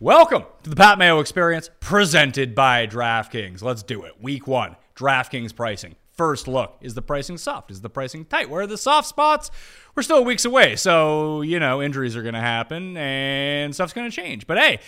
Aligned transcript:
Welcome 0.00 0.42
to 0.64 0.70
the 0.70 0.74
Pat 0.74 0.98
Mayo 0.98 1.20
Experience 1.20 1.70
presented 1.78 2.52
by 2.52 2.84
DraftKings. 2.88 3.62
Let's 3.62 3.84
do 3.84 4.02
it. 4.02 4.20
Week 4.20 4.48
one, 4.48 4.74
DraftKings 4.96 5.54
pricing. 5.54 5.94
First 6.16 6.48
look 6.48 6.76
is 6.80 6.94
the 6.94 7.00
pricing 7.00 7.38
soft? 7.38 7.70
Is 7.70 7.80
the 7.80 7.88
pricing 7.88 8.24
tight? 8.24 8.50
Where 8.50 8.62
are 8.62 8.66
the 8.66 8.76
soft 8.76 9.06
spots? 9.06 9.52
We're 9.94 10.02
still 10.02 10.24
weeks 10.24 10.44
away, 10.44 10.74
so, 10.74 11.42
you 11.42 11.60
know, 11.60 11.80
injuries 11.80 12.16
are 12.16 12.22
going 12.22 12.34
to 12.34 12.40
happen 12.40 12.96
and 12.96 13.72
stuff's 13.72 13.92
going 13.92 14.10
to 14.10 14.14
change. 14.14 14.48
But 14.48 14.58
hey, 14.58 14.80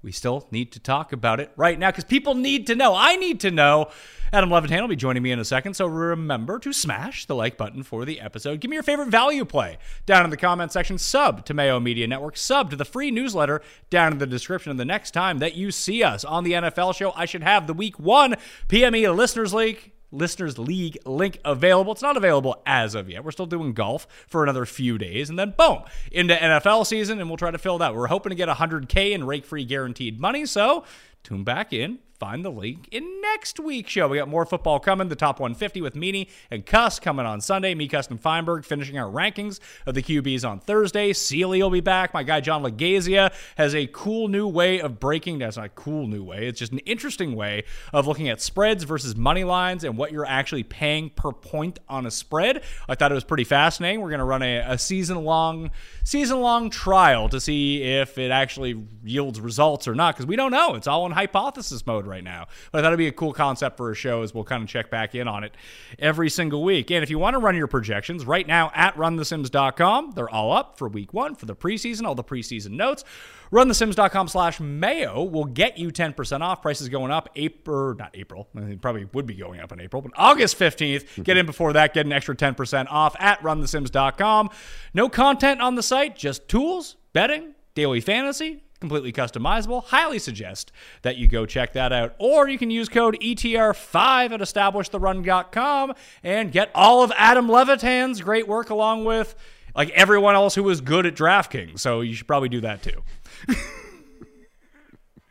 we 0.00 0.12
still 0.12 0.48
need 0.50 0.72
to 0.72 0.80
talk 0.80 1.12
about 1.12 1.40
it 1.40 1.52
right 1.56 1.78
now 1.78 1.90
because 1.90 2.04
people 2.04 2.34
need 2.34 2.66
to 2.68 2.74
know. 2.74 2.94
I 2.96 3.16
need 3.16 3.40
to 3.40 3.50
know. 3.50 3.90
Adam 4.34 4.50
Levitan 4.50 4.80
will 4.80 4.88
be 4.88 4.96
joining 4.96 5.22
me 5.22 5.30
in 5.30 5.38
a 5.38 5.44
second, 5.44 5.74
so 5.74 5.86
remember 5.86 6.58
to 6.58 6.72
smash 6.72 7.24
the 7.26 7.36
like 7.36 7.56
button 7.56 7.84
for 7.84 8.04
the 8.04 8.20
episode. 8.20 8.58
Give 8.58 8.68
me 8.68 8.74
your 8.74 8.82
favorite 8.82 9.08
value 9.08 9.44
play 9.44 9.78
down 10.06 10.24
in 10.24 10.30
the 10.30 10.36
comment 10.36 10.72
section. 10.72 10.98
Sub 10.98 11.44
to 11.44 11.54
Mayo 11.54 11.78
Media 11.78 12.08
Network. 12.08 12.36
Sub 12.36 12.68
to 12.70 12.76
the 12.76 12.84
free 12.84 13.12
newsletter 13.12 13.62
down 13.90 14.10
in 14.10 14.18
the 14.18 14.26
description. 14.26 14.70
And 14.70 14.80
the 14.80 14.84
next 14.84 15.12
time 15.12 15.38
that 15.38 15.54
you 15.54 15.70
see 15.70 16.02
us 16.02 16.24
on 16.24 16.42
the 16.42 16.50
NFL 16.50 16.96
show, 16.96 17.12
I 17.14 17.26
should 17.26 17.44
have 17.44 17.68
the 17.68 17.74
Week 17.74 17.96
One 18.00 18.34
PME 18.66 19.14
Listeners 19.14 19.54
League 19.54 19.92
Listeners 20.10 20.58
League 20.58 20.98
link 21.06 21.38
available. 21.44 21.92
It's 21.92 22.02
not 22.02 22.16
available 22.16 22.60
as 22.66 22.96
of 22.96 23.08
yet. 23.08 23.24
We're 23.24 23.30
still 23.30 23.46
doing 23.46 23.72
golf 23.72 24.08
for 24.26 24.42
another 24.42 24.66
few 24.66 24.98
days, 24.98 25.30
and 25.30 25.38
then 25.38 25.54
boom, 25.56 25.84
into 26.10 26.34
NFL 26.34 26.86
season, 26.86 27.20
and 27.20 27.30
we'll 27.30 27.36
try 27.36 27.52
to 27.52 27.58
fill 27.58 27.78
that. 27.78 27.94
We're 27.94 28.08
hoping 28.08 28.30
to 28.30 28.36
get 28.36 28.48
100K 28.48 29.12
in 29.12 29.24
rake 29.24 29.44
free 29.44 29.64
guaranteed 29.64 30.18
money, 30.18 30.44
so 30.44 30.84
tune 31.22 31.44
back 31.44 31.72
in. 31.72 32.00
Find 32.24 32.42
the 32.42 32.50
link 32.50 32.88
in 32.90 33.20
next 33.20 33.60
week's 33.60 33.90
show. 33.90 34.08
We 34.08 34.16
got 34.16 34.28
more 34.28 34.46
football 34.46 34.80
coming. 34.80 35.08
The 35.08 35.14
top 35.14 35.40
150 35.40 35.82
with 35.82 35.94
Meany 35.94 36.30
and 36.50 36.64
Cuss 36.64 36.98
coming 36.98 37.26
on 37.26 37.42
Sunday. 37.42 37.74
Me, 37.74 37.86
Cuss, 37.86 38.08
and 38.08 38.18
Feinberg 38.18 38.64
finishing 38.64 38.96
our 38.98 39.12
rankings 39.12 39.60
of 39.84 39.94
the 39.94 40.02
QBs 40.02 40.42
on 40.42 40.58
Thursday. 40.58 41.12
Sealy 41.12 41.62
will 41.62 41.68
be 41.68 41.82
back. 41.82 42.14
My 42.14 42.22
guy 42.22 42.40
John 42.40 42.62
Legazia 42.62 43.30
has 43.58 43.74
a 43.74 43.86
cool 43.88 44.28
new 44.28 44.48
way 44.48 44.80
of 44.80 44.98
breaking. 44.98 45.40
That's 45.40 45.58
not 45.58 45.66
a 45.66 45.68
cool 45.68 46.06
new 46.06 46.24
way. 46.24 46.46
It's 46.46 46.58
just 46.58 46.72
an 46.72 46.78
interesting 46.78 47.36
way 47.36 47.64
of 47.92 48.06
looking 48.06 48.30
at 48.30 48.40
spreads 48.40 48.84
versus 48.84 49.14
money 49.14 49.44
lines 49.44 49.84
and 49.84 49.98
what 49.98 50.10
you're 50.10 50.24
actually 50.24 50.62
paying 50.62 51.10
per 51.10 51.30
point 51.30 51.78
on 51.90 52.06
a 52.06 52.10
spread. 52.10 52.62
I 52.88 52.94
thought 52.94 53.12
it 53.12 53.16
was 53.16 53.24
pretty 53.24 53.44
fascinating. 53.44 54.00
We're 54.00 54.08
going 54.08 54.20
to 54.20 54.24
run 54.24 54.42
a, 54.42 54.60
a 54.60 54.78
season 54.78 55.24
long 55.24 55.70
season 56.04 56.40
long 56.40 56.70
trial 56.70 57.28
to 57.28 57.38
see 57.38 57.82
if 57.82 58.16
it 58.16 58.30
actually 58.30 58.82
yields 59.04 59.42
results 59.42 59.86
or 59.86 59.94
not 59.94 60.14
because 60.14 60.26
we 60.26 60.36
don't 60.36 60.52
know. 60.52 60.74
It's 60.74 60.86
all 60.86 61.04
in 61.04 61.12
hypothesis 61.12 61.86
mode 61.86 62.06
right 62.06 62.13
now. 62.22 62.46
But 62.70 62.78
I 62.78 62.82
thought 62.82 62.88
it'd 62.88 62.98
be 62.98 63.08
a 63.08 63.12
cool 63.12 63.32
concept 63.32 63.76
for 63.76 63.90
a 63.90 63.94
show 63.94 64.22
as 64.22 64.34
we'll 64.34 64.44
kind 64.44 64.62
of 64.62 64.68
check 64.68 64.90
back 64.90 65.14
in 65.14 65.26
on 65.26 65.44
it 65.44 65.56
every 65.98 66.30
single 66.30 66.62
week. 66.62 66.90
And 66.90 67.02
if 67.02 67.10
you 67.10 67.18
want 67.18 67.34
to 67.34 67.38
run 67.38 67.56
your 67.56 67.66
projections 67.66 68.24
right 68.24 68.46
now 68.46 68.70
at 68.74 68.96
runthesims.com, 68.96 70.12
they're 70.12 70.28
all 70.28 70.52
up 70.52 70.78
for 70.78 70.88
week 70.88 71.12
one 71.12 71.34
for 71.34 71.46
the 71.46 71.56
preseason, 71.56 72.06
all 72.06 72.14
the 72.14 72.24
preseason 72.24 72.72
notes. 72.72 73.04
Runthesims.com 73.52 74.26
slash 74.26 74.58
mayo 74.58 75.22
will 75.22 75.44
get 75.44 75.78
you 75.78 75.90
10% 75.90 76.40
off. 76.40 76.60
Prices 76.60 76.88
going 76.88 77.12
up 77.12 77.28
April, 77.36 77.94
not 77.94 78.10
April, 78.14 78.48
I 78.56 78.76
probably 78.80 79.04
would 79.12 79.26
be 79.26 79.34
going 79.34 79.60
up 79.60 79.70
in 79.70 79.80
April, 79.80 80.02
but 80.02 80.10
August 80.16 80.58
15th. 80.58 81.04
Mm-hmm. 81.04 81.22
Get 81.22 81.36
in 81.36 81.46
before 81.46 81.72
that, 81.74 81.94
get 81.94 82.04
an 82.04 82.12
extra 82.12 82.34
10% 82.34 82.88
off 82.90 83.14
at 83.20 83.40
runthesims.com. 83.42 84.50
No 84.92 85.08
content 85.08 85.60
on 85.60 85.76
the 85.76 85.84
site, 85.84 86.16
just 86.16 86.48
tools, 86.48 86.96
betting, 87.12 87.54
daily 87.76 88.00
fantasy, 88.00 88.63
completely 88.84 89.12
customizable. 89.12 89.84
Highly 89.84 90.18
suggest 90.18 90.70
that 91.02 91.16
you 91.16 91.26
go 91.26 91.46
check 91.46 91.72
that 91.72 91.92
out. 91.92 92.14
Or 92.18 92.48
you 92.48 92.58
can 92.58 92.70
use 92.70 92.88
code 92.88 93.16
ETR5 93.20 94.32
at 94.32 94.40
establishtheRun.com 94.40 95.94
and 96.22 96.52
get 96.52 96.70
all 96.74 97.02
of 97.02 97.10
Adam 97.16 97.48
Levitan's 97.48 98.20
great 98.20 98.46
work 98.46 98.68
along 98.70 99.04
with 99.06 99.34
like 99.74 99.90
everyone 99.90 100.34
else 100.34 100.54
who 100.54 100.62
was 100.62 100.80
good 100.80 101.06
at 101.06 101.14
DraftKings. 101.14 101.80
So 101.80 102.02
you 102.02 102.14
should 102.14 102.26
probably 102.26 102.50
do 102.50 102.60
that 102.60 102.82
too. 102.82 103.02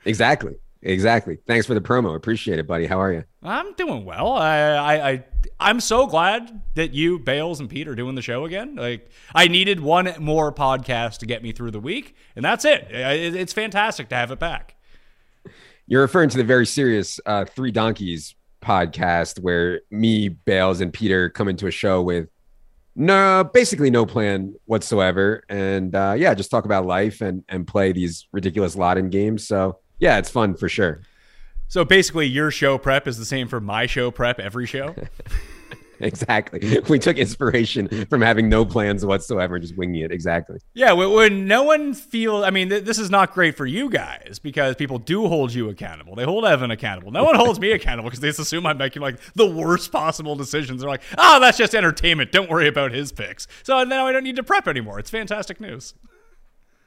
Exactly. 0.06 0.56
Exactly. 0.82 1.38
Thanks 1.48 1.66
for 1.66 1.74
the 1.74 1.82
promo. 1.82 2.16
Appreciate 2.16 2.60
it, 2.60 2.68
buddy. 2.68 2.88
How 2.88 3.00
are 3.00 3.14
you? 3.14 3.24
I'm 3.42 3.74
doing 3.76 4.04
well. 4.04 4.34
I, 4.34 4.58
I, 4.58 5.10
I 5.12 5.24
I'm 5.60 5.80
so 5.80 6.08
glad 6.08 6.62
that 6.76 6.94
you, 6.94 7.20
Bales, 7.20 7.60
and 7.60 7.70
Pete 7.70 7.88
are 7.88 7.96
doing 7.96 8.16
the 8.16 8.22
show 8.22 8.46
again. 8.46 8.76
Like 8.76 9.10
I 9.34 9.48
needed 9.48 9.80
one 9.80 10.14
more 10.20 10.52
podcast 10.52 11.20
to 11.20 11.26
get 11.26 11.42
me 11.44 11.52
through 11.52 11.72
the 11.72 11.80
week, 11.80 12.16
and 12.36 12.44
that's 12.44 12.66
it. 12.66 12.88
It- 12.92 13.36
It's 13.36 13.54
fantastic 13.54 14.10
to 14.10 14.16
have 14.16 14.32
it 14.32 14.40
back. 14.40 14.76
You're 15.88 16.02
referring 16.02 16.30
to 16.30 16.38
the 16.38 16.44
very 16.44 16.66
serious 16.66 17.20
uh, 17.26 17.46
Three 17.46 17.72
Donkeys 17.72 18.36
podcast 18.62 19.40
where 19.42 19.82
me, 19.92 20.30
Bales, 20.30 20.80
and 20.82 20.94
Peter 20.94 21.30
come 21.30 21.48
into 21.50 21.68
a 21.68 21.72
show 21.72 22.02
with 22.02 22.30
no, 22.96 23.44
basically 23.54 23.90
no 23.90 24.06
plan 24.06 24.54
whatsoever, 24.66 25.44
and 25.50 25.96
uh, 25.96 26.14
yeah, 26.18 26.34
just 26.34 26.52
talk 26.52 26.66
about 26.66 26.86
life 26.86 27.22
and 27.22 27.44
and 27.50 27.66
play 27.68 27.92
these 27.92 28.28
ridiculous 28.32 28.76
Latin 28.76 29.10
games. 29.10 29.48
So 29.48 29.80
yeah, 30.00 30.18
it's 30.20 30.30
fun 30.30 30.56
for 30.56 30.70
sure. 30.70 31.02
So 31.74 31.84
basically, 31.84 32.28
your 32.28 32.52
show 32.52 32.78
prep 32.78 33.08
is 33.08 33.18
the 33.18 33.26
same 33.26 33.48
for 33.48 33.60
my 33.60 33.88
show 33.88 34.12
prep 34.12 34.40
every 34.40 34.68
show. 34.68 34.94
Exactly. 36.00 36.80
We 36.90 37.00
took 37.00 37.18
inspiration 37.18 38.06
from 38.08 38.20
having 38.20 38.50
no 38.50 38.66
plans 38.66 39.06
whatsoever 39.06 39.56
and 39.56 39.64
just 39.64 39.78
winging 39.78 40.02
it. 40.02 40.12
Exactly. 40.12 40.60
Yeah, 40.74 40.92
when, 40.92 41.12
when 41.14 41.48
no 41.48 41.64
one 41.64 41.94
feels, 41.94 42.44
I 42.44 42.50
mean, 42.50 42.70
th- 42.70 42.84
this 42.84 43.00
is 43.00 43.10
not 43.10 43.32
great 43.34 43.56
for 43.56 43.66
you 43.66 43.90
guys 43.90 44.38
because 44.38 44.76
people 44.76 45.00
do 45.00 45.28
hold 45.28 45.54
you 45.54 45.70
accountable. 45.70 46.16
They 46.16 46.26
hold 46.26 46.44
Evan 46.44 46.72
accountable. 46.72 47.12
No 47.12 47.24
one 47.24 47.36
holds 47.36 47.58
me 47.58 47.72
accountable 47.80 48.10
because 48.10 48.20
they 48.20 48.28
just 48.28 48.40
assume 48.40 48.66
I'm 48.66 48.78
making 48.78 49.02
like 49.02 49.18
the 49.36 49.46
worst 49.46 49.94
possible 49.94 50.36
decisions. 50.36 50.82
They're 50.82 50.90
like, 50.90 51.04
oh, 51.18 51.40
that's 51.40 51.58
just 51.58 51.74
entertainment. 51.74 52.34
Don't 52.34 52.50
worry 52.50 52.68
about 52.68 52.92
his 52.92 53.14
picks. 53.14 53.48
So 53.62 53.82
now 53.86 54.06
I 54.06 54.12
don't 54.12 54.26
need 54.26 54.36
to 54.36 54.44
prep 54.44 54.68
anymore. 54.68 55.00
It's 55.00 55.12
fantastic 55.12 55.62
news. 55.62 55.94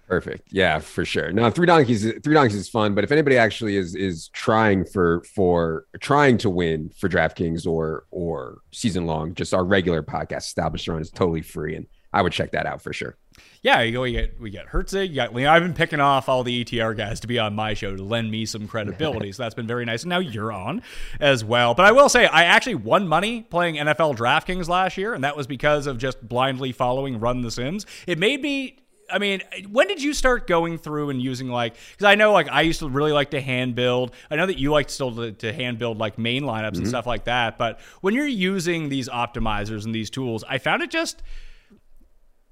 Perfect. 0.06 0.48
Yeah, 0.52 0.78
for 0.78 1.04
sure. 1.04 1.32
Now, 1.32 1.50
three 1.50 1.66
donkeys. 1.66 2.04
Three 2.22 2.34
donkeys 2.34 2.54
is 2.54 2.68
fun, 2.68 2.94
but 2.94 3.02
if 3.02 3.10
anybody 3.10 3.36
actually 3.36 3.76
is 3.76 3.94
is 3.96 4.28
trying 4.28 4.84
for 4.84 5.22
for 5.34 5.86
trying 6.00 6.38
to 6.38 6.50
win 6.50 6.90
for 6.96 7.08
DraftKings 7.08 7.66
or 7.66 8.04
or 8.12 8.58
season 8.72 9.06
long, 9.06 9.34
just 9.34 9.52
our 9.52 9.64
regular 9.64 10.02
podcast 10.02 10.38
established 10.42 10.86
run 10.86 11.02
is 11.02 11.10
totally 11.10 11.42
free, 11.42 11.74
and 11.74 11.86
I 12.12 12.22
would 12.22 12.32
check 12.32 12.52
that 12.52 12.66
out 12.66 12.82
for 12.82 12.92
sure. 12.92 13.16
Yeah, 13.62 13.82
you 13.82 13.92
go. 13.92 14.02
We 14.02 14.12
get 14.12 14.40
we 14.40 14.50
get 14.50 14.68
Herzig. 14.68 15.08
You 15.08 15.16
got. 15.16 15.36
I've 15.36 15.62
been 15.62 15.74
picking 15.74 15.98
off 16.00 16.28
all 16.28 16.44
the 16.44 16.64
ETR 16.64 16.96
guys 16.96 17.18
to 17.20 17.26
be 17.26 17.38
on 17.40 17.54
my 17.54 17.74
show 17.74 17.96
to 17.96 18.02
lend 18.02 18.30
me 18.30 18.46
some 18.46 18.68
credibility. 18.68 19.32
so 19.32 19.42
that's 19.42 19.56
been 19.56 19.66
very 19.66 19.84
nice. 19.84 20.04
And 20.04 20.10
now 20.10 20.20
you're 20.20 20.52
on 20.52 20.82
as 21.18 21.44
well. 21.44 21.74
But 21.74 21.86
I 21.86 21.92
will 21.92 22.08
say, 22.08 22.26
I 22.26 22.44
actually 22.44 22.76
won 22.76 23.08
money 23.08 23.42
playing 23.42 23.74
NFL 23.74 24.16
DraftKings 24.16 24.68
last 24.68 24.96
year, 24.96 25.14
and 25.14 25.24
that 25.24 25.36
was 25.36 25.48
because 25.48 25.88
of 25.88 25.98
just 25.98 26.26
blindly 26.26 26.70
following 26.70 27.18
Run 27.18 27.40
the 27.42 27.50
Sims. 27.50 27.86
It 28.06 28.20
made 28.20 28.40
me. 28.40 28.78
I 29.10 29.18
mean, 29.18 29.42
when 29.70 29.88
did 29.88 30.02
you 30.02 30.12
start 30.12 30.46
going 30.46 30.78
through 30.78 31.10
and 31.10 31.20
using 31.20 31.48
like? 31.48 31.76
Because 31.92 32.04
I 32.04 32.14
know 32.14 32.32
like 32.32 32.48
I 32.48 32.62
used 32.62 32.80
to 32.80 32.88
really 32.88 33.12
like 33.12 33.30
to 33.30 33.40
hand 33.40 33.74
build. 33.74 34.12
I 34.30 34.36
know 34.36 34.46
that 34.46 34.58
you 34.58 34.72
like 34.72 34.90
still 34.90 35.14
to, 35.16 35.32
to 35.32 35.52
hand 35.52 35.78
build 35.78 35.98
like 35.98 36.18
main 36.18 36.42
lineups 36.42 36.76
and 36.78 36.88
stuff 36.88 37.06
like 37.06 37.24
that. 37.24 37.58
But 37.58 37.80
when 38.00 38.14
you're 38.14 38.26
using 38.26 38.88
these 38.88 39.08
optimizers 39.08 39.84
and 39.84 39.94
these 39.94 40.10
tools, 40.10 40.44
I 40.48 40.58
found 40.58 40.82
it 40.82 40.90
just 40.90 41.22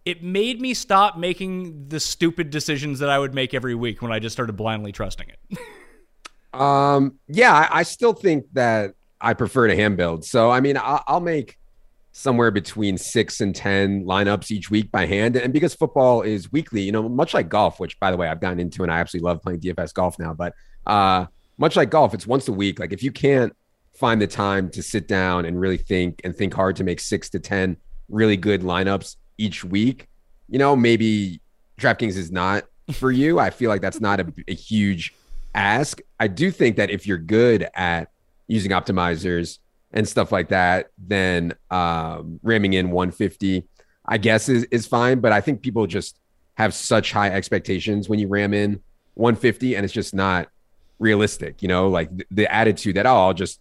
it 0.04 0.22
made 0.22 0.60
me 0.60 0.74
stop 0.74 1.16
making 1.16 1.88
the 1.88 1.98
stupid 1.98 2.50
decisions 2.50 2.98
that 2.98 3.08
I 3.08 3.18
would 3.18 3.34
make 3.34 3.54
every 3.54 3.74
week 3.74 4.02
when 4.02 4.12
I 4.12 4.18
just 4.18 4.34
started 4.34 4.52
blindly 4.52 4.92
trusting 4.92 5.28
it. 5.28 5.58
Um, 6.54 7.18
yeah, 7.26 7.52
I, 7.52 7.80
I 7.80 7.82
still 7.82 8.12
think 8.12 8.44
that 8.52 8.94
I 9.20 9.34
prefer 9.34 9.66
to 9.66 9.74
hand 9.74 9.96
build. 9.96 10.24
So 10.24 10.50
I 10.50 10.60
mean, 10.60 10.76
I'll, 10.76 11.02
I'll 11.06 11.20
make 11.20 11.58
somewhere 12.16 12.52
between 12.52 12.96
six 12.96 13.40
and 13.40 13.56
ten 13.56 14.04
lineups 14.04 14.52
each 14.52 14.70
week 14.70 14.90
by 14.92 15.04
hand. 15.04 15.34
And 15.34 15.52
because 15.52 15.74
football 15.74 16.22
is 16.22 16.52
weekly, 16.52 16.80
you 16.82 16.92
know, 16.92 17.08
much 17.08 17.34
like 17.34 17.48
golf, 17.48 17.80
which 17.80 17.98
by 17.98 18.12
the 18.12 18.16
way 18.16 18.28
I've 18.28 18.40
gotten 18.40 18.60
into 18.60 18.84
and 18.84 18.92
I 18.92 19.00
absolutely 19.00 19.26
love 19.26 19.42
playing 19.42 19.60
DFS 19.60 19.92
golf 19.92 20.16
now. 20.16 20.32
But 20.32 20.54
uh, 20.86 21.26
much 21.58 21.74
like 21.74 21.90
golf, 21.90 22.14
it's 22.14 22.24
once 22.24 22.46
a 22.46 22.52
week. 22.52 22.78
Like 22.78 22.92
if 22.92 23.02
you 23.02 23.10
can't 23.10 23.52
find 23.94 24.22
the 24.22 24.28
time 24.28 24.70
to 24.70 24.82
sit 24.82 25.08
down 25.08 25.44
and 25.44 25.60
really 25.60 25.76
think 25.76 26.20
and 26.22 26.36
think 26.36 26.54
hard 26.54 26.76
to 26.76 26.84
make 26.84 27.00
six 27.00 27.28
to 27.30 27.40
ten 27.40 27.76
really 28.08 28.36
good 28.36 28.62
lineups 28.62 29.16
each 29.36 29.64
week, 29.64 30.06
you 30.48 30.60
know, 30.60 30.76
maybe 30.76 31.40
DraftKings 31.80 32.16
is 32.16 32.30
not 32.30 32.62
for 32.92 33.10
you. 33.10 33.40
I 33.40 33.50
feel 33.50 33.70
like 33.70 33.80
that's 33.80 34.00
not 34.00 34.20
a, 34.20 34.32
a 34.46 34.54
huge 34.54 35.12
ask. 35.52 36.00
I 36.20 36.28
do 36.28 36.52
think 36.52 36.76
that 36.76 36.90
if 36.90 37.08
you're 37.08 37.18
good 37.18 37.68
at 37.74 38.12
using 38.46 38.70
optimizers 38.70 39.58
and 39.94 40.06
stuff 40.06 40.32
like 40.32 40.48
that, 40.48 40.90
then 40.98 41.54
um, 41.70 42.40
ramming 42.42 42.74
in 42.74 42.90
150, 42.90 43.64
I 44.04 44.18
guess 44.18 44.48
is 44.50 44.64
is 44.64 44.86
fine. 44.86 45.20
But 45.20 45.32
I 45.32 45.40
think 45.40 45.62
people 45.62 45.86
just 45.86 46.18
have 46.56 46.74
such 46.74 47.12
high 47.12 47.30
expectations 47.30 48.08
when 48.08 48.18
you 48.18 48.28
ram 48.28 48.52
in 48.52 48.80
150, 49.14 49.76
and 49.76 49.84
it's 49.84 49.94
just 49.94 50.12
not 50.12 50.48
realistic. 50.98 51.62
You 51.62 51.68
know, 51.68 51.88
like 51.88 52.14
the, 52.14 52.26
the 52.32 52.52
attitude 52.52 52.96
that 52.96 53.06
oh, 53.06 53.14
I'll 53.14 53.34
just 53.34 53.60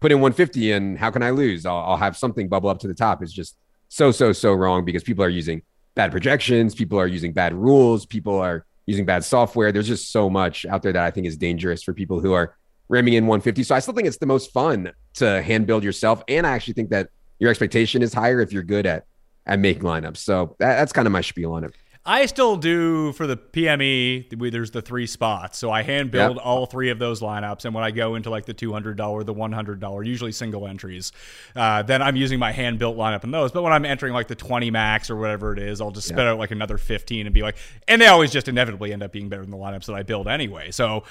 put 0.00 0.12
in 0.12 0.20
150, 0.20 0.72
and 0.72 0.96
how 0.96 1.10
can 1.10 1.22
I 1.22 1.30
lose? 1.30 1.66
I'll, 1.66 1.76
I'll 1.76 1.96
have 1.96 2.16
something 2.16 2.48
bubble 2.48 2.70
up 2.70 2.78
to 2.80 2.88
the 2.88 2.94
top 2.94 3.22
is 3.22 3.32
just 3.32 3.56
so 3.88 4.12
so 4.12 4.32
so 4.32 4.54
wrong 4.54 4.84
because 4.84 5.02
people 5.02 5.24
are 5.24 5.28
using 5.28 5.62
bad 5.94 6.12
projections, 6.12 6.76
people 6.76 6.98
are 6.98 7.08
using 7.08 7.32
bad 7.32 7.52
rules, 7.52 8.06
people 8.06 8.38
are 8.38 8.64
using 8.86 9.04
bad 9.04 9.24
software. 9.24 9.72
There's 9.72 9.88
just 9.88 10.12
so 10.12 10.30
much 10.30 10.64
out 10.64 10.82
there 10.82 10.92
that 10.92 11.04
I 11.04 11.10
think 11.10 11.26
is 11.26 11.36
dangerous 11.36 11.82
for 11.82 11.92
people 11.92 12.20
who 12.20 12.32
are 12.32 12.56
ramming 12.88 13.14
in 13.14 13.26
150. 13.26 13.62
So 13.62 13.74
I 13.74 13.78
still 13.78 13.94
think 13.94 14.06
it's 14.06 14.18
the 14.18 14.26
most 14.26 14.52
fun 14.52 14.92
to 15.14 15.42
hand 15.42 15.66
build 15.66 15.84
yourself. 15.84 16.22
And 16.28 16.46
I 16.46 16.50
actually 16.50 16.74
think 16.74 16.90
that 16.90 17.08
your 17.38 17.50
expectation 17.50 18.02
is 18.02 18.12
higher 18.12 18.40
if 18.40 18.52
you're 18.52 18.62
good 18.62 18.86
at 18.86 19.06
at 19.46 19.58
making 19.58 19.82
lineups. 19.82 20.18
So 20.18 20.56
that, 20.58 20.76
that's 20.76 20.92
kind 20.92 21.06
of 21.06 21.12
my 21.12 21.20
spiel 21.20 21.52
on 21.52 21.64
it. 21.64 21.74
I 22.04 22.26
still 22.26 22.56
do 22.56 23.12
for 23.12 23.28
the 23.28 23.36
PME. 23.36 24.50
There's 24.50 24.72
the 24.72 24.82
three 24.82 25.06
spots, 25.06 25.56
so 25.56 25.70
I 25.70 25.82
hand 25.82 26.10
build 26.10 26.36
yep. 26.36 26.44
all 26.44 26.66
three 26.66 26.90
of 26.90 26.98
those 26.98 27.20
lineups. 27.20 27.64
And 27.64 27.72
when 27.72 27.84
I 27.84 27.92
go 27.92 28.16
into 28.16 28.28
like 28.28 28.44
the 28.44 28.54
two 28.54 28.72
hundred 28.72 28.96
dollar, 28.96 29.22
the 29.22 29.32
one 29.32 29.52
hundred 29.52 29.78
dollar, 29.78 30.02
usually 30.02 30.32
single 30.32 30.66
entries, 30.66 31.12
uh, 31.54 31.82
then 31.82 32.02
I'm 32.02 32.16
using 32.16 32.40
my 32.40 32.50
hand 32.50 32.80
built 32.80 32.96
lineup 32.96 33.22
in 33.22 33.30
those. 33.30 33.52
But 33.52 33.62
when 33.62 33.72
I'm 33.72 33.84
entering 33.84 34.12
like 34.14 34.26
the 34.26 34.34
twenty 34.34 34.68
max 34.68 35.10
or 35.10 35.16
whatever 35.16 35.52
it 35.52 35.60
is, 35.60 35.80
I'll 35.80 35.92
just 35.92 36.08
spit 36.08 36.18
yep. 36.18 36.26
out 36.26 36.38
like 36.38 36.50
another 36.50 36.76
fifteen 36.76 37.26
and 37.26 37.34
be 37.34 37.42
like, 37.42 37.56
and 37.86 38.02
they 38.02 38.08
always 38.08 38.32
just 38.32 38.48
inevitably 38.48 38.92
end 38.92 39.04
up 39.04 39.12
being 39.12 39.28
better 39.28 39.42
than 39.42 39.52
the 39.52 39.56
lineups 39.56 39.86
that 39.86 39.94
I 39.94 40.02
build 40.02 40.26
anyway. 40.26 40.72
So 40.72 41.04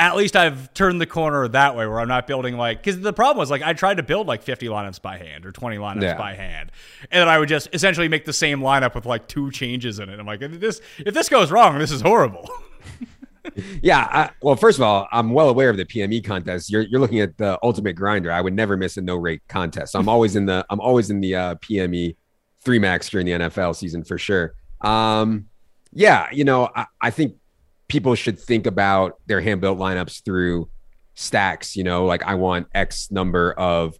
at 0.00 0.16
least 0.16 0.34
I've 0.34 0.72
turned 0.72 0.98
the 0.98 1.06
corner 1.06 1.46
that 1.46 1.76
way 1.76 1.86
where 1.86 2.00
I'm 2.00 2.08
not 2.08 2.26
building 2.26 2.56
like 2.56 2.82
because 2.82 2.98
the 3.00 3.12
problem 3.12 3.36
was 3.36 3.50
like 3.50 3.60
I 3.60 3.74
tried 3.74 3.98
to 3.98 4.02
build 4.02 4.26
like 4.26 4.42
50 4.42 4.66
lineups 4.66 5.02
by 5.02 5.18
hand 5.18 5.44
or 5.44 5.52
20 5.52 5.76
lineups 5.76 6.02
yeah. 6.02 6.16
by 6.16 6.34
hand, 6.34 6.72
and 7.10 7.20
then 7.20 7.28
I 7.28 7.38
would 7.38 7.50
just 7.50 7.68
essentially 7.74 8.08
make 8.08 8.24
the 8.24 8.32
same 8.32 8.60
lineup 8.60 8.94
with 8.94 9.04
like 9.04 9.28
two 9.28 9.50
changes 9.50 9.98
in 9.98 10.08
it. 10.08 10.18
I'm 10.18 10.26
like, 10.26 10.40
if 10.40 10.58
this 10.58 10.80
if 10.98 11.12
this 11.12 11.28
goes 11.28 11.50
wrong, 11.50 11.78
this 11.78 11.90
is 11.90 12.00
horrible. 12.00 12.48
yeah. 13.82 14.08
I, 14.10 14.30
well, 14.40 14.56
first 14.56 14.78
of 14.78 14.82
all, 14.82 15.06
I'm 15.12 15.30
well 15.34 15.50
aware 15.50 15.68
of 15.68 15.76
the 15.76 15.84
PME 15.84 16.24
contest. 16.24 16.70
You're 16.70 16.82
you're 16.82 17.00
looking 17.00 17.20
at 17.20 17.36
the 17.36 17.58
ultimate 17.62 17.92
grinder. 17.92 18.32
I 18.32 18.40
would 18.40 18.54
never 18.54 18.78
miss 18.78 18.96
a 18.96 19.02
no 19.02 19.16
rake 19.16 19.42
contest. 19.48 19.92
So 19.92 19.98
I'm 19.98 20.08
always 20.08 20.34
in 20.34 20.46
the 20.46 20.64
I'm 20.70 20.80
always 20.80 21.10
in 21.10 21.20
the 21.20 21.34
uh, 21.34 21.54
PME 21.56 22.16
three 22.62 22.78
max 22.78 23.10
during 23.10 23.26
the 23.26 23.32
NFL 23.32 23.76
season 23.76 24.02
for 24.04 24.16
sure. 24.16 24.54
Um, 24.80 25.48
yeah, 25.92 26.28
you 26.32 26.44
know, 26.44 26.70
I, 26.74 26.86
I 27.02 27.10
think 27.10 27.34
people 27.90 28.14
should 28.14 28.38
think 28.38 28.66
about 28.66 29.16
their 29.26 29.40
hand 29.40 29.60
built 29.60 29.78
lineups 29.78 30.24
through 30.24 30.70
stacks. 31.14 31.76
You 31.76 31.84
know, 31.84 32.06
like 32.06 32.22
I 32.24 32.36
want 32.36 32.68
X 32.74 33.10
number 33.10 33.52
of 33.52 33.98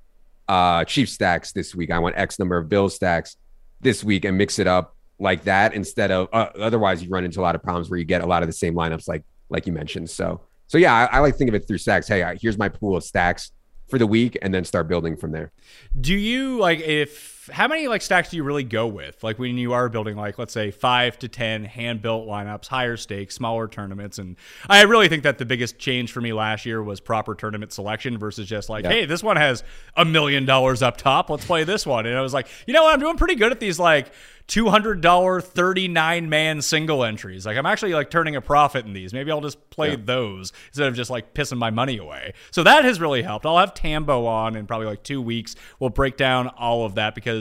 uh 0.48 0.84
Chief 0.84 1.10
stacks 1.10 1.52
this 1.52 1.75
week. 1.75 1.90
I 1.90 1.98
want 1.98 2.16
X 2.16 2.38
number 2.38 2.56
of 2.56 2.69
Bill 2.69 2.88
stacks 2.88 3.37
this 3.81 4.02
week 4.02 4.25
and 4.25 4.38
mix 4.38 4.58
it 4.58 4.66
up 4.66 4.96
like 5.19 5.44
that 5.44 5.75
instead 5.75 6.10
of 6.10 6.28
uh, 6.32 6.48
otherwise 6.58 7.02
you 7.02 7.10
run 7.10 7.25
into 7.25 7.40
a 7.40 7.42
lot 7.42 7.54
of 7.54 7.62
problems 7.62 7.90
where 7.90 7.98
you 7.98 8.04
get 8.04 8.22
a 8.22 8.26
lot 8.26 8.42
of 8.42 8.48
the 8.48 8.52
same 8.52 8.75
lineups 8.75 9.06
like 9.08 9.25
like 9.50 9.66
you 9.66 9.72
mentioned. 9.72 10.08
So 10.08 10.40
so 10.66 10.78
yeah, 10.78 10.94
I, 10.94 11.16
I 11.16 11.19
like 11.19 11.36
think 11.36 11.48
of 11.48 11.54
it 11.54 11.66
through 11.66 11.78
stacks. 11.78 12.06
Hey, 12.08 12.25
here's 12.40 12.56
my 12.56 12.69
pool 12.69 12.96
of 12.96 13.04
stacks 13.04 13.50
for 13.88 13.98
the 13.98 14.06
week 14.06 14.38
and 14.40 14.54
then 14.54 14.64
start 14.64 14.88
building 14.88 15.16
from 15.16 15.32
there. 15.32 15.52
Do 16.00 16.14
you 16.14 16.58
like 16.58 16.78
if 16.78 17.39
how 17.50 17.69
many 17.69 17.88
like 17.88 18.02
stacks 18.02 18.31
do 18.31 18.37
you 18.37 18.43
really 18.43 18.64
go 18.64 18.87
with? 18.87 19.23
Like 19.23 19.38
when 19.38 19.58
you 19.58 19.73
are 19.73 19.88
building 19.88 20.17
like 20.17 20.38
let's 20.38 20.52
say 20.52 20.70
5 20.70 21.19
to 21.20 21.29
10 21.29 21.64
hand 21.64 22.02
built 22.02 22.26
lineups, 22.26 22.67
higher 22.67 22.97
stakes, 22.97 23.35
smaller 23.35 23.69
tournaments 23.69 24.19
and 24.19 24.37
I 24.69 24.82
really 24.82 25.08
think 25.08 25.23
that 25.23 25.38
the 25.38 25.44
biggest 25.44 25.79
change 25.79 26.12
for 26.12 26.20
me 26.20 26.32
last 26.32 26.67
year 26.67 26.82
was 26.82 27.00
proper 27.00 27.35
tournament 27.35 27.73
selection 27.73 28.19
versus 28.19 28.49
just 28.49 28.69
like, 28.69 28.85
hey, 28.85 29.05
this 29.05 29.23
one 29.23 29.37
has 29.37 29.64
a 29.97 30.05
million 30.05 30.44
dollars 30.44 30.82
up 30.82 30.97
top, 30.97 31.31
let's 31.31 31.44
play 31.44 31.64
this 31.64 31.87
one. 31.87 32.06
And 32.06 32.17
I 32.17 32.20
was 32.20 32.35
like, 32.35 32.49
you 32.67 32.75
know 32.75 32.85
what, 32.85 32.94
I'm 32.94 33.00
doing 33.00 33.17
pretty 33.17 33.35
good 33.35 33.53
at 33.53 33.61
these 33.61 33.79
like 33.79 34.12
$200 34.50 35.44
39 35.44 36.29
man 36.29 36.61
single 36.61 37.05
entries. 37.05 37.46
Like 37.46 37.56
I'm 37.56 37.67
actually 37.67 37.94
like 37.94 38.11
turning 38.11 38.35
a 38.35 38.41
profit 38.41 38.85
in 38.85 38.93
these. 38.93 39.12
Maybe 39.12 39.31
I'll 39.31 39.41
just 39.41 39.70
play 39.70 39.91
yeah. 39.91 39.96
those 40.05 40.53
instead 40.69 40.88
of 40.88 40.96
just 40.96 41.08
like 41.08 41.35
pissing 41.35 41.58
my 41.58 41.70
money 41.70 41.99
away. 41.99 42.35
So 42.50 42.64
that 42.64 42.85
has 42.85 43.00
really 43.00 43.23
helped. 43.23 43.46
I'll 43.46 43.58
have 43.58 43.75
Tambo 43.75 44.26
on 44.26 44.56
in 44.56 44.67
probably 44.67 44.88
like 44.88 45.05
2 45.05 45.23
weeks. 45.23 45.55
We'll 45.79 45.91
break 45.91 46.17
down 46.17 46.49
all 46.49 46.85
of 46.85 46.96
that 46.96 47.14
because 47.14 47.39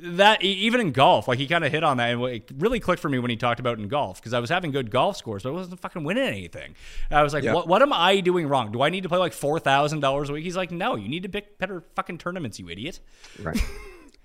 that 0.00 0.42
even 0.42 0.80
in 0.80 0.92
golf, 0.92 1.28
like 1.28 1.38
he 1.38 1.46
kind 1.46 1.64
of 1.64 1.70
hit 1.70 1.84
on 1.84 1.98
that, 1.98 2.10
and 2.10 2.22
it 2.24 2.50
really 2.56 2.80
clicked 2.80 3.00
for 3.00 3.08
me 3.08 3.18
when 3.18 3.30
he 3.30 3.36
talked 3.36 3.60
about 3.60 3.78
in 3.78 3.88
golf 3.88 4.20
because 4.20 4.32
I 4.32 4.40
was 4.40 4.48
having 4.48 4.70
good 4.70 4.90
golf 4.90 5.16
scores, 5.16 5.42
but 5.42 5.50
I 5.50 5.52
wasn't 5.52 5.80
fucking 5.80 6.02
winning 6.02 6.24
anything. 6.24 6.74
And 7.10 7.18
I 7.18 7.22
was 7.22 7.34
like, 7.34 7.44
yep. 7.44 7.54
what, 7.54 7.68
what 7.68 7.82
am 7.82 7.92
I 7.92 8.20
doing 8.20 8.48
wrong? 8.48 8.72
Do 8.72 8.82
I 8.82 8.88
need 8.88 9.02
to 9.02 9.08
play 9.08 9.18
like 9.18 9.32
four 9.32 9.58
thousand 9.60 10.00
dollars 10.00 10.30
a 10.30 10.32
week? 10.32 10.44
He's 10.44 10.56
like, 10.56 10.70
no, 10.70 10.96
you 10.96 11.08
need 11.08 11.24
to 11.24 11.28
pick 11.28 11.58
better 11.58 11.82
fucking 11.94 12.18
tournaments, 12.18 12.58
you 12.58 12.68
idiot. 12.68 13.00
Right. 13.40 13.62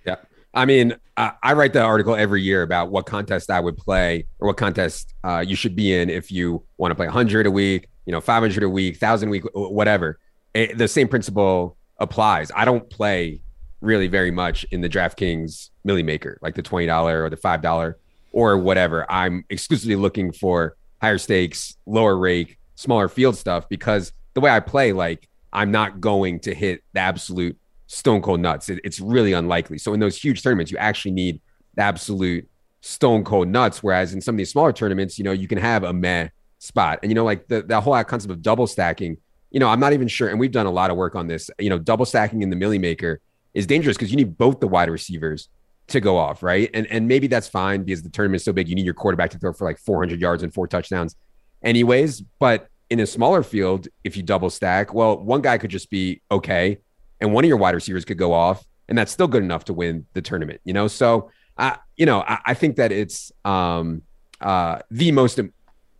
yeah. 0.06 0.16
I 0.54 0.66
mean, 0.66 0.96
I, 1.18 1.34
I, 1.44 1.54
write 1.54 1.74
the 1.74 1.82
article 1.82 2.16
every 2.16 2.42
year 2.42 2.64
about 2.64 2.90
what 2.90 3.06
contest 3.06 3.52
I 3.52 3.60
would 3.60 3.78
play 3.78 4.26
or 4.40 4.48
what 4.48 4.58
contest 4.58 5.14
uh, 5.24 5.44
you 5.46 5.56
should 5.56 5.76
be 5.76 5.94
in 5.94 6.10
if 6.10 6.32
you 6.32 6.64
want 6.78 6.92
to 6.92 6.96
play 6.96 7.06
100 7.06 7.46
a 7.46 7.52
week, 7.52 7.90
you 8.06 8.12
know, 8.12 8.22
500 8.22 8.64
a 8.64 8.70
week, 8.70 8.96
1,000 8.96 9.28
a 9.28 9.32
week, 9.32 9.44
whatever. 9.54 10.18
It, 10.54 10.78
the 10.78 10.88
same 10.88 11.10
principle 11.10 11.78
applies. 12.00 12.52
I 12.56 12.66
don't 12.66 12.90
play 12.90 13.42
really 13.82 14.08
very 14.08 14.32
much 14.32 14.64
in 14.72 14.82
the 14.82 14.90
DraftKings 14.90 15.70
Millie 15.84 16.04
Maker, 16.04 16.38
like 16.42 16.56
the 16.56 16.64
$20 16.64 17.14
or 17.14 17.30
the 17.30 17.38
$5 17.38 17.94
or 18.32 18.58
whatever. 18.58 19.10
I'm 19.12 19.46
exclusively 19.50 19.96
looking 19.96 20.32
for 20.32 20.76
higher 21.02 21.18
stakes, 21.18 21.78
lower 21.86 22.18
rake, 22.18 22.58
smaller 22.76 23.08
field 23.08 23.38
stuff 23.38 23.70
because 23.70 24.12
the 24.34 24.42
way 24.42 24.52
I 24.52 24.60
play, 24.60 24.94
like, 24.94 25.28
I'm 25.54 25.72
not 25.72 26.02
going 26.02 26.40
to 26.42 26.54
hit 26.54 26.84
the 26.94 27.00
absolute 27.00 27.58
stone 27.88 28.22
cold 28.22 28.40
nuts. 28.40 28.70
It, 28.70 28.80
it's 28.84 29.00
really 29.00 29.34
unlikely. 29.34 29.78
So 29.78 29.94
in 29.94 30.00
those 30.00 30.18
huge 30.18 30.44
tournaments, 30.44 30.72
you 30.72 30.78
actually 30.78 31.12
need 31.12 31.42
the 31.76 31.84
absolute 31.84 32.48
stone 32.82 33.24
cold 33.24 33.48
nuts. 33.48 33.82
Whereas 33.82 34.14
in 34.14 34.22
some 34.22 34.36
of 34.36 34.38
these 34.38 34.52
smaller 34.52 34.74
tournaments, 34.74 35.18
you 35.18 35.24
know, 35.24 35.32
you 35.32 35.48
can 35.48 35.58
have 35.58 35.84
a 35.84 35.94
meh 35.94 36.30
spot. 36.60 37.00
And 37.02 37.12
you 37.12 37.16
know, 37.16 37.24
like 37.24 37.48
the, 37.48 37.62
the 37.62 37.80
whole 37.80 38.02
concept 38.04 38.32
of 38.32 38.42
double 38.42 38.68
stacking, 38.68 39.18
you 39.52 39.60
know, 39.60 39.70
I'm 39.70 39.80
not 39.80 39.94
even 39.94 40.08
sure. 40.08 40.28
And 40.30 40.40
we've 40.40 40.52
done 40.52 40.66
a 40.66 40.72
lot 40.72 40.92
of 40.92 40.98
work 40.98 41.16
on 41.16 41.28
this. 41.28 41.50
You 41.60 41.70
know, 41.70 41.80
double 41.80 42.06
stacking 42.06 42.42
in 42.42 42.50
the 42.50 42.56
Millie 42.56 42.80
Maker 42.80 43.22
is 43.54 43.68
dangerous 43.68 43.98
because 43.98 44.12
you 44.12 44.18
need 44.18 44.38
both 44.38 44.60
the 44.60 44.68
wide 44.68 44.90
receivers 44.90 45.50
to 45.88 46.00
go 46.00 46.18
off, 46.18 46.44
right? 46.44 46.70
And 46.74 46.88
and 46.88 47.08
maybe 47.08 47.28
that's 47.28 47.48
fine 47.48 47.84
because 47.84 48.04
the 48.04 48.10
tournament 48.10 48.42
is 48.42 48.46
so 48.46 48.54
big. 48.54 48.68
You 48.68 48.76
need 48.76 48.86
your 48.86 48.94
quarterback 48.94 49.32
to 49.32 49.40
throw 49.40 49.54
for 49.54 49.66
like 49.66 49.80
400 49.80 50.20
yards 50.20 50.44
and 50.44 50.54
four 50.54 50.68
touchdowns, 50.68 51.16
anyways. 51.64 52.22
But 52.40 52.68
in 52.90 53.00
a 53.00 53.06
smaller 53.06 53.44
field, 53.44 53.88
if 54.04 54.16
you 54.16 54.24
double 54.24 54.50
stack, 54.50 54.94
well, 54.94 55.18
one 55.18 55.42
guy 55.42 55.58
could 55.58 55.72
just 55.72 55.90
be 55.90 56.22
okay 56.32 56.80
and 57.20 57.34
one 57.34 57.44
of 57.44 57.48
your 57.48 57.58
wide 57.58 57.76
receivers 57.76 58.06
could 58.06 58.18
go 58.18 58.34
off, 58.34 58.66
and 58.88 58.98
that's 58.98 59.12
still 59.12 59.28
good 59.28 59.44
enough 59.44 59.66
to 59.66 59.74
win 59.74 60.06
the 60.14 60.22
tournament. 60.22 60.62
You 60.64 60.74
know, 60.74 60.88
so 60.88 61.32
I, 61.58 61.78
you 61.96 62.06
know, 62.06 62.22
I, 62.22 62.40
I 62.48 62.54
think 62.54 62.76
that 62.78 62.92
it's 62.92 63.32
um, 63.44 64.04
uh, 64.40 64.80
the 64.92 65.12
most 65.12 65.40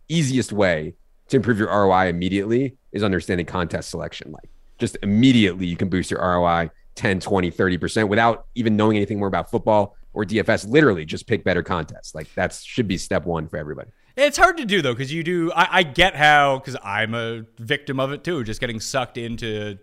easiest 0.08 0.52
way 0.52 0.94
to 1.28 1.36
improve 1.36 1.58
your 1.58 1.68
ROI 1.68 2.08
immediately 2.08 2.76
is 2.92 3.02
understanding 3.02 3.46
contest 3.46 3.90
selection. 3.90 4.32
Like 4.32 4.48
just 4.78 4.96
immediately 5.02 5.66
you 5.66 5.76
can 5.76 5.88
boost 5.88 6.10
your 6.10 6.20
ROI 6.20 6.70
10, 6.98 7.20
20, 7.20 7.50
30% 7.50 8.08
without 8.08 8.46
even 8.54 8.76
knowing 8.76 8.96
anything 8.96 9.18
more 9.18 9.28
about 9.28 9.50
football 9.50 9.96
or 10.12 10.24
DFS. 10.24 10.68
Literally 10.68 11.04
just 11.04 11.26
pick 11.26 11.44
better 11.44 11.62
contests. 11.62 12.14
Like 12.14 12.32
that 12.34 12.52
should 12.52 12.88
be 12.88 12.98
step 12.98 13.24
one 13.24 13.48
for 13.48 13.56
everybody. 13.56 13.90
It's 14.16 14.36
hard 14.36 14.56
to 14.56 14.64
do 14.64 14.82
though, 14.82 14.92
because 14.92 15.12
you 15.12 15.22
do. 15.22 15.52
I, 15.52 15.78
I 15.78 15.82
get 15.84 16.16
how, 16.16 16.58
because 16.58 16.76
I'm 16.82 17.14
a 17.14 17.44
victim 17.58 18.00
of 18.00 18.12
it 18.12 18.24
too, 18.24 18.42
just 18.42 18.60
getting 18.60 18.80
sucked 18.80 19.16
into 19.16 19.78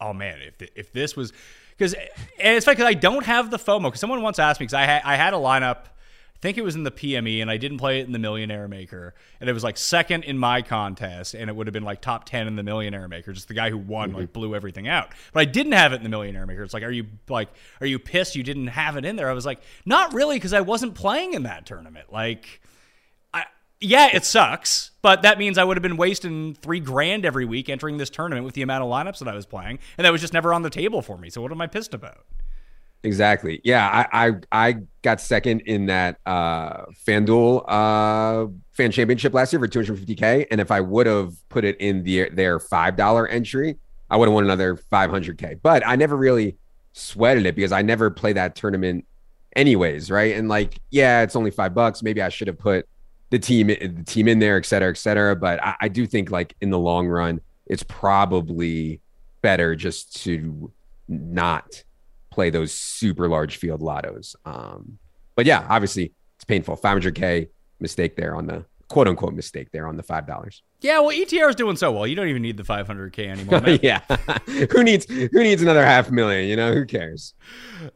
oh 0.00 0.12
man, 0.12 0.38
if 0.40 0.68
if 0.74 0.92
this 0.92 1.16
was 1.16 1.32
because 1.70 1.94
and 1.94 2.56
it's 2.56 2.64
funny 2.64 2.76
because 2.76 2.88
I 2.88 2.94
don't 2.94 3.24
have 3.24 3.50
the 3.50 3.58
FOMO 3.58 3.84
because 3.84 4.00
someone 4.00 4.22
once 4.22 4.38
asked 4.38 4.60
me 4.60 4.64
because 4.64 4.74
I 4.74 4.84
had 4.84 5.02
I 5.04 5.16
had 5.16 5.34
a 5.34 5.38
lineup. 5.38 5.84
I 6.40 6.42
think 6.42 6.56
it 6.56 6.64
was 6.64 6.74
in 6.74 6.84
the 6.84 6.90
PME, 6.90 7.42
and 7.42 7.50
I 7.50 7.58
didn't 7.58 7.76
play 7.76 8.00
it 8.00 8.06
in 8.06 8.12
the 8.12 8.18
Millionaire 8.18 8.66
Maker, 8.66 9.14
and 9.40 9.50
it 9.50 9.52
was 9.52 9.62
like 9.62 9.76
second 9.76 10.24
in 10.24 10.38
my 10.38 10.62
contest, 10.62 11.34
and 11.34 11.50
it 11.50 11.54
would 11.54 11.66
have 11.66 11.74
been 11.74 11.82
like 11.82 12.00
top 12.00 12.24
ten 12.24 12.46
in 12.46 12.56
the 12.56 12.62
Millionaire 12.62 13.08
Maker. 13.08 13.34
Just 13.34 13.48
the 13.48 13.52
guy 13.52 13.68
who 13.68 13.76
won 13.76 14.08
mm-hmm. 14.08 14.20
like 14.20 14.32
blew 14.32 14.54
everything 14.54 14.88
out. 14.88 15.10
But 15.34 15.40
I 15.40 15.44
didn't 15.44 15.72
have 15.72 15.92
it 15.92 15.96
in 15.96 16.02
the 16.02 16.08
Millionaire 16.08 16.46
Maker. 16.46 16.62
It's 16.62 16.72
like, 16.72 16.82
are 16.82 16.90
you 16.90 17.04
like, 17.28 17.50
are 17.82 17.86
you 17.86 17.98
pissed 17.98 18.36
you 18.36 18.42
didn't 18.42 18.68
have 18.68 18.96
it 18.96 19.04
in 19.04 19.16
there? 19.16 19.28
I 19.28 19.34
was 19.34 19.44
like, 19.44 19.60
not 19.84 20.14
really, 20.14 20.36
because 20.36 20.54
I 20.54 20.62
wasn't 20.62 20.94
playing 20.94 21.34
in 21.34 21.42
that 21.42 21.66
tournament. 21.66 22.10
Like, 22.10 22.62
I 23.34 23.44
yeah, 23.78 24.08
it 24.10 24.24
sucks, 24.24 24.92
but 25.02 25.20
that 25.20 25.38
means 25.38 25.58
I 25.58 25.64
would 25.64 25.76
have 25.76 25.82
been 25.82 25.98
wasting 25.98 26.54
three 26.54 26.80
grand 26.80 27.26
every 27.26 27.44
week 27.44 27.68
entering 27.68 27.98
this 27.98 28.08
tournament 28.08 28.46
with 28.46 28.54
the 28.54 28.62
amount 28.62 28.82
of 28.82 28.88
lineups 28.88 29.18
that 29.18 29.28
I 29.28 29.34
was 29.34 29.44
playing, 29.44 29.78
and 29.98 30.06
that 30.06 30.10
was 30.10 30.22
just 30.22 30.32
never 30.32 30.54
on 30.54 30.62
the 30.62 30.70
table 30.70 31.02
for 31.02 31.18
me. 31.18 31.28
So 31.28 31.42
what 31.42 31.52
am 31.52 31.60
I 31.60 31.66
pissed 31.66 31.92
about? 31.92 32.24
Exactly. 33.02 33.60
Yeah, 33.64 34.06
I 34.12 34.28
I, 34.28 34.32
I 34.52 34.76
got 35.02 35.20
second 35.20 35.60
in 35.62 35.86
that 35.86 36.18
uh, 36.26 36.84
FanDuel 37.06 37.64
uh, 37.66 38.50
fan 38.72 38.90
championship 38.92 39.32
last 39.32 39.52
year 39.52 39.60
for 39.60 39.68
250k, 39.68 40.46
and 40.50 40.60
if 40.60 40.70
I 40.70 40.80
would 40.80 41.06
have 41.06 41.32
put 41.48 41.64
it 41.64 41.80
in 41.80 42.02
the, 42.02 42.28
their 42.30 42.58
five 42.60 42.96
dollar 42.96 43.26
entry, 43.26 43.76
I 44.10 44.16
would 44.18 44.28
have 44.28 44.34
won 44.34 44.44
another 44.44 44.76
500k. 44.76 45.60
But 45.62 45.82
I 45.86 45.96
never 45.96 46.16
really 46.16 46.58
sweated 46.92 47.46
it 47.46 47.54
because 47.56 47.72
I 47.72 47.80
never 47.80 48.10
play 48.10 48.34
that 48.34 48.54
tournament 48.54 49.06
anyways, 49.56 50.10
right? 50.10 50.36
And 50.36 50.48
like, 50.48 50.78
yeah, 50.90 51.22
it's 51.22 51.36
only 51.36 51.50
five 51.50 51.72
bucks. 51.74 52.02
Maybe 52.02 52.20
I 52.20 52.28
should 52.28 52.48
have 52.48 52.58
put 52.58 52.86
the 53.30 53.38
team 53.38 53.68
the 53.68 54.02
team 54.04 54.28
in 54.28 54.40
there, 54.40 54.58
et 54.58 54.66
cetera, 54.66 54.90
et 54.90 54.98
cetera. 54.98 55.34
But 55.36 55.62
I, 55.64 55.74
I 55.82 55.88
do 55.88 56.06
think 56.06 56.30
like 56.30 56.54
in 56.60 56.68
the 56.68 56.78
long 56.78 57.08
run, 57.08 57.40
it's 57.66 57.82
probably 57.84 59.00
better 59.40 59.74
just 59.74 60.22
to 60.24 60.70
not 61.08 61.82
play 62.30 62.50
those 62.50 62.72
super 62.72 63.28
large 63.28 63.56
field 63.56 63.80
lottos. 63.80 64.34
Um, 64.44 64.98
but 65.34 65.46
yeah, 65.46 65.66
obviously 65.68 66.12
it's 66.36 66.44
painful. 66.44 66.76
500k 66.76 67.48
mistake 67.80 68.16
there 68.16 68.34
on 68.34 68.46
the 68.46 68.64
quote 68.88 69.08
unquote 69.08 69.34
mistake 69.34 69.70
there 69.72 69.86
on 69.86 69.96
the 69.96 70.02
five 70.02 70.26
dollars. 70.26 70.62
Yeah, 70.80 71.00
well, 71.00 71.10
ETR 71.16 71.48
is 71.48 71.56
doing 71.56 71.76
so 71.76 71.92
well. 71.92 72.06
You 72.06 72.16
don't 72.16 72.28
even 72.28 72.42
need 72.42 72.56
the 72.56 72.62
500k 72.62 73.18
anymore. 73.28 73.78
Yeah, 73.82 74.00
who 74.70 74.82
needs 74.82 75.06
who 75.06 75.42
needs 75.42 75.62
another 75.62 75.84
half 75.84 76.10
million? 76.10 76.48
You 76.48 76.56
know, 76.56 76.72
who 76.72 76.84
cares? 76.84 77.34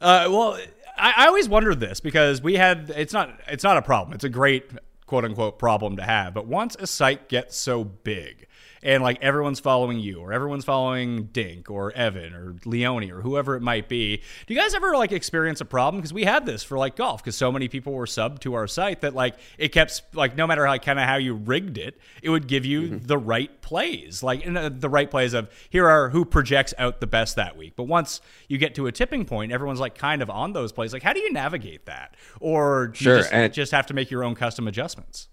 Uh, 0.00 0.28
well, 0.30 0.58
I, 0.96 1.14
I 1.16 1.26
always 1.26 1.48
wondered 1.48 1.80
this 1.80 2.00
because 2.00 2.40
we 2.42 2.54
had 2.54 2.92
it's 2.96 3.12
not 3.12 3.40
it's 3.48 3.64
not 3.64 3.76
a 3.76 3.82
problem. 3.82 4.14
It's 4.14 4.24
a 4.24 4.28
great 4.28 4.70
quote 5.06 5.24
unquote 5.24 5.58
problem 5.58 5.96
to 5.96 6.02
have. 6.02 6.34
But 6.34 6.46
once 6.46 6.76
a 6.78 6.86
site 6.86 7.28
gets 7.28 7.56
so 7.56 7.84
big 7.84 8.43
and 8.84 9.02
like 9.02 9.20
everyone's 9.22 9.60
following 9.60 9.98
you 9.98 10.20
or 10.20 10.32
everyone's 10.32 10.64
following 10.64 11.24
Dink 11.32 11.70
or 11.70 11.90
Evan 11.92 12.34
or 12.34 12.56
Leone 12.66 13.10
or 13.10 13.22
whoever 13.22 13.56
it 13.56 13.62
might 13.62 13.88
be, 13.88 14.18
do 14.46 14.54
you 14.54 14.60
guys 14.60 14.74
ever 14.74 14.94
like 14.96 15.10
experience 15.10 15.60
a 15.60 15.64
problem? 15.64 16.00
Because 16.00 16.12
we 16.12 16.24
had 16.24 16.44
this 16.44 16.62
for 16.62 16.76
like 16.76 16.94
golf 16.94 17.22
because 17.22 17.34
so 17.34 17.50
many 17.50 17.66
people 17.66 17.94
were 17.94 18.04
subbed 18.04 18.40
to 18.40 18.54
our 18.54 18.66
site 18.66 19.00
that 19.00 19.14
like 19.14 19.36
it 19.56 19.70
kept 19.70 20.02
like 20.12 20.36
no 20.36 20.46
matter 20.46 20.66
how 20.66 20.76
kind 20.76 20.98
of 20.98 21.06
how 21.06 21.16
you 21.16 21.34
rigged 21.34 21.78
it, 21.78 21.98
it 22.22 22.28
would 22.28 22.46
give 22.46 22.66
you 22.66 22.82
mm-hmm. 22.82 23.06
the 23.06 23.16
right 23.16 23.62
plays, 23.62 24.22
like 24.22 24.46
uh, 24.46 24.68
the 24.68 24.90
right 24.90 25.10
plays 25.10 25.32
of 25.32 25.50
here 25.70 25.88
are 25.88 26.10
who 26.10 26.24
projects 26.24 26.74
out 26.78 27.00
the 27.00 27.06
best 27.06 27.36
that 27.36 27.56
week. 27.56 27.74
But 27.76 27.84
once 27.84 28.20
you 28.48 28.58
get 28.58 28.74
to 28.74 28.86
a 28.86 28.92
tipping 28.92 29.24
point, 29.24 29.50
everyone's 29.50 29.80
like 29.80 29.96
kind 29.96 30.20
of 30.20 30.28
on 30.28 30.52
those 30.52 30.72
plays. 30.72 30.92
Like 30.92 31.02
how 31.02 31.14
do 31.14 31.20
you 31.20 31.32
navigate 31.32 31.86
that? 31.86 32.16
Or 32.38 32.92
sure, 32.94 33.16
you 33.16 33.22
just, 33.22 33.54
just 33.54 33.72
have 33.72 33.86
to 33.86 33.94
make 33.94 34.10
your 34.10 34.22
own 34.22 34.34
custom 34.34 34.68
adjustments? 34.68 35.28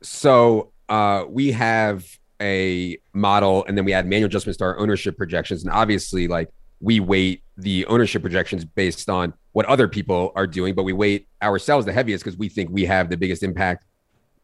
So 0.00 0.72
uh, 0.88 1.24
we 1.28 1.52
have 1.52 2.17
a 2.40 2.98
model 3.12 3.64
and 3.66 3.76
then 3.76 3.84
we 3.84 3.92
add 3.92 4.06
manual 4.06 4.26
adjustments 4.26 4.58
to 4.58 4.64
our 4.64 4.78
ownership 4.78 5.16
projections. 5.16 5.64
And 5.64 5.72
obviously, 5.72 6.28
like 6.28 6.48
we 6.80 7.00
weight 7.00 7.42
the 7.56 7.84
ownership 7.86 8.22
projections 8.22 8.64
based 8.64 9.08
on 9.08 9.34
what 9.52 9.66
other 9.66 9.88
people 9.88 10.32
are 10.36 10.46
doing, 10.46 10.74
but 10.74 10.84
we 10.84 10.92
weight 10.92 11.26
ourselves 11.42 11.86
the 11.86 11.92
heaviest 11.92 12.24
because 12.24 12.38
we 12.38 12.48
think 12.48 12.70
we 12.70 12.84
have 12.84 13.10
the 13.10 13.16
biggest 13.16 13.42
impact 13.42 13.84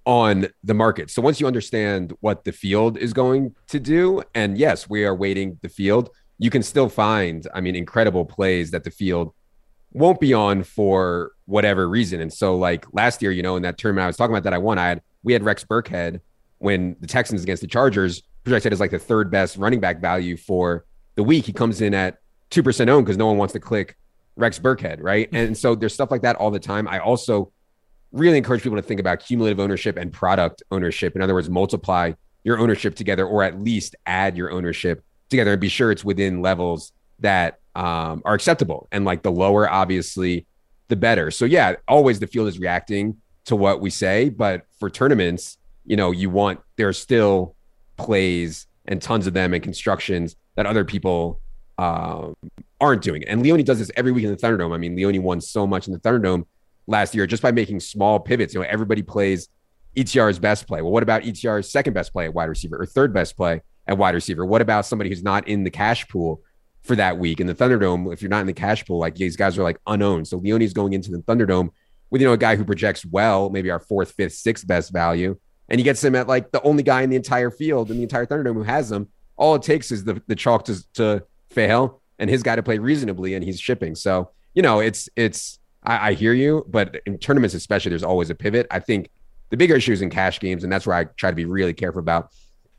on 0.06 0.48
the 0.62 0.74
market. 0.74 1.10
So 1.10 1.22
once 1.22 1.40
you 1.40 1.46
understand 1.46 2.12
what 2.20 2.44
the 2.44 2.52
field 2.52 2.98
is 2.98 3.12
going 3.12 3.54
to 3.68 3.80
do, 3.80 4.22
and 4.34 4.58
yes, 4.58 4.88
we 4.88 5.04
are 5.04 5.14
weighting 5.14 5.58
the 5.62 5.68
field, 5.68 6.10
you 6.38 6.50
can 6.50 6.62
still 6.62 6.88
find, 6.88 7.46
I 7.54 7.60
mean, 7.60 7.76
incredible 7.76 8.24
plays 8.24 8.70
that 8.72 8.84
the 8.84 8.90
field 8.90 9.32
won't 9.92 10.20
be 10.20 10.34
on 10.34 10.64
for 10.64 11.32
whatever 11.46 11.88
reason. 11.88 12.20
And 12.20 12.32
so, 12.32 12.56
like 12.56 12.84
last 12.92 13.22
year, 13.22 13.30
you 13.30 13.42
know, 13.42 13.56
in 13.56 13.62
that 13.62 13.78
tournament 13.78 14.04
I 14.04 14.06
was 14.08 14.16
talking 14.16 14.34
about 14.34 14.42
that 14.42 14.52
I 14.52 14.58
won, 14.58 14.78
I 14.78 14.88
had 14.88 15.02
we 15.22 15.32
had 15.32 15.42
Rex 15.42 15.64
Burkhead 15.64 16.20
when 16.58 16.96
the 17.00 17.06
Texans 17.06 17.42
against 17.42 17.60
the 17.60 17.68
Chargers 17.68 18.22
projected 18.44 18.72
as 18.72 18.80
like 18.80 18.90
the 18.90 18.98
third 18.98 19.30
best 19.30 19.56
running 19.56 19.80
back 19.80 20.00
value 20.00 20.36
for 20.36 20.84
the 21.14 21.22
week. 21.22 21.46
He 21.46 21.52
comes 21.52 21.80
in 21.80 21.94
at 21.94 22.18
2% 22.50 22.88
owned 22.88 23.06
because 23.06 23.16
no 23.16 23.26
one 23.26 23.38
wants 23.38 23.52
to 23.52 23.60
click 23.60 23.96
Rex 24.36 24.58
Burkhead, 24.58 24.98
right? 25.00 25.28
And 25.32 25.56
so 25.56 25.74
there's 25.74 25.94
stuff 25.94 26.10
like 26.10 26.22
that 26.22 26.36
all 26.36 26.50
the 26.50 26.60
time. 26.60 26.86
I 26.88 26.98
also 26.98 27.52
really 28.12 28.38
encourage 28.38 28.62
people 28.62 28.76
to 28.76 28.82
think 28.82 29.00
about 29.00 29.20
cumulative 29.20 29.58
ownership 29.58 29.96
and 29.96 30.12
product 30.12 30.62
ownership. 30.70 31.16
In 31.16 31.22
other 31.22 31.34
words, 31.34 31.50
multiply 31.50 32.12
your 32.44 32.58
ownership 32.58 32.94
together 32.94 33.26
or 33.26 33.42
at 33.42 33.60
least 33.60 33.96
add 34.06 34.36
your 34.36 34.50
ownership 34.50 35.02
together 35.30 35.52
and 35.52 35.60
be 35.60 35.68
sure 35.68 35.90
it's 35.90 36.04
within 36.04 36.42
levels 36.42 36.92
that 37.20 37.58
um, 37.74 38.22
are 38.24 38.34
acceptable. 38.34 38.88
And 38.92 39.04
like 39.04 39.22
the 39.22 39.32
lower, 39.32 39.68
obviously, 39.68 40.46
the 40.88 40.96
better. 40.96 41.30
So, 41.30 41.44
yeah, 41.44 41.76
always 41.88 42.20
the 42.20 42.26
field 42.26 42.48
is 42.48 42.58
reacting 42.58 43.16
to 43.46 43.56
what 43.56 43.80
we 43.80 43.90
say. 43.90 44.28
But 44.28 44.62
for 44.78 44.90
tournaments, 44.90 45.58
you 45.84 45.96
know, 45.96 46.10
you 46.10 46.30
want 46.30 46.60
there 46.76 46.88
are 46.88 46.92
still 46.92 47.56
plays 47.96 48.66
and 48.86 49.00
tons 49.00 49.26
of 49.26 49.34
them 49.34 49.54
and 49.54 49.62
constructions 49.62 50.36
that 50.56 50.66
other 50.66 50.84
people 50.84 51.40
um, 51.78 52.34
aren't 52.80 53.02
doing. 53.02 53.24
And 53.24 53.42
Leone 53.42 53.62
does 53.64 53.78
this 53.78 53.90
every 53.96 54.12
week 54.12 54.24
in 54.24 54.30
the 54.30 54.36
Thunderdome. 54.36 54.74
I 54.74 54.78
mean, 54.78 54.96
Leone 54.96 55.22
won 55.22 55.40
so 55.40 55.66
much 55.66 55.86
in 55.86 55.92
the 55.92 56.00
Thunderdome 56.00 56.44
last 56.86 57.14
year 57.14 57.26
just 57.26 57.42
by 57.42 57.52
making 57.52 57.80
small 57.80 58.20
pivots. 58.20 58.54
You 58.54 58.60
know, 58.60 58.66
everybody 58.68 59.02
plays 59.02 59.48
ETR's 59.96 60.38
best 60.38 60.66
play. 60.66 60.82
Well, 60.82 60.92
what 60.92 61.02
about 61.02 61.24
ETR's 61.24 61.70
second 61.70 61.94
best 61.94 62.12
play 62.12 62.26
at 62.26 62.34
wide 62.34 62.48
receiver 62.48 62.80
or 62.80 62.86
third 62.86 63.14
best 63.14 63.36
play 63.36 63.62
at 63.86 63.96
wide 63.96 64.14
receiver? 64.14 64.44
What 64.44 64.60
about 64.60 64.86
somebody 64.86 65.10
who's 65.10 65.22
not 65.22 65.48
in 65.48 65.64
the 65.64 65.70
cash 65.70 66.06
pool 66.08 66.42
for 66.82 66.96
that 66.96 67.18
week 67.18 67.40
in 67.40 67.46
the 67.46 67.54
Thunderdome? 67.54 68.12
If 68.12 68.22
you're 68.22 68.28
not 68.28 68.40
in 68.40 68.46
the 68.46 68.52
cash 68.52 68.84
pool, 68.84 68.98
like 68.98 69.14
these 69.14 69.36
guys 69.36 69.56
are 69.58 69.62
like 69.62 69.78
unowned. 69.86 70.28
So 70.28 70.38
Leone 70.38 70.62
is 70.62 70.72
going 70.72 70.92
into 70.92 71.10
the 71.10 71.18
Thunderdome 71.18 71.70
with 72.10 72.20
you 72.20 72.26
know 72.26 72.34
a 72.34 72.38
guy 72.38 72.56
who 72.56 72.64
projects 72.64 73.04
well, 73.04 73.50
maybe 73.50 73.70
our 73.70 73.80
fourth, 73.80 74.12
fifth, 74.12 74.34
sixth 74.34 74.66
best 74.66 74.92
value, 74.92 75.38
and 75.68 75.78
he 75.78 75.84
gets 75.84 76.02
him 76.02 76.14
at 76.14 76.28
like 76.28 76.52
the 76.52 76.62
only 76.62 76.82
guy 76.82 77.02
in 77.02 77.10
the 77.10 77.16
entire 77.16 77.50
field 77.50 77.90
in 77.90 77.96
the 77.96 78.02
entire 78.02 78.26
Thunderdome 78.26 78.54
who 78.54 78.62
has 78.62 78.88
them. 78.88 79.08
All 79.36 79.54
it 79.54 79.62
takes 79.62 79.90
is 79.90 80.04
the 80.04 80.22
the 80.26 80.36
chalk 80.36 80.64
to 80.66 80.92
to 80.94 81.24
fail 81.50 82.00
and 82.18 82.30
his 82.30 82.42
guy 82.42 82.56
to 82.56 82.62
play 82.62 82.78
reasonably, 82.78 83.34
and 83.34 83.44
he's 83.44 83.60
shipping. 83.60 83.94
So 83.94 84.30
you 84.54 84.62
know, 84.62 84.80
it's 84.80 85.08
it's 85.16 85.58
I, 85.82 86.10
I 86.10 86.14
hear 86.14 86.32
you, 86.32 86.64
but 86.68 86.96
in 87.06 87.18
tournaments 87.18 87.54
especially, 87.54 87.90
there's 87.90 88.04
always 88.04 88.30
a 88.30 88.34
pivot. 88.34 88.66
I 88.70 88.80
think 88.80 89.10
the 89.50 89.56
bigger 89.56 89.76
issue 89.76 89.92
is 89.92 90.02
in 90.02 90.10
cash 90.10 90.40
games, 90.40 90.64
and 90.64 90.72
that's 90.72 90.86
where 90.86 90.96
I 90.96 91.04
try 91.04 91.30
to 91.30 91.36
be 91.36 91.44
really 91.44 91.74
careful 91.74 92.00
about 92.00 92.30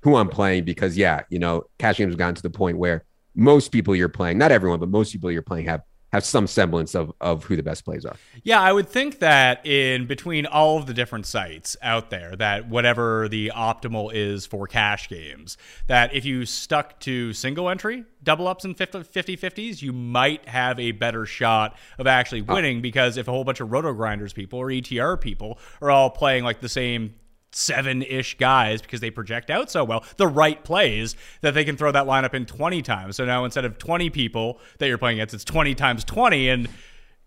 who 0.01 0.15
I'm 0.15 0.30
playing 0.30 0.65
because 0.65 0.98
yeah, 0.98 1.22
you 1.30 1.39
know, 1.39 1.63
cash 1.80 1.98
games 1.98 2.12
have 2.12 2.20
gotten 2.20 2.36
to 2.36 2.42
the 2.42 2.50
point 2.50 2.77
where 2.77 3.04
most 3.36 3.72
people 3.72 3.96
you're 3.96 4.10
playing, 4.10 4.38
not 4.38 4.51
everyone, 4.51 4.80
but 4.80 4.89
most 4.89 5.12
people 5.12 5.32
you're 5.32 5.42
playing 5.42 5.65
have 5.65 5.82
have 6.15 6.25
some 6.25 6.48
semblance 6.48 6.95
of 6.95 7.13
of 7.22 7.43
who 7.43 7.55
the 7.55 7.63
best 7.63 7.86
plays 7.86 8.05
are. 8.05 8.15
Yeah, 8.43 8.60
I 8.62 8.72
would 8.72 8.89
think 8.89 9.19
that 9.19 9.65
in 9.65 10.07
between 10.07 10.45
all 10.45 10.77
of 10.77 10.88
the 10.88 10.93
different 10.93 11.25
sites 11.25 11.77
out 11.81 12.10
there, 12.10 12.36
that 12.38 12.67
whatever 12.67 13.27
the 13.29 13.51
optimal 13.55 14.12
is 14.13 14.45
for 14.45 14.67
cash 14.67 15.07
games, 15.07 15.57
that 15.88 16.13
if 16.13 16.25
you 16.25 16.45
stuck 16.45 17.00
to 17.01 17.34
single 17.34 17.69
entry, 17.69 18.05
double 18.24 18.48
ups 18.48 18.65
and 18.65 18.77
50 18.77 19.03
50s, 19.03 19.81
you 19.81 19.93
might 19.93 20.48
have 20.48 20.79
a 20.79 20.91
better 20.91 21.25
shot 21.25 21.77
of 21.98 22.07
actually 22.07 22.43
oh. 22.48 22.53
winning 22.53 22.79
oh. 22.79 22.81
because 22.81 23.17
if 23.17 23.27
a 23.27 23.31
whole 23.31 23.43
bunch 23.43 23.62
of 23.62 23.72
roto 23.72 23.93
grinders 23.93 24.34
people 24.34 24.60
or 24.60 24.67
ETR 24.67 25.19
people 25.19 25.60
are 25.81 25.91
all 25.91 26.10
playing 26.10 26.43
like 26.43 26.60
the 26.62 26.69
same 26.69 27.13
seven 27.55 28.01
ish 28.03 28.38
guys 28.38 28.81
because 28.81 29.00
they 29.00 29.09
project 29.09 29.50
out 29.50 29.71
so 29.71 29.83
well, 29.83 30.03
the 30.17 30.27
right 30.27 30.63
plays 30.63 31.15
that 31.41 31.53
they 31.53 31.63
can 31.63 31.77
throw 31.77 31.91
that 31.91 32.05
lineup 32.05 32.33
in 32.33 32.45
20 32.45 32.81
times. 32.81 33.15
So 33.15 33.25
now 33.25 33.45
instead 33.45 33.65
of 33.65 33.77
20 33.77 34.09
people 34.09 34.59
that 34.79 34.88
you're 34.88 34.97
playing 34.97 35.19
against, 35.19 35.33
it's 35.33 35.45
20 35.45 35.74
times 35.74 36.03
20 36.03 36.50
and 36.50 36.69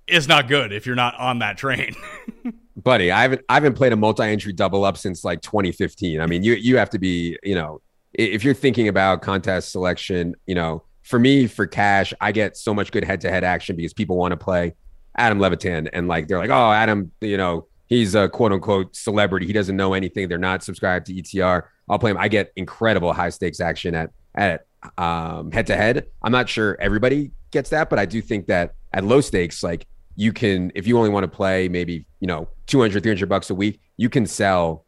it's 0.07 0.29
not 0.29 0.49
good 0.49 0.73
if 0.73 0.87
you're 0.87 0.97
not 0.97 1.19
on 1.19 1.39
that 1.41 1.57
train. 1.57 1.95
Buddy, 2.77 3.11
I 3.11 3.23
haven't 3.23 3.43
I 3.49 3.55
haven't 3.55 3.75
played 3.75 3.93
a 3.93 3.97
multi-entry 3.97 4.53
double 4.53 4.85
up 4.85 4.97
since 4.97 5.25
like 5.25 5.41
2015. 5.43 6.21
I 6.21 6.27
mean, 6.27 6.43
you 6.43 6.55
you 6.55 6.77
have 6.77 6.91
to 6.91 6.99
be, 6.99 7.37
you 7.43 7.55
know, 7.55 7.81
if 8.13 8.45
you're 8.45 8.55
thinking 8.55 8.89
about 8.89 9.23
contest 9.23 9.73
selection, 9.73 10.35
you 10.47 10.55
know, 10.55 10.85
for 11.03 11.19
me 11.19 11.47
for 11.47 11.67
cash, 11.67 12.15
I 12.21 12.33
get 12.33 12.57
so 12.57 12.73
much 12.73 12.93
good 12.93 13.03
head-to-head 13.03 13.45
action 13.45 13.77
because 13.77 13.93
people 13.93 14.17
want 14.17 14.33
to 14.33 14.37
play 14.37 14.75
Adam 15.17 15.41
Levitan 15.41 15.89
and 15.93 16.07
like 16.07 16.29
they're 16.29 16.39
like, 16.39 16.51
"Oh, 16.51 16.71
Adam, 16.71 17.11
you 17.21 17.37
know, 17.37 17.67
he's 17.89 18.15
a 18.15 18.29
quote 18.29 18.53
unquote 18.53 18.95
celebrity. 18.95 19.47
He 19.47 19.53
doesn't 19.53 19.77
know 19.77 19.95
anything. 19.95 20.29
They're 20.29 20.39
not 20.39 20.63
subscribed 20.63 21.07
to 21.07 21.15
ETR. 21.15 21.65
I'll 21.89 21.99
play 21.99 22.11
him. 22.11 22.19
I 22.19 22.29
get 22.29 22.53
incredible 22.57 23.13
high 23.13 23.31
stakes 23.31 23.61
action 23.61 23.95
at 23.95 24.11
at 24.35 24.67
um, 24.97 25.51
head 25.51 25.67
to 25.69 25.77
head. 25.77 26.07
I'm 26.23 26.33
not 26.33 26.49
sure 26.49 26.77
everybody 26.81 27.33
gets 27.51 27.71
that, 27.71 27.91
but 27.91 27.99
I 27.99 28.05
do 28.05 28.21
think 28.23 28.47
that 28.47 28.75
at 28.93 29.05
low 29.05 29.21
stakes, 29.21 29.63
like 29.63 29.87
you 30.15 30.33
can, 30.33 30.71
if 30.75 30.87
you 30.87 30.97
only 30.99 31.11
want 31.11 31.25
to 31.25 31.29
play 31.29 31.69
maybe, 31.69 32.07
you 32.21 32.27
know, 32.27 32.49
200, 32.67 33.03
300 33.03 33.29
bucks 33.29 33.51
a 33.51 33.55
week, 33.55 33.81
you 33.97 34.09
can 34.09 34.27
sell 34.27 34.85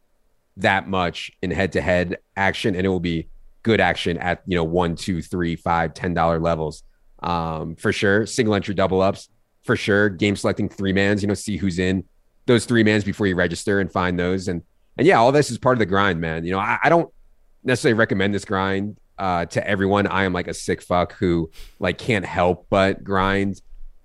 that 0.57 0.87
much 0.87 1.31
in 1.41 1.51
head 1.51 1.71
to 1.73 1.81
head 1.81 2.17
action 2.35 2.75
and 2.75 2.85
it 2.85 2.89
will 2.89 2.99
be 2.99 3.27
good 3.63 3.81
action 3.81 4.17
at, 4.17 4.41
you 4.45 4.55
know, 4.55 4.63
one, 4.63 4.95
two, 4.95 5.21
three, 5.21 5.55
five, 5.55 5.93
ten 5.93 6.13
dollar 6.13 6.39
levels. 6.39 6.83
Um, 7.23 7.75
for 7.75 7.93
sure. 7.93 8.25
Single 8.25 8.55
entry 8.55 8.73
double 8.73 9.01
ups 9.01 9.29
for 9.63 9.75
sure. 9.75 10.09
Game 10.09 10.35
selecting 10.35 10.69
three 10.69 10.93
mans, 10.93 11.21
you 11.21 11.27
know, 11.27 11.33
see 11.33 11.57
who's 11.57 11.77
in 11.77 12.03
those 12.45 12.65
three 12.65 12.83
mans 12.83 13.03
before 13.03 13.27
you 13.27 13.35
register 13.35 13.79
and 13.79 13.91
find 13.91 14.19
those. 14.19 14.47
And 14.47 14.63
and 14.97 15.07
yeah, 15.07 15.17
all 15.17 15.31
this 15.31 15.49
is 15.49 15.57
part 15.57 15.75
of 15.75 15.79
the 15.79 15.85
grind, 15.85 16.19
man. 16.19 16.45
You 16.45 16.51
know, 16.51 16.59
I, 16.59 16.77
I 16.83 16.89
don't 16.89 17.11
necessarily 17.63 17.97
recommend 17.97 18.33
this 18.33 18.45
grind 18.45 18.97
uh, 19.17 19.45
to 19.45 19.65
everyone. 19.67 20.07
I 20.07 20.23
am 20.23 20.33
like 20.33 20.47
a 20.47 20.53
sick 20.53 20.81
fuck 20.81 21.13
who 21.13 21.51
like 21.79 21.97
can't 21.97 22.25
help 22.25 22.67
but 22.69 23.03
grind 23.03 23.61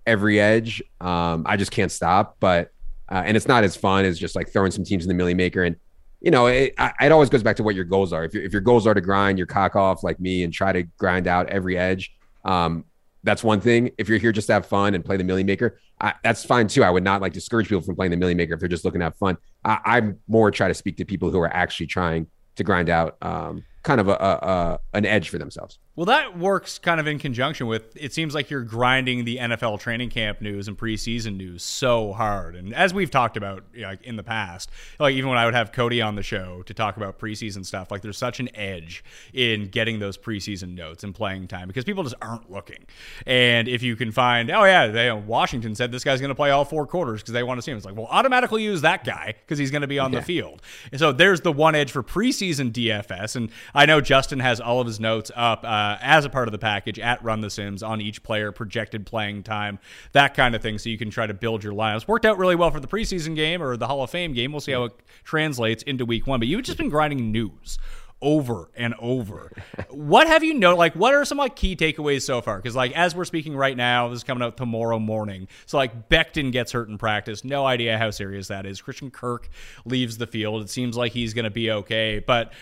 every 0.07 0.39
edge. 0.41 0.83
Um, 1.01 1.45
I 1.47 1.57
just 1.57 1.71
can't 1.71 1.91
stop. 1.91 2.37
But 2.39 2.71
uh, 3.11 3.23
and 3.25 3.37
it's 3.37 3.49
not 3.49 3.65
as 3.65 3.77
fun 3.77 4.05
as 4.05 4.19
just 4.19 4.37
like 4.37 4.53
throwing 4.53 4.71
some 4.71 4.85
teams 4.85 5.05
in 5.05 5.09
the 5.09 5.15
millie 5.15 5.35
maker 5.35 5.63
and 5.63 5.77
you 6.21 6.31
know, 6.31 6.47
it, 6.47 6.75
it 7.01 7.13
always 7.13 7.29
goes 7.29 7.43
back 7.43 7.57
to 7.57 7.63
what 7.63 7.75
your 7.75 7.85
goals 7.85 8.13
are. 8.13 8.25
If, 8.25 8.35
your 8.35 8.43
if 8.43 8.53
your 8.53 8.63
goals 8.63 8.87
are 8.87 8.95
to 8.95 9.01
grind 9.01 9.39
your 9.39 9.47
cock 9.47 9.77
off 9.77 10.03
like 10.03 10.19
me 10.19 10.43
and 10.43 10.53
try 10.53 10.73
to 10.73 10.83
grind 10.99 11.27
out 11.27 11.49
every 11.51 11.77
edge, 11.77 12.17
um, 12.45 12.85
that's 13.27 13.43
one 13.43 13.61
thing. 13.61 13.91
If 13.99 14.09
you're 14.09 14.19
here 14.19 14.33
just 14.33 14.47
to 14.47 14.55
have 14.55 14.67
fun 14.67 14.95
and 14.95 15.05
play 15.05 15.17
the 15.17 15.25
Milly 15.25 15.45
Maker, 15.45 15.79
I, 16.01 16.15
that's 16.23 16.45
fine 16.45 16.69
too. 16.69 16.85
I 16.85 16.91
would 16.91 17.03
not 17.03 17.21
like 17.21 17.33
discourage 17.33 17.69
people 17.69 17.83
from 17.83 17.97
playing 17.97 18.13
the 18.13 18.17
Milly 18.17 18.35
Maker 18.35 18.55
if 18.55 18.61
they're 18.61 18.69
just 18.69 18.85
looking 18.85 19.01
to 19.01 19.07
have 19.07 19.17
fun. 19.17 19.37
I, 19.65 19.79
I'm 19.85 20.21
more 20.29 20.51
try 20.53 20.69
to 20.69 20.75
speak 20.75 20.97
to 20.99 21.05
people 21.05 21.31
who 21.31 21.41
are 21.41 21.53
actually 21.53 21.89
trying 21.89 22.29
to 22.55 22.65
grind 22.65 22.89
out 22.89 23.17
um, 23.21 23.65
kind 23.83 24.01
of 24.01 24.09
a, 24.09 24.13
a, 24.13 24.15
a 24.15 24.81
an 24.95 25.05
edge 25.05 25.29
for 25.29 25.39
themselves. 25.39 25.79
Well, 25.97 26.05
that 26.05 26.39
works 26.39 26.79
kind 26.79 27.01
of 27.01 27.07
in 27.07 27.19
conjunction 27.19 27.67
with 27.67 27.97
it 27.97 28.13
seems 28.13 28.35
like 28.35 28.51
you're 28.51 28.61
grinding 28.61 29.25
the 29.25 29.39
NFL 29.39 29.81
training 29.81 30.11
camp 30.11 30.43
news 30.43 30.69
and 30.69 30.77
preseason 30.77 31.39
news 31.39 31.63
so 31.63 32.13
hard. 32.13 32.55
And 32.55 32.75
as 32.75 32.93
we've 32.93 33.11
talked 33.11 33.39
about 33.39 33.65
you 33.73 33.81
know, 33.81 33.89
like 33.89 34.03
in 34.03 34.17
the 34.17 34.23
past, 34.23 34.71
like 35.01 35.15
even 35.15 35.31
when 35.31 35.39
I 35.39 35.47
would 35.47 35.55
have 35.55 35.73
Cody 35.73 36.03
on 36.03 36.15
the 36.15 36.23
show 36.23 36.63
to 36.67 36.75
talk 36.75 36.99
about 36.99 37.19
preseason 37.19 37.65
stuff, 37.65 37.91
like 37.91 38.03
there's 38.03 38.19
such 38.19 38.41
an 38.41 38.55
edge 38.55 39.05
in 39.33 39.69
getting 39.69 39.99
those 39.99 40.19
preseason 40.19 40.75
notes 40.75 41.03
and 41.03 41.15
playing 41.15 41.49
time 41.49 41.67
because 41.67 41.85
people 41.85 42.03
just 42.03 42.17
aren't 42.21 42.51
looking. 42.51 42.85
And 43.27 43.67
if 43.67 43.83
you 43.83 43.97
can 43.97 44.13
find, 44.13 44.51
oh 44.51 44.65
yeah, 44.65 44.89
they, 44.89 45.11
Washington 45.11 45.75
said 45.75 45.93
this 45.93 46.05
guy's 46.05 46.21
going 46.21 46.29
to 46.29 46.35
play 46.35 46.51
all 46.51 46.67
four 46.67 46.87
quarters 46.87 47.23
because 47.23 47.33
they 47.33 47.43
want 47.43 47.57
to 47.57 47.63
see 47.63 47.71
him. 47.71 47.79
It's 47.79 47.87
like, 47.87 47.97
well, 47.97 48.09
automatically 48.11 48.63
use 48.63 48.83
that 48.83 49.03
guy 49.05 49.35
because 49.47 49.59
he's 49.59 49.71
going 49.71 49.81
to 49.81 49.89
be 49.89 49.99
on 49.99 50.13
yeah. 50.13 50.21
the 50.21 50.27
field. 50.27 50.61
And 50.93 50.99
so 50.99 51.11
there's 51.11 51.41
the 51.41 51.53
one 51.53 51.75
edge 51.75 51.91
for 51.91 52.03
preseason 52.03 52.71
DFS. 52.71 53.35
And 53.35 53.51
I 53.75 53.87
know 53.87 54.03
Justin 54.03 54.41
has 54.41 54.61
all 54.61 54.83
of 54.83 54.87
his 54.87 55.01
notes 55.01 55.31
up. 55.35 55.65
Uh, 55.65 55.86
uh, 55.87 55.99
as 56.01 56.25
a 56.25 56.29
part 56.29 56.49
of 56.49 56.53
the 56.53 56.59
package 56.59 56.99
at 56.99 57.23
Run 57.23 57.41
the 57.41 57.51
Sims 57.51 57.83
on 57.83 58.01
each 58.01 58.23
player, 58.23 58.51
projected 58.53 59.07
playing 59.07 59.43
time, 59.43 59.79
that 60.13 60.35
kind 60.35 60.55
of 60.55 60.63
thing. 60.63 60.79
So 60.79 60.89
you 60.89 60.99
can 60.99 61.11
try 61.11 61.27
to 61.27 61.35
build 61.35 61.63
your 61.63 61.73
lineups. 61.73 62.09
Worked 62.09 62.27
out 62.27 62.39
really 62.39 62.57
well 62.57 62.71
for 62.71 62.81
the 62.81 62.89
preseason 62.89 63.37
game 63.37 63.63
or 63.63 63.77
the 63.77 63.87
Hall 63.87 64.03
of 64.03 64.11
Fame 64.11 64.33
game. 64.33 64.53
We'll 64.53 64.61
see 64.61 64.73
how 64.73 64.85
it 64.85 64.93
translates 65.25 65.83
into 65.85 66.05
week 66.05 66.27
one. 66.27 66.41
But 66.41 66.49
you've 66.49 66.63
just 66.63 66.79
been 66.79 66.89
grinding 66.89 67.31
news 67.31 67.79
over 68.23 68.71
and 68.75 68.95
over. 68.99 69.53
what 69.91 70.27
have 70.27 70.43
you 70.43 70.55
know? 70.55 70.75
Like, 70.75 70.95
what 70.95 71.15
are 71.15 71.25
some 71.25 71.39
like 71.39 71.55
key 71.55 71.77
takeaways 71.77 72.23
so 72.23 72.41
far? 72.41 72.57
Because 72.57 72.75
like 72.75 72.93
as 72.93 73.15
we're 73.15 73.25
speaking 73.25 73.57
right 73.57 73.77
now, 73.77 74.09
this 74.09 74.19
is 74.19 74.25
coming 74.25 74.43
out 74.43 74.57
tomorrow 74.57 74.99
morning. 74.99 75.49
So 75.67 75.77
like 75.77 76.09
Becton 76.09 76.51
gets 76.51 76.73
hurt 76.73 76.89
in 76.89 76.99
practice. 76.99 77.45
No 77.45 77.67
idea 77.67 77.99
how 77.99 78.11
serious 78.11 78.49
that 78.49 78.67
is. 78.67 78.81
Christian 78.81 79.11
Kirk 79.11 79.49
leaves 79.85 80.19
the 80.19 80.27
field. 80.27 80.63
It 80.63 80.71
seems 80.71 80.97
like 80.97 81.13
he's 81.13 81.35
going 81.35 81.45
to 81.45 81.51
be 81.51 81.71
okay, 81.71 82.19
but 82.19 82.53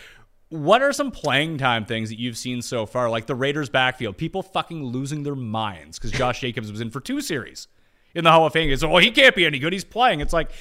what 0.49 0.81
are 0.81 0.93
some 0.93 1.11
playing 1.11 1.57
time 1.57 1.85
things 1.85 2.09
that 2.09 2.19
you've 2.19 2.37
seen 2.37 2.61
so 2.61 2.85
far? 2.85 3.09
Like 3.09 3.25
the 3.25 3.35
Raiders 3.35 3.69
backfield, 3.69 4.17
people 4.17 4.43
fucking 4.43 4.83
losing 4.83 5.23
their 5.23 5.35
minds 5.35 5.97
because 5.97 6.11
Josh 6.11 6.39
Jacobs 6.41 6.71
was 6.71 6.81
in 6.81 6.91
for 6.91 6.99
two 6.99 7.21
series 7.21 7.67
in 8.13 8.23
the 8.23 8.31
Hall 8.31 8.45
of 8.45 8.53
Fame. 8.53 8.75
So, 8.77 8.87
well, 8.87 9.01
he 9.01 9.11
can't 9.11 9.35
be 9.35 9.45
any 9.45 9.59
good. 9.59 9.73
He's 9.73 9.83
playing. 9.83 10.21
It's 10.21 10.33
like 10.33 10.51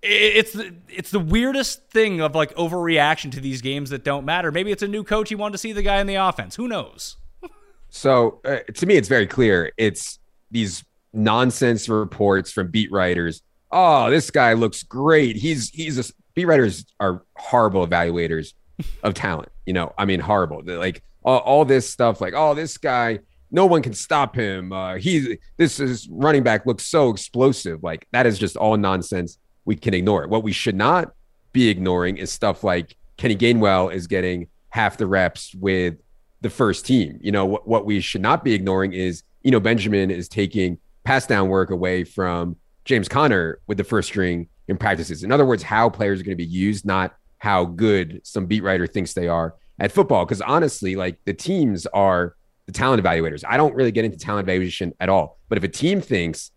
it's 0.00 0.52
the 0.52 0.74
it's 0.88 1.10
the 1.10 1.18
weirdest 1.18 1.90
thing 1.90 2.20
of 2.20 2.34
like 2.34 2.54
overreaction 2.54 3.32
to 3.32 3.40
these 3.40 3.60
games 3.60 3.90
that 3.90 4.04
don't 4.04 4.24
matter. 4.24 4.52
Maybe 4.52 4.70
it's 4.70 4.82
a 4.82 4.88
new 4.88 5.02
coach. 5.02 5.28
He 5.28 5.34
wanted 5.34 5.52
to 5.52 5.58
see 5.58 5.72
the 5.72 5.82
guy 5.82 6.00
in 6.00 6.06
the 6.06 6.14
offense. 6.14 6.54
Who 6.56 6.68
knows? 6.68 7.16
so 7.88 8.40
uh, 8.44 8.58
to 8.74 8.86
me, 8.86 8.96
it's 8.96 9.08
very 9.08 9.26
clear. 9.26 9.72
It's 9.76 10.20
these 10.50 10.84
nonsense 11.12 11.88
reports 11.88 12.52
from 12.52 12.70
beat 12.70 12.92
writers. 12.92 13.42
Oh, 13.72 14.08
this 14.10 14.30
guy 14.30 14.52
looks 14.52 14.84
great. 14.84 15.36
He's 15.36 15.70
he's 15.70 15.98
a 15.98 16.12
beat 16.34 16.46
writers 16.46 16.86
are 17.00 17.24
horrible 17.36 17.86
evaluators 17.86 18.54
of 19.02 19.14
talent. 19.14 19.50
You 19.66 19.72
know, 19.72 19.92
I 19.98 20.04
mean, 20.04 20.20
horrible. 20.20 20.62
Like 20.64 21.02
all, 21.22 21.38
all 21.38 21.64
this 21.64 21.88
stuff, 21.88 22.20
like, 22.20 22.34
oh, 22.36 22.54
this 22.54 22.78
guy, 22.78 23.20
no 23.50 23.66
one 23.66 23.82
can 23.82 23.94
stop 23.94 24.34
him. 24.34 24.72
Uh, 24.72 24.96
he, 24.96 25.38
this 25.56 25.80
is 25.80 26.08
running 26.10 26.42
back 26.42 26.66
looks 26.66 26.86
so 26.86 27.10
explosive. 27.10 27.82
Like 27.82 28.06
that 28.12 28.26
is 28.26 28.38
just 28.38 28.56
all 28.56 28.76
nonsense. 28.76 29.38
We 29.64 29.76
can 29.76 29.94
ignore 29.94 30.24
it. 30.24 30.30
What 30.30 30.42
we 30.42 30.52
should 30.52 30.76
not 30.76 31.12
be 31.52 31.68
ignoring 31.68 32.18
is 32.18 32.30
stuff 32.30 32.62
like 32.64 32.96
Kenny 33.16 33.36
Gainwell 33.36 33.92
is 33.92 34.06
getting 34.06 34.48
half 34.70 34.96
the 34.96 35.06
reps 35.06 35.54
with 35.54 35.96
the 36.40 36.50
first 36.50 36.86
team. 36.86 37.18
You 37.20 37.32
know, 37.32 37.46
what, 37.46 37.66
what 37.66 37.84
we 37.84 38.00
should 38.00 38.20
not 38.20 38.44
be 38.44 38.54
ignoring 38.54 38.92
is, 38.92 39.22
you 39.42 39.50
know, 39.50 39.60
Benjamin 39.60 40.10
is 40.10 40.28
taking 40.28 40.78
pass 41.04 41.26
down 41.26 41.48
work 41.48 41.70
away 41.70 42.04
from 42.04 42.56
James 42.84 43.08
Conner 43.08 43.60
with 43.66 43.78
the 43.78 43.84
first 43.84 44.08
string 44.08 44.48
in 44.68 44.76
practices. 44.76 45.24
In 45.24 45.32
other 45.32 45.46
words, 45.46 45.62
how 45.62 45.88
players 45.88 46.20
are 46.20 46.24
going 46.24 46.36
to 46.36 46.44
be 46.44 46.48
used, 46.48 46.84
not 46.84 47.16
how 47.38 47.64
good 47.64 48.20
some 48.24 48.46
beat 48.46 48.62
writer 48.62 48.86
thinks 48.86 49.12
they 49.12 49.28
are 49.28 49.54
at 49.78 49.92
football. 49.92 50.24
Because 50.24 50.40
honestly, 50.40 50.96
like 50.96 51.18
the 51.24 51.34
teams 51.34 51.86
are 51.86 52.34
the 52.66 52.72
talent 52.72 53.02
evaluators. 53.02 53.44
I 53.48 53.56
don't 53.56 53.74
really 53.74 53.92
get 53.92 54.04
into 54.04 54.18
talent 54.18 54.46
evaluation 54.46 54.92
at 55.00 55.08
all. 55.08 55.38
But 55.48 55.58
if 55.58 55.64
a 55.64 55.68
team 55.68 56.00
thinks 56.00 56.50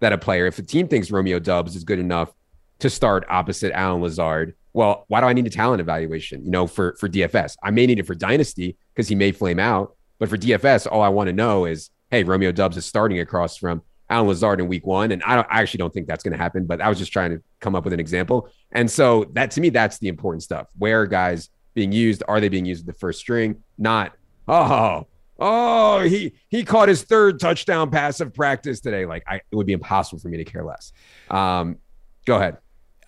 that 0.00 0.12
a 0.12 0.18
player, 0.18 0.46
if 0.46 0.58
a 0.58 0.62
team 0.62 0.88
thinks 0.88 1.10
Romeo 1.10 1.38
Doubs 1.38 1.76
is 1.76 1.84
good 1.84 1.98
enough 1.98 2.32
to 2.80 2.90
start 2.90 3.24
opposite 3.28 3.72
Allen 3.72 4.02
Lazard, 4.02 4.54
well, 4.72 5.04
why 5.08 5.20
do 5.20 5.26
I 5.26 5.32
need 5.32 5.46
a 5.46 5.50
talent 5.50 5.80
evaluation? 5.80 6.44
You 6.44 6.50
know, 6.50 6.66
for 6.66 6.96
for 6.98 7.08
DFS, 7.08 7.56
I 7.62 7.70
may 7.70 7.86
need 7.86 7.98
it 7.98 8.06
for 8.06 8.14
Dynasty 8.14 8.76
because 8.94 9.08
he 9.08 9.14
may 9.14 9.30
flame 9.32 9.58
out. 9.58 9.94
But 10.18 10.28
for 10.28 10.38
DFS, 10.38 10.86
all 10.90 11.02
I 11.02 11.08
want 11.08 11.28
to 11.28 11.32
know 11.32 11.66
is, 11.66 11.90
hey, 12.10 12.24
Romeo 12.24 12.52
Doubs 12.52 12.76
is 12.76 12.86
starting 12.86 13.20
across 13.20 13.56
from 13.56 13.82
Allen 14.12 14.28
Lazard 14.28 14.60
in 14.60 14.68
week 14.68 14.86
one. 14.86 15.10
And 15.10 15.22
I, 15.24 15.34
don't, 15.34 15.46
I 15.50 15.60
actually 15.60 15.78
don't 15.78 15.92
think 15.92 16.06
that's 16.06 16.22
going 16.22 16.32
to 16.32 16.38
happen, 16.38 16.66
but 16.66 16.80
I 16.80 16.88
was 16.88 16.98
just 16.98 17.12
trying 17.12 17.30
to 17.30 17.42
come 17.60 17.74
up 17.74 17.84
with 17.84 17.92
an 17.92 18.00
example. 18.00 18.48
And 18.72 18.90
so 18.90 19.24
that 19.32 19.50
to 19.52 19.60
me, 19.60 19.70
that's 19.70 19.98
the 19.98 20.08
important 20.08 20.42
stuff. 20.42 20.68
Where 20.78 21.06
guys 21.06 21.48
being 21.74 21.92
used? 21.92 22.22
Are 22.28 22.40
they 22.40 22.48
being 22.48 22.66
used 22.66 22.86
the 22.86 22.92
first 22.92 23.18
string? 23.18 23.62
Not, 23.78 24.12
oh, 24.46 25.06
oh, 25.38 26.00
he 26.00 26.34
he 26.48 26.64
caught 26.64 26.88
his 26.88 27.02
third 27.02 27.40
touchdown 27.40 27.90
pass 27.90 28.20
of 28.20 28.34
practice 28.34 28.80
today. 28.80 29.06
Like 29.06 29.24
I, 29.26 29.36
it 29.36 29.56
would 29.56 29.66
be 29.66 29.72
impossible 29.72 30.20
for 30.20 30.28
me 30.28 30.36
to 30.36 30.44
care 30.44 30.64
less. 30.64 30.92
Um, 31.30 31.78
go 32.26 32.36
ahead. 32.36 32.58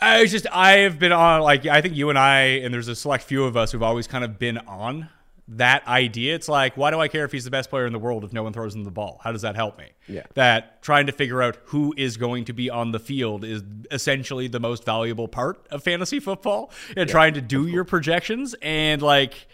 I 0.01 0.23
was 0.23 0.31
just 0.31 0.47
I 0.51 0.79
have 0.79 0.99
been 0.99 1.13
on 1.13 1.43
like 1.43 1.67
I 1.67 1.81
think 1.81 1.97
you 1.97 2.11
and 2.11 2.19
I 2.19 2.41
and 2.63 2.75
there's 2.75 2.89
a 2.89 2.97
select 2.97 3.25
few 3.25 3.45
of 3.45 3.57
us 3.57 3.73
who've 3.73 3.83
always 3.83 4.07
kind 4.07 4.25
of 4.25 4.39
been 4.39 4.59
on 4.59 5.09
that 5.49 5.87
idea. 5.87 6.35
It's 6.35 6.49
like, 6.49 6.77
why 6.77 6.91
do 6.91 7.01
I 7.01 7.09
care 7.09 7.25
if 7.25 7.33
he's 7.33 7.45
the 7.45 7.51
best 7.51 7.69
player 7.69 7.87
in 7.87 7.93
the 7.93 7.99
world 7.99 8.25
if 8.25 8.33
no 8.33 8.43
one 8.43 8.53
throws 8.53 8.75
him 8.75 8.85
the 8.85 8.91
ball? 8.91 9.21
How 9.23 9.33
does 9.33 9.43
that 9.43 9.57
help 9.57 9.79
me? 9.79 9.91
Yeah. 10.09 10.23
That 10.35 10.83
trying 10.83 11.07
to 11.07 11.13
figure 11.13 11.43
out 11.43 11.59
who 11.67 11.95
is 11.97 12.17
going 12.17 12.47
to 12.47 12.53
be 12.53 12.71
on 12.71 12.93
the 12.93 12.99
field 12.99 13.45
is 13.45 13.63
essentially 13.91 14.49
the 14.49 14.61
most 14.61 14.85
valuable 14.85 15.29
part 15.29 15.67
of 15.71 15.83
fantasy 15.83 16.21
football 16.21 16.71
and 16.91 17.09
yeah, 17.09 17.13
trying 17.13 17.35
to 17.35 17.41
do 17.41 17.67
your 17.67 17.85
projections. 17.85 18.55
And 18.63 19.03
like, 19.03 19.47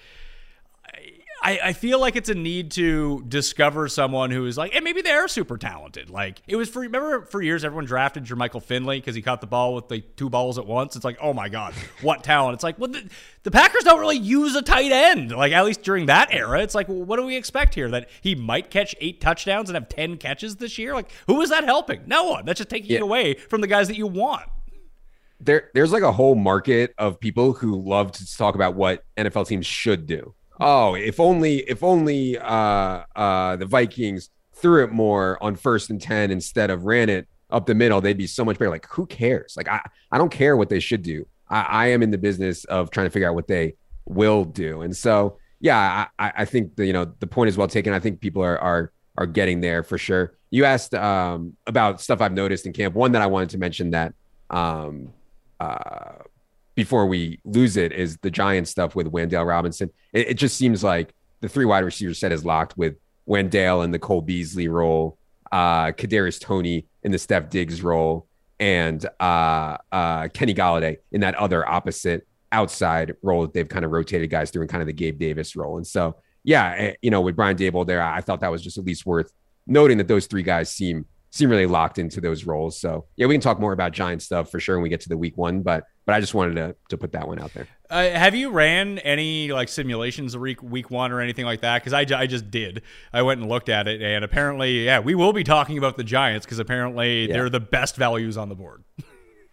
I, 1.42 1.58
I 1.64 1.72
feel 1.72 1.98
like 1.98 2.16
it's 2.16 2.28
a 2.28 2.34
need 2.34 2.72
to 2.72 3.24
discover 3.26 3.88
someone 3.88 4.30
who 4.30 4.44
is 4.46 4.58
like, 4.58 4.74
and 4.74 4.84
maybe 4.84 5.00
they 5.00 5.12
are 5.12 5.26
super 5.26 5.56
talented. 5.56 6.10
Like 6.10 6.42
it 6.46 6.56
was 6.56 6.68
for 6.68 6.80
remember 6.80 7.24
for 7.24 7.40
years 7.40 7.64
everyone 7.64 7.86
drafted 7.86 8.24
Jermichael 8.24 8.62
Finley 8.62 9.00
because 9.00 9.14
he 9.14 9.22
caught 9.22 9.40
the 9.40 9.46
ball 9.46 9.74
with 9.74 9.88
the 9.88 10.00
two 10.00 10.28
balls 10.28 10.58
at 10.58 10.66
once. 10.66 10.96
It's 10.96 11.04
like, 11.04 11.18
oh 11.20 11.32
my 11.32 11.48
god, 11.48 11.72
what 12.02 12.22
talent! 12.24 12.54
It's 12.54 12.64
like, 12.64 12.78
well, 12.78 12.90
the, 12.90 13.08
the, 13.42 13.50
Packers 13.50 13.84
don't 13.84 14.00
really 14.00 14.18
use 14.18 14.54
a 14.54 14.62
tight 14.62 14.92
end. 14.92 15.32
Like 15.32 15.52
at 15.52 15.64
least 15.64 15.82
during 15.82 16.06
that 16.06 16.32
era, 16.32 16.60
it's 16.60 16.74
like, 16.74 16.88
well, 16.88 17.02
what 17.02 17.16
do 17.16 17.24
we 17.24 17.36
expect 17.36 17.74
here? 17.74 17.88
That 17.88 18.10
he 18.20 18.34
might 18.34 18.70
catch 18.70 18.94
eight 19.00 19.20
touchdowns 19.20 19.70
and 19.70 19.76
have 19.76 19.88
ten 19.88 20.18
catches 20.18 20.56
this 20.56 20.76
year? 20.76 20.92
Like 20.92 21.10
who 21.26 21.40
is 21.40 21.50
that 21.50 21.64
helping? 21.64 22.02
No 22.06 22.24
one. 22.24 22.44
That's 22.44 22.58
just 22.58 22.70
taking 22.70 22.90
yeah. 22.90 22.98
it 22.98 23.02
away 23.02 23.34
from 23.34 23.62
the 23.62 23.66
guys 23.66 23.88
that 23.88 23.96
you 23.96 24.06
want 24.06 24.44
there 25.42 25.70
there's 25.72 25.90
like 25.90 26.02
a 26.02 26.12
whole 26.12 26.34
market 26.34 26.94
of 26.98 27.18
people 27.18 27.54
who 27.54 27.80
love 27.80 28.12
to 28.12 28.36
talk 28.36 28.54
about 28.54 28.74
what 28.74 29.04
NFL 29.16 29.46
teams 29.46 29.64
should 29.64 30.06
do 30.06 30.34
oh, 30.60 30.94
if 30.94 31.18
only 31.20 31.58
if 31.58 31.82
only 31.82 32.38
uh, 32.38 33.02
uh, 33.16 33.56
the 33.56 33.66
Vikings 33.66 34.30
threw 34.54 34.84
it 34.84 34.92
more 34.92 35.42
on 35.42 35.56
first 35.56 35.90
and 35.90 36.00
ten 36.00 36.30
instead 36.30 36.70
of 36.70 36.84
ran 36.84 37.08
it 37.08 37.26
up 37.50 37.66
the 37.66 37.74
middle, 37.74 38.00
they'd 38.00 38.18
be 38.18 38.26
so 38.26 38.44
much 38.44 38.58
better. 38.58 38.70
Like, 38.70 38.86
who 38.88 39.06
cares? 39.06 39.54
Like, 39.56 39.68
I 39.68 39.80
I 40.12 40.18
don't 40.18 40.30
care 40.30 40.56
what 40.56 40.68
they 40.68 40.80
should 40.80 41.02
do. 41.02 41.26
I, 41.48 41.62
I 41.62 41.86
am 41.88 42.02
in 42.02 42.10
the 42.10 42.18
business 42.18 42.64
of 42.64 42.90
trying 42.90 43.06
to 43.06 43.10
figure 43.10 43.28
out 43.28 43.34
what 43.34 43.48
they 43.48 43.74
will 44.06 44.44
do, 44.44 44.82
and 44.82 44.96
so 44.96 45.38
yeah, 45.60 46.06
I, 46.18 46.32
I 46.38 46.44
think 46.44 46.76
the 46.76 46.86
you 46.86 46.92
know 46.92 47.12
the 47.20 47.26
point 47.26 47.48
is 47.48 47.56
well 47.56 47.68
taken. 47.68 47.92
I 47.92 48.00
think 48.00 48.20
people 48.20 48.42
are 48.42 48.58
are 48.58 48.92
are 49.16 49.26
getting 49.26 49.60
there 49.60 49.82
for 49.82 49.98
sure. 49.98 50.34
You 50.50 50.64
asked 50.64 50.94
um, 50.94 51.56
about 51.66 52.00
stuff 52.00 52.20
I've 52.20 52.32
noticed 52.32 52.66
in 52.66 52.72
camp. 52.72 52.94
One 52.94 53.12
that 53.12 53.22
I 53.22 53.26
wanted 53.26 53.50
to 53.50 53.58
mention 53.58 53.90
that 53.90 54.14
um, 54.48 55.12
uh, 55.60 56.14
before 56.74 57.06
we 57.06 57.40
lose 57.44 57.76
it 57.76 57.92
is 57.92 58.16
the 58.18 58.30
giant 58.30 58.68
stuff 58.68 58.94
with 58.94 59.10
Wan'Dale 59.10 59.46
Robinson. 59.46 59.90
It, 60.12 60.28
it, 60.28 60.34
just 60.34 60.56
seems 60.56 60.82
like 60.84 61.14
the 61.40 61.48
three 61.48 61.64
wide 61.64 61.84
receiver 61.84 62.14
set 62.14 62.32
is 62.32 62.44
locked 62.44 62.76
with 62.76 62.96
Wendell 63.26 63.82
and 63.82 63.92
the 63.92 63.98
Cole 63.98 64.22
Beasley 64.22 64.68
role, 64.68 65.18
uh, 65.52 65.86
Kadarius 65.86 66.40
Toney 66.40 66.86
in 67.02 67.12
the 67.12 67.18
Steph 67.18 67.50
Diggs 67.50 67.82
role, 67.82 68.26
and 68.58 69.04
uh, 69.20 69.76
uh, 69.90 70.28
Kenny 70.28 70.54
Golladay 70.54 70.96
in 71.12 71.20
that 71.22 71.34
other 71.36 71.66
opposite 71.68 72.26
outside 72.52 73.14
role 73.22 73.42
that 73.42 73.54
they've 73.54 73.68
kind 73.68 73.84
of 73.84 73.90
rotated 73.90 74.30
guys 74.30 74.50
through 74.50 74.62
and 74.62 74.70
kind 74.70 74.82
of 74.82 74.86
the 74.86 74.92
Gabe 74.92 75.18
Davis 75.18 75.54
role. 75.56 75.76
And 75.76 75.86
so, 75.86 76.16
yeah, 76.42 76.74
eh, 76.76 76.94
you 77.02 77.10
know, 77.10 77.20
with 77.20 77.36
Brian 77.36 77.56
Daboll 77.56 77.86
there, 77.86 78.02
I 78.02 78.20
thought 78.20 78.40
that 78.40 78.50
was 78.50 78.62
just 78.62 78.76
at 78.78 78.84
least 78.84 79.06
worth 79.06 79.32
noting 79.66 79.98
that 79.98 80.08
those 80.08 80.26
three 80.26 80.42
guys 80.42 80.70
seem 80.70 81.06
seem 81.30 81.48
really 81.48 81.66
locked 81.66 81.98
into 81.98 82.20
those 82.20 82.44
roles. 82.44 82.80
So 82.80 83.06
yeah, 83.16 83.26
we 83.26 83.34
can 83.34 83.40
talk 83.40 83.60
more 83.60 83.72
about 83.72 83.92
giant 83.92 84.22
stuff 84.22 84.50
for 84.50 84.60
sure 84.60 84.76
when 84.76 84.82
we 84.82 84.88
get 84.88 85.00
to 85.02 85.08
the 85.08 85.16
week 85.16 85.36
one, 85.36 85.62
but 85.62 85.84
but 86.04 86.14
I 86.14 86.20
just 86.20 86.34
wanted 86.34 86.56
to 86.56 86.76
to 86.88 86.98
put 86.98 87.12
that 87.12 87.26
one 87.26 87.38
out 87.40 87.54
there. 87.54 87.68
Uh, 87.88 88.10
have 88.10 88.34
you 88.34 88.50
ran 88.50 88.98
any 88.98 89.52
like 89.52 89.68
simulations 89.68 90.36
week 90.36 90.62
week 90.62 90.90
one 90.90 91.12
or 91.12 91.20
anything 91.20 91.44
like 91.44 91.60
that? 91.60 91.82
Because 91.82 91.92
I, 91.92 92.00
I 92.18 92.26
just 92.26 92.50
did. 92.50 92.82
I 93.12 93.22
went 93.22 93.40
and 93.40 93.48
looked 93.48 93.68
at 93.68 93.86
it, 93.86 94.02
and 94.02 94.24
apparently, 94.24 94.84
yeah, 94.84 94.98
we 95.00 95.14
will 95.14 95.32
be 95.32 95.44
talking 95.44 95.78
about 95.78 95.96
the 95.96 96.04
Giants 96.04 96.44
because 96.44 96.58
apparently 96.58 97.26
yeah. 97.26 97.34
they're 97.34 97.50
the 97.50 97.60
best 97.60 97.96
values 97.96 98.36
on 98.36 98.48
the 98.48 98.56
board. 98.56 98.84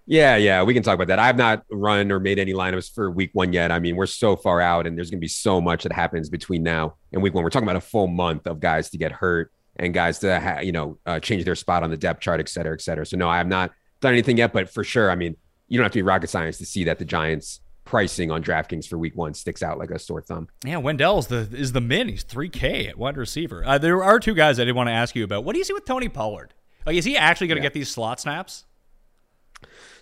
Yeah, 0.09 0.37
yeah, 0.37 0.63
we 0.63 0.73
can 0.73 0.83
talk 0.83 0.95
about 0.95 1.07
that. 1.07 1.19
I've 1.19 1.35
not 1.35 1.65
run 1.69 2.13
or 2.13 2.19
made 2.21 2.39
any 2.39 2.53
lineups 2.53 2.93
for 2.93 3.11
week 3.11 3.31
one 3.33 3.51
yet. 3.51 3.73
I 3.73 3.79
mean, 3.79 3.97
we're 3.97 4.05
so 4.05 4.37
far 4.37 4.61
out, 4.61 4.87
and 4.87 4.97
there's 4.97 5.09
going 5.09 5.19
to 5.19 5.21
be 5.21 5.27
so 5.27 5.59
much 5.59 5.83
that 5.83 5.91
happens 5.91 6.29
between 6.29 6.63
now 6.63 6.95
and 7.11 7.21
week 7.21 7.33
one. 7.33 7.43
We're 7.43 7.49
talking 7.49 7.67
about 7.67 7.75
a 7.75 7.81
full 7.81 8.07
month 8.07 8.47
of 8.47 8.61
guys 8.61 8.89
to 8.91 8.97
get 8.97 9.11
hurt 9.11 9.51
and 9.77 9.93
guys 9.93 10.19
to 10.19 10.39
ha- 10.39 10.59
you 10.59 10.71
know 10.71 10.97
uh, 11.05 11.19
change 11.19 11.45
their 11.45 11.55
spot 11.55 11.83
on 11.83 11.89
the 11.89 11.97
depth 11.97 12.21
chart, 12.21 12.39
et 12.39 12.49
cetera, 12.49 12.73
et 12.73 12.81
cetera. 12.81 13.05
So 13.05 13.17
no, 13.17 13.29
I 13.29 13.37
have 13.37 13.47
not 13.47 13.71
done 14.01 14.13
anything 14.13 14.37
yet, 14.37 14.53
but 14.53 14.69
for 14.69 14.83
sure, 14.83 15.09
I 15.09 15.15
mean, 15.15 15.35
you 15.67 15.77
don't 15.77 15.83
have 15.83 15.91
to 15.93 15.99
be 15.99 16.03
rocket 16.03 16.29
science 16.29 16.57
to 16.59 16.65
see 16.65 16.83
that 16.85 16.99
the 16.99 17.05
Giants 17.05 17.61
pricing 17.83 18.31
on 18.31 18.43
DraftKings 18.43 18.87
for 18.87 18.97
Week 18.97 19.15
One 19.15 19.33
sticks 19.33 19.63
out 19.63 19.79
like 19.79 19.91
a 19.91 19.97
sore 19.97 20.21
thumb. 20.21 20.49
Yeah, 20.65 20.75
Wan'Dale 20.75 21.19
is 21.19 21.27
the 21.27 21.49
is 21.51 21.71
the 21.71 21.81
min. 21.81 22.09
He's 22.09 22.23
three 22.23 22.49
K 22.49 22.87
at 22.87 22.97
wide 22.97 23.17
receiver. 23.17 23.63
Uh, 23.65 23.77
there 23.77 24.03
are 24.03 24.19
two 24.19 24.33
guys 24.33 24.59
I 24.59 24.65
did 24.65 24.75
want 24.75 24.87
to 24.87 24.93
ask 24.93 25.15
you 25.15 25.23
about. 25.23 25.43
What 25.43 25.53
do 25.53 25.59
you 25.59 25.65
see 25.65 25.73
with 25.73 25.85
Tony 25.85 26.09
Pollard? 26.09 26.53
Like, 26.85 26.95
is 26.95 27.05
he 27.05 27.17
actually 27.17 27.47
going 27.47 27.57
to 27.57 27.61
yeah. 27.61 27.67
get 27.67 27.73
these 27.73 27.89
slot 27.89 28.19
snaps? 28.19 28.65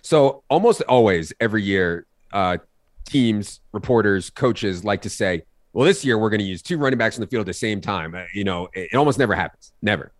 So 0.02 0.44
almost 0.48 0.82
always 0.82 1.32
every 1.40 1.62
year, 1.62 2.06
uh, 2.32 2.58
teams, 3.06 3.60
reporters, 3.72 4.30
coaches 4.30 4.84
like 4.84 5.02
to 5.02 5.10
say, 5.10 5.42
"Well, 5.76 5.86
this 5.86 6.04
year 6.04 6.16
we're 6.16 6.30
going 6.30 6.40
to 6.40 6.46
use 6.46 6.62
two 6.62 6.78
running 6.78 6.98
backs 6.98 7.16
in 7.16 7.20
the 7.20 7.26
field 7.26 7.42
at 7.42 7.46
the 7.46 7.52
same 7.52 7.80
time." 7.80 8.14
Uh, 8.14 8.24
you 8.32 8.44
know, 8.44 8.68
it, 8.72 8.88
it, 8.92 8.96
almost 8.96 9.18
never 9.18 9.34
happens. 9.34 9.72
Never. 9.82 10.12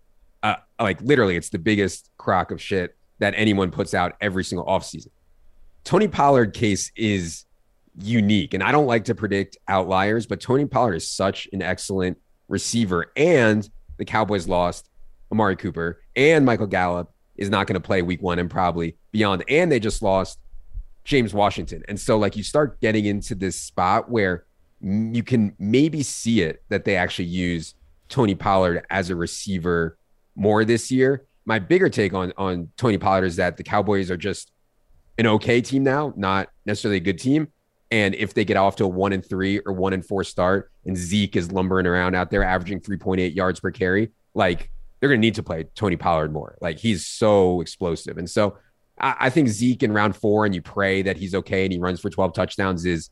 Uh, 0.43 0.57
like 0.79 1.01
literally, 1.01 1.37
it's 1.37 1.49
the 1.49 1.59
biggest 1.59 2.11
crock 2.19 2.51
of 2.51 2.61
shit 2.61 2.95
that 3.19 3.33
anyone 3.37 3.71
puts 3.71 3.95
out 3.95 4.17
every 4.21 4.45
single 4.45 4.67
offseason. 4.67 5.09
Tony 5.85 6.09
Pollard 6.09 6.53
case 6.53 6.93
is 6.95 7.47
unique, 7.99 8.53
and 8.53 8.63
I 8.63 8.71
don't 8.71 8.87
like 8.87 9.05
to 9.07 9.15
predict 9.15 9.57
outliers, 9.67 10.27
but 10.27 10.41
Tony 10.41 10.67
Pollard 10.67 10.97
is 10.97 11.09
such 11.09 11.49
an 11.53 11.63
excellent 11.63 12.19
receiver, 12.49 13.13
and 13.17 13.69
the 13.97 14.05
Cowboys 14.05 14.47
lost 14.47 14.91
Amari 15.33 15.57
Cooper 15.57 16.03
and 16.15 16.45
Michael 16.45 16.67
Gallup 16.67 17.13
is 17.37 17.51
not 17.51 17.67
going 17.67 17.75
to 17.75 17.81
play 17.81 18.03
week 18.03 18.23
one 18.23 18.39
and 18.39 18.51
probably 18.51 18.97
beyond. 19.13 19.45
And 19.49 19.71
they 19.71 19.81
just 19.81 20.03
lost 20.03 20.39
James 21.05 21.35
Washington. 21.35 21.85
And 21.89 21.99
so, 21.99 22.19
like, 22.19 22.37
you 22.37 22.43
start 22.43 22.81
getting 22.81 23.05
into 23.05 23.35
this 23.35 23.61
spot 23.61 24.11
where 24.11 24.46
you 24.87 25.23
can 25.25 25.55
maybe 25.59 26.03
see 26.03 26.43
it 26.43 26.63
that 26.69 26.85
they 26.85 26.97
actually 26.97 27.25
use 27.25 27.75
Tony 28.09 28.35
Pollard 28.37 28.87
as 28.89 29.11
a 29.11 29.17
receiver 29.17 29.99
more 30.37 30.65
this 30.65 30.93
year. 30.93 31.27
My 31.45 31.59
bigger 31.59 31.89
take 31.89 32.15
on 32.15 32.33
on 32.37 32.71
Tony 32.77 32.99
Pollard 32.99 33.25
is 33.25 33.37
that 33.37 33.57
the 33.57 33.65
Cowboys 33.65 34.11
are 34.11 34.17
just 34.17 34.53
an 35.19 35.27
okay 35.27 35.61
team 35.61 35.83
now, 35.83 36.13
not 36.17 36.51
necessarily 36.67 36.99
a 36.99 37.01
good 37.01 37.19
team. 37.19 37.49
And 37.91 38.15
if 38.15 38.35
they 38.35 38.45
get 38.45 38.57
off 38.57 38.77
to 38.77 38.85
a 38.85 38.89
one 38.89 39.13
and 39.13 39.25
three 39.25 39.61
or 39.61 39.73
one 39.73 39.93
and 39.93 40.05
four 40.05 40.25
start, 40.25 40.71
and 40.85 40.97
Zeke 40.97 41.37
is 41.37 41.51
lumbering 41.51 41.87
around 41.87 42.15
out 42.15 42.31
there 42.31 42.45
averaging 42.45 42.81
3.8 42.81 43.35
yards 43.35 43.61
per 43.61 43.71
carry, 43.71 44.11
like 44.35 44.71
they're 45.01 45.09
going 45.09 45.21
to 45.21 45.27
need 45.27 45.37
to 45.37 45.43
play 45.43 45.65
Tony 45.75 45.97
Pollard 45.97 46.33
more. 46.33 46.59
Like 46.61 46.79
he's 46.79 47.07
so 47.07 47.61
explosive. 47.61 48.19
And 48.19 48.29
so 48.29 48.59
I, 49.01 49.17
I, 49.21 49.31
think 49.31 49.49
Zeke 49.49 49.83
in 49.85 49.93
round 49.93 50.17
four 50.17 50.47
and 50.47 50.55
you 50.55 50.63
pray 50.63 51.03
that 51.03 51.17
he's 51.17 51.35
okay 51.35 51.65
and 51.65 51.73
he 51.73 51.79
runs 51.79 52.01
for 52.01 52.11
12 52.11 52.35
touchdowns 52.35 52.85
is 52.87 53.11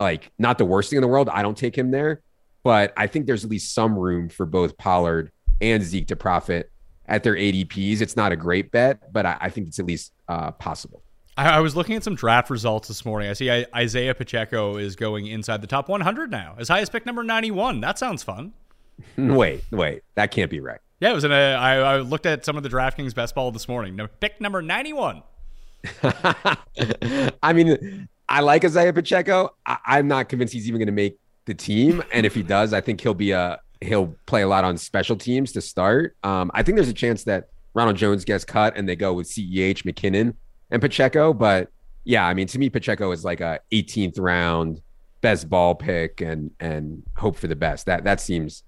like 0.00 0.32
not 0.38 0.58
the 0.58 0.64
worst 0.64 0.90
thing 0.90 0.96
in 0.96 1.02
the 1.02 1.08
world. 1.08 1.28
I 1.28 1.42
don't 1.42 1.56
take 1.56 1.76
him 1.76 1.90
there, 1.90 2.22
but 2.62 2.92
I 2.96 3.06
think 3.06 3.26
there's 3.26 3.44
at 3.44 3.50
least 3.50 3.74
some 3.74 3.96
room 3.98 4.28
for 4.28 4.46
both 4.46 4.76
Pollard 4.78 5.30
and 5.60 5.82
Zeke 5.82 6.08
to 6.08 6.16
profit 6.16 6.70
at 7.06 7.22
their 7.22 7.34
ADPs. 7.34 8.00
It's 8.00 8.16
not 8.16 8.32
a 8.32 8.36
great 8.36 8.70
bet, 8.70 9.12
but 9.12 9.26
I, 9.26 9.36
I 9.40 9.50
think 9.50 9.68
it's 9.68 9.78
at 9.78 9.86
least 9.86 10.12
uh, 10.28 10.52
possible. 10.52 11.02
I, 11.36 11.56
I 11.56 11.60
was 11.60 11.76
looking 11.76 11.96
at 11.96 12.04
some 12.04 12.14
draft 12.14 12.50
results 12.50 12.88
this 12.88 13.04
morning. 13.04 13.28
I 13.28 13.34
see 13.34 13.64
Isaiah 13.74 14.14
Pacheco 14.14 14.76
is 14.76 14.96
going 14.96 15.26
inside 15.26 15.60
the 15.60 15.66
top 15.66 15.88
100 15.88 16.30
now, 16.30 16.54
as 16.58 16.68
high 16.68 16.80
as 16.80 16.88
pick 16.88 17.04
number 17.06 17.22
91. 17.22 17.80
That 17.80 17.98
sounds 17.98 18.22
fun. 18.22 18.52
wait, 19.16 19.64
wait, 19.70 20.02
that 20.14 20.30
can't 20.30 20.50
be 20.50 20.60
right. 20.60 20.80
Yeah, 21.00 21.10
it 21.10 21.14
was 21.14 21.24
in 21.24 21.32
a. 21.32 21.54
I, 21.54 21.76
I 21.76 21.98
looked 21.98 22.26
at 22.26 22.44
some 22.44 22.58
of 22.58 22.62
the 22.62 22.68
DraftKings 22.68 23.14
best 23.14 23.34
ball 23.34 23.50
this 23.50 23.66
morning. 23.66 23.98
Pick 24.20 24.38
number 24.38 24.60
ninety-one. 24.60 25.22
I 27.42 27.54
mean, 27.54 28.06
I 28.30 28.40
like 28.40 28.64
Isaiah 28.64 28.92
Pacheco. 28.92 29.56
I, 29.66 29.98
am 29.98 30.06
not 30.06 30.28
convinced 30.28 30.54
he's 30.54 30.68
even 30.68 30.78
going 30.78 30.86
to 30.86 30.92
make 30.92 31.18
the 31.46 31.54
team, 31.54 32.02
and 32.12 32.24
if 32.24 32.32
he 32.32 32.44
does, 32.44 32.72
I 32.72 32.80
think 32.80 33.00
he'll 33.00 33.12
be 33.12 33.32
a 33.32 33.60
he'll 33.80 34.14
play 34.26 34.42
a 34.42 34.48
lot 34.48 34.62
on 34.62 34.78
special 34.78 35.16
teams 35.16 35.52
to 35.52 35.60
start. 35.60 36.16
Um, 36.22 36.50
I 36.54 36.62
think 36.62 36.76
there's 36.76 36.88
a 36.88 36.94
chance 36.94 37.24
that 37.24 37.48
Ronald 37.74 37.96
Jones 37.96 38.24
gets 38.24 38.44
cut 38.44 38.76
and 38.76 38.88
they 38.88 38.94
go 38.94 39.12
with 39.14 39.26
Ceh, 39.26 39.82
McKinnon, 39.82 40.34
and 40.70 40.80
Pacheco. 40.80 41.32
But 41.32 41.70
yeah, 42.04 42.24
I 42.24 42.34
mean, 42.34 42.46
to 42.48 42.58
me, 42.58 42.70
Pacheco 42.70 43.10
is 43.10 43.24
like 43.24 43.40
a 43.40 43.60
18th 43.72 44.20
round 44.20 44.80
best 45.22 45.48
ball 45.48 45.74
pick, 45.74 46.20
and 46.20 46.52
and 46.60 47.02
hope 47.16 47.36
for 47.36 47.48
the 47.48 47.56
best. 47.56 47.86
That 47.86 48.04
that 48.04 48.20
seems 48.20 48.62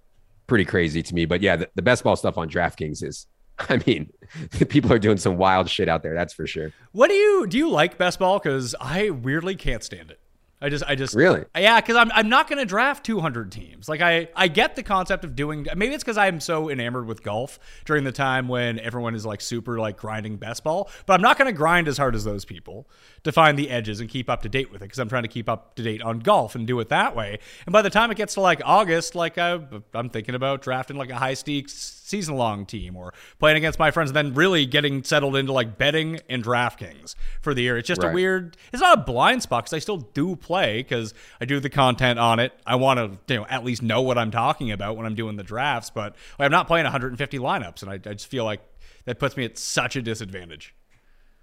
pretty 0.49 0.65
crazy 0.65 1.05
to 1.05 1.15
me. 1.15 1.25
But 1.25 1.41
yeah, 1.41 1.57
the, 1.57 1.71
the 1.77 1.83
best 1.83 2.03
ball 2.03 2.17
stuff 2.17 2.37
on 2.37 2.49
DraftKings 2.49 3.05
is 3.05 3.29
I 3.69 3.81
mean, 3.87 4.11
people 4.69 4.93
are 4.93 4.99
doing 4.99 5.19
some 5.19 5.37
wild 5.37 5.69
shit 5.69 5.89
out 5.89 6.03
there. 6.03 6.15
That's 6.15 6.33
for 6.33 6.47
sure. 6.47 6.73
What 6.93 7.09
do 7.09 7.15
you 7.15 7.47
do? 7.47 7.59
You 7.59 7.71
like 7.71 7.99
best 7.99 8.19
ball? 8.19 8.39
Because 8.39 8.75
I 8.81 9.11
weirdly 9.11 9.57
can't 9.57 9.83
stand 9.83 10.11
it. 10.11 10.21
I 10.63 10.69
just, 10.69 10.85
I 10.87 10.95
just 10.95 11.15
really, 11.15 11.45
yeah, 11.57 11.81
because 11.81 11.97
I'm, 11.97 12.13
I'm 12.13 12.29
not 12.29 12.49
going 12.49 12.59
to 12.61 12.65
draft 12.65 13.05
200 13.05 13.51
teams. 13.51 13.89
Like 13.89 14.01
I, 14.01 14.29
I 14.37 14.47
get 14.47 14.77
the 14.77 14.85
concept 14.85 15.25
of 15.25 15.35
doing. 15.35 15.67
Maybe 15.75 15.93
it's 15.93 16.05
because 16.05 16.17
I'm 16.17 16.39
so 16.39 16.71
enamored 16.71 17.07
with 17.07 17.25
golf 17.25 17.59
during 17.85 18.05
the 18.05 18.13
time 18.13 18.47
when 18.47 18.79
everyone 18.79 19.17
is 19.17 19.27
like 19.27 19.41
super 19.41 19.81
like 19.81 19.97
grinding 19.97 20.37
best 20.37 20.63
ball. 20.63 20.89
But 21.05 21.15
I'm 21.15 21.21
not 21.21 21.37
going 21.37 21.53
to 21.53 21.57
grind 21.57 21.89
as 21.89 21.99
hard 21.99 22.15
as 22.15 22.23
those 22.23 22.45
people 22.45 22.89
to 23.25 23.33
find 23.33 23.59
the 23.59 23.71
edges 23.71 23.99
and 23.99 24.09
keep 24.09 24.31
up 24.31 24.43
to 24.43 24.49
date 24.49 24.71
with 24.71 24.83
it 24.83 24.85
because 24.85 25.01
I'm 25.01 25.09
trying 25.09 25.25
to 25.25 25.29
keep 25.29 25.49
up 25.49 25.75
to 25.75 25.83
date 25.83 26.01
on 26.01 26.21
golf 26.21 26.55
and 26.55 26.65
do 26.65 26.79
it 26.79 26.89
that 26.91 27.17
way. 27.17 27.41
And 27.67 27.73
by 27.73 27.83
the 27.83 27.91
time 27.91 28.13
it 28.13 28.17
gets 28.17 28.35
to 28.35 28.41
like 28.41 28.63
August, 28.65 29.17
like 29.17 29.39
I, 29.39 29.59
I'm 29.95 30.11
thinking 30.11 30.37
about 30.37 30.63
drafting 30.63 30.97
like 30.97 31.11
a 31.11 31.17
high 31.17 31.35
stakes 31.35 31.73
season 31.73 32.37
long 32.37 32.67
team 32.67 32.95
or 32.95 33.15
playing 33.39 33.57
against 33.57 33.79
my 33.79 33.91
friends 33.91 34.11
and 34.11 34.17
then 34.17 34.35
really 34.35 34.67
getting 34.67 35.03
settled 35.03 35.35
into 35.35 35.53
like 35.53 35.79
betting 35.79 36.21
and 36.29 36.45
DraftKings 36.45 37.15
for 37.41 37.55
the 37.55 37.63
year. 37.63 37.79
It's 37.79 37.89
just 37.89 38.03
right. 38.03 38.11
a 38.11 38.15
weird, 38.15 38.57
it's 38.73 38.83
not 38.83 38.99
a 38.99 39.03
blind 39.03 39.43
spot 39.43 39.65
because 39.65 39.73
I 39.73 39.79
still 39.79 39.97
do 39.97 40.37
play 40.37 40.52
because 40.53 41.15
I 41.41 41.45
do 41.45 41.61
the 41.61 41.71
content 41.71 42.19
on 42.19 42.39
it. 42.39 42.53
I 42.67 42.77
want 42.77 42.99
to, 42.99 43.33
you 43.33 43.41
know, 43.41 43.47
at 43.49 43.65
least 43.65 43.83
know 43.83 44.03
what 44.03 44.19
I'm 44.19 44.31
talking 44.31 44.71
about 44.71 44.97
when 44.97 45.07
I'm 45.07 45.15
doing 45.15 45.37
the 45.37 45.43
drafts, 45.43 45.91
but 45.91 46.17
I'm 46.39 46.51
not 46.51 46.67
playing 46.67 46.85
150 46.85 47.39
lineups 47.39 47.83
and 47.83 47.91
I, 47.91 47.95
I 47.95 48.15
just 48.15 48.27
feel 48.27 48.45
like 48.45 48.61
that 49.05 49.19
puts 49.19 49.37
me 49.37 49.45
at 49.45 49.59
such 49.59 49.97
a 49.97 50.03
disadvantage. 50.03 50.75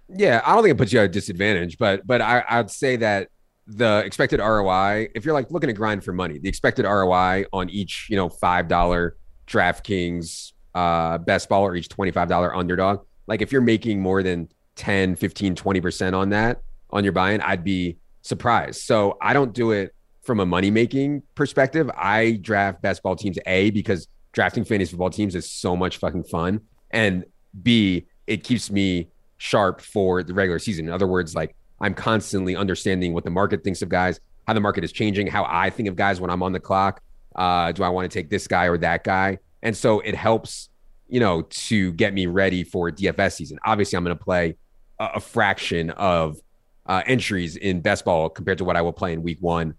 Yeah, 0.08 0.42
I 0.44 0.54
don't 0.54 0.62
think 0.62 0.74
it 0.74 0.78
puts 0.78 0.92
you 0.92 1.00
at 1.00 1.04
a 1.04 1.08
disadvantage, 1.08 1.78
but 1.78 2.06
but 2.06 2.20
I, 2.20 2.42
I'd 2.48 2.70
say 2.70 2.96
that 2.96 3.28
the 3.66 4.02
expected 4.04 4.40
ROI, 4.40 5.08
if 5.14 5.24
you're 5.24 5.34
like 5.34 5.50
looking 5.50 5.68
to 5.68 5.72
grind 5.72 6.02
for 6.02 6.12
money, 6.12 6.38
the 6.38 6.48
expected 6.48 6.84
ROI 6.84 7.44
on 7.52 7.70
each, 7.70 8.08
you 8.10 8.16
know, 8.16 8.28
five 8.28 8.66
dollar 8.66 9.16
DraftKings 9.46 10.52
uh, 10.74 11.18
best 11.18 11.48
ball 11.48 11.64
or 11.64 11.74
each 11.76 11.88
$25 11.88 12.56
underdog. 12.56 13.04
Like 13.26 13.42
if 13.42 13.52
you're 13.52 13.60
making 13.60 14.00
more 14.00 14.22
than 14.22 14.48
10, 14.76 15.16
15, 15.16 15.54
20% 15.54 16.14
on 16.14 16.30
that 16.30 16.62
on 16.90 17.04
your 17.04 17.12
buy-in, 17.12 17.40
I'd 17.40 17.64
be 17.64 17.98
surprised. 18.22 18.82
So 18.82 19.16
I 19.20 19.32
don't 19.32 19.52
do 19.52 19.72
it 19.72 19.94
from 20.22 20.40
a 20.40 20.46
money 20.46 20.70
making 20.70 21.22
perspective. 21.34 21.90
I 21.96 22.38
draft 22.40 22.82
best 22.82 23.02
ball 23.02 23.16
teams 23.16 23.38
A 23.46 23.70
because 23.70 24.06
drafting 24.32 24.64
fantasy 24.64 24.90
football 24.90 25.10
teams 25.10 25.34
is 25.34 25.50
so 25.50 25.76
much 25.76 25.96
fucking 25.96 26.24
fun. 26.24 26.60
And 26.90 27.24
B, 27.62 28.06
it 28.26 28.44
keeps 28.44 28.70
me 28.70 29.08
sharp 29.38 29.80
for 29.80 30.22
the 30.22 30.34
regular 30.34 30.58
season. 30.58 30.86
In 30.86 30.92
other 30.92 31.06
words, 31.06 31.34
like 31.34 31.56
I'm 31.80 31.94
constantly 31.94 32.54
understanding 32.56 33.14
what 33.14 33.24
the 33.24 33.30
market 33.30 33.64
thinks 33.64 33.82
of 33.82 33.88
guys, 33.88 34.20
how 34.46 34.52
the 34.52 34.60
market 34.60 34.84
is 34.84 34.92
changing, 34.92 35.26
how 35.26 35.46
I 35.48 35.70
think 35.70 35.88
of 35.88 35.96
guys 35.96 36.20
when 36.20 36.30
I'm 36.30 36.42
on 36.42 36.52
the 36.52 36.60
clock. 36.60 37.00
Uh, 37.34 37.72
do 37.72 37.82
I 37.82 37.88
want 37.88 38.10
to 38.10 38.14
take 38.14 38.28
this 38.28 38.46
guy 38.46 38.66
or 38.66 38.76
that 38.78 39.04
guy? 39.04 39.38
And 39.62 39.76
so 39.76 40.00
it 40.00 40.14
helps, 40.14 40.68
you 41.08 41.20
know, 41.20 41.42
to 41.42 41.92
get 41.92 42.12
me 42.12 42.26
ready 42.26 42.64
for 42.64 42.90
DFS 42.90 43.32
season. 43.32 43.58
Obviously, 43.64 43.96
I'm 43.96 44.04
going 44.04 44.16
to 44.16 44.22
play 44.22 44.56
a, 44.98 45.10
a, 45.14 45.20
fraction 45.20 45.90
of 45.90 46.38
uh, 46.90 47.04
entries 47.06 47.54
in 47.54 47.80
best 47.80 48.04
ball 48.04 48.28
compared 48.28 48.58
to 48.58 48.64
what 48.64 48.76
I 48.76 48.82
will 48.82 48.92
play 48.92 49.12
in 49.12 49.22
week 49.22 49.38
one 49.40 49.74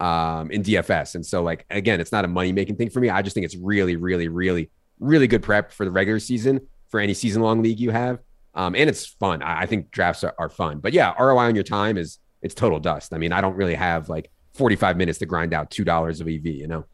um, 0.00 0.50
in 0.50 0.64
DFS. 0.64 1.14
And 1.14 1.24
so, 1.24 1.40
like, 1.40 1.64
again, 1.70 2.00
it's 2.00 2.10
not 2.10 2.24
a 2.24 2.28
money 2.28 2.50
making 2.50 2.74
thing 2.74 2.90
for 2.90 2.98
me. 2.98 3.08
I 3.08 3.22
just 3.22 3.34
think 3.34 3.44
it's 3.44 3.54
really, 3.56 3.94
really, 3.94 4.26
really, 4.26 4.68
really 4.98 5.28
good 5.28 5.44
prep 5.44 5.70
for 5.70 5.84
the 5.84 5.92
regular 5.92 6.18
season 6.18 6.66
for 6.88 6.98
any 6.98 7.14
season 7.14 7.40
long 7.40 7.62
league 7.62 7.78
you 7.78 7.90
have. 7.90 8.18
Um, 8.54 8.74
and 8.74 8.90
it's 8.90 9.06
fun. 9.06 9.42
I, 9.42 9.60
I 9.60 9.66
think 9.66 9.92
drafts 9.92 10.24
are, 10.24 10.34
are 10.40 10.48
fun. 10.48 10.80
But 10.80 10.92
yeah, 10.92 11.14
ROI 11.16 11.44
on 11.44 11.54
your 11.54 11.62
time 11.62 11.96
is 11.96 12.18
it's 12.42 12.54
total 12.54 12.80
dust. 12.80 13.14
I 13.14 13.18
mean, 13.18 13.30
I 13.30 13.40
don't 13.40 13.54
really 13.54 13.76
have 13.76 14.08
like 14.08 14.32
45 14.54 14.96
minutes 14.96 15.20
to 15.20 15.26
grind 15.26 15.54
out 15.54 15.70
$2 15.70 16.20
of 16.20 16.26
EV, 16.26 16.46
you 16.46 16.66
know? 16.66 16.84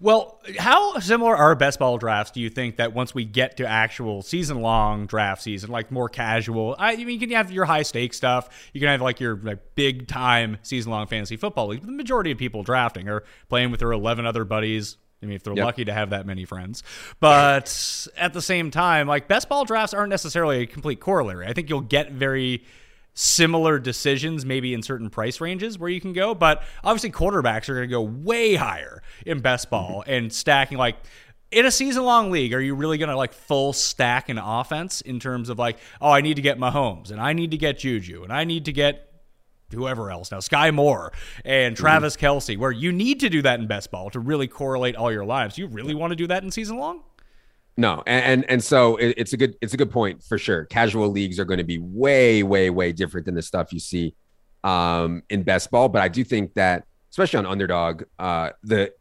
Well, 0.00 0.40
how 0.58 1.00
similar 1.00 1.36
are 1.36 1.56
best 1.56 1.80
ball 1.80 1.98
drafts? 1.98 2.30
Do 2.30 2.40
you 2.40 2.50
think 2.50 2.76
that 2.76 2.92
once 2.92 3.14
we 3.14 3.24
get 3.24 3.56
to 3.56 3.66
actual 3.66 4.22
season 4.22 4.60
long 4.60 5.06
draft 5.06 5.42
season, 5.42 5.70
like 5.70 5.90
more 5.90 6.08
casual? 6.08 6.76
I, 6.78 6.94
mean, 6.94 7.08
you 7.08 7.18
can 7.18 7.30
have 7.30 7.50
your 7.50 7.64
high 7.64 7.82
stakes 7.82 8.16
stuff. 8.16 8.70
You 8.72 8.80
can 8.80 8.90
have 8.90 9.00
like 9.00 9.18
your 9.18 9.36
like 9.36 9.74
big 9.74 10.06
time 10.06 10.58
season 10.62 10.92
long 10.92 11.08
fantasy 11.08 11.36
football 11.36 11.68
league. 11.68 11.84
The 11.84 11.90
majority 11.90 12.30
of 12.30 12.38
people 12.38 12.62
drafting 12.62 13.08
are 13.08 13.24
playing 13.48 13.72
with 13.72 13.80
their 13.80 13.90
eleven 13.90 14.24
other 14.24 14.44
buddies. 14.44 14.98
I 15.20 15.26
mean, 15.26 15.34
if 15.34 15.42
they're 15.42 15.56
yep. 15.56 15.64
lucky 15.64 15.84
to 15.86 15.92
have 15.92 16.10
that 16.10 16.26
many 16.26 16.44
friends. 16.44 16.84
But 17.18 18.06
at 18.16 18.32
the 18.34 18.42
same 18.42 18.70
time, 18.70 19.08
like 19.08 19.26
best 19.26 19.48
ball 19.48 19.64
drafts 19.64 19.94
aren't 19.94 20.10
necessarily 20.10 20.62
a 20.62 20.66
complete 20.66 21.00
corollary. 21.00 21.46
I 21.46 21.54
think 21.54 21.68
you'll 21.68 21.80
get 21.80 22.12
very 22.12 22.62
similar 23.18 23.80
decisions, 23.80 24.46
maybe 24.46 24.72
in 24.72 24.80
certain 24.80 25.10
price 25.10 25.40
ranges 25.40 25.76
where 25.76 25.90
you 25.90 26.00
can 26.00 26.12
go. 26.12 26.34
But 26.36 26.62
obviously, 26.84 27.10
quarterbacks 27.10 27.68
are 27.68 27.74
going 27.74 27.88
to 27.88 27.92
go 27.92 28.00
way 28.00 28.54
higher 28.54 29.02
in 29.26 29.40
best 29.40 29.70
ball 29.70 30.02
mm-hmm. 30.02 30.10
and 30.10 30.32
stacking 30.32 30.78
like 30.78 30.96
in 31.50 31.66
a 31.66 31.70
season 31.70 32.04
long 32.04 32.30
league, 32.30 32.54
are 32.54 32.60
you 32.60 32.74
really 32.74 32.96
going 32.98 33.08
to 33.08 33.16
like 33.16 33.32
full 33.32 33.72
stack 33.72 34.28
an 34.28 34.38
offense 34.38 35.00
in 35.00 35.18
terms 35.18 35.48
of 35.48 35.58
like, 35.58 35.78
oh, 36.00 36.10
I 36.10 36.20
need 36.20 36.34
to 36.34 36.42
get 36.42 36.58
Mahomes 36.58 37.10
and 37.10 37.20
I 37.20 37.32
need 37.32 37.50
to 37.50 37.56
get 37.56 37.78
Juju 37.78 38.22
and 38.22 38.32
I 38.32 38.44
need 38.44 38.66
to 38.66 38.72
get 38.72 39.10
whoever 39.72 40.10
else 40.10 40.30
now, 40.30 40.38
Skyy 40.38 40.72
Moore 40.72 41.12
and 41.44 41.74
mm-hmm. 41.74 41.82
Travis 41.82 42.16
mm-hmm. 42.16 42.26
Kelce, 42.26 42.56
where 42.56 42.70
you 42.70 42.92
need 42.92 43.20
to 43.20 43.28
do 43.28 43.42
that 43.42 43.58
in 43.58 43.66
best 43.66 43.90
ball 43.90 44.10
to 44.10 44.20
really 44.20 44.46
correlate 44.46 44.94
all 44.94 45.10
your 45.10 45.24
lives. 45.24 45.58
You 45.58 45.66
really 45.66 45.94
want 45.94 46.12
to 46.12 46.16
do 46.16 46.28
that 46.28 46.44
in 46.44 46.50
season 46.50 46.78
long? 46.78 47.02
No, 47.78 48.02
and 48.08 48.24
and, 48.24 48.50
and 48.50 48.64
so 48.64 48.96
it, 48.96 49.14
it's 49.16 49.32
a 49.32 49.36
good 49.36 49.56
it's 49.60 49.72
a 49.72 49.76
good 49.76 49.92
point 49.92 50.24
for 50.24 50.36
sure. 50.36 50.64
Casual 50.64 51.08
leagues 51.10 51.38
are 51.38 51.44
going 51.44 51.58
to 51.58 51.64
be 51.64 51.78
way 51.78 52.42
way 52.42 52.70
way 52.70 52.92
different 52.92 53.24
than 53.24 53.36
the 53.36 53.42
stuff 53.42 53.72
you 53.72 53.78
see 53.78 54.16
um, 54.64 55.22
in 55.30 55.44
best 55.44 55.70
ball, 55.70 55.88
but 55.88 56.02
I 56.02 56.08
do 56.08 56.24
think 56.24 56.54
that 56.54 56.84
especially 57.12 57.38
on 57.38 57.46
underdog, 57.46 58.02
uh, 58.18 58.50
the 58.64 58.92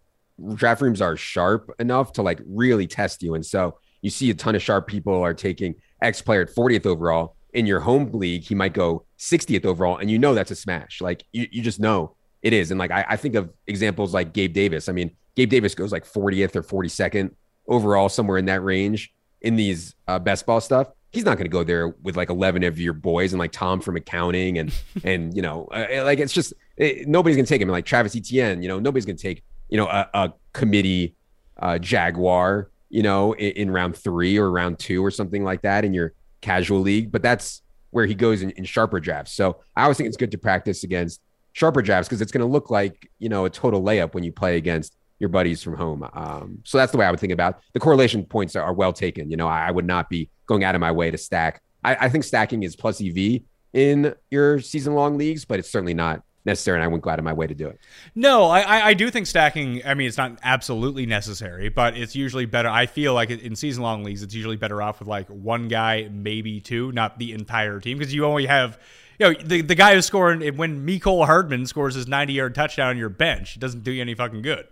draft 0.54 0.84
rooms 0.84 1.02
are 1.02 1.18
sharp 1.18 1.74
enough 1.80 2.14
to 2.14 2.22
like 2.22 2.40
really 2.46 2.86
test 2.86 3.24
you. 3.24 3.34
And 3.34 3.44
so 3.44 3.80
you 4.04 4.12
see 4.12 4.30
a 4.30 4.36
ton 4.36 4.54
of 4.54 4.62
sharp 4.62 4.86
people 4.86 5.24
are 5.24 5.34
taking 5.34 5.74
X 6.04 6.22
player 6.22 6.42
at 6.42 6.54
40th 6.54 6.86
overall. 6.86 7.36
In 7.54 7.66
your 7.66 7.80
home 7.80 8.12
league, 8.12 8.44
he 8.44 8.54
might 8.54 8.74
go 8.74 9.06
60th 9.18 9.66
overall, 9.66 9.98
and 9.98 10.12
you 10.12 10.20
know 10.20 10.36
that's 10.36 10.52
a 10.52 10.56
smash. 10.56 11.02
Like 11.02 11.24
you, 11.32 11.48
you 11.52 11.64
just 11.64 11.80
know 11.80 12.16
it 12.44 12.54
is. 12.54 12.70
And 12.70 12.80
like 12.80 12.92
I, 12.92 13.06
I 13.10 13.16
think 13.16 13.34
of 13.34 13.50
examples 13.66 14.14
like 14.14 14.34
Gabe 14.34 14.54
Davis. 14.54 14.88
I 14.88 14.92
mean, 14.92 15.16
Gabe 15.36 15.50
Davis 15.50 15.74
goes 15.74 15.92
like 15.92 16.06
40th 16.06 16.56
or 16.56 16.62
42nd 16.62 17.32
overall, 17.68 18.10
somewhere 18.10 18.38
in 18.38 18.46
that 18.46 18.64
range 18.64 19.14
in 19.42 19.56
these 19.56 19.96
uh, 20.08 20.20
best 20.20 20.46
ball 20.46 20.62
stuff. 20.62 20.90
He's 21.12 21.24
not 21.24 21.38
going 21.38 21.46
to 21.46 21.52
go 21.52 21.64
there 21.64 21.90
with 21.90 22.18
like 22.18 22.30
11 22.30 22.64
of 22.64 22.80
your 22.80 22.94
boys 22.94 23.34
and 23.34 23.40
like 23.40 23.52
Tom 23.52 23.80
from 23.80 23.96
accounting 23.96 24.58
and, 24.58 24.74
and, 25.04 25.36
you 25.36 25.42
know, 25.42 25.66
uh, 25.72 26.04
like 26.04 26.20
it's 26.20 26.34
just, 26.34 26.54
it, 26.76 27.08
nobody's 27.08 27.38
going 27.38 27.46
to 27.46 27.50
take 27.50 27.62
him. 27.62 27.70
Like 27.70 27.86
Travis 27.86 28.16
Etienne, 28.16 28.62
you 28.62 28.68
know, 28.68 28.80
nobody's 28.80 29.06
going 29.06 29.18
to 29.18 29.22
take 29.22 29.44
you 29.70 29.78
know, 29.78 29.88
a, 29.88 30.10
a 30.14 30.34
committee 30.54 31.16
uh, 31.58 31.78
Jaguar, 31.78 32.70
you 32.90 33.04
know, 33.04 33.34
in, 33.34 33.52
in, 33.54 33.72
round 33.72 33.98
three 33.98 34.38
or 34.38 34.50
round 34.52 34.80
two 34.80 35.04
or 35.04 35.12
something 35.12 35.44
like 35.44 35.62
that 35.64 35.84
in 35.86 35.94
your 35.94 36.14
casual 36.42 36.80
league. 36.80 37.12
But 37.12 37.22
that's 37.22 37.62
where 37.90 38.06
he 38.06 38.16
goes 38.16 38.42
in, 38.42 38.52
in 38.52 38.64
sharper 38.64 39.00
drafts. 39.00 39.34
So 39.34 39.62
I 39.76 39.84
always 39.84 39.98
think 39.98 40.08
it's 40.08 40.18
good 40.18 40.32
to 40.32 40.38
practice 40.38 40.84
against 40.84 41.22
sharper 41.54 41.82
drafts 41.82 42.08
because 42.08 42.22
it's 42.22 42.32
going 42.32 42.46
to 42.46 42.52
look 42.52 42.70
like, 42.70 43.10
you 43.20 43.30
know, 43.30 43.46
a 43.46 43.50
total 43.50 43.82
layup 43.82 44.14
when 44.14 44.24
you 44.24 44.32
play 44.32 44.58
against 44.58 44.96
your 45.20 45.30
buddies 45.30 45.64
from 45.64 45.76
home. 45.76 46.08
Um, 46.14 46.60
so 46.64 46.78
that's 46.78 46.92
the 46.92 46.98
way 46.98 47.06
I 47.06 47.12
would 47.12 47.20
think 47.20 47.34
about 47.34 47.56
it. 47.56 47.60
the 47.74 47.80
correlation 47.80 48.24
points 48.24 48.56
are, 48.56 48.64
are, 48.64 48.74
well 48.74 48.94
taken. 48.94 49.30
You 49.32 49.38
know, 49.38 49.48
I, 49.48 49.68
I, 49.68 49.72
would 49.72 49.86
not 49.86 50.10
be 50.10 50.30
going 50.46 50.64
out 50.64 50.76
of 50.76 50.82
my 50.82 50.92
way 50.92 51.10
to 51.10 51.18
stack. 51.18 51.62
I, 51.84 51.96
I 52.02 52.10
think 52.10 52.24
stacking 52.24 52.64
is 52.64 52.76
plus 52.76 53.02
EV 53.02 53.42
in 53.74 54.14
your 54.30 54.60
season 54.60 54.94
long 54.94 55.18
leagues, 55.18 55.46
but 55.46 55.60
it's 55.60 55.70
certainly 55.70 55.94
not 55.94 56.24
necessary, 56.46 56.78
and 56.78 56.84
I 56.84 56.88
wouldn't 56.88 57.04
go 57.04 57.12
out 57.12 57.20
of 57.20 57.26
my 57.26 57.34
way 57.34 57.46
to 57.46 57.54
do 57.54 57.68
it. 57.68 57.80
No, 58.16 58.46
I, 58.46 58.88
I 58.88 58.94
do 58.96 59.12
think 59.12 59.28
stacking. 59.28 59.82
I 59.86 59.94
mean, 59.94 60.08
it's 60.08 60.18
not 60.18 60.40
absolutely 60.42 61.06
necessary, 61.06 61.70
but 61.70 61.96
it's 61.96 62.16
usually 62.16 62.46
better. 62.46 62.70
I 62.70 62.88
feel 62.88 63.14
like 63.14 63.30
in 63.30 63.56
season 63.56 63.84
long 63.84 64.04
leagues, 64.04 64.24
it's 64.24 64.34
usually 64.34 64.56
better 64.56 64.82
off 64.82 65.00
with 65.00 65.08
like 65.08 65.28
one 65.28 65.68
guy, 65.68 66.10
maybe 66.12 66.60
two, 66.60 66.92
not 66.92 67.20
the 67.20 67.34
entire 67.34 67.80
team, 67.80 68.00
because 68.00 68.14
you 68.14 68.26
only 68.26 68.48
have. 68.48 68.80
You 69.20 69.34
know, 69.34 69.40
the, 69.44 69.62
the 69.62 69.74
guy 69.74 69.96
who's 69.96 70.06
scoring 70.06 70.42
when 70.58 70.86
Mecole 70.86 71.26
Hardman 71.26 71.66
scores 71.66 71.96
his 71.96 72.08
90 72.08 72.34
yard 72.34 72.54
touchdown 72.54 72.90
on 72.90 72.98
your 73.00 73.10
bench, 73.10 73.56
it 73.56 73.60
doesn't 73.60 73.84
do 73.84 73.92
you 73.92 74.00
any 74.00 74.14
fucking 74.14 74.44
good. 74.44 74.68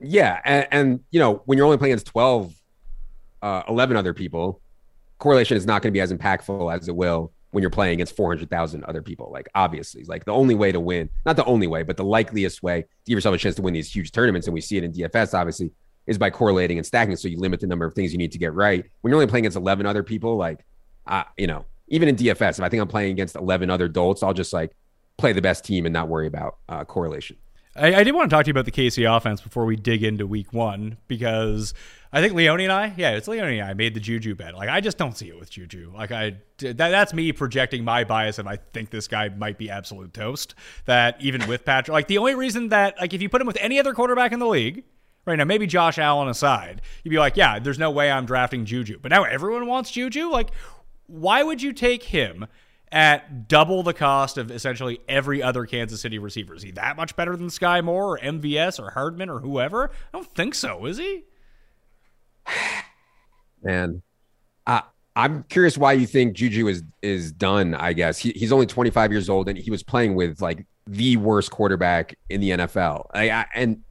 Yeah. 0.00 0.40
And, 0.44 0.66
and, 0.70 1.00
you 1.10 1.20
know, 1.20 1.42
when 1.44 1.58
you're 1.58 1.66
only 1.66 1.78
playing 1.78 1.92
against 1.92 2.06
12, 2.06 2.54
uh, 3.42 3.62
11 3.68 3.96
other 3.96 4.14
people, 4.14 4.60
correlation 5.18 5.56
is 5.56 5.66
not 5.66 5.82
going 5.82 5.92
to 5.92 5.96
be 5.96 6.00
as 6.00 6.12
impactful 6.12 6.74
as 6.74 6.88
it 6.88 6.96
will 6.96 7.32
when 7.50 7.62
you're 7.62 7.70
playing 7.70 7.94
against 7.94 8.16
400,000 8.16 8.84
other 8.84 9.02
people. 9.02 9.30
Like, 9.32 9.48
obviously, 9.54 10.04
like 10.04 10.24
the 10.24 10.32
only 10.32 10.54
way 10.54 10.72
to 10.72 10.80
win, 10.80 11.10
not 11.26 11.36
the 11.36 11.44
only 11.44 11.66
way, 11.66 11.82
but 11.82 11.96
the 11.96 12.04
likeliest 12.04 12.62
way 12.62 12.82
to 12.82 12.88
give 13.06 13.16
yourself 13.16 13.34
a 13.34 13.38
chance 13.38 13.56
to 13.56 13.62
win 13.62 13.74
these 13.74 13.94
huge 13.94 14.12
tournaments, 14.12 14.46
and 14.46 14.54
we 14.54 14.60
see 14.60 14.76
it 14.76 14.84
in 14.84 14.92
DFS, 14.92 15.34
obviously, 15.34 15.72
is 16.06 16.16
by 16.16 16.30
correlating 16.30 16.78
and 16.78 16.86
stacking. 16.86 17.16
So 17.16 17.28
you 17.28 17.38
limit 17.38 17.60
the 17.60 17.66
number 17.66 17.84
of 17.84 17.94
things 17.94 18.12
you 18.12 18.18
need 18.18 18.32
to 18.32 18.38
get 18.38 18.54
right. 18.54 18.84
When 19.00 19.10
you're 19.10 19.20
only 19.20 19.30
playing 19.30 19.44
against 19.44 19.56
11 19.56 19.86
other 19.86 20.02
people, 20.02 20.36
like, 20.36 20.64
uh, 21.06 21.24
you 21.36 21.46
know, 21.46 21.66
even 21.88 22.08
in 22.08 22.16
DFS, 22.16 22.58
if 22.58 22.60
I 22.60 22.68
think 22.68 22.80
I'm 22.80 22.88
playing 22.88 23.12
against 23.12 23.36
11 23.36 23.68
other 23.68 23.86
adults, 23.86 24.22
I'll 24.22 24.32
just 24.32 24.52
like 24.52 24.72
play 25.18 25.32
the 25.32 25.42
best 25.42 25.64
team 25.64 25.86
and 25.86 25.92
not 25.92 26.08
worry 26.08 26.26
about 26.26 26.58
uh, 26.68 26.84
correlation. 26.84 27.36
I, 27.76 27.94
I, 27.94 28.04
did 28.04 28.14
want 28.14 28.28
to 28.28 28.34
talk 28.34 28.44
to 28.44 28.48
you 28.48 28.52
about 28.52 28.64
the 28.64 28.72
KC 28.72 29.16
offense 29.16 29.40
before 29.40 29.64
we 29.64 29.76
dig 29.76 30.02
into 30.02 30.26
week 30.26 30.52
one 30.52 30.96
because 31.06 31.72
I 32.12 32.20
think 32.20 32.34
Leone 32.34 32.60
and 32.60 32.72
I, 32.72 32.92
yeah, 32.96 33.12
it's 33.12 33.28
Leone 33.28 33.48
and 33.48 33.62
I 33.62 33.74
made 33.74 33.94
the 33.94 34.00
Juju 34.00 34.34
bet. 34.34 34.54
Like, 34.54 34.68
I 34.68 34.80
just 34.80 34.98
don't 34.98 35.16
see 35.16 35.28
it 35.28 35.38
with 35.38 35.50
Juju. 35.50 35.92
Like, 35.94 36.10
I 36.10 36.36
that, 36.58 36.76
that's 36.76 37.14
me 37.14 37.30
projecting 37.30 37.84
my 37.84 38.02
bias, 38.02 38.38
and 38.40 38.48
I 38.48 38.58
think 38.72 38.90
this 38.90 39.06
guy 39.06 39.28
might 39.28 39.56
be 39.56 39.70
absolute 39.70 40.12
toast. 40.12 40.56
That 40.86 41.16
even 41.20 41.46
with 41.46 41.64
Patrick, 41.64 41.92
like, 41.92 42.08
the 42.08 42.18
only 42.18 42.34
reason 42.34 42.70
that, 42.70 42.98
like, 42.98 43.14
if 43.14 43.22
you 43.22 43.28
put 43.28 43.40
him 43.40 43.46
with 43.46 43.58
any 43.60 43.78
other 43.78 43.94
quarterback 43.94 44.32
in 44.32 44.40
the 44.40 44.48
league, 44.48 44.82
right 45.24 45.36
now, 45.36 45.44
maybe 45.44 45.66
Josh 45.68 45.98
Allen 45.98 46.28
aside, 46.28 46.82
you'd 47.04 47.10
be 47.10 47.18
like, 47.18 47.36
yeah, 47.36 47.60
there's 47.60 47.78
no 47.78 47.92
way 47.92 48.10
I'm 48.10 48.26
drafting 48.26 48.64
Juju. 48.64 48.98
But 49.00 49.10
now 49.10 49.22
everyone 49.22 49.66
wants 49.66 49.92
Juju. 49.92 50.28
Like, 50.28 50.50
why 51.06 51.44
would 51.44 51.62
you 51.62 51.72
take 51.72 52.02
him? 52.02 52.46
At 52.92 53.46
double 53.46 53.84
the 53.84 53.94
cost 53.94 54.36
of 54.36 54.50
essentially 54.50 55.00
every 55.08 55.42
other 55.42 55.64
Kansas 55.64 56.00
City 56.00 56.18
receiver. 56.18 56.54
Is 56.54 56.62
he 56.62 56.72
that 56.72 56.96
much 56.96 57.14
better 57.14 57.36
than 57.36 57.46
Skyy 57.46 57.84
Moore 57.84 58.14
or 58.14 58.18
MVS 58.18 58.82
or 58.82 58.90
Hardman 58.90 59.30
or 59.30 59.38
whoever? 59.38 59.90
I 60.12 60.18
don't 60.18 60.26
think 60.34 60.56
so, 60.56 60.86
is 60.86 60.98
he? 60.98 61.22
Man, 63.62 64.02
I, 64.66 64.82
I'm 65.14 65.44
curious 65.44 65.78
why 65.78 65.92
you 65.92 66.06
think 66.06 66.34
Juju 66.34 66.66
is 66.66 66.82
is 67.02 67.30
done. 67.30 67.74
I 67.74 67.92
guess 67.92 68.18
he, 68.18 68.30
he's 68.30 68.52
only 68.52 68.66
25 68.66 69.12
years 69.12 69.28
old 69.28 69.48
and 69.48 69.56
he 69.56 69.70
was 69.70 69.82
playing 69.82 70.14
with 70.14 70.40
like 70.40 70.66
the 70.86 71.16
worst 71.16 71.50
quarterback 71.50 72.16
in 72.28 72.40
the 72.40 72.50
NFL. 72.50 73.06
I, 73.14 73.30
I, 73.30 73.46
and 73.54 73.82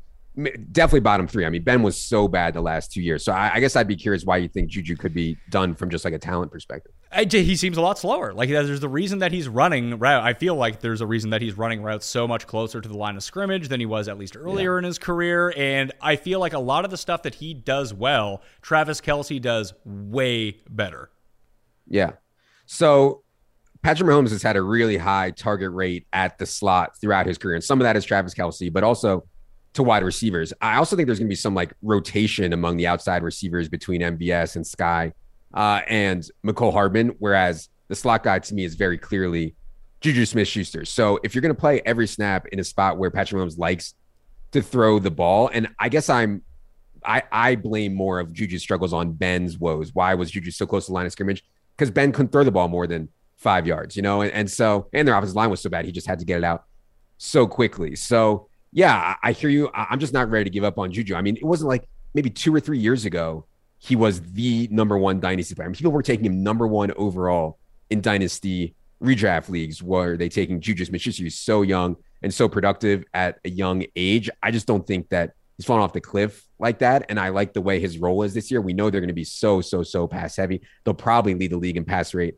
definitely 0.72 1.02
bottom 1.02 1.28
three. 1.28 1.46
I 1.46 1.50
mean, 1.50 1.64
Ben 1.64 1.84
was 1.84 2.02
so 2.02 2.28
bad 2.28 2.54
the 2.54 2.62
last 2.62 2.92
two 2.92 3.02
years. 3.02 3.24
So 3.24 3.32
I, 3.32 3.56
I, 3.56 3.60
guess 3.60 3.76
I'd 3.76 3.88
be 3.88 3.96
curious 3.96 4.26
why 4.26 4.38
you 4.38 4.48
think 4.48 4.70
Juju 4.70 4.96
could 4.96 5.14
be 5.14 5.38
done 5.50 5.76
from 5.76 5.90
just 5.90 6.06
like 6.06 6.14
a 6.14 6.20
talent 6.20 6.52
perspective. 6.52 6.94
He 7.12 7.56
seems 7.56 7.76
a 7.76 7.82
lot 7.82 7.98
slower. 7.98 8.34
Like 8.34 8.50
there's 8.50 8.80
the 8.80 8.90
reason 8.90 9.20
that 9.20 9.32
he's 9.32 9.48
running 9.48 9.98
route. 9.98 10.24
I 10.24 10.34
feel 10.34 10.56
like 10.56 10.80
there's 10.80 11.02
a 11.02 11.08
reason 11.08 11.32
that 11.32 11.42
he's 11.42 11.58
running 11.58 11.82
routes 11.82 12.06
so 12.06 12.28
much 12.28 12.46
closer 12.46 12.82
to 12.82 12.88
the 12.88 12.98
line 12.98 13.16
of 13.16 13.24
scrimmage 13.24 13.68
than 13.68 13.80
he 13.80 13.88
was 13.88 14.08
at 14.08 14.20
least 14.20 14.38
earlier 14.38 14.76
yeah. 14.76 14.80
in 14.80 14.84
his 14.84 15.00
career. 15.00 15.52
And 15.58 15.92
I 16.02 16.18
feel 16.18 16.40
like 16.40 16.54
a 16.54 16.60
lot 16.60 16.86
of 16.86 16.92
the 16.92 16.98
stuff 16.98 17.24
that 17.24 17.36
he 17.36 17.56
does 17.56 17.94
well, 17.96 18.44
Travis 18.62 19.02
Kelce 19.02 19.42
does 19.42 19.74
way 19.86 20.58
better. 20.70 21.10
Yeah. 21.88 22.12
So 22.68 23.24
Patrick 23.82 24.08
Mahomes 24.08 24.30
has 24.30 24.44
had 24.44 24.56
a 24.56 24.62
really 24.62 24.98
high 24.98 25.32
target 25.32 25.72
rate 25.72 26.06
at 26.14 26.38
the 26.38 26.46
slot 26.46 26.96
throughout 27.02 27.26
his 27.26 27.40
career. 27.40 27.56
And 27.56 27.64
some 27.64 27.82
of 27.82 27.86
that 27.86 27.96
is 27.98 28.06
Travis 28.06 28.36
Kelce, 28.36 28.72
but 28.72 28.84
also 28.84 29.26
to 29.74 29.84
wide 29.84 30.04
receivers. 30.04 30.54
I 30.62 30.76
also 30.76 30.96
think 30.96 31.08
there's 31.08 31.20
going 31.20 31.28
to 31.28 31.32
be 31.32 31.36
some 31.36 31.56
like 31.56 31.74
rotation 31.82 32.54
among 32.54 32.78
the 32.78 32.86
outside 32.86 33.24
receivers 33.24 33.68
between 33.68 34.02
MVS 34.02 34.56
and 34.56 34.66
Skyy 34.66 35.14
uh, 35.54 35.82
and 35.88 36.24
Mecole 36.46 36.72
Hardman, 36.72 37.16
whereas 37.20 37.70
the 37.88 37.96
slot 37.96 38.24
guy 38.24 38.40
to 38.40 38.54
me 38.54 38.64
is 38.64 38.76
very 38.76 38.98
clearly 38.98 39.56
Juju 40.02 40.26
Smith 40.26 40.48
Schuster. 40.48 40.86
So 40.86 41.20
if 41.24 41.34
you're 41.34 41.42
going 41.42 41.56
to 41.56 41.60
play 41.60 41.82
every 41.86 42.08
snap 42.08 42.48
in 42.48 42.60
a 42.60 42.64
spot 42.64 42.98
where 42.98 43.12
Patrick 43.12 43.38
Williams 43.38 43.58
likes 43.58 43.96
to 44.52 44.62
throw 44.62 45.00
the 45.00 45.12
ball, 45.12 45.50
and 45.52 45.70
I 45.80 45.90
guess 45.90 46.10
I'm, 46.10 46.44
I, 47.04 47.24
I 47.32 47.56
blame 47.56 47.94
more 47.94 48.20
of 48.20 48.34
Juju's 48.34 48.62
struggles 48.62 48.94
on 48.94 49.14
Ben's 49.14 49.58
woes. 49.58 49.94
Why 49.94 50.14
was 50.16 50.32
Juju 50.32 50.52
so 50.52 50.66
close 50.66 50.86
to 50.86 50.92
the 50.92 50.96
line 50.96 51.06
of 51.06 51.12
scrimmage? 51.12 51.44
Because 51.76 51.92
Ben 51.92 52.12
couldn't 52.12 52.32
throw 52.32 52.44
the 52.44 52.52
ball 52.52 52.68
more 52.68 52.88
than 52.88 53.10
five 53.38 53.66
yards, 53.66 53.96
you 53.96 54.02
know, 54.02 54.22
and, 54.22 54.32
and 54.34 54.52
so, 54.52 54.88
and 54.94 55.08
their 55.08 55.16
offensive 55.16 55.36
line 55.36 55.50
was 55.50 55.62
so 55.62 55.70
bad, 55.70 55.86
he 55.86 55.92
just 55.92 56.08
had 56.08 56.20
to 56.20 56.26
get 56.26 56.38
it 56.38 56.44
out 56.44 56.66
so 57.18 57.48
quickly. 57.48 57.96
So 57.96 58.50
yeah, 58.72 59.16
I 59.24 59.32
hear 59.32 59.50
you. 59.50 59.70
I'm 59.74 60.00
just 60.00 60.14
not 60.14 60.30
ready 60.30 60.44
to 60.44 60.50
give 60.50 60.64
up 60.64 60.78
on 60.78 60.92
Juju. 60.92 61.16
I 61.16 61.22
mean, 61.22 61.38
it 61.38 61.44
wasn't 61.44 61.70
like 61.70 61.88
maybe 62.14 62.30
two 62.30 62.54
or 62.54 62.60
three 62.60 62.80
years 62.80 63.06
ago 63.06 63.46
he 63.80 63.96
was 63.96 64.22
the 64.22 64.68
number 64.72 64.98
one 64.98 65.20
dynasty 65.20 65.56
player. 65.56 65.66
I 65.66 65.70
mean, 65.70 65.76
people 65.76 65.92
were 65.92 66.04
taking 66.04 66.26
him 66.26 66.44
number 66.44 66.68
one 66.68 66.92
overall 66.98 67.58
in 67.90 68.02
dynasty 68.02 68.76
redraft 69.02 69.50
leagues 69.50 69.82
where 69.82 70.18
they 70.18 70.30
taking 70.30 70.60
Juju 70.60 70.86
Smith-Schuster. 70.86 71.24
He's 71.24 71.40
so 71.40 71.62
young 71.62 71.96
and 72.22 72.34
so 72.34 72.50
productive 72.50 73.06
at 73.14 73.40
a 73.46 73.50
young 73.50 73.86
age. 73.96 74.30
I 74.44 74.52
just 74.52 74.68
don't 74.68 74.86
think 74.86 75.10
that 75.10 75.32
he's 75.58 75.66
fallen 75.66 75.82
off 75.82 75.94
the 75.94 76.02
cliff 76.02 76.46
like 76.60 76.80
that. 76.80 77.06
And 77.10 77.20
I 77.20 77.30
like 77.30 77.54
the 77.54 77.62
way 77.62 77.80
his 77.80 77.98
role 77.98 78.24
is 78.24 78.34
this 78.34 78.52
year. 78.52 78.60
We 78.60 78.74
know 78.74 78.90
they're 78.90 79.02
going 79.02 79.08
to 79.08 79.14
be 79.14 79.24
so, 79.24 79.62
so, 79.62 79.84
so 79.84 80.08
pass 80.08 80.36
heavy. 80.36 80.62
They'll 80.84 80.94
probably 80.94 81.34
lead 81.34 81.52
the 81.52 81.58
league 81.58 81.78
in 81.78 81.86
pass 81.86 82.14
rate 82.14 82.36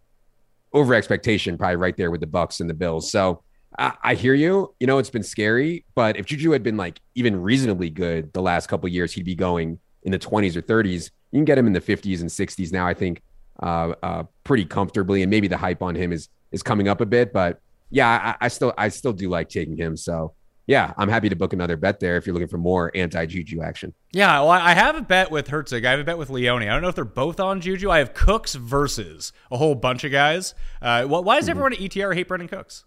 over 0.74 0.94
expectation, 0.94 1.58
probably 1.58 1.76
right 1.78 1.98
there 1.98 2.12
with 2.12 2.22
the 2.22 2.28
Bucs 2.28 2.62
and 2.62 2.70
the 2.70 2.74
Bills. 2.76 3.12
So 3.12 3.44
I, 3.78 3.94
I, 4.04 4.16
hear 4.16 4.34
you. 4.34 4.74
You 4.80 4.88
know, 4.88 5.00
it's 5.00 5.10
been 5.10 5.24
scary, 5.24 5.86
but 5.96 6.18
if 6.18 6.26
Juju 6.28 6.52
had 6.52 6.64
been 6.64 6.78
like 6.78 7.00
even 7.16 7.42
reasonably 7.42 7.90
good 7.90 8.32
the 8.34 8.42
last 8.42 8.68
couple 8.68 8.88
years, 8.90 9.12
he'd 9.12 9.26
be 9.26 9.36
going 9.36 9.80
in 10.04 10.12
the 10.12 10.20
20s 10.20 10.56
or 10.56 10.62
30s. 10.62 11.10
You 11.32 11.38
can 11.38 11.46
get 11.46 11.58
him 11.58 11.68
in 11.68 11.74
the 11.74 11.82
50s 11.82 12.22
and 12.22 12.30
60s 12.30 12.72
now. 12.72 12.88
I 12.88 12.94
think 12.94 13.22
uh, 13.62 13.94
uh, 14.04 14.24
pretty 14.44 14.66
comfortably, 14.66 15.22
and 15.22 15.30
maybe 15.30 15.48
the 15.48 15.58
hype 15.58 15.82
on 15.82 15.96
him 15.96 16.12
is 16.12 16.30
is 16.52 16.64
coming 16.64 16.88
up 16.88 17.02
a 17.02 17.06
bit. 17.06 17.32
But 17.34 17.62
yeah, 17.90 18.36
I, 18.40 18.46
I 18.46 18.48
still 18.48 18.74
I 18.78 18.90
still 18.90 19.14
do 19.14 19.30
like 19.30 19.50
taking 19.50 19.78
him. 19.78 19.96
So 19.96 20.34
yeah, 20.68 20.94
I'm 20.98 21.10
happy 21.10 21.30
to 21.30 21.36
book 21.36 21.54
another 21.54 21.76
bet 21.76 22.00
there 22.00 22.18
if 22.18 22.26
you're 22.26 22.34
looking 22.34 22.48
for 22.48 22.58
more 22.58 22.92
anti 22.96 23.26
Juju 23.26 23.62
action. 23.62 23.94
Yeah, 24.14 24.40
well, 24.40 24.52
I 24.52 24.74
have 24.74 24.96
a 24.96 25.02
bet 25.02 25.32
with 25.32 25.48
Herzig. 25.48 25.86
I 25.86 25.92
have 25.92 26.00
a 26.00 26.04
bet 26.04 26.18
with 26.18 26.30
Leone. 26.30 26.64
I 26.64 26.66
don't 26.66 26.82
know 26.82 26.88
if 26.88 26.96
they're 26.96 27.06
both 27.06 27.40
on 27.40 27.62
Juju. 27.62 27.90
I 27.90 28.00
have 28.00 28.14
Cooks 28.14 28.56
versus 28.56 29.34
a 29.52 29.58
whole 29.58 29.76
bunch 29.76 30.04
of 30.04 30.12
guys. 30.12 30.54
Uh, 30.82 31.06
why 31.06 31.36
does 31.36 31.46
mm-hmm. 31.46 31.52
everyone 31.52 31.74
at 31.74 31.80
ETR 31.80 32.14
hate 32.14 32.28
Brandin 32.28 32.50
Cooks? 32.50 32.86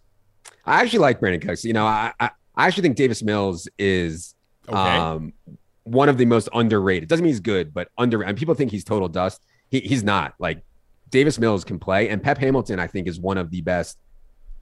I 0.65 0.81
actually 0.81 1.01
like 1.01 1.21
Brandin 1.21 1.43
Cooks. 1.43 1.65
You 1.65 1.73
know, 1.73 1.85
I, 1.85 2.13
I, 2.19 2.31
I 2.55 2.67
actually 2.67 2.83
think 2.85 2.97
Davis 2.97 3.23
Mills 3.23 3.69
is 3.79 4.35
okay. 4.69 4.77
um, 4.77 5.33
one 5.85 6.09
of 6.09 6.19
the 6.19 6.25
most 6.25 6.49
underrated. 6.53 7.09
Doesn't 7.09 7.23
mean 7.23 7.33
he's 7.33 7.41
good, 7.41 7.73
but 7.73 7.89
under. 7.97 8.23
And 8.23 8.37
people 8.37 8.55
think 8.55 8.71
he's 8.71 8.85
total 8.85 9.09
dust. 9.09 9.43
He, 9.71 9.81
he's 9.81 10.03
not. 10.03 10.35
Like 10.39 10.63
Davis 11.11 11.39
Mills 11.39 11.65
can 11.65 11.79
play, 11.79 12.09
and 12.09 12.23
Pep 12.23 12.39
Hamilton, 12.39 12.79
I 12.79 12.87
think, 12.87 13.07
is 13.07 13.21
one 13.21 13.39
of 13.39 13.51
the 13.51 13.61
best, 13.61 13.99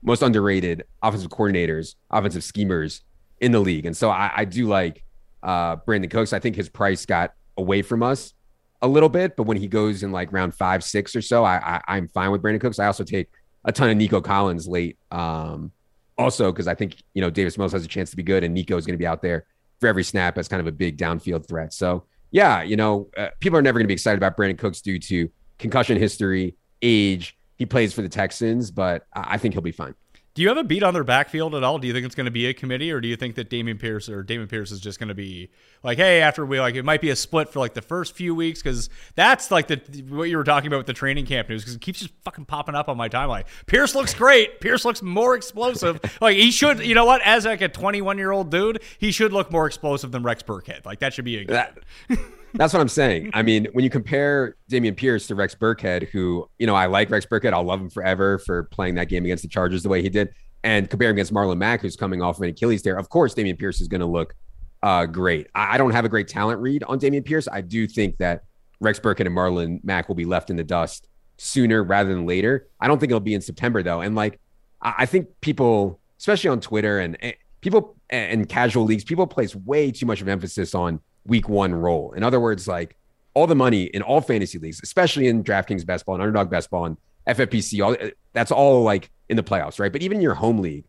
most 0.01 0.21
underrated 0.21 0.83
offensive 1.01 1.29
coordinators, 1.29 1.95
offensive 2.11 2.43
schemers 2.43 3.01
in 3.41 3.51
the 3.51 3.59
league. 3.59 3.85
And 3.85 3.95
so 3.95 4.09
I, 4.09 4.31
I 4.35 4.45
do 4.45 4.67
like 4.67 5.03
uh, 5.41 5.77
Brandin 5.77 6.11
Cooks. 6.11 6.33
I 6.33 6.39
think 6.39 6.55
his 6.55 6.69
price 6.69 7.05
got 7.05 7.33
away 7.57 7.81
from 7.81 8.03
us 8.03 8.33
a 8.81 8.87
little 8.87 9.09
bit, 9.09 9.35
but 9.35 9.43
when 9.43 9.57
he 9.57 9.67
goes 9.67 10.03
in 10.03 10.11
like 10.11 10.31
round 10.33 10.53
five, 10.53 10.83
six 10.83 11.15
or 11.15 11.21
so, 11.21 11.45
I, 11.45 11.81
I 11.87 11.97
am 11.97 12.07
fine 12.09 12.31
with 12.31 12.41
Brandin 12.41 12.61
Cooks. 12.61 12.79
I 12.79 12.85
also 12.85 13.03
take 13.03 13.29
a 13.65 13.71
ton 13.71 13.89
of 13.89 13.97
Nico 13.97 14.19
Collins 14.19 14.67
late. 14.67 14.97
Um, 15.11 15.71
also 16.17 16.51
because 16.51 16.67
I 16.67 16.75
think 16.75 17.01
you 17.13 17.21
know 17.21 17.29
Davis 17.29 17.57
Mills 17.57 17.71
has 17.71 17.83
a 17.83 17.87
chance 17.87 18.11
to 18.11 18.17
be 18.17 18.23
good, 18.23 18.43
and 18.43 18.53
Nico 18.53 18.77
is 18.77 18.85
going 18.85 18.93
to 18.93 18.99
be 18.99 19.07
out 19.07 19.21
there 19.21 19.45
for 19.83 19.87
every 19.87 20.05
snap 20.05 20.37
as 20.37 20.47
kind 20.47 20.61
of 20.61 20.67
a 20.67 20.71
big 20.71 20.97
downfield 20.97 21.45
threat. 21.45 21.73
So 21.73 22.05
yeah, 22.31 22.63
you 22.63 22.77
know, 22.77 23.09
uh, 23.17 23.27
people 23.41 23.59
are 23.59 23.61
never 23.61 23.79
going 23.79 23.83
to 23.83 23.89
be 23.89 23.93
excited 23.93 24.17
about 24.17 24.37
Brandin 24.37 24.57
Cooks 24.57 24.79
due 24.79 24.97
to 24.97 25.29
concussion 25.59 25.97
history, 25.97 26.55
age. 26.81 27.37
He 27.57 27.65
plays 27.65 27.93
for 27.93 28.01
the 28.01 28.07
Texans, 28.07 28.71
but 28.71 29.05
I 29.11 29.37
think 29.37 29.53
he'll 29.53 29.61
be 29.61 29.73
fine. 29.73 29.93
Do 30.35 30.41
you 30.41 30.47
have 30.47 30.57
a 30.57 30.63
beat 30.63 30.81
on 30.81 30.95
their 30.95 31.03
backfield 31.03 31.53
at 31.53 31.63
all? 31.63 31.77
Do 31.77 31.87
you 31.87 31.93
think 31.93 32.07
it's 32.07 32.15
going 32.15 32.25
to 32.25 32.31
be 32.31 32.47
a 32.47 32.55
committee, 32.55 32.91
or 32.91 32.99
do 32.99 33.07
you 33.07 33.15
think 33.15 33.35
that 33.35 33.51
Dameon 33.51 33.79
Pierce 33.79 34.09
or 34.09 34.23
Dameon 34.23 34.49
Pierce 34.49 34.71
is 34.71 34.79
just 34.79 34.97
going 34.97 35.09
to 35.09 35.13
be 35.13 35.51
like, 35.83 35.99
hey, 35.99 36.21
after 36.21 36.43
we 36.43 36.59
like, 36.59 36.73
it 36.73 36.83
might 36.83 37.01
be 37.01 37.11
a 37.11 37.15
split 37.15 37.49
for 37.49 37.59
like 37.59 37.75
the 37.75 37.83
first 37.83 38.15
few 38.15 38.33
weeks 38.33 38.59
because 38.59 38.89
that's 39.13 39.51
like 39.51 39.67
the 39.67 39.77
what 40.09 40.23
you 40.23 40.37
were 40.37 40.43
talking 40.43 40.67
about 40.67 40.77
with 40.77 40.87
the 40.87 40.93
training 40.93 41.27
camp 41.27 41.49
news 41.49 41.61
because 41.61 41.75
it 41.75 41.81
keeps 41.81 41.99
just 41.99 42.11
fucking 42.23 42.45
popping 42.45 42.73
up 42.73 42.89
on 42.89 42.97
my 42.97 43.09
timeline. 43.09 43.43
Pierce 43.67 43.93
looks 43.93 44.15
great. 44.15 44.59
Pierce 44.59 44.85
looks 44.85 45.03
more 45.03 45.35
explosive. 45.35 45.99
like 46.21 46.35
he 46.35 46.49
should, 46.49 46.83
you 46.83 46.95
know 46.95 47.05
what? 47.05 47.21
As 47.21 47.45
like 47.45 47.61
a 47.61 47.69
21 47.69 48.17
year 48.17 48.31
old 48.31 48.49
dude, 48.49 48.81
he 48.97 49.11
should 49.11 49.33
look 49.33 49.51
more 49.51 49.67
explosive 49.67 50.11
than 50.11 50.23
Rex 50.23 50.41
Burkhead. 50.41 50.83
Like 50.83 50.97
that 50.99 51.13
should 51.13 51.25
be 51.25 51.43
a. 51.43 51.45
That, 51.45 51.77
that's 52.53 52.73
what 52.73 52.79
I'm 52.79 52.89
saying. 52.89 53.31
I 53.33 53.41
mean, 53.41 53.67
when 53.73 53.83
you 53.83 53.89
compare 53.89 54.55
Dameon 54.69 54.95
Pierce 54.95 55.27
to 55.27 55.35
Rex 55.35 55.55
Burkhead, 55.55 56.09
who, 56.09 56.49
you 56.59 56.67
know, 56.67 56.75
I 56.75 56.85
like 56.85 57.09
Rex 57.09 57.25
Burkhead. 57.25 57.53
I'll 57.53 57.63
love 57.63 57.81
him 57.81 57.89
forever 57.89 58.37
for 58.39 58.63
playing 58.65 58.95
that 58.95 59.09
game 59.09 59.25
against 59.25 59.43
the 59.43 59.49
Chargers 59.49 59.83
the 59.83 59.89
way 59.89 60.01
he 60.01 60.09
did. 60.09 60.29
And 60.63 60.89
compare 60.89 61.09
him 61.09 61.15
against 61.15 61.33
Marlon 61.33 61.57
Mack, 61.57 61.81
who's 61.81 61.97
coming 61.97 62.21
off 62.21 62.37
of 62.37 62.43
an 62.43 62.49
Achilles 62.49 62.81
tear. 62.81 62.97
Of 62.97 63.09
course, 63.09 63.33
Dameon 63.35 63.59
Pierce 63.59 63.81
is 63.81 63.87
going 63.87 64.01
to 64.01 64.07
look 64.07 64.33
uh, 64.81 65.05
great. 65.05 65.47
I, 65.55 65.75
I, 65.75 65.77
don't 65.77 65.91
have 65.91 66.05
a 66.05 66.09
great 66.09 66.27
talent 66.27 66.61
read 66.61 66.83
on 66.83 66.99
Dameon 66.99 67.25
Pierce. 67.25 67.47
I 67.51 67.61
do 67.61 67.87
think 67.87 68.17
that 68.17 68.43
Rex 68.79 68.99
Burkhead 68.99 69.25
and 69.25 69.35
Marlon 69.35 69.83
Mack 69.83 70.07
will 70.07 70.15
be 70.15 70.25
left 70.25 70.49
in 70.49 70.55
the 70.55 70.63
dust 70.63 71.07
sooner 71.37 71.83
rather 71.83 72.13
than 72.13 72.25
later. 72.25 72.67
I 72.79 72.87
don't 72.87 72.99
think 72.99 73.09
it'll 73.09 73.19
be 73.19 73.33
in 73.33 73.41
September, 73.41 73.81
though. 73.81 74.01
And 74.01 74.15
like, 74.15 74.39
I, 74.81 74.93
I 74.99 75.05
think 75.05 75.27
people, 75.41 75.99
especially 76.19 76.49
on 76.49 76.59
Twitter 76.59 76.99
and, 76.99 77.17
and 77.21 77.33
people 77.61 77.95
and 78.09 78.47
casual 78.47 78.83
leagues, 78.83 79.03
people 79.03 79.25
place 79.25 79.55
way 79.55 79.91
too 79.91 80.05
much 80.05 80.21
of 80.21 80.27
emphasis 80.27 80.75
on 80.75 80.99
week 81.25 81.47
one 81.49 81.73
role. 81.73 82.13
In 82.13 82.23
other 82.23 82.39
words, 82.39 82.67
like 82.67 82.95
all 83.33 83.47
the 83.47 83.55
money 83.55 83.83
in 83.83 84.01
all 84.01 84.21
fantasy 84.21 84.59
leagues, 84.59 84.79
especially 84.83 85.27
in 85.27 85.43
DraftKings 85.43 85.85
best 85.85 86.05
ball 86.05 86.15
and 86.15 86.21
underdog 86.21 86.49
best 86.49 86.69
ball 86.69 86.85
and 86.85 86.97
FFPC, 87.27 87.83
all 87.83 87.95
that's 88.33 88.51
all 88.51 88.83
like 88.83 89.09
in 89.29 89.37
the 89.37 89.43
playoffs, 89.43 89.79
right? 89.79 89.91
But 89.91 90.01
even 90.01 90.17
in 90.17 90.21
your 90.21 90.35
home 90.35 90.59
league, 90.59 90.85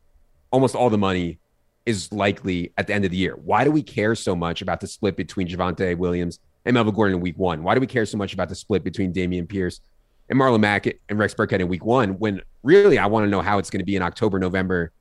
almost 0.50 0.74
all 0.74 0.90
the 0.90 0.98
money 0.98 1.38
is 1.86 2.12
likely 2.12 2.72
at 2.78 2.86
the 2.86 2.94
end 2.94 3.04
of 3.04 3.10
the 3.10 3.16
year. 3.16 3.34
Why 3.36 3.64
do 3.64 3.70
we 3.70 3.82
care 3.82 4.14
so 4.14 4.34
much 4.34 4.62
about 4.62 4.80
the 4.80 4.86
split 4.86 5.16
between 5.16 5.48
Javonte 5.48 5.96
Williams 5.96 6.38
and 6.64 6.74
Melvin 6.74 6.94
Gordon 6.94 7.16
in 7.16 7.20
week 7.20 7.38
one? 7.38 7.62
Why 7.62 7.74
do 7.74 7.80
we 7.80 7.86
care 7.86 8.06
so 8.06 8.16
much 8.16 8.32
about 8.32 8.48
the 8.48 8.54
split 8.54 8.82
between 8.82 9.12
Dameon 9.12 9.48
Pierce 9.48 9.80
and 10.28 10.38
Marlon 10.38 10.60
Mack 10.60 10.86
and 10.86 11.18
Rex 11.18 11.34
Burkhead 11.34 11.60
in 11.60 11.68
week 11.68 11.84
one 11.84 12.18
when 12.18 12.40
really 12.62 12.98
I 12.98 13.06
want 13.06 13.24
to 13.24 13.30
know 13.30 13.42
how 13.42 13.58
it's 13.58 13.70
going 13.70 13.80
to 13.80 13.84
be 13.84 13.96
in 13.96 14.02
October, 14.02 14.38
November, 14.38 14.92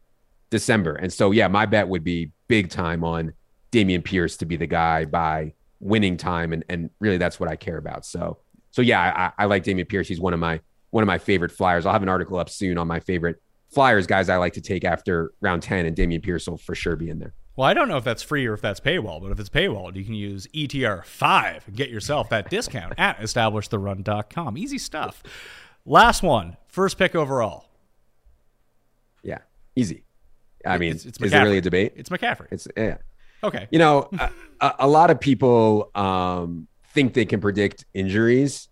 December. 0.50 0.96
And 0.96 1.12
so, 1.12 1.32
yeah, 1.32 1.48
my 1.48 1.66
bet 1.66 1.88
would 1.88 2.04
be 2.04 2.32
big 2.48 2.70
time 2.70 3.04
on 3.04 3.34
Dameon 3.74 4.04
Pierce 4.04 4.38
to 4.38 4.46
be 4.46 4.56
the 4.56 4.68
guy 4.68 5.06
by 5.06 5.54
winning 5.80 6.16
time, 6.16 6.54
and 6.54 6.64
and 6.70 6.90
really 7.00 7.18
that's 7.18 7.40
what 7.40 7.50
I 7.50 7.56
care 7.56 7.78
about. 7.78 8.06
So 8.06 8.38
so 8.72 8.82
yeah, 8.82 9.32
I, 9.38 9.44
I 9.44 9.46
like 9.46 9.64
Dameon 9.64 9.90
Pierce. 9.90 10.08
He's 10.08 10.22
one 10.22 10.34
of 10.34 10.40
my 10.40 10.62
one 10.92 11.04
of 11.04 11.08
my 11.08 11.18
favorite 11.18 11.52
flyers. 11.52 11.86
I'll 11.86 11.94
have 11.94 12.04
an 12.04 12.10
article 12.10 12.38
up 12.38 12.50
soon 12.50 12.78
on 12.78 12.88
my 12.88 13.00
favorite 13.00 13.42
flyers 13.72 14.06
guys 14.06 14.30
I 14.30 14.38
like 14.38 14.54
to 14.54 14.62
take 14.62 14.86
after 14.86 15.34
round 15.42 15.64
ten, 15.64 15.86
and 15.86 15.98
Dameon 15.98 16.22
Pierce 16.22 16.48
will 16.48 16.58
for 16.58 16.76
sure 16.76 16.96
be 16.96 17.10
in 17.10 17.20
there. 17.20 17.34
Well, 17.56 17.68
I 17.68 17.74
don't 17.74 17.88
know 17.88 17.98
if 17.98 18.04
that's 18.04 18.24
free 18.24 18.48
or 18.48 18.54
if 18.54 18.62
that's 18.62 18.80
paywall, 18.80 19.22
but 19.22 19.32
if 19.32 19.40
it's 19.40 19.50
paywall, 19.50 19.96
you 19.96 20.04
can 20.04 20.16
use 20.16 20.48
ETR5 20.56 21.68
and 21.68 21.76
get 21.76 21.92
yourself 21.92 22.30
that 22.30 22.50
discount 22.50 22.96
at 22.98 23.20
establishtherun.com. 23.20 24.58
Easy 24.58 24.80
stuff. 24.80 25.22
Last 25.86 26.24
one, 26.24 26.58
first 26.68 26.98
pick 26.98 27.14
overall. 27.14 27.66
Yeah, 29.22 29.40
easy. 29.76 30.04
I 30.66 30.80
mean, 30.80 30.94
it's, 30.94 31.06
it's 31.06 31.22
is 31.22 31.32
it 31.34 31.38
really 31.38 31.58
a 31.60 31.62
debate? 31.62 31.94
It's 31.96 32.10
McCaffrey. 32.10 32.48
It's 32.50 32.68
yeah. 32.76 32.98
Okay. 33.44 33.68
You 33.72 33.80
know, 33.80 34.10
a, 34.62 34.74
a, 34.80 34.88
lot 34.88 35.12
of 35.12 35.20
people 35.20 35.92
um, 35.96 36.68
think 36.94 37.14
they 37.14 37.26
can 37.26 37.42
predict 37.42 37.86
injuries, 37.94 38.70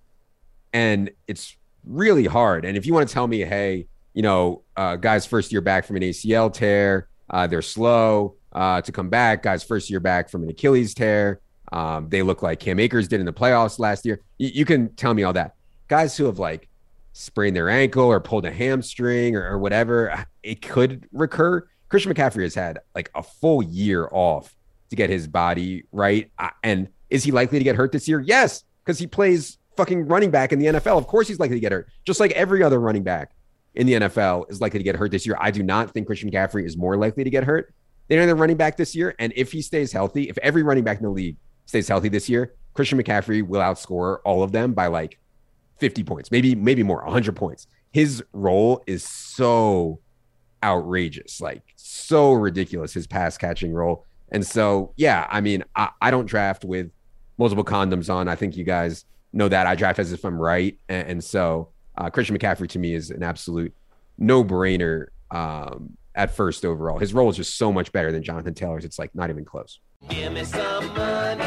and 0.74 1.12
it's 1.28 1.58
really 1.86 2.26
hard. 2.26 2.66
And 2.66 2.78
if 2.78 2.86
you 2.86 2.94
want 2.94 3.08
to 3.08 3.14
tell 3.14 3.28
me, 3.28 3.40
hey, 3.42 3.88
you 4.14 4.22
know, 4.22 4.64
uh, 4.78 4.96
guys 4.96 5.26
first 5.26 5.52
year 5.52 5.62
back 5.62 5.86
from 5.86 5.98
an 5.98 6.04
ACL 6.04 6.52
tear, 6.52 7.08
uh, 7.30 7.48
they're 7.48 7.62
slow 7.62 8.36
uh, 8.54 8.82
to 8.82 8.92
come 8.92 9.10
back. 9.10 9.44
Guys 9.44 9.64
first 9.64 9.90
year 9.90 10.00
back 10.00 10.30
from 10.30 10.44
an 10.44 10.50
Achilles 10.50 10.94
tear, 10.94 11.42
um, 11.72 12.10
they 12.10 12.22
look 12.22 12.42
like 12.42 12.60
Cam 12.60 12.80
Akers 12.80 13.08
did 13.08 13.20
in 13.20 13.26
the 13.26 13.34
playoffs 13.34 13.80
last 13.80 14.06
year. 14.06 14.22
Y- 14.40 14.52
you 14.54 14.66
can 14.66 14.94
tell 14.96 15.14
me 15.14 15.24
all 15.24 15.34
that. 15.34 15.56
Guys 15.88 16.16
who 16.16 16.26
have 16.26 16.40
like 16.40 16.68
sprained 17.14 17.56
their 17.56 17.70
ankle 17.70 18.06
or 18.06 18.20
pulled 18.20 18.46
a 18.46 18.52
hamstring 18.52 19.36
or, 19.36 19.46
or 19.50 19.58
whatever, 19.60 20.26
it 20.44 20.62
could 20.62 21.08
recur. 21.12 21.68
Christian 21.90 22.14
McCaffrey 22.14 22.44
has 22.44 22.56
had 22.56 22.80
like 22.96 23.12
a 23.16 23.24
full 23.24 23.62
year 23.62 24.08
off 24.12 24.56
to 24.92 24.96
get 24.96 25.10
his 25.10 25.28
body 25.28 25.84
right. 25.92 26.32
And 26.64 26.88
is 27.10 27.24
he 27.24 27.32
likely 27.32 27.58
to 27.58 27.64
get 27.64 27.76
hurt 27.76 27.92
this 27.92 28.08
year? 28.08 28.20
Yes, 28.20 28.64
because 28.86 29.00
he 29.00 29.08
plays 29.08 29.58
fucking 29.76 30.08
running 30.08 30.30
back 30.30 30.54
in 30.54 30.60
the 30.60 30.68
NFL. 30.68 30.98
Of 30.98 31.08
course, 31.08 31.28
he's 31.28 31.40
likely 31.40 31.56
to 31.56 31.60
get 31.60 31.72
hurt, 31.72 31.90
just 32.06 32.20
like 32.20 32.32
every 32.32 32.62
other 32.62 32.80
running 32.80 33.04
back 33.04 33.34
in 33.74 33.88
the 33.88 33.94
NFL 33.94 34.52
is 34.52 34.62
likely 34.62 34.80
to 34.80 34.84
get 34.84 34.96
hurt 34.96 35.12
this 35.12 35.26
year. 35.26 35.38
I 35.40 35.50
do 35.50 35.64
not 35.64 35.92
think 35.92 36.06
Christian 36.06 36.30
McCaffrey 36.30 36.66
is 36.66 36.78
more 36.78 36.98
likely 36.98 37.24
to 37.24 37.30
get 37.30 37.46
hurt 37.46 37.74
than 38.08 38.20
any 38.20 38.30
other 38.30 38.40
running 38.40 38.58
back 38.58 38.78
this 38.78 38.94
year. 38.94 39.16
And 39.18 39.34
if 39.36 39.52
he 39.52 39.62
stays 39.62 39.92
healthy, 39.92 40.30
if 40.30 40.38
every 40.40 40.62
running 40.62 40.84
back 40.84 40.98
in 40.98 41.04
the 41.04 41.10
league 41.10 41.38
stays 41.66 41.88
healthy 41.88 42.10
this 42.10 42.30
year, 42.30 42.54
Christian 42.74 43.02
McCaffrey 43.02 43.46
will 43.46 43.62
outscore 43.62 44.20
all 44.26 44.44
of 44.44 44.52
them 44.52 44.74
by 44.74 44.88
like 44.88 45.20
50 45.80 46.04
points, 46.04 46.32
maybe 46.32 46.54
maybe 46.54 46.84
more, 46.84 47.02
100 47.04 47.36
points. 47.36 47.68
His 47.92 48.22
role 48.34 48.84
is 48.88 49.04
so 49.04 50.00
outrageous, 50.64 51.40
like 51.40 51.64
so 51.78 52.34
ridiculous. 52.34 52.94
His 52.94 53.08
pass 53.08 53.38
catching 53.38 53.74
role 53.74 54.06
and 54.32 54.46
so, 54.46 54.94
yeah, 54.96 55.28
I 55.30 55.42
mean, 55.42 55.64
I, 55.76 55.90
I 56.02 56.12
don't 56.12 56.26
draft 56.26 56.64
with 56.64 56.90
multiple 57.38 57.66
condoms 57.66 58.14
on. 58.14 58.28
I 58.28 58.36
think 58.36 58.56
you 58.56 58.64
guys 58.64 59.06
know 59.34 59.50
that. 59.50 59.68
I 59.68 59.76
draft 59.76 60.00
as 60.00 60.14
if 60.14 60.24
I'm 60.24 60.40
right. 60.40 60.78
And, 60.88 61.08
and 61.08 61.24
so, 61.24 61.70
uh, 61.98 62.10
Christian 62.10 62.38
McCaffrey 62.38 62.70
to 62.70 62.80
me 62.80 62.94
is 62.94 63.12
an 63.12 63.24
absolute 63.24 63.74
no 64.18 64.44
brainer 64.44 65.08
um, 65.32 65.98
at 66.16 66.36
first 66.36 66.64
overall. 66.64 66.98
His 67.00 67.14
role 67.14 67.30
is 67.30 67.36
just 67.36 67.58
so 67.58 67.72
much 67.72 67.92
better 67.92 68.12
than 68.12 68.24
Jonathan 68.24 68.54
Taylor's. 68.54 68.86
It's 68.86 68.98
like 69.00 69.14
not 69.14 69.30
even 69.30 69.44
close. 69.46 69.80
Give 70.10 70.32
me 70.32 70.44
some 70.46 70.88
money. 70.94 71.44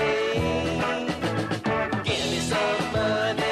Give 2.05 2.31
me 2.31 2.39
some 2.39 2.93
money. 2.93 3.45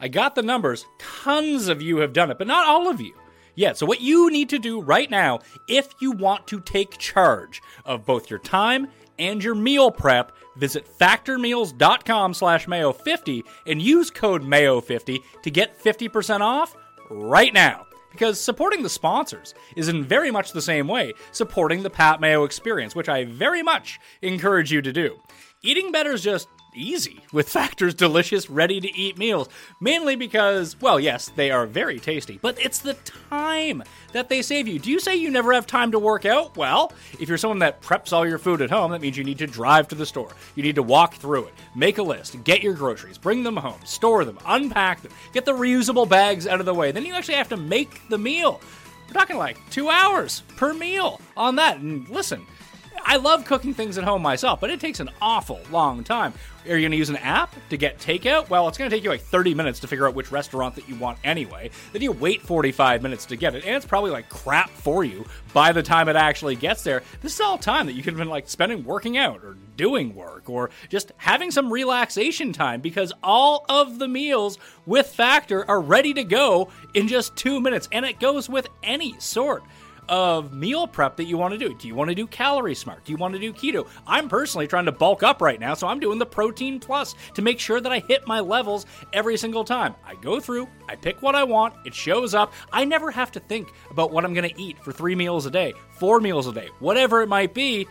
I 0.00 0.08
got 0.10 0.34
the 0.34 0.42
numbers. 0.42 0.84
Tons 0.98 1.68
of 1.68 1.80
you 1.80 1.98
have 1.98 2.12
done 2.12 2.30
it, 2.30 2.38
but 2.38 2.48
not 2.48 2.66
all 2.66 2.88
of 2.88 3.00
you. 3.00 3.14
Yeah, 3.54 3.74
so 3.74 3.84
what 3.84 4.00
you 4.00 4.30
need 4.30 4.48
to 4.50 4.58
do 4.58 4.80
right 4.80 5.10
now, 5.10 5.40
if 5.68 5.94
you 6.00 6.12
want 6.12 6.46
to 6.48 6.60
take 6.60 6.98
charge 6.98 7.60
of 7.84 8.06
both 8.06 8.30
your 8.30 8.38
time 8.38 8.88
and 9.18 9.44
your 9.44 9.54
meal 9.54 9.90
prep, 9.90 10.32
visit 10.56 10.86
factormeals.com 10.98 12.34
slash 12.34 12.66
mayo50 12.66 13.42
and 13.66 13.82
use 13.82 14.10
code 14.10 14.42
mayo50 14.42 15.18
to 15.42 15.50
get 15.50 15.78
50% 15.82 16.40
off 16.40 16.74
right 17.10 17.52
now. 17.52 17.86
Because 18.10 18.38
supporting 18.38 18.82
the 18.82 18.90
sponsors 18.90 19.54
is 19.74 19.88
in 19.88 20.04
very 20.04 20.30
much 20.30 20.52
the 20.52 20.60
same 20.60 20.86
way 20.86 21.14
supporting 21.30 21.82
the 21.82 21.90
Pat 21.90 22.20
Mayo 22.20 22.44
experience, 22.44 22.94
which 22.94 23.08
I 23.08 23.24
very 23.24 23.62
much 23.62 23.98
encourage 24.20 24.70
you 24.70 24.82
to 24.82 24.92
do. 24.92 25.18
Eating 25.62 25.92
better 25.92 26.12
is 26.12 26.22
just 26.22 26.46
easy 26.74 27.20
with 27.32 27.48
Factor's 27.48 27.94
delicious, 27.94 28.50
ready 28.50 28.80
to 28.80 28.96
eat 28.96 29.18
meals. 29.18 29.48
Mainly 29.80 30.16
because, 30.16 30.80
well, 30.80 30.98
yes, 30.98 31.28
they 31.28 31.50
are 31.50 31.66
very 31.66 31.98
tasty, 31.98 32.38
but 32.40 32.58
it's 32.60 32.78
the 32.78 32.94
time 33.30 33.82
that 34.12 34.28
they 34.28 34.42
save 34.42 34.68
you. 34.68 34.78
Do 34.78 34.90
you 34.90 35.00
say 35.00 35.16
you 35.16 35.30
never 35.30 35.52
have 35.52 35.66
time 35.66 35.92
to 35.92 35.98
work 35.98 36.24
out? 36.24 36.56
Well, 36.56 36.92
if 37.18 37.28
you're 37.28 37.38
someone 37.38 37.60
that 37.60 37.80
preps 37.82 38.12
all 38.12 38.26
your 38.26 38.38
food 38.38 38.62
at 38.62 38.70
home, 38.70 38.92
that 38.92 39.00
means 39.00 39.16
you 39.16 39.24
need 39.24 39.38
to 39.38 39.46
drive 39.46 39.88
to 39.88 39.94
the 39.94 40.06
store. 40.06 40.32
You 40.54 40.62
need 40.62 40.76
to 40.76 40.82
walk 40.82 41.14
through 41.14 41.46
it, 41.46 41.54
make 41.74 41.98
a 41.98 42.02
list, 42.02 42.42
get 42.44 42.62
your 42.62 42.74
groceries, 42.74 43.18
bring 43.18 43.42
them 43.42 43.56
home, 43.56 43.80
store 43.84 44.24
them, 44.24 44.38
unpack 44.46 45.02
them, 45.02 45.12
get 45.32 45.44
the 45.44 45.52
reusable 45.52 46.08
bags 46.08 46.46
out 46.46 46.60
of 46.60 46.66
the 46.66 46.74
way. 46.74 46.92
Then 46.92 47.06
you 47.06 47.14
actually 47.14 47.36
have 47.36 47.48
to 47.50 47.56
make 47.56 48.08
the 48.08 48.18
meal. 48.18 48.60
We're 49.06 49.14
talking 49.20 49.36
like 49.36 49.58
two 49.70 49.90
hours 49.90 50.42
per 50.56 50.72
meal 50.72 51.20
on 51.36 51.56
that. 51.56 51.78
And 51.78 52.08
listen, 52.08 52.46
I 53.04 53.16
love 53.16 53.44
cooking 53.44 53.74
things 53.74 53.98
at 53.98 54.04
home 54.04 54.22
myself, 54.22 54.60
but 54.60 54.70
it 54.70 54.80
takes 54.80 55.00
an 55.00 55.10
awful 55.20 55.60
long 55.70 56.04
time. 56.04 56.32
Are 56.64 56.76
you 56.76 56.82
going 56.82 56.92
to 56.92 56.96
use 56.96 57.10
an 57.10 57.16
app 57.16 57.54
to 57.70 57.76
get 57.76 57.98
takeout? 57.98 58.48
Well, 58.48 58.68
it's 58.68 58.78
going 58.78 58.88
to 58.88 58.96
take 58.96 59.02
you 59.02 59.10
like 59.10 59.20
30 59.20 59.54
minutes 59.54 59.80
to 59.80 59.88
figure 59.88 60.06
out 60.06 60.14
which 60.14 60.30
restaurant 60.30 60.76
that 60.76 60.88
you 60.88 60.94
want 60.94 61.18
anyway. 61.24 61.70
Then 61.92 62.02
you 62.02 62.12
wait 62.12 62.40
45 62.42 63.02
minutes 63.02 63.26
to 63.26 63.36
get 63.36 63.56
it, 63.56 63.64
and 63.64 63.74
it's 63.74 63.86
probably 63.86 64.12
like 64.12 64.28
crap 64.28 64.70
for 64.70 65.02
you 65.02 65.26
by 65.52 65.72
the 65.72 65.82
time 65.82 66.08
it 66.08 66.14
actually 66.14 66.54
gets 66.54 66.84
there. 66.84 67.02
This 67.20 67.34
is 67.34 67.40
all 67.40 67.58
time 67.58 67.86
that 67.86 67.94
you 67.94 68.02
could 68.02 68.12
have 68.12 68.18
been 68.18 68.28
like 68.28 68.48
spending 68.48 68.84
working 68.84 69.18
out 69.18 69.42
or 69.42 69.56
doing 69.76 70.14
work 70.14 70.48
or 70.48 70.70
just 70.88 71.12
having 71.16 71.50
some 71.50 71.72
relaxation 71.72 72.52
time 72.52 72.80
because 72.80 73.12
all 73.22 73.64
of 73.68 73.98
the 73.98 74.06
meals 74.06 74.58
with 74.86 75.08
Factor 75.08 75.68
are 75.68 75.80
ready 75.80 76.14
to 76.14 76.24
go 76.24 76.68
in 76.94 77.08
just 77.08 77.34
two 77.34 77.60
minutes, 77.60 77.88
and 77.90 78.04
it 78.04 78.20
goes 78.20 78.48
with 78.48 78.68
any 78.84 79.18
sort 79.18 79.64
of 80.08 80.52
meal 80.52 80.86
prep 80.86 81.16
that 81.16 81.24
you 81.24 81.38
want 81.38 81.52
to 81.52 81.58
do. 81.58 81.74
Do 81.74 81.88
you 81.88 81.94
want 81.94 82.10
to 82.10 82.14
do 82.14 82.26
calorie 82.26 82.74
smart? 82.74 83.04
Do 83.04 83.12
you 83.12 83.18
want 83.18 83.34
to 83.34 83.40
do 83.40 83.52
keto? 83.52 83.88
I'm 84.06 84.28
personally 84.28 84.66
trying 84.66 84.86
to 84.86 84.92
bulk 84.92 85.22
up 85.22 85.40
right 85.40 85.58
now, 85.58 85.74
so 85.74 85.86
I'm 85.86 86.00
doing 86.00 86.18
the 86.18 86.26
protein 86.26 86.80
plus 86.80 87.14
to 87.34 87.42
make 87.42 87.58
sure 87.60 87.80
that 87.80 87.92
I 87.92 88.00
hit 88.00 88.26
my 88.26 88.40
levels 88.40 88.86
every 89.12 89.36
single 89.36 89.64
time. 89.64 89.94
I 90.04 90.14
go 90.16 90.40
through, 90.40 90.68
I 90.88 90.96
pick 90.96 91.22
what 91.22 91.34
I 91.34 91.44
want, 91.44 91.74
it 91.84 91.94
shows 91.94 92.34
up. 92.34 92.52
I 92.72 92.84
never 92.84 93.10
have 93.10 93.32
to 93.32 93.40
think 93.40 93.72
about 93.90 94.12
what 94.12 94.24
I'm 94.24 94.34
going 94.34 94.48
to 94.48 94.60
eat 94.60 94.78
for 94.82 94.92
3 94.92 95.14
meals 95.14 95.46
a 95.46 95.50
day, 95.50 95.72
4 95.98 96.20
meals 96.20 96.46
a 96.46 96.52
day, 96.52 96.68
whatever 96.78 97.22
it 97.22 97.28
might 97.28 97.54
be 97.54 97.86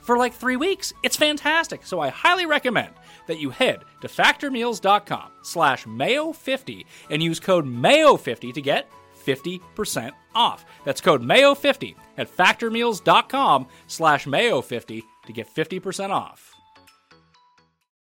for 0.00 0.16
like 0.16 0.34
3 0.34 0.56
weeks. 0.56 0.92
It's 1.02 1.16
fantastic. 1.16 1.84
So 1.84 2.00
I 2.00 2.08
highly 2.08 2.46
recommend 2.46 2.94
that 3.26 3.38
you 3.38 3.50
head 3.50 3.84
to 4.00 4.08
factormeals.com 4.08 5.30
slash 5.42 5.84
mayo50 5.84 6.84
and 7.10 7.22
use 7.22 7.40
code 7.40 7.66
mayo50 7.66 8.54
to 8.54 8.62
get 8.62 8.90
50% 9.28 10.12
off. 10.34 10.64
That's 10.84 11.00
code 11.00 11.22
MAYO50 11.22 11.94
at 12.16 12.34
factormeals.com 12.34 13.68
slash 13.86 14.26
MAYO50 14.26 15.02
to 15.26 15.32
get 15.32 15.54
50% 15.54 16.10
off. 16.10 16.54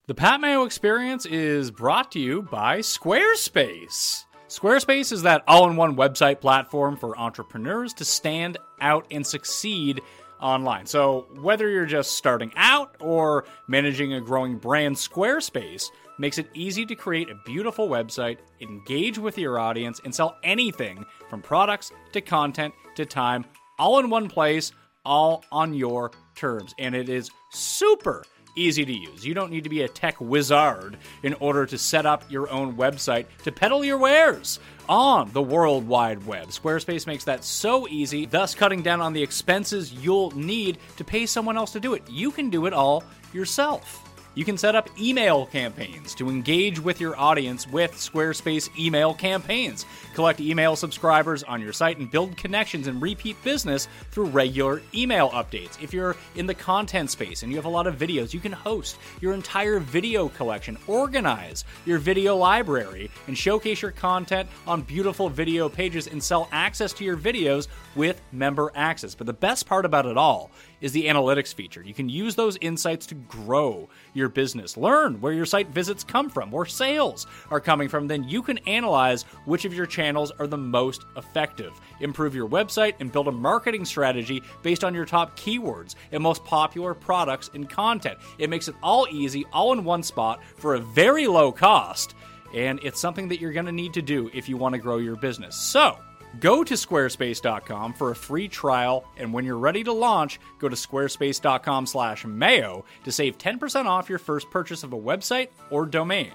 The 0.08 0.16
Pat 0.16 0.40
Mayo 0.40 0.64
Experience 0.64 1.26
is 1.26 1.70
brought 1.70 2.14
to 2.14 2.20
you 2.20 2.42
by 2.44 2.80
Squarespace. 2.80 4.24
Squarespace 4.48 5.12
is 5.12 5.24
that 5.24 5.44
all 5.50 5.70
in 5.70 5.76
one 5.76 5.98
website 5.98 6.40
platform 6.40 6.96
for 6.96 7.20
entrepreneurs 7.20 7.94
to 7.96 8.06
stand 8.06 8.58
out 8.80 9.06
and 9.12 9.28
succeed 9.28 10.00
online. 10.40 10.86
So, 10.86 11.28
whether 11.42 11.68
you're 11.68 11.86
just 11.86 12.14
starting 12.14 12.54
out 12.56 12.96
or 13.02 13.44
managing 13.68 14.14
a 14.14 14.22
growing 14.22 14.58
brand, 14.58 14.96
Squarespace 14.96 15.90
makes 16.18 16.38
it 16.38 16.48
easy 16.54 16.86
to 16.86 16.96
create 16.96 17.30
a 17.30 17.40
beautiful 17.46 17.90
website, 17.90 18.38
engage 18.62 19.18
with 19.18 19.38
your 19.38 19.60
audience, 19.60 20.02
and 20.04 20.14
sell 20.14 20.38
anything 20.44 21.06
from 21.30 21.42
products 21.42 21.92
to 22.14 22.22
content 22.22 22.74
to 22.96 23.06
time, 23.06 23.46
all 23.80 24.00
in 24.00 24.10
one 24.10 24.28
place, 24.30 24.72
all 25.06 25.44
on 25.52 25.74
your 25.74 26.12
terms. 26.36 26.74
And 26.78 26.96
it 26.96 27.10
is 27.10 27.30
super 27.52 28.24
easy 28.58 28.84
to 28.84 28.92
use. 28.92 29.26
You 29.26 29.34
don't 29.34 29.52
need 29.52 29.64
to 29.64 29.70
be 29.70 29.84
a 29.84 29.88
tech 29.88 30.20
wizard 30.20 30.98
in 31.24 31.36
order 31.36 31.66
to 31.68 31.78
set 31.78 32.06
up 32.06 32.30
your 32.30 32.50
own 32.50 32.76
website 32.76 33.28
to 33.44 33.52
peddle 33.52 33.86
your 33.86 33.98
wares 33.98 34.60
on 34.90 35.32
the 35.32 35.42
World 35.42 35.88
Wide 35.88 36.26
Web. 36.26 36.48
Squarespace 36.48 37.06
makes 37.06 37.24
that 37.26 37.44
so 37.44 37.88
easy, 37.88 38.26
thus 38.26 38.56
cutting 38.56 38.82
down 38.82 39.00
on 39.02 39.14
the 39.14 39.22
expenses 39.22 39.94
you'll 39.94 40.32
need 40.32 40.80
to 40.98 41.04
pay 41.04 41.26
someone 41.26 41.58
else 41.58 41.72
to 41.74 41.80
do 41.80 41.94
it. 41.94 42.04
You 42.10 42.32
can 42.32 42.50
do 42.50 42.66
it 42.66 42.74
all 42.74 43.04
yourself. 43.34 44.07
You 44.38 44.46
can 44.46 44.56
set 44.56 44.76
up 44.76 44.88
email 45.00 45.48
campaigns 45.48 46.14
to 46.14 46.30
engage 46.30 46.80
with 46.80 47.02
your 47.02 47.20
audience 47.20 47.68
with 47.68 47.94
Squarespace 47.94 48.70
email 48.78 49.16
campaigns. 49.16 49.84
Collect 50.14 50.40
email 50.40 50.76
subscribers 50.76 51.42
on 51.42 51.60
your 51.60 51.74
site 51.74 51.98
and 51.98 52.12
build 52.12 52.38
connections 52.38 52.86
and 52.86 53.02
repeat 53.02 53.44
business 53.44 53.88
through 54.12 54.26
regular 54.26 54.84
email 54.94 55.32
updates. 55.32 55.82
If 55.82 55.92
you're 55.92 56.16
in 56.36 56.46
the 56.46 56.54
content 56.54 57.10
space 57.10 57.42
and 57.42 57.52
you 57.52 57.58
have 57.58 57.66
a 57.66 57.70
lot 57.70 57.88
of 57.88 57.98
videos, 57.98 58.32
you 58.32 58.40
can 58.40 58.52
host 58.52 59.00
your 59.22 59.34
entire 59.34 59.80
video 59.80 60.30
collection, 60.30 60.78
organize 60.86 61.66
your 61.88 61.98
video 61.98 62.36
library, 62.36 63.10
and 63.26 63.36
showcase 63.36 63.82
your 63.82 63.90
content 63.90 64.48
on 64.68 64.84
beautiful 64.84 65.30
video 65.30 65.68
pages 65.68 66.06
and 66.06 66.24
sell 66.24 66.48
access 66.52 66.94
to 66.94 67.04
your 67.04 67.18
videos 67.18 67.70
with 67.96 68.22
member 68.32 68.72
access. 68.76 69.16
But 69.16 69.26
the 69.26 69.34
best 69.34 69.66
part 69.66 69.84
about 69.84 70.06
it 70.06 70.16
all 70.16 70.52
is 70.82 70.92
the 70.92 71.06
analytics 71.06 71.54
feature. 71.54 71.82
You 71.84 71.94
can 71.94 72.10
use 72.10 72.36
those 72.36 72.58
insights 72.62 73.06
to 73.08 73.16
grow 73.16 73.90
your 74.14 74.30
business, 74.30 74.78
learn 74.78 75.20
where 75.22 75.34
your 75.34 75.46
site 75.46 75.70
visits 75.70 76.04
come 76.04 76.30
from, 76.30 76.52
where 76.52 76.66
sales 76.66 77.28
are 77.50 77.60
coming 77.60 77.90
from. 77.90 78.08
Then 78.08 78.24
you 78.24 78.42
can 78.42 78.58
analyze 78.60 79.24
which 79.46 79.66
of 79.66 79.74
your 79.74 79.86
channels 79.86 80.32
are 80.40 80.48
the 80.48 80.58
most 80.58 81.06
effective, 81.16 81.74
improve 82.00 82.36
your 82.36 82.48
website, 82.48 82.94
and 83.00 83.12
build 83.12 83.28
a 83.28 83.32
marketing 83.32 83.86
strategy 83.86 84.42
based 84.64 84.84
on 84.84 84.94
your 84.94 85.06
top 85.06 85.38
keywords 85.38 85.96
and 86.12 86.22
most 86.22 86.44
popular 86.44 86.94
products 86.94 87.50
and 87.54 87.70
content. 87.70 88.18
It 88.38 88.50
makes 88.50 88.68
it 88.68 88.76
all 88.84 89.08
easy, 89.10 89.46
all 89.54 89.74
in 89.74 89.84
one 89.84 90.04
spot 90.04 90.42
for 90.58 90.76
a 90.76 90.80
very 90.80 91.28
low 91.28 91.52
cost. 91.52 92.16
And 92.54 92.80
it's 92.82 93.00
something 93.00 93.28
that 93.28 93.42
you're 93.42 93.52
going 93.52 93.66
to 93.66 93.72
need 93.72 93.94
to 93.96 94.02
do 94.02 94.30
if 94.34 94.48
you 94.48 94.58
want 94.58 94.74
to 94.74 94.80
grow 94.80 94.98
your 94.98 95.18
business. 95.18 95.56
So, 95.56 95.98
Go 96.40 96.64
to 96.64 96.74
squarespace.com 96.74 97.94
for 97.94 98.12
a 98.12 98.16
free 98.16 98.48
trial, 98.48 99.06
and 99.18 99.34
when 99.34 99.46
you're 99.46 99.58
ready 99.58 99.84
to 99.84 99.94
launch, 99.94 100.40
go 100.60 100.70
to 100.70 100.76
squarespace.com/mayo 100.76 102.86
to 103.04 103.12
save 103.12 103.38
10% 103.38 103.88
off 103.88 104.10
your 104.10 104.20
first 104.20 104.50
purchase 104.52 104.84
of 104.84 104.94
a 104.94 104.98
website 104.98 105.50
or 105.70 105.86
domain. 105.86 106.32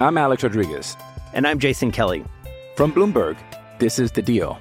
I'm 0.00 0.16
Alex 0.16 0.42
Rodriguez. 0.42 0.96
And 1.34 1.46
I'm 1.46 1.58
Jason 1.58 1.92
Kelly. 1.92 2.24
From 2.74 2.92
Bloomberg, 2.92 3.36
this 3.78 3.98
is 3.98 4.10
The 4.10 4.22
Deal. 4.22 4.58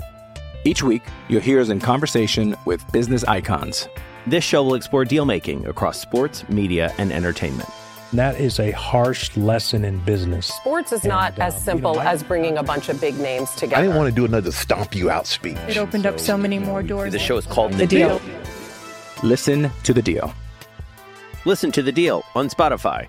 Each 0.65 0.83
week, 0.83 1.01
you'll 1.29 1.41
hear 1.41 1.61
us 1.61 1.69
in 1.69 1.79
conversation 1.79 2.55
with 2.65 2.85
business 2.91 3.23
icons. 3.23 3.87
This 4.27 4.43
show 4.43 4.63
will 4.63 4.75
explore 4.75 5.05
deal 5.05 5.25
making 5.25 5.65
across 5.65 5.99
sports, 5.99 6.47
media, 6.49 6.93
and 6.97 7.13
entertainment. 7.13 7.69
That 8.13 8.39
is 8.39 8.59
a 8.59 8.71
harsh 8.71 9.35
lesson 9.37 9.85
in 9.85 9.99
business. 9.99 10.47
Sports 10.47 10.91
is 10.91 11.03
not 11.03 11.33
And, 11.33 11.41
uh, 11.41 11.45
as 11.45 11.55
you 11.55 11.59
simple 11.61 11.93
know, 11.95 11.99
I- 12.01 12.11
as 12.11 12.23
bringing 12.23 12.57
a 12.57 12.63
bunch 12.63 12.89
of 12.89 12.99
big 12.99 13.19
names 13.19 13.51
together. 13.51 13.75
I 13.77 13.81
didn't 13.83 13.97
want 13.97 14.09
to 14.09 14.15
do 14.15 14.25
another 14.25 14.51
stomp 14.51 14.95
you 14.95 15.11
out 15.11 15.27
speech. 15.27 15.57
It 15.67 15.77
opened 15.77 16.07
up 16.07 16.19
so 16.19 16.35
many 16.35 16.57
more 16.57 16.81
doors. 16.81 17.11
The 17.13 17.19
show 17.19 17.37
is 17.37 17.45
called 17.45 17.73
The 17.73 17.85
deal. 17.85 18.19
Listen 19.21 19.69
to 19.83 19.93
The 19.93 20.01
Deal. 20.01 20.33
Listen 21.45 21.71
to 21.71 21.81
the 21.81 21.91
deal 21.91 22.23
on 22.35 22.49
Spotify. 22.49 23.07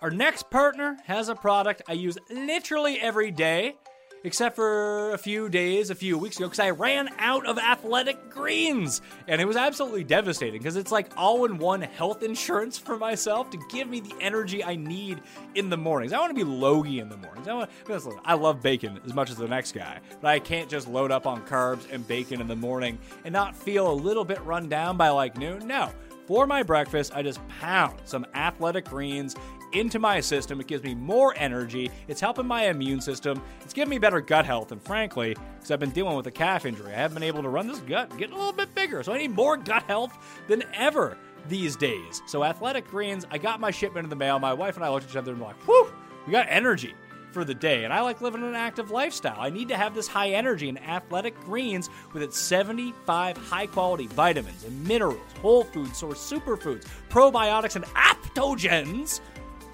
Our 0.00 0.10
next 0.10 0.50
partner 0.50 0.96
has 1.06 1.28
a 1.28 1.34
product 1.36 1.82
I 1.88 1.92
use 1.92 2.18
literally 2.28 2.98
every 3.00 3.30
day, 3.30 3.76
except 4.24 4.56
for 4.56 5.12
a 5.12 5.18
few 5.18 5.48
days, 5.48 5.90
a 5.90 5.94
few 5.94 6.18
weeks 6.18 6.36
ago, 6.36 6.46
because 6.46 6.60
I 6.60 6.70
ran 6.70 7.08
out 7.18 7.46
of 7.46 7.58
athletic 7.58 8.30
greens. 8.30 9.02
And 9.26 9.40
it 9.40 9.44
was 9.46 9.56
absolutely 9.56 10.04
devastating 10.04 10.60
because 10.60 10.76
it's 10.76 10.92
like 10.92 11.10
all 11.16 11.44
in 11.44 11.58
one 11.58 11.80
health 11.80 12.22
insurance 12.22 12.78
for 12.78 12.96
myself 12.96 13.50
to 13.50 13.58
give 13.70 13.88
me 13.88 14.00
the 14.00 14.14
energy 14.20 14.62
I 14.64 14.76
need 14.76 15.20
in 15.54 15.70
the 15.70 15.76
mornings. 15.76 16.12
I 16.12 16.18
want 16.18 16.30
to 16.30 16.44
be 16.44 16.48
logy 16.48 17.00
in 17.00 17.08
the 17.08 17.16
mornings. 17.16 17.48
I, 17.48 17.54
want, 17.54 17.70
listen, 17.88 18.18
I 18.24 18.34
love 18.34 18.62
bacon 18.62 19.00
as 19.04 19.14
much 19.14 19.30
as 19.30 19.36
the 19.36 19.48
next 19.48 19.72
guy, 19.72 20.00
but 20.20 20.28
I 20.28 20.38
can't 20.38 20.68
just 20.68 20.88
load 20.88 21.10
up 21.10 21.26
on 21.26 21.44
carbs 21.46 21.90
and 21.90 22.06
bacon 22.06 22.40
in 22.40 22.48
the 22.48 22.56
morning 22.56 22.98
and 23.24 23.32
not 23.32 23.56
feel 23.56 23.90
a 23.90 23.92
little 23.92 24.24
bit 24.24 24.40
run 24.42 24.68
down 24.68 24.96
by 24.96 25.08
like 25.08 25.36
noon. 25.36 25.66
No. 25.66 25.90
For 26.26 26.46
my 26.46 26.62
breakfast, 26.62 27.12
I 27.14 27.22
just 27.22 27.40
pound 27.48 28.00
some 28.04 28.24
athletic 28.34 28.84
greens 28.84 29.34
into 29.72 29.98
my 29.98 30.20
system. 30.20 30.60
It 30.60 30.66
gives 30.66 30.82
me 30.82 30.94
more 30.94 31.34
energy. 31.36 31.90
It's 32.08 32.20
helping 32.20 32.46
my 32.46 32.66
immune 32.66 33.00
system. 33.00 33.42
It's 33.60 33.74
giving 33.74 33.90
me 33.90 33.98
better 33.98 34.20
gut 34.20 34.44
health. 34.44 34.72
And 34.72 34.82
frankly, 34.82 35.36
because 35.54 35.70
I've 35.70 35.80
been 35.80 35.90
dealing 35.90 36.16
with 36.16 36.26
a 36.26 36.30
calf 36.30 36.66
injury, 36.66 36.92
I 36.92 36.96
haven't 36.96 37.14
been 37.14 37.22
able 37.22 37.42
to 37.42 37.48
run 37.48 37.66
this 37.66 37.80
gut, 37.80 38.16
get 38.18 38.30
a 38.30 38.34
little 38.34 38.52
bit 38.52 38.74
bigger. 38.74 39.02
So 39.02 39.12
I 39.12 39.18
need 39.18 39.34
more 39.34 39.56
gut 39.56 39.82
health 39.84 40.16
than 40.48 40.62
ever 40.74 41.16
these 41.48 41.76
days. 41.76 42.22
So 42.26 42.44
Athletic 42.44 42.86
Greens, 42.88 43.26
I 43.30 43.38
got 43.38 43.60
my 43.60 43.70
shipment 43.70 44.04
in 44.04 44.10
the 44.10 44.16
mail. 44.16 44.38
My 44.38 44.52
wife 44.52 44.76
and 44.76 44.84
I 44.84 44.90
looked 44.90 45.04
at 45.04 45.10
each 45.10 45.16
other 45.16 45.32
and 45.32 45.40
were 45.40 45.48
like, 45.48 45.66
whew, 45.66 45.92
we 46.26 46.32
got 46.32 46.46
energy 46.48 46.94
for 47.32 47.44
the 47.44 47.54
day. 47.54 47.84
And 47.84 47.92
I 47.92 48.00
like 48.02 48.20
living 48.20 48.42
an 48.42 48.54
active 48.54 48.90
lifestyle. 48.90 49.40
I 49.40 49.50
need 49.50 49.68
to 49.68 49.76
have 49.76 49.94
this 49.94 50.06
high 50.06 50.30
energy 50.30 50.68
and 50.68 50.78
athletic 50.80 51.38
greens 51.40 51.88
with 52.12 52.22
its 52.22 52.38
75 52.38 53.36
high 53.36 53.66
quality 53.66 54.06
vitamins 54.08 54.64
and 54.64 54.86
minerals, 54.86 55.20
whole 55.40 55.64
food 55.64 55.94
source 55.96 56.18
superfoods, 56.18 56.86
probiotics, 57.08 57.76
and 57.76 57.84
adaptogens 57.86 59.20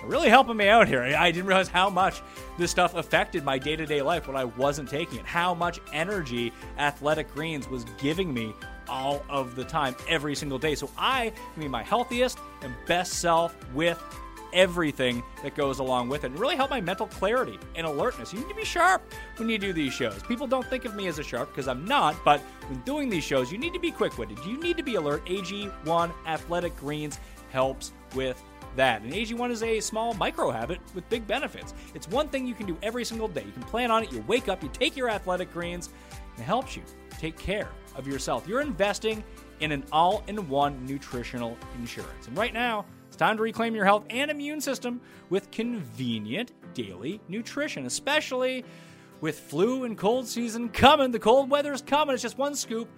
really 0.05 0.29
helping 0.29 0.57
me 0.57 0.69
out 0.69 0.89
here. 0.89 1.03
I 1.03 1.31
didn't 1.31 1.47
realize 1.47 1.69
how 1.69 1.91
much 1.91 2.23
this 2.59 2.71
stuff 2.71 2.95
affected 2.95 3.45
my 3.45 3.59
day 3.59 3.77
to 3.77 3.87
day 3.87 4.03
life 4.03 4.27
when 4.27 4.37
I 4.37 4.45
wasn't 4.45 4.89
taking 4.89 5.19
it, 5.19 5.27
how 5.27 5.55
much 5.55 5.81
energy 5.93 6.53
athletic 6.79 7.33
greens 7.35 7.69
was 7.69 7.85
giving 7.99 8.33
me 8.33 8.55
all 8.89 9.25
of 9.29 9.55
the 9.55 9.65
time, 9.65 9.95
every 10.09 10.35
single 10.35 10.59
day. 10.59 10.75
So 10.75 10.91
I 10.97 11.33
can 11.55 11.63
be 11.63 11.69
my 11.69 11.83
healthiest 11.83 12.39
and 12.63 12.75
best 12.87 13.15
self 13.15 13.55
with 13.75 14.03
everything 14.53 15.23
that 15.43 15.55
goes 15.55 15.79
along 15.79 16.09
with 16.09 16.25
it 16.25 16.31
and 16.31 16.41
really 16.41 16.57
help 16.57 16.71
my 16.71 16.81
mental 16.81 17.07
clarity 17.07 17.59
and 17.75 17.87
alertness. 17.87 18.33
You 18.33 18.41
need 18.41 18.49
to 18.49 18.55
be 18.55 18.65
sharp 18.65 19.03
when 19.37 19.49
you 19.49 19.59
do 19.59 19.73
these 19.73 19.93
shows. 19.93 20.23
People 20.23 20.47
don't 20.47 20.67
think 20.67 20.85
of 20.85 20.95
me 20.95 21.07
as 21.07 21.19
a 21.19 21.23
sharp 21.23 21.51
because 21.51 21.69
I'm 21.69 21.85
not, 21.85 22.17
but 22.25 22.41
when 22.69 22.81
doing 22.81 23.09
these 23.09 23.25
shows, 23.25 23.53
you 23.53 23.59
need 23.59 23.75
to 23.75 23.79
be 23.79 23.91
quick 23.91 24.17
witted. 24.17 24.39
You 24.47 24.59
need 24.59 24.77
to 24.77 24.83
be 24.83 24.95
alert. 24.95 25.25
AG1 25.27 26.13
Athletic 26.27 26.77
Greens 26.77 27.19
helps 27.51 27.93
with 28.15 28.43
that. 28.79 29.03
And 29.03 29.13
AG1 29.13 29.51
is 29.51 29.63
a 29.63 29.81
small 29.81 30.15
micro 30.15 30.51
habit 30.51 30.81
with 30.95 31.09
big 31.09 31.27
benefits. 31.27 31.75
It's 31.95 32.09
one 32.09 32.29
thing 32.29 32.47
you 32.47 32.55
can 32.55 32.67
do 32.67 32.77
every 32.83 33.05
single 33.05 33.29
day. 33.29 33.45
You 33.45 33.53
can 33.53 33.63
plan 33.63 33.91
on 33.91 34.03
it, 34.03 34.13
you 34.13 34.25
wake 34.27 34.49
up, 34.49 34.63
you 34.63 34.71
take 34.73 34.97
your 34.97 35.11
athletic 35.11 35.53
greens, 35.53 35.91
and 36.11 36.41
it 36.41 36.45
helps 36.45 36.77
you 36.77 36.83
take 37.19 37.39
care 37.39 37.69
of 37.97 38.07
yourself. 38.07 38.49
You're 38.49 38.61
investing 38.61 39.23
in 39.61 39.73
an 39.73 39.85
all 39.93 40.23
in 40.27 40.49
one 40.49 40.85
nutritional 40.87 41.57
insurance. 41.79 42.27
And 42.27 42.37
right 42.37 42.55
now, 42.55 42.87
it's 43.09 43.17
time 43.17 43.37
to 43.37 43.43
reclaim 43.43 43.75
your 43.75 43.85
health 43.85 44.05
and 44.11 44.31
immune 44.31 44.61
system 44.61 45.01
with 45.31 45.51
convenient 45.51 46.53
daily 46.75 47.21
nutrition, 47.29 47.87
especially 47.87 48.65
with 49.21 49.41
flu 49.41 49.85
and 49.85 49.99
cold 49.99 50.29
season 50.29 50.69
coming. 50.69 51.11
The 51.11 51.19
cold 51.19 51.51
weather 51.51 51.73
is 51.73 51.83
coming. 51.83 52.15
It's 52.15 52.23
just 52.23 52.39
one 52.39 52.55
scoop 52.55 52.89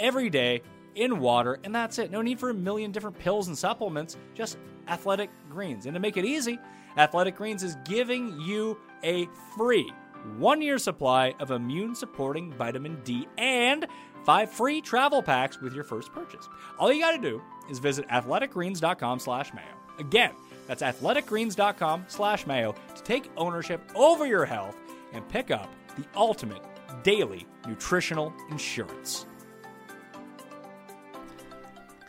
every 0.00 0.28
day 0.28 0.62
in 0.96 1.20
water, 1.20 1.60
and 1.62 1.74
that's 1.74 1.98
it. 1.98 2.10
No 2.10 2.22
need 2.22 2.40
for 2.40 2.50
a 2.50 2.54
million 2.54 2.90
different 2.90 3.18
pills 3.18 3.46
and 3.46 3.56
supplements, 3.56 4.16
just 4.34 4.58
Athletic 4.90 5.30
Greens. 5.48 5.86
And 5.86 5.94
to 5.94 6.00
make 6.00 6.16
it 6.16 6.24
easy, 6.24 6.58
Athletic 6.96 7.36
Greens 7.36 7.62
is 7.62 7.76
giving 7.84 8.38
you 8.40 8.76
a 9.02 9.28
free 9.56 9.90
one 10.36 10.60
year 10.60 10.78
supply 10.78 11.34
of 11.40 11.50
immune 11.50 11.94
supporting 11.94 12.52
vitamin 12.52 13.00
D 13.04 13.26
and 13.38 13.86
five 14.24 14.50
free 14.50 14.80
travel 14.80 15.22
packs 15.22 15.60
with 15.60 15.72
your 15.72 15.84
first 15.84 16.12
purchase. 16.12 16.46
All 16.78 16.92
you 16.92 17.00
got 17.00 17.12
to 17.12 17.18
do 17.18 17.40
is 17.70 17.78
visit 17.78 18.06
athleticgreens.com 18.08 19.18
slash 19.18 19.54
mayo. 19.54 19.64
Again, 19.98 20.32
that's 20.66 20.82
athleticgreens.com 20.82 22.04
slash 22.08 22.46
mayo 22.46 22.74
to 22.94 23.02
take 23.02 23.30
ownership 23.36 23.80
over 23.94 24.26
your 24.26 24.44
health 24.44 24.76
and 25.12 25.26
pick 25.28 25.50
up 25.50 25.72
the 25.96 26.04
ultimate 26.14 26.62
daily 27.02 27.46
nutritional 27.66 28.32
insurance. 28.50 29.26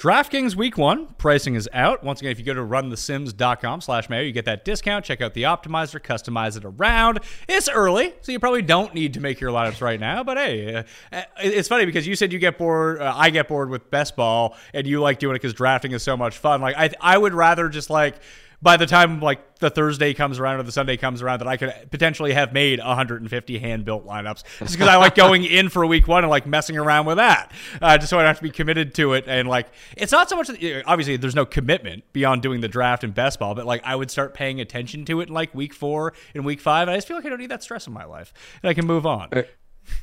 DraftKings 0.02 0.56
Week 0.56 0.80
1 0.80 1.14
pricing 1.20 1.54
is 1.54 1.70
out. 1.74 2.04
Once 2.04 2.22
again, 2.22 2.32
if 2.32 2.40
you 2.40 2.44
go 2.44 2.56
to 2.56 2.62
runthesims.com 2.62 3.82
slash 3.82 4.10
mayo, 4.10 4.24
you 4.24 4.32
get 4.32 4.46
that 4.46 4.66
discount. 4.66 5.06
Check 5.06 5.22
out 5.22 5.36
the 5.36 5.44
optimizer, 5.44 6.00
customize 6.00 6.58
it 6.58 6.66
around. 6.66 7.20
It's 7.48 7.70
early, 7.70 8.16
so 8.22 8.32
you 8.32 8.40
probably 8.40 8.64
don't 8.64 8.96
need 8.96 9.14
to 9.14 9.20
make 9.20 9.40
your 9.40 9.52
lineups 9.52 9.80
right 9.80 10.00
now. 10.00 10.24
But 10.24 10.38
hey, 10.38 10.74
uh, 10.74 10.84
uh 11.12 11.22
it's 11.38 11.68
funny 11.68 11.86
because 11.86 12.08
you 12.08 12.16
said 12.16 12.34
you 12.34 12.40
get 12.40 12.58
bored. 12.58 13.00
Uh, 13.00 13.14
I 13.16 13.30
get 13.30 13.48
bored 13.48 13.70
with 13.70 13.92
best 13.92 14.16
ball, 14.16 14.58
and 14.74 14.88
you 14.88 15.00
like 15.00 15.20
doing 15.20 15.36
it 15.36 15.40
because 15.40 15.54
drafting 15.54 15.92
is 15.92 16.02
so 16.02 16.18
much 16.18 16.36
fun. 16.36 16.62
Like 16.62 16.76
I, 16.80 16.90
I 17.00 17.16
would 17.16 17.36
rather 17.36 17.70
just 17.70 17.92
like 17.92 18.16
by 18.62 18.78
the 18.78 18.86
time 18.86 19.20
like 19.20 19.56
the 19.60 19.70
Thursday 19.70 20.14
comes 20.14 20.40
around 20.40 20.60
or 20.60 20.64
the 20.64 20.72
Sunday 20.72 20.98
comes 20.98 21.22
around 21.22 21.40
that 21.40 21.48
I 21.48 21.58
could 21.58 21.74
potentially 21.92 22.34
have 22.34 22.54
made 22.54 22.80
150 22.80 23.60
hand 23.60 23.86
built 23.86 24.06
lineups 24.06 24.44
just 24.60 24.74
because 24.74 24.88
I 24.88 24.98
like 24.98 25.16
going 25.16 25.44
in 25.44 25.70
for 25.70 25.86
week 25.86 26.08
one 26.08 26.24
and 26.24 26.30
like 26.30 26.46
messing 26.46 26.78
around 26.78 27.06
with 27.06 27.18
that, 27.18 27.52
uh, 27.82 27.98
just 27.98 28.10
so 28.10 28.18
I 28.18 28.22
don't 28.22 28.28
have 28.28 28.38
to 28.38 28.44
be 28.44 28.52
committed 28.52 28.94
to 28.96 29.14
it. 29.14 29.26
And 29.28 29.48
like, 29.48 29.68
it's 29.98 30.12
not 30.12 30.30
so 30.30 30.36
much 30.36 30.48
that, 30.48 30.84
obviously 30.86 31.18
there's 31.18 31.36
no 31.36 31.46
commitment 31.46 32.04
beyond 32.14 32.42
doing 32.42 32.62
the 32.62 32.68
draft 32.68 33.04
and 33.04 33.14
best 33.14 33.40
ball, 33.40 33.56
but 33.56 33.66
like 33.66 33.82
I 33.84 33.96
would 33.96 34.12
start 34.12 34.34
paying 34.34 34.60
attention 34.60 35.06
to 35.06 35.22
it 35.22 35.30
in 35.30 35.34
like 35.34 35.54
week 35.56 35.74
four 35.74 36.14
and 36.34 36.46
week 36.46 36.60
five. 36.60 36.88
And 36.88 36.94
I 36.94 36.98
just 36.98 37.08
feel 37.08 37.18
like 37.18 37.26
I 37.26 37.30
don't 37.30 37.40
need 37.40 37.52
that 37.52 37.64
stress 37.64 37.88
in 37.88 37.94
my 37.94 38.06
life 38.06 38.34
and 38.62 38.70
I 38.70 38.74
can 38.74 38.86
move 38.86 39.06
on. 39.06 39.30
Uh, 39.32 39.44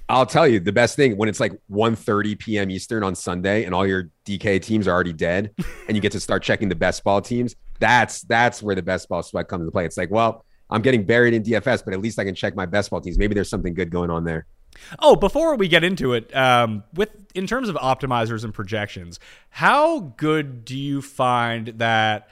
I'll 0.08 0.26
tell 0.26 0.48
you 0.48 0.58
the 0.58 0.72
best 0.72 0.96
thing 0.96 1.16
when 1.16 1.28
it's 1.28 1.40
like 1.40 1.52
1:30 1.70 2.38
p.m. 2.38 2.70
Eastern 2.70 3.04
on 3.04 3.14
Sunday 3.14 3.64
and 3.64 3.74
all 3.74 3.86
your 3.86 4.10
DK 4.24 4.60
teams 4.60 4.88
are 4.88 4.92
already 4.92 5.12
dead 5.12 5.52
and 5.86 5.96
you 5.96 6.00
get 6.00 6.12
to 6.12 6.20
start 6.20 6.42
checking 6.42 6.68
the 6.68 6.74
best 6.74 7.04
ball 7.04 7.20
teams. 7.20 7.54
That's 7.78 8.22
that's 8.22 8.62
where 8.62 8.74
the 8.74 8.82
best 8.82 9.08
ball 9.08 9.22
sweat 9.22 9.48
comes 9.48 9.62
into 9.62 9.72
play. 9.72 9.84
It's 9.84 9.96
like, 9.96 10.10
well, 10.10 10.44
I'm 10.70 10.82
getting 10.82 11.04
buried 11.04 11.34
in 11.34 11.42
DFS, 11.42 11.84
but 11.84 11.94
at 11.94 12.00
least 12.00 12.18
I 12.18 12.24
can 12.24 12.34
check 12.34 12.54
my 12.54 12.66
best 12.66 12.90
ball 12.90 13.00
teams. 13.00 13.18
Maybe 13.18 13.34
there's 13.34 13.50
something 13.50 13.74
good 13.74 13.90
going 13.90 14.10
on 14.10 14.24
there. 14.24 14.46
Oh, 14.98 15.16
before 15.16 15.56
we 15.56 15.66
get 15.68 15.82
into 15.82 16.12
it, 16.12 16.34
um, 16.36 16.84
with 16.94 17.10
in 17.34 17.46
terms 17.46 17.68
of 17.68 17.76
optimizers 17.76 18.44
and 18.44 18.52
projections, 18.52 19.18
how 19.50 20.00
good 20.16 20.64
do 20.64 20.76
you 20.76 21.02
find 21.02 21.68
that? 21.78 22.28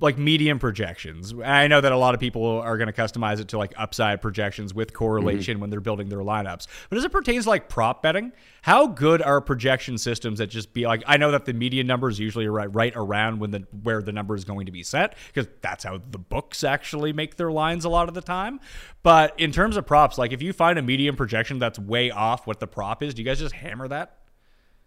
Like 0.00 0.18
medium 0.18 0.58
projections. 0.58 1.32
I 1.44 1.68
know 1.68 1.80
that 1.80 1.92
a 1.92 1.96
lot 1.96 2.14
of 2.14 2.20
people 2.20 2.44
are 2.44 2.76
going 2.76 2.92
to 2.92 2.92
customize 2.92 3.40
it 3.40 3.48
to 3.48 3.58
like 3.58 3.72
upside 3.76 4.20
projections 4.20 4.74
with 4.74 4.92
correlation 4.92 5.54
mm-hmm. 5.54 5.62
when 5.62 5.70
they're 5.70 5.80
building 5.80 6.08
their 6.08 6.20
lineups. 6.20 6.66
But 6.90 6.98
as 6.98 7.04
it 7.04 7.12
pertains 7.12 7.44
to 7.44 7.50
like 7.50 7.68
prop 7.68 8.02
betting, 8.02 8.32
how 8.62 8.86
good 8.86 9.22
are 9.22 9.40
projection 9.40 9.96
systems 9.96 10.38
that 10.38 10.48
just 10.48 10.74
be 10.74 10.86
like 10.86 11.02
I 11.06 11.16
know 11.16 11.30
that 11.30 11.44
the 11.44 11.52
median 11.52 11.86
number 11.86 12.08
is 12.08 12.18
usually 12.18 12.46
right 12.48 12.72
right 12.74 12.92
around 12.94 13.40
when 13.40 13.50
the 13.50 13.66
where 13.82 14.02
the 14.02 14.12
number 14.12 14.34
is 14.34 14.44
going 14.44 14.66
to 14.66 14.72
be 14.72 14.82
set 14.82 15.16
because 15.28 15.48
that's 15.62 15.84
how 15.84 16.00
the 16.10 16.18
books 16.18 16.62
actually 16.62 17.12
make 17.12 17.36
their 17.36 17.50
lines 17.50 17.84
a 17.84 17.88
lot 17.88 18.08
of 18.08 18.14
the 18.14 18.22
time. 18.22 18.60
But 19.02 19.38
in 19.38 19.50
terms 19.52 19.76
of 19.76 19.86
props, 19.86 20.18
like 20.18 20.32
if 20.32 20.42
you 20.42 20.52
find 20.52 20.78
a 20.78 20.82
medium 20.82 21.16
projection 21.16 21.58
that's 21.58 21.78
way 21.78 22.10
off 22.10 22.46
what 22.46 22.60
the 22.60 22.66
prop 22.66 23.02
is, 23.02 23.14
do 23.14 23.22
you 23.22 23.26
guys 23.26 23.38
just 23.38 23.54
hammer 23.54 23.88
that? 23.88 24.18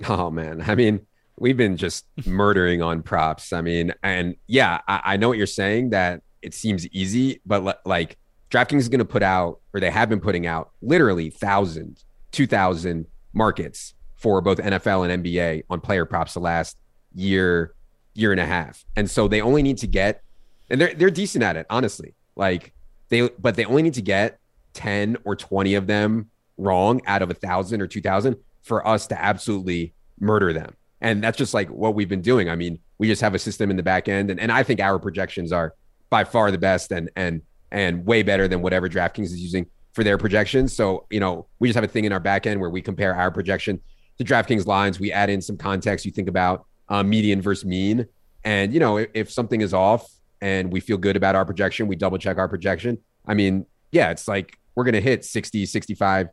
Oh 0.07 0.29
man, 0.29 0.63
I 0.67 0.75
mean 0.75 1.05
we've 1.39 1.57
been 1.57 1.77
just 1.77 2.05
murdering 2.25 2.81
on 2.81 3.01
props. 3.01 3.53
I 3.53 3.61
mean, 3.61 3.93
and 4.03 4.35
yeah, 4.47 4.81
I, 4.87 5.01
I, 5.05 5.17
know 5.17 5.29
what 5.29 5.37
you're 5.37 5.47
saying 5.47 5.91
that 5.91 6.21
it 6.41 6.53
seems 6.53 6.87
easy, 6.89 7.41
but 7.45 7.85
like 7.85 8.17
DraftKings 8.51 8.79
is 8.79 8.89
going 8.89 8.99
to 8.99 9.05
put 9.05 9.23
out, 9.23 9.59
or 9.73 9.79
they 9.79 9.89
have 9.89 10.09
been 10.09 10.19
putting 10.19 10.45
out, 10.45 10.71
literally 10.81 11.29
thousand, 11.29 12.03
two 12.31 12.47
thousand 12.47 13.05
markets 13.33 13.93
for 14.15 14.41
both 14.41 14.57
NFL 14.57 15.09
and 15.09 15.23
NBA 15.23 15.63
on 15.69 15.79
player 15.79 16.05
props 16.05 16.33
the 16.33 16.39
last 16.39 16.77
year, 17.13 17.73
year 18.13 18.31
and 18.31 18.41
a 18.41 18.45
half, 18.45 18.83
and 18.95 19.09
so 19.09 19.27
they 19.27 19.41
only 19.41 19.63
need 19.63 19.77
to 19.79 19.87
get, 19.87 20.23
and 20.69 20.79
they're 20.79 20.93
they're 20.93 21.09
decent 21.09 21.43
at 21.43 21.55
it, 21.55 21.65
honestly. 21.69 22.15
Like 22.35 22.73
they, 23.09 23.29
but 23.29 23.55
they 23.55 23.65
only 23.65 23.83
need 23.83 23.95
to 23.95 24.01
get 24.01 24.39
ten 24.73 25.17
or 25.23 25.35
twenty 25.35 25.75
of 25.75 25.87
them 25.87 26.29
wrong 26.57 27.01
out 27.05 27.21
of 27.21 27.29
a 27.29 27.33
thousand 27.33 27.81
or 27.81 27.87
two 27.87 28.01
thousand 28.01 28.37
for 28.61 28.85
us 28.85 29.07
to 29.07 29.21
absolutely 29.21 29.93
murder 30.19 30.53
them. 30.53 30.75
And 31.01 31.23
that's 31.23 31.37
just 31.37 31.53
like 31.53 31.69
what 31.69 31.95
we've 31.95 32.09
been 32.09 32.21
doing. 32.21 32.49
I 32.49 32.55
mean, 32.55 32.79
we 32.97 33.07
just 33.07 33.21
have 33.21 33.33
a 33.33 33.39
system 33.39 33.69
in 33.71 33.77
the 33.77 33.83
back 33.83 34.09
end, 34.09 34.29
and, 34.29 34.39
and 34.39 34.51
I 34.51 34.63
think 34.63 34.81
our 34.81 34.99
projections 34.99 35.51
are 35.51 35.73
by 36.09 36.23
far 36.23 36.51
the 36.51 36.57
best 36.57 36.91
and 36.91 37.09
and 37.15 37.41
and 37.71 38.05
way 38.05 38.23
better 38.23 38.47
than 38.47 38.61
whatever 38.61 38.89
DraftKings 38.89 39.25
is 39.25 39.39
using 39.39 39.67
for 39.93 40.03
their 40.03 40.17
projections. 40.17 40.73
So, 40.73 41.05
you 41.09 41.19
know, 41.19 41.47
we 41.59 41.67
just 41.67 41.75
have 41.75 41.83
a 41.83 41.87
thing 41.87 42.05
in 42.05 42.11
our 42.11 42.19
back 42.19 42.45
end 42.45 42.59
where 42.59 42.69
we 42.69 42.81
compare 42.81 43.15
our 43.15 43.31
projection 43.31 43.81
to 44.17 44.23
DraftKings 44.23 44.65
lines. 44.65 44.99
We 44.99 45.11
add 45.11 45.29
in 45.29 45.41
some 45.41 45.57
context. 45.57 46.05
You 46.05 46.11
think 46.11 46.29
about 46.29 46.65
uh, 46.89 47.03
median 47.03 47.41
versus 47.41 47.65
mean. 47.65 48.05
And, 48.43 48.73
you 48.73 48.79
know, 48.79 48.97
if, 48.97 49.09
if, 49.13 49.31
something 49.31 49.61
is 49.61 49.73
off 49.73 50.09
and 50.41 50.71
we 50.71 50.79
feel 50.79 50.97
good 50.97 51.15
about 51.15 51.35
our 51.35 51.45
projection, 51.45 51.87
we 51.87 51.95
double 51.95 52.17
check 52.17 52.37
our 52.37 52.47
projection. 52.47 52.97
I 53.27 53.33
mean, 53.33 53.65
yeah, 53.91 54.11
it's 54.11 54.27
like 54.27 54.57
we're 54.75 54.85
going 54.85 54.93
to 54.93 55.01
hit 55.01 55.25
60, 55.25 55.65
65%. 55.65 56.29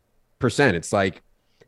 It's 0.73 0.93
like, 0.93 1.21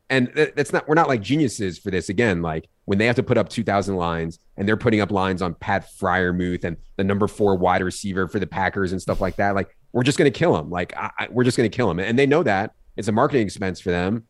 and 0.08 0.32
that's 0.56 0.72
not, 0.72 0.88
we're 0.88 0.94
not 0.94 1.08
like 1.08 1.20
geniuses 1.20 1.78
for 1.78 1.90
this. 1.90 2.08
Again, 2.08 2.42
like 2.42 2.68
when 2.90 2.98
they 2.98 3.06
have 3.06 3.14
to 3.14 3.22
put 3.22 3.38
up 3.38 3.48
2,000 3.48 3.94
lines 3.94 4.40
and 4.56 4.66
they're 4.66 4.76
putting 4.76 5.00
up 5.00 5.12
lines 5.12 5.42
on 5.42 5.54
Pat 5.54 5.88
Freiermuth 5.96 6.64
and 6.64 6.76
the 6.96 7.04
number 7.04 7.28
four 7.28 7.54
wide 7.54 7.84
receiver 7.84 8.26
for 8.26 8.40
the 8.40 8.48
Packers 8.48 8.90
and 8.90 9.00
stuff 9.00 9.20
like 9.20 9.36
that, 9.36 9.54
like 9.54 9.76
we're 9.92 10.02
just 10.02 10.18
going 10.18 10.28
to 10.28 10.36
kill 10.36 10.54
them. 10.54 10.70
Like 10.70 10.92
I, 10.96 11.28
we're 11.30 11.44
just 11.44 11.56
going 11.56 11.70
to 11.70 11.76
kill 11.76 11.86
them, 11.86 12.00
and 12.00 12.18
they 12.18 12.26
know 12.26 12.42
that 12.42 12.74
it's 12.96 13.06
a 13.06 13.12
marketing 13.12 13.46
expense 13.46 13.80
for 13.80 13.90
them. 13.92 14.24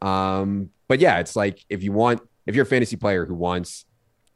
Um, 0.00 0.70
but 0.88 0.98
yeah, 0.98 1.18
it's 1.18 1.36
like 1.36 1.62
if 1.68 1.82
you 1.82 1.92
want, 1.92 2.22
if 2.46 2.54
you're 2.54 2.62
a 2.62 2.66
fantasy 2.66 2.96
player 2.96 3.26
who 3.26 3.34
wants 3.34 3.84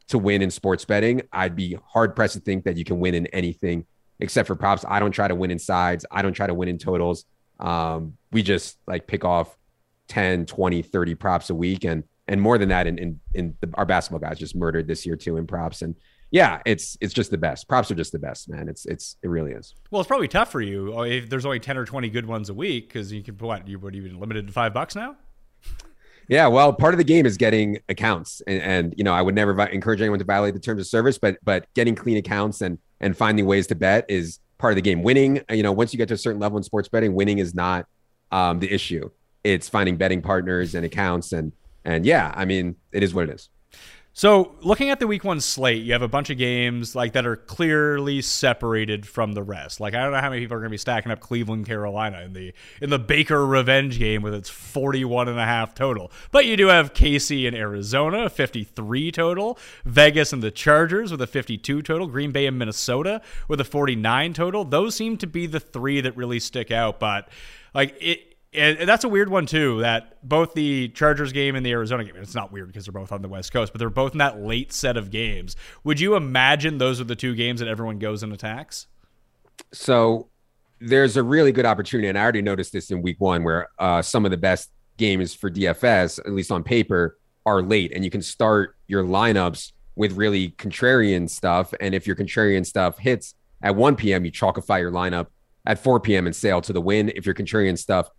to 0.08 0.18
win 0.18 0.42
in 0.42 0.50
sports 0.50 0.84
betting, 0.84 1.22
I'd 1.32 1.56
be 1.56 1.78
hard 1.82 2.14
pressed 2.14 2.34
to 2.34 2.40
think 2.40 2.64
that 2.64 2.76
you 2.76 2.84
can 2.84 3.00
win 3.00 3.14
in 3.14 3.28
anything 3.28 3.86
except 4.18 4.46
for 4.46 4.56
props. 4.56 4.84
I 4.86 5.00
don't 5.00 5.12
try 5.12 5.26
to 5.26 5.34
win 5.34 5.50
in 5.50 5.58
sides. 5.58 6.04
I 6.10 6.20
don't 6.20 6.34
try 6.34 6.46
to 6.46 6.52
win 6.52 6.68
in 6.68 6.76
totals. 6.76 7.24
Um, 7.58 8.18
we 8.30 8.42
just 8.42 8.76
like 8.86 9.06
pick 9.06 9.24
off 9.24 9.56
10, 10.08 10.44
20, 10.44 10.82
30 10.82 11.14
props 11.14 11.48
a 11.48 11.54
week 11.54 11.84
and 11.84 12.04
and 12.30 12.40
more 12.40 12.56
than 12.56 12.70
that 12.70 12.86
in 12.86 12.96
in, 12.96 13.20
in 13.34 13.56
the, 13.60 13.68
our 13.74 13.84
basketball 13.84 14.20
guys 14.20 14.38
just 14.38 14.56
murdered 14.56 14.86
this 14.86 15.04
year 15.04 15.16
too 15.16 15.36
in 15.36 15.46
props. 15.46 15.82
And 15.82 15.94
yeah 16.30 16.62
it's 16.64 16.96
it's 17.00 17.12
just 17.12 17.30
the 17.30 17.36
best. 17.36 17.68
Props 17.68 17.90
are 17.90 17.96
just 17.96 18.12
the 18.12 18.18
best 18.18 18.48
man. 18.48 18.68
It's 18.68 18.86
it's 18.86 19.16
it 19.22 19.28
really 19.28 19.52
is. 19.52 19.74
Well 19.90 20.00
it's 20.00 20.08
probably 20.08 20.28
tough 20.28 20.50
for 20.50 20.62
you 20.62 20.94
oh, 20.94 21.02
if 21.02 21.28
there's 21.28 21.44
only 21.44 21.60
10 21.60 21.76
or 21.76 21.84
20 21.84 22.08
good 22.08 22.24
ones 22.24 22.48
a 22.48 22.54
week 22.54 22.88
because 22.88 23.12
you 23.12 23.22
can 23.22 23.36
what 23.36 23.68
you 23.68 23.78
would 23.78 23.94
even 23.94 24.18
limited 24.18 24.46
to 24.46 24.52
five 24.52 24.72
bucks 24.72 24.94
now? 24.94 25.16
Yeah 26.28 26.46
well 26.46 26.72
part 26.72 26.94
of 26.94 26.98
the 26.98 27.04
game 27.04 27.26
is 27.26 27.36
getting 27.36 27.80
accounts. 27.88 28.40
And, 28.46 28.62
and 28.62 28.94
you 28.96 29.04
know 29.04 29.12
i 29.12 29.20
would 29.20 29.34
never 29.34 29.60
encourage 29.66 30.00
anyone 30.00 30.20
to 30.20 30.24
violate 30.24 30.54
the 30.54 30.60
terms 30.60 30.80
of 30.80 30.86
service 30.86 31.18
but 31.18 31.36
but 31.42 31.66
getting 31.74 31.94
clean 31.94 32.16
accounts 32.16 32.62
and 32.62 32.78
and 33.00 33.16
finding 33.16 33.44
ways 33.44 33.66
to 33.66 33.74
bet 33.74 34.06
is 34.08 34.38
part 34.56 34.72
of 34.72 34.76
the 34.76 34.82
game. 34.82 35.02
Winning 35.02 35.42
you 35.50 35.64
know 35.64 35.72
once 35.72 35.92
you 35.92 35.98
get 35.98 36.08
to 36.08 36.14
a 36.14 36.18
certain 36.18 36.40
level 36.40 36.58
in 36.58 36.62
sports 36.62 36.88
betting 36.88 37.14
winning 37.14 37.40
is 37.40 37.54
not 37.54 37.86
um, 38.30 38.60
the 38.60 38.72
issue. 38.72 39.10
It's 39.42 39.68
finding 39.68 39.96
betting 39.96 40.22
partners 40.22 40.74
and 40.74 40.84
accounts 40.84 41.32
and 41.32 41.52
and 41.84 42.04
yeah, 42.04 42.32
I 42.36 42.44
mean, 42.44 42.76
it 42.92 43.02
is 43.02 43.14
what 43.14 43.28
it 43.28 43.34
is. 43.34 43.48
So, 44.12 44.56
looking 44.60 44.90
at 44.90 44.98
the 44.98 45.06
week 45.06 45.22
one 45.22 45.40
slate, 45.40 45.84
you 45.84 45.92
have 45.92 46.02
a 46.02 46.08
bunch 46.08 46.30
of 46.30 46.36
games 46.36 46.96
like 46.96 47.12
that 47.12 47.24
are 47.24 47.36
clearly 47.36 48.20
separated 48.22 49.06
from 49.06 49.34
the 49.34 49.42
rest. 49.42 49.78
Like 49.78 49.94
I 49.94 50.02
don't 50.02 50.10
know 50.10 50.20
how 50.20 50.30
many 50.30 50.42
people 50.42 50.56
are 50.56 50.60
going 50.60 50.68
to 50.68 50.74
be 50.74 50.78
stacking 50.78 51.12
up 51.12 51.20
Cleveland, 51.20 51.66
Carolina 51.66 52.22
in 52.22 52.32
the 52.32 52.52
in 52.82 52.90
the 52.90 52.98
Baker 52.98 53.46
revenge 53.46 54.00
game 54.00 54.20
with 54.22 54.34
its 54.34 54.50
41 54.50 55.28
and 55.28 55.38
a 55.38 55.44
half 55.44 55.76
total. 55.76 56.10
But 56.32 56.44
you 56.44 56.56
do 56.56 56.66
have 56.66 56.92
KC 56.92 57.46
and 57.46 57.56
Arizona, 57.56 58.28
53 58.28 59.12
total, 59.12 59.58
Vegas 59.84 60.32
and 60.32 60.42
the 60.42 60.50
Chargers 60.50 61.12
with 61.12 61.22
a 61.22 61.28
52 61.28 61.80
total, 61.80 62.08
Green 62.08 62.32
Bay 62.32 62.46
and 62.46 62.58
Minnesota 62.58 63.22
with 63.46 63.60
a 63.60 63.64
49 63.64 64.32
total. 64.32 64.64
Those 64.64 64.96
seem 64.96 65.18
to 65.18 65.26
be 65.28 65.46
the 65.46 65.60
three 65.60 66.00
that 66.00 66.16
really 66.16 66.40
stick 66.40 66.72
out, 66.72 66.98
but 66.98 67.28
like 67.74 67.96
it 68.00 68.29
And 68.52 68.88
that's 68.88 69.04
a 69.04 69.08
weird 69.08 69.28
one 69.28 69.46
too. 69.46 69.80
That 69.80 70.26
both 70.28 70.54
the 70.54 70.88
Chargers 70.88 71.32
game 71.32 71.54
and 71.54 71.64
the 71.64 71.70
Arizona 71.70 72.04
game. 72.04 72.16
It's 72.16 72.34
not 72.34 72.50
weird 72.50 72.66
because 72.66 72.84
they're 72.84 72.92
both 72.92 73.12
on 73.12 73.22
the 73.22 73.28
West 73.28 73.52
Coast, 73.52 73.72
but 73.72 73.78
they're 73.78 73.90
both 73.90 74.12
in 74.12 74.18
that 74.18 74.40
late 74.40 74.72
set 74.72 74.96
of 74.96 75.10
games. 75.10 75.54
Would 75.84 76.00
you 76.00 76.16
imagine 76.16 76.78
those 76.78 77.00
are 77.00 77.04
the 77.04 77.14
two 77.14 77.36
games 77.36 77.60
that 77.60 77.68
everyone 77.68 78.00
goes 78.00 78.24
and 78.24 78.32
attacks? 78.32 78.88
So 79.72 80.30
there's 80.80 81.16
a 81.16 81.22
really 81.22 81.52
good 81.52 81.66
opportunity, 81.66 82.08
and 82.08 82.18
I 82.18 82.22
already 82.22 82.42
noticed 82.42 82.72
this 82.72 82.90
in 82.90 83.02
Week 83.02 83.20
One, 83.20 83.44
where 83.44 83.68
uh, 83.78 84.02
some 84.02 84.24
of 84.24 84.32
the 84.32 84.36
best 84.36 84.70
games 84.96 85.34
for 85.34 85.50
DFS, 85.50 86.18
at 86.18 86.32
least 86.32 86.50
on 86.50 86.64
paper, 86.64 87.18
are 87.46 87.62
late, 87.62 87.92
and 87.94 88.04
you 88.04 88.10
can 88.10 88.22
start 88.22 88.76
your 88.88 89.04
lineups 89.04 89.72
with 89.94 90.12
really 90.12 90.50
contrarian 90.52 91.28
stuff. 91.28 91.72
And 91.80 91.94
if 91.94 92.06
your 92.06 92.16
contrarian 92.16 92.66
stuff 92.66 92.98
hits 92.98 93.34
at 93.62 93.76
1 93.76 93.96
p.m., 93.96 94.24
you 94.24 94.32
chalkify 94.32 94.80
your 94.80 94.90
lineup 94.90 95.26
at 95.66 95.78
4 95.78 96.00
p.m. 96.00 96.26
and 96.26 96.34
sail 96.34 96.60
to 96.62 96.72
the 96.72 96.80
win. 96.80 97.12
If 97.14 97.26
your 97.26 97.34
contrarian 97.34 97.78
stuff 97.78 98.10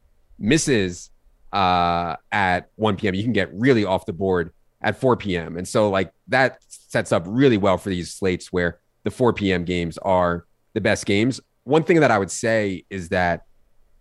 misses 0.41 1.09
uh, 1.53 2.15
at 2.31 2.69
1 2.75 2.95
p.m., 2.97 3.15
you 3.15 3.23
can 3.23 3.33
get 3.33 3.53
really 3.53 3.85
off 3.85 4.05
the 4.05 4.13
board 4.13 4.51
at 4.81 4.99
4 4.99 5.17
p.m. 5.17 5.57
And 5.57 5.67
so, 5.67 5.89
like, 5.89 6.11
that 6.27 6.59
sets 6.67 7.11
up 7.11 7.23
really 7.27 7.57
well 7.57 7.77
for 7.77 7.89
these 7.89 8.13
slates 8.13 8.51
where 8.51 8.79
the 9.03 9.11
4 9.11 9.33
p.m. 9.33 9.65
games 9.65 9.97
are 9.99 10.45
the 10.73 10.81
best 10.81 11.05
games. 11.05 11.39
One 11.63 11.83
thing 11.83 11.99
that 11.99 12.11
I 12.11 12.17
would 12.17 12.31
say 12.31 12.85
is 12.89 13.09
that 13.09 13.45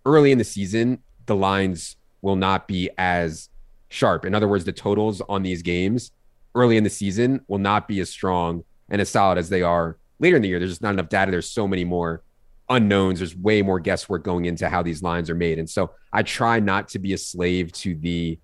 early 0.05 0.31
in 0.31 0.37
the 0.37 0.43
season, 0.43 0.99
the 1.25 1.35
lines 1.35 1.95
will 2.21 2.35
not 2.35 2.67
be 2.67 2.89
as 2.97 3.49
sharp. 3.89 4.25
In 4.25 4.33
other 4.33 4.47
words, 4.47 4.65
the 4.65 4.71
totals 4.71 5.21
on 5.27 5.43
these 5.43 5.61
games 5.61 6.11
early 6.55 6.77
in 6.77 6.83
the 6.83 6.89
season 6.89 7.41
will 7.47 7.59
not 7.59 7.87
be 7.87 7.99
as 7.99 8.09
strong 8.09 8.63
and 8.89 9.01
as 9.01 9.09
solid 9.09 9.37
as 9.37 9.49
they 9.49 9.61
are 9.61 9.97
later 10.19 10.35
in 10.35 10.41
the 10.41 10.47
year. 10.47 10.59
There's 10.59 10.71
just 10.71 10.81
not 10.81 10.93
enough 10.93 11.09
data. 11.09 11.31
There's 11.31 11.49
so 11.49 11.67
many 11.67 11.83
more 11.83 12.23
unknowns. 12.71 13.19
There's 13.19 13.35
way 13.35 13.61
more 13.61 13.79
guesswork 13.79 14.23
going 14.23 14.45
into 14.45 14.69
how 14.69 14.81
these 14.81 15.03
lines 15.03 15.29
are 15.29 15.35
made. 15.35 15.59
And 15.59 15.69
so 15.69 15.91
I 16.11 16.23
try 16.23 16.59
not 16.59 16.89
to 16.89 16.99
be 16.99 17.13
a 17.13 17.17
slave 17.17 17.71
to 17.73 17.95
the 17.95 18.39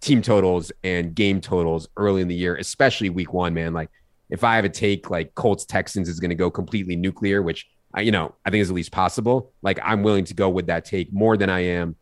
team 0.00 0.22
totals 0.22 0.70
and 0.84 1.14
game 1.14 1.40
totals 1.40 1.88
early 1.96 2.22
in 2.22 2.28
the 2.28 2.34
year, 2.34 2.56
especially 2.56 3.10
week 3.10 3.32
one, 3.32 3.52
man. 3.54 3.72
Like 3.72 3.90
if 4.30 4.44
I 4.44 4.56
have 4.56 4.64
a 4.64 4.68
take 4.68 5.10
like 5.10 5.34
Colts 5.34 5.64
Texans 5.64 6.08
is 6.08 6.20
going 6.20 6.30
to 6.30 6.36
go 6.36 6.50
completely 6.50 6.96
nuclear, 6.96 7.42
which 7.42 7.66
I, 7.94 8.02
you 8.02 8.12
know, 8.12 8.34
I 8.44 8.50
think 8.50 8.62
is 8.62 8.70
at 8.70 8.76
least 8.76 8.92
possible. 8.92 9.52
Like 9.62 9.78
I'm 9.82 10.02
willing 10.02 10.24
to 10.26 10.34
go 10.34 10.48
with 10.48 10.66
that 10.66 10.84
take 10.84 11.12
more 11.12 11.36
than 11.36 11.50
I 11.50 11.60
am 11.60 11.96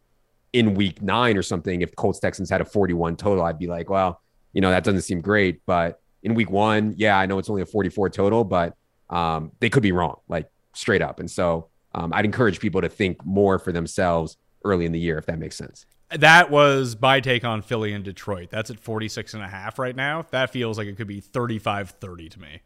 in 0.52 0.74
week 0.74 1.00
nine 1.00 1.36
or 1.36 1.42
something. 1.42 1.80
If 1.80 1.94
Colts 1.96 2.18
Texans 2.18 2.50
had 2.50 2.60
a 2.60 2.64
41 2.64 3.16
total, 3.16 3.44
I'd 3.44 3.58
be 3.58 3.66
like, 3.66 3.88
well, 3.88 4.20
you 4.52 4.60
know, 4.60 4.70
that 4.70 4.84
doesn't 4.84 5.02
seem 5.02 5.20
great. 5.20 5.60
But 5.66 6.00
in 6.22 6.34
week 6.34 6.50
one, 6.50 6.94
yeah, 6.96 7.18
I 7.18 7.26
know 7.26 7.38
it's 7.38 7.48
only 7.48 7.62
a 7.62 7.66
44 7.66 8.10
total, 8.10 8.44
but 8.44 8.74
um, 9.08 9.52
they 9.60 9.70
could 9.70 9.82
be 9.82 9.92
wrong. 9.92 10.16
Like 10.28 10.50
straight 10.76 11.02
up. 11.02 11.20
And 11.20 11.30
so 11.30 11.68
um, 11.94 12.12
I'd 12.12 12.24
encourage 12.24 12.60
people 12.60 12.80
to 12.80 12.88
think 12.88 13.24
more 13.24 13.58
for 13.58 13.72
themselves 13.72 14.36
early 14.64 14.84
in 14.84 14.92
the 14.92 15.00
year, 15.00 15.18
if 15.18 15.26
that 15.26 15.38
makes 15.38 15.56
sense. 15.56 15.86
That 16.10 16.50
was 16.50 16.96
my 17.00 17.20
take 17.20 17.44
on 17.44 17.62
Philly 17.62 17.92
and 17.92 18.04
Detroit. 18.04 18.50
That's 18.50 18.70
at 18.70 18.78
46 18.78 19.34
and 19.34 19.42
a 19.42 19.48
half 19.48 19.78
right 19.78 19.96
now. 19.96 20.26
That 20.30 20.50
feels 20.50 20.78
like 20.78 20.86
it 20.86 20.96
could 20.96 21.08
be 21.08 21.20
35 21.20 21.90
30 21.90 22.28
to 22.28 22.40
me. 22.40 22.62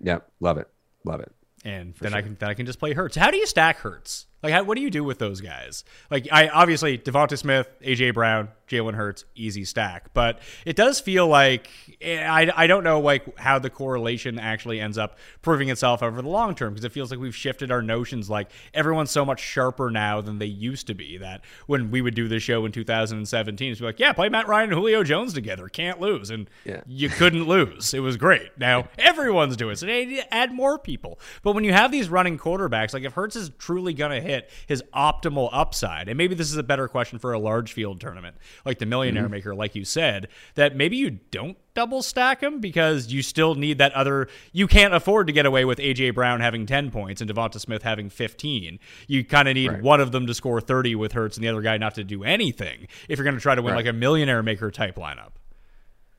Yep. 0.00 0.30
Love 0.40 0.58
it. 0.58 0.68
Love 1.04 1.20
it. 1.20 1.32
And 1.64 1.94
then 1.94 2.12
sure. 2.12 2.18
I 2.18 2.22
can 2.22 2.36
then 2.38 2.50
I 2.50 2.54
can 2.54 2.66
just 2.66 2.78
play 2.78 2.92
Hurts. 2.92 3.16
How 3.16 3.30
do 3.30 3.38
you 3.38 3.46
stack 3.46 3.78
Hurts? 3.78 4.26
Like, 4.44 4.52
how, 4.52 4.62
what 4.62 4.76
do 4.76 4.82
you 4.82 4.90
do 4.90 5.02
with 5.02 5.18
those 5.18 5.40
guys? 5.40 5.84
Like, 6.10 6.28
I 6.30 6.48
obviously 6.48 6.98
Devonta 6.98 7.38
Smith, 7.38 7.66
AJ 7.80 8.12
Brown, 8.12 8.50
Jalen 8.68 8.94
Hurts, 8.94 9.24
easy 9.34 9.64
stack. 9.64 10.12
But 10.14 10.40
it 10.64 10.76
does 10.76 11.00
feel 11.00 11.26
like 11.26 11.68
eh, 12.00 12.22
I, 12.22 12.50
I 12.54 12.66
don't 12.66 12.84
know 12.84 13.00
like 13.00 13.38
how 13.38 13.58
the 13.58 13.70
correlation 13.70 14.38
actually 14.38 14.80
ends 14.80 14.98
up 14.98 15.18
proving 15.42 15.68
itself 15.68 16.02
over 16.02 16.20
the 16.20 16.28
long 16.28 16.54
term 16.54 16.72
because 16.72 16.84
it 16.84 16.92
feels 16.92 17.10
like 17.10 17.20
we've 17.20 17.34
shifted 17.34 17.70
our 17.70 17.82
notions. 17.82 18.30
Like 18.30 18.50
everyone's 18.72 19.10
so 19.10 19.24
much 19.24 19.40
sharper 19.40 19.90
now 19.90 20.20
than 20.20 20.38
they 20.38 20.46
used 20.46 20.86
to 20.88 20.94
be. 20.94 21.18
That 21.18 21.42
when 21.66 21.90
we 21.90 22.00
would 22.02 22.14
do 22.14 22.28
this 22.28 22.42
show 22.42 22.64
in 22.64 22.72
2017, 22.72 23.72
it's 23.72 23.80
like, 23.80 24.00
yeah, 24.00 24.12
play 24.12 24.28
Matt 24.28 24.48
Ryan 24.48 24.70
and 24.70 24.78
Julio 24.78 25.02
Jones 25.02 25.32
together, 25.32 25.68
can't 25.68 26.00
lose, 26.00 26.30
and 26.30 26.48
yeah. 26.64 26.82
you 26.86 27.08
couldn't 27.08 27.46
lose. 27.46 27.94
It 27.94 28.00
was 28.00 28.16
great. 28.16 28.58
Now 28.58 28.88
everyone's 28.98 29.56
doing 29.56 29.72
it, 29.72 29.78
so 29.78 29.86
they 29.86 30.22
add 30.30 30.52
more 30.52 30.78
people. 30.78 31.18
But 31.42 31.52
when 31.52 31.64
you 31.64 31.72
have 31.72 31.92
these 31.92 32.08
running 32.08 32.38
quarterbacks, 32.38 32.94
like 32.94 33.04
if 33.04 33.12
Hurts 33.12 33.36
is 33.36 33.50
truly 33.58 33.94
gonna 33.94 34.20
hit 34.20 34.33
hit 34.34 34.50
his 34.66 34.82
optimal 34.94 35.48
upside. 35.52 36.08
And 36.08 36.18
maybe 36.18 36.34
this 36.34 36.50
is 36.50 36.56
a 36.56 36.62
better 36.62 36.88
question 36.88 37.18
for 37.18 37.32
a 37.32 37.38
large 37.38 37.72
field 37.72 38.00
tournament, 38.00 38.36
like 38.64 38.78
the 38.78 38.86
Millionaire 38.86 39.24
mm-hmm. 39.24 39.32
Maker, 39.32 39.54
like 39.54 39.74
you 39.74 39.84
said, 39.84 40.28
that 40.54 40.76
maybe 40.76 40.96
you 40.96 41.10
don't 41.30 41.56
double 41.74 42.02
stack 42.02 42.42
him 42.42 42.60
because 42.60 43.12
you 43.12 43.22
still 43.22 43.54
need 43.54 43.78
that 43.78 43.92
other. 43.92 44.28
You 44.52 44.66
can't 44.66 44.94
afford 44.94 45.26
to 45.28 45.32
get 45.32 45.46
away 45.46 45.64
with 45.64 45.78
AJ 45.78 46.14
Brown 46.14 46.40
having 46.40 46.66
10 46.66 46.90
points 46.90 47.20
and 47.20 47.30
Devonta 47.30 47.60
Smith 47.60 47.82
having 47.82 48.10
15. 48.10 48.78
You 49.06 49.24
kind 49.24 49.48
of 49.48 49.54
need 49.54 49.68
right. 49.68 49.82
one 49.82 50.00
of 50.00 50.12
them 50.12 50.26
to 50.26 50.34
score 50.34 50.60
30 50.60 50.94
with 50.94 51.12
Hurts 51.12 51.36
and 51.36 51.44
the 51.44 51.48
other 51.48 51.62
guy 51.62 51.76
not 51.78 51.94
to 51.96 52.04
do 52.04 52.24
anything 52.24 52.88
if 53.08 53.18
you're 53.18 53.24
going 53.24 53.36
to 53.36 53.40
try 53.40 53.54
to 53.54 53.62
win 53.62 53.74
right. 53.74 53.84
like 53.84 53.92
a 53.92 53.96
Millionaire 53.96 54.42
Maker 54.42 54.70
type 54.70 54.96
lineup. 54.96 55.32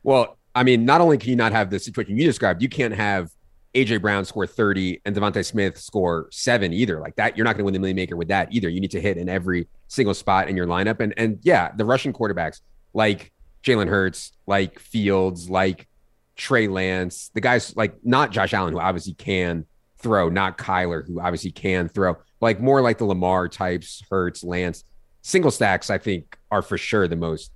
Well, 0.03 0.37
I 0.53 0.63
mean, 0.63 0.85
not 0.85 1.01
only 1.01 1.17
can 1.17 1.29
you 1.29 1.35
not 1.35 1.51
have 1.51 1.69
the 1.69 1.79
situation 1.79 2.17
you 2.17 2.25
described, 2.25 2.61
you 2.61 2.69
can't 2.69 2.93
have 2.93 3.34
AJ 3.75 4.01
Brown 4.01 4.23
score 4.25 4.47
30 4.47 5.01
and 5.05 5.15
Devonta 5.15 5.45
Smith 5.45 5.77
score 5.77 6.27
seven 6.31 6.71
either. 6.73 6.99
Like 6.99 7.15
that, 7.17 7.35
you're 7.35 7.43
not 7.43 7.53
going 7.53 7.59
to 7.59 7.65
win 7.65 7.73
the 7.73 7.79
million 7.79 7.95
maker 7.95 8.15
with 8.15 8.29
that 8.29 8.51
either. 8.51 8.69
You 8.69 8.79
need 8.79 8.91
to 8.91 9.01
hit 9.01 9.17
in 9.17 9.27
every 9.27 9.67
single 9.89 10.13
spot 10.13 10.47
in 10.47 10.55
your 10.55 10.65
lineup. 10.65 10.99
And 11.01 11.13
and 11.17 11.39
yeah, 11.43 11.71
the 11.75 11.85
rushing 11.85 12.13
quarterbacks 12.13 12.61
like 12.93 13.33
Jalen 13.63 13.89
Hurts, 13.89 14.31
like 14.47 14.79
Fields, 14.79 15.49
like 15.49 15.87
Trey 16.35 16.67
Lance, 16.67 17.29
the 17.33 17.41
guys 17.41 17.75
like 17.75 17.95
not 18.03 18.31
Josh 18.31 18.53
Allen, 18.53 18.73
who 18.73 18.79
obviously 18.79 19.13
can 19.13 19.65
throw, 19.97 20.29
not 20.29 20.57
Kyler, 20.57 21.05
who 21.05 21.19
obviously 21.19 21.51
can 21.51 21.89
throw, 21.89 22.15
like 22.41 22.59
more 22.59 22.81
like 22.81 22.97
the 22.97 23.05
Lamar 23.05 23.47
types, 23.49 24.03
Hurts, 24.09 24.43
Lance. 24.43 24.83
Single 25.21 25.51
stacks, 25.51 25.89
I 25.89 25.97
think, 25.97 26.37
are 26.51 26.61
for 26.61 26.77
sure 26.77 27.07
the 27.07 27.15
most 27.15 27.51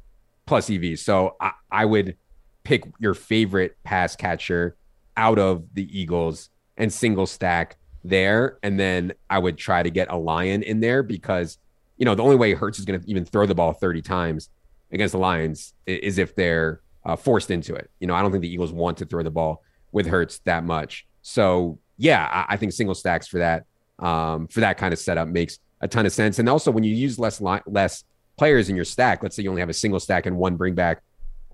plus 0.48 0.70
EVs. 0.70 1.00
So 1.00 1.36
I, 1.40 1.52
I 1.72 1.86
would 1.86 2.18
pick 2.64 2.84
your 3.00 3.14
favorite 3.14 3.78
pass 3.84 4.16
catcher 4.16 4.76
out 5.20 5.38
of 5.38 5.66
the 5.74 6.00
Eagles 6.00 6.50
and 6.78 6.92
single 6.92 7.28
stack 7.28 7.78
there. 8.06 8.58
And 8.64 8.80
then 8.80 9.14
I 9.30 9.38
would 9.38 9.58
try 9.58 9.84
to 9.84 9.90
get 9.90 10.10
a 10.10 10.16
lion 10.16 10.64
in 10.64 10.80
there 10.80 11.04
because, 11.04 11.58
you 11.98 12.06
know, 12.06 12.16
the 12.16 12.24
only 12.24 12.38
way 12.38 12.54
Hurts 12.54 12.80
is 12.80 12.86
going 12.86 13.02
to 13.02 13.10
even 13.10 13.26
throw 13.26 13.46
the 13.46 13.54
ball 13.54 13.74
30 13.74 14.02
times 14.02 14.50
against 14.92 15.12
the 15.12 15.20
Lions 15.20 15.74
is 15.86 16.18
if 16.18 16.36
they're 16.36 16.80
uh, 17.06 17.18
forced 17.18 17.52
into 17.52 17.76
it. 17.76 17.92
You 18.00 18.08
know, 18.08 18.16
I 18.16 18.22
don't 18.22 18.32
think 18.32 18.42
the 18.42 18.52
Eagles 18.52 18.72
want 18.72 18.98
to 19.00 19.06
throw 19.06 19.22
the 19.22 19.30
ball 19.30 19.62
with 19.92 20.08
Hurts 20.08 20.40
that 20.46 20.64
much. 20.64 21.06
So, 21.22 21.80
yeah, 21.98 22.26
I, 22.32 22.54
I 22.54 22.58
think 22.58 22.72
single 22.72 22.96
stacks 22.96 23.28
for 23.28 23.40
that 23.40 23.66
um, 24.00 24.48
for 24.48 24.62
that 24.62 24.78
kind 24.78 24.94
of 24.94 25.00
setup 25.00 25.28
makes 25.28 25.60
a 25.82 25.88
ton 25.88 26.06
of 26.06 26.14
sense. 26.14 26.40
And 26.40 26.48
also, 26.48 26.72
when 26.72 26.86
you 26.86 26.96
use 26.96 27.20
less 27.20 27.42
li- 27.42 27.62
less 27.68 28.06
players 28.38 28.70
in 28.70 28.78
your 28.78 28.86
stack, 28.86 29.22
let's 29.22 29.36
say 29.36 29.44
you 29.44 29.50
only 29.50 29.60
have 29.60 29.70
a 29.70 29.74
single 29.74 30.00
stack 30.00 30.26
and 30.26 30.38
one 30.38 30.56
bring 30.56 30.76
back 30.76 31.04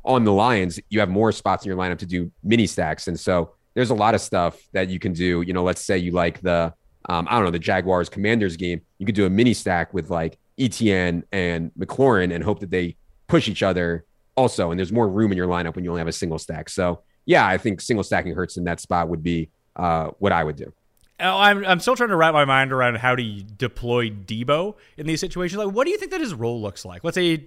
on 0.05 0.23
the 0.23 0.31
Lions, 0.31 0.79
you 0.89 0.99
have 0.99 1.09
more 1.09 1.31
spots 1.31 1.65
in 1.65 1.69
your 1.69 1.77
lineup 1.77 1.97
to 1.99 2.05
do 2.05 2.31
mini 2.43 2.67
stacks. 2.67 3.07
And 3.07 3.19
so 3.19 3.53
there's 3.73 3.89
a 3.89 3.95
lot 3.95 4.15
of 4.15 4.21
stuff 4.21 4.57
that 4.71 4.89
you 4.89 4.99
can 4.99 5.13
do. 5.13 5.41
You 5.41 5.53
know, 5.53 5.63
let's 5.63 5.81
say 5.81 5.97
you 5.97 6.11
like 6.11 6.41
the, 6.41 6.73
um, 7.09 7.27
I 7.29 7.35
don't 7.35 7.45
know, 7.45 7.51
the 7.51 7.59
Jaguars 7.59 8.09
Commanders 8.09 8.55
game. 8.55 8.81
You 8.99 9.05
could 9.05 9.15
do 9.15 9.25
a 9.25 9.29
mini 9.29 9.53
stack 9.53 9.93
with 9.93 10.09
like 10.09 10.37
ETN 10.59 11.23
and 11.31 11.71
McLaurin 11.77 12.33
and 12.33 12.43
hope 12.43 12.59
that 12.59 12.69
they 12.69 12.95
push 13.27 13.47
each 13.47 13.63
other 13.63 14.05
also. 14.35 14.71
And 14.71 14.79
there's 14.79 14.91
more 14.91 15.09
room 15.09 15.31
in 15.31 15.37
your 15.37 15.47
lineup 15.47 15.75
when 15.75 15.83
you 15.83 15.89
only 15.89 15.99
have 15.99 16.07
a 16.07 16.13
single 16.13 16.39
stack. 16.39 16.69
So, 16.69 17.01
yeah, 17.25 17.45
I 17.45 17.57
think 17.57 17.81
single 17.81 18.03
stacking 18.03 18.33
Hurts 18.33 18.57
in 18.57 18.63
that 18.65 18.79
spot 18.79 19.09
would 19.09 19.23
be 19.23 19.49
uh, 19.75 20.11
what 20.19 20.31
I 20.31 20.43
would 20.43 20.55
do. 20.55 20.71
Oh, 21.19 21.37
I'm, 21.37 21.65
I'm 21.65 21.79
still 21.79 21.95
trying 21.95 22.09
to 22.09 22.17
wrap 22.17 22.33
my 22.33 22.43
mind 22.43 22.73
around 22.73 22.97
how 22.97 23.15
to 23.15 23.23
deploy 23.23 24.09
Deebo 24.09 24.75
in 24.97 25.07
these 25.07 25.21
situations. 25.21 25.63
Like, 25.63 25.73
what 25.73 25.85
do 25.85 25.91
you 25.91 25.97
think 25.97 26.11
that 26.11 26.19
his 26.19 26.33
role 26.33 26.61
looks 26.61 26.83
like? 26.83 27.05
Let's 27.05 27.15
say 27.15 27.41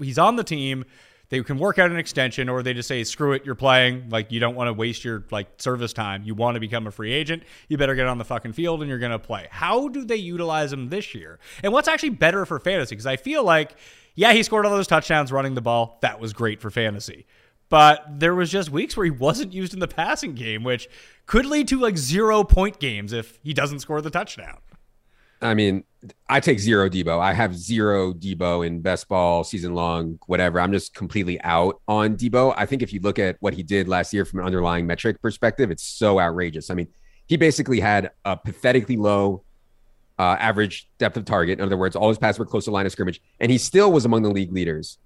he's 0.00 0.18
on 0.18 0.36
the 0.36 0.44
team 0.44 0.84
they 1.32 1.42
can 1.42 1.56
work 1.56 1.78
out 1.78 1.90
an 1.90 1.96
extension 1.96 2.50
or 2.50 2.62
they 2.62 2.74
just 2.74 2.86
say 2.86 3.02
screw 3.04 3.32
it 3.32 3.46
you're 3.46 3.54
playing. 3.54 4.10
Like 4.10 4.30
you 4.30 4.38
don't 4.38 4.54
want 4.54 4.68
to 4.68 4.74
waste 4.74 5.02
your 5.02 5.24
like 5.30 5.48
service 5.56 5.94
time. 5.94 6.24
You 6.24 6.34
want 6.34 6.56
to 6.56 6.60
become 6.60 6.86
a 6.86 6.90
free 6.90 7.10
agent. 7.10 7.44
You 7.68 7.78
better 7.78 7.94
get 7.94 8.06
on 8.06 8.18
the 8.18 8.24
fucking 8.24 8.52
field 8.52 8.82
and 8.82 8.90
you're 8.90 8.98
going 8.98 9.12
to 9.12 9.18
play. 9.18 9.48
How 9.50 9.88
do 9.88 10.04
they 10.04 10.16
utilize 10.16 10.74
him 10.74 10.90
this 10.90 11.14
year? 11.14 11.38
And 11.62 11.72
what's 11.72 11.88
actually 11.88 12.10
better 12.10 12.44
for 12.44 12.60
fantasy? 12.60 12.94
Because 12.94 13.06
i 13.06 13.16
feel 13.16 13.44
like 13.44 13.76
yeah 14.14 14.34
he 14.34 14.42
scored 14.42 14.66
all 14.66 14.72
those 14.72 14.86
touchdowns 14.86 15.32
running 15.32 15.54
the 15.54 15.62
ball. 15.62 15.98
That 16.02 16.20
was 16.20 16.34
great 16.34 16.60
for 16.60 16.70
fantasy. 16.70 17.24
But 17.70 18.04
there 18.18 18.34
was 18.34 18.50
just 18.50 18.68
weeks 18.68 18.94
where 18.94 19.04
he 19.04 19.10
wasn't 19.10 19.54
used 19.54 19.72
in 19.72 19.80
the 19.80 19.88
passing 19.88 20.34
game 20.34 20.64
which 20.64 20.86
could 21.24 21.46
lead 21.46 21.66
to 21.68 21.80
like 21.80 21.96
zero 21.96 22.44
point 22.44 22.78
games 22.78 23.14
if 23.14 23.38
he 23.42 23.54
doesn't 23.54 23.78
score 23.78 24.02
the 24.02 24.10
touchdown. 24.10 24.58
I 25.40 25.54
mean, 25.54 25.84
I 26.28 26.40
take 26.40 26.58
zero 26.58 26.88
Deebo. 26.88 27.20
I 27.20 27.32
have 27.32 27.56
zero 27.56 28.12
Deebo 28.12 28.66
in 28.66 28.80
best 28.80 29.08
ball 29.08 29.44
season 29.44 29.74
long, 29.74 30.18
whatever. 30.26 30.58
I'm 30.58 30.72
just 30.72 30.94
completely 30.94 31.40
out 31.42 31.80
on 31.86 32.16
Deebo. 32.16 32.54
I 32.56 32.66
think 32.66 32.82
if 32.82 32.92
you 32.92 33.00
look 33.00 33.18
at 33.18 33.36
what 33.40 33.54
he 33.54 33.62
did 33.62 33.86
last 33.86 34.12
year 34.12 34.24
from 34.24 34.40
an 34.40 34.46
underlying 34.46 34.86
metric 34.86 35.22
perspective, 35.22 35.70
it's 35.70 35.84
so 35.84 36.18
outrageous. 36.18 36.70
I 36.70 36.74
mean, 36.74 36.88
he 37.26 37.36
basically 37.36 37.78
had 37.78 38.10
a 38.24 38.36
pathetically 38.36 38.96
low 38.96 39.44
uh, 40.18 40.36
average 40.38 40.88
depth 40.98 41.16
of 41.16 41.24
target. 41.24 41.58
In 41.58 41.64
other 41.64 41.76
words, 41.76 41.94
all 41.94 42.08
his 42.08 42.18
passes 42.18 42.38
were 42.38 42.46
close 42.46 42.64
to 42.64 42.70
line 42.72 42.86
of 42.86 42.92
scrimmage, 42.92 43.20
and 43.38 43.50
he 43.50 43.58
still 43.58 43.92
was 43.92 44.04
among 44.04 44.22
the 44.22 44.30
league 44.30 44.52
leaders 44.52 44.98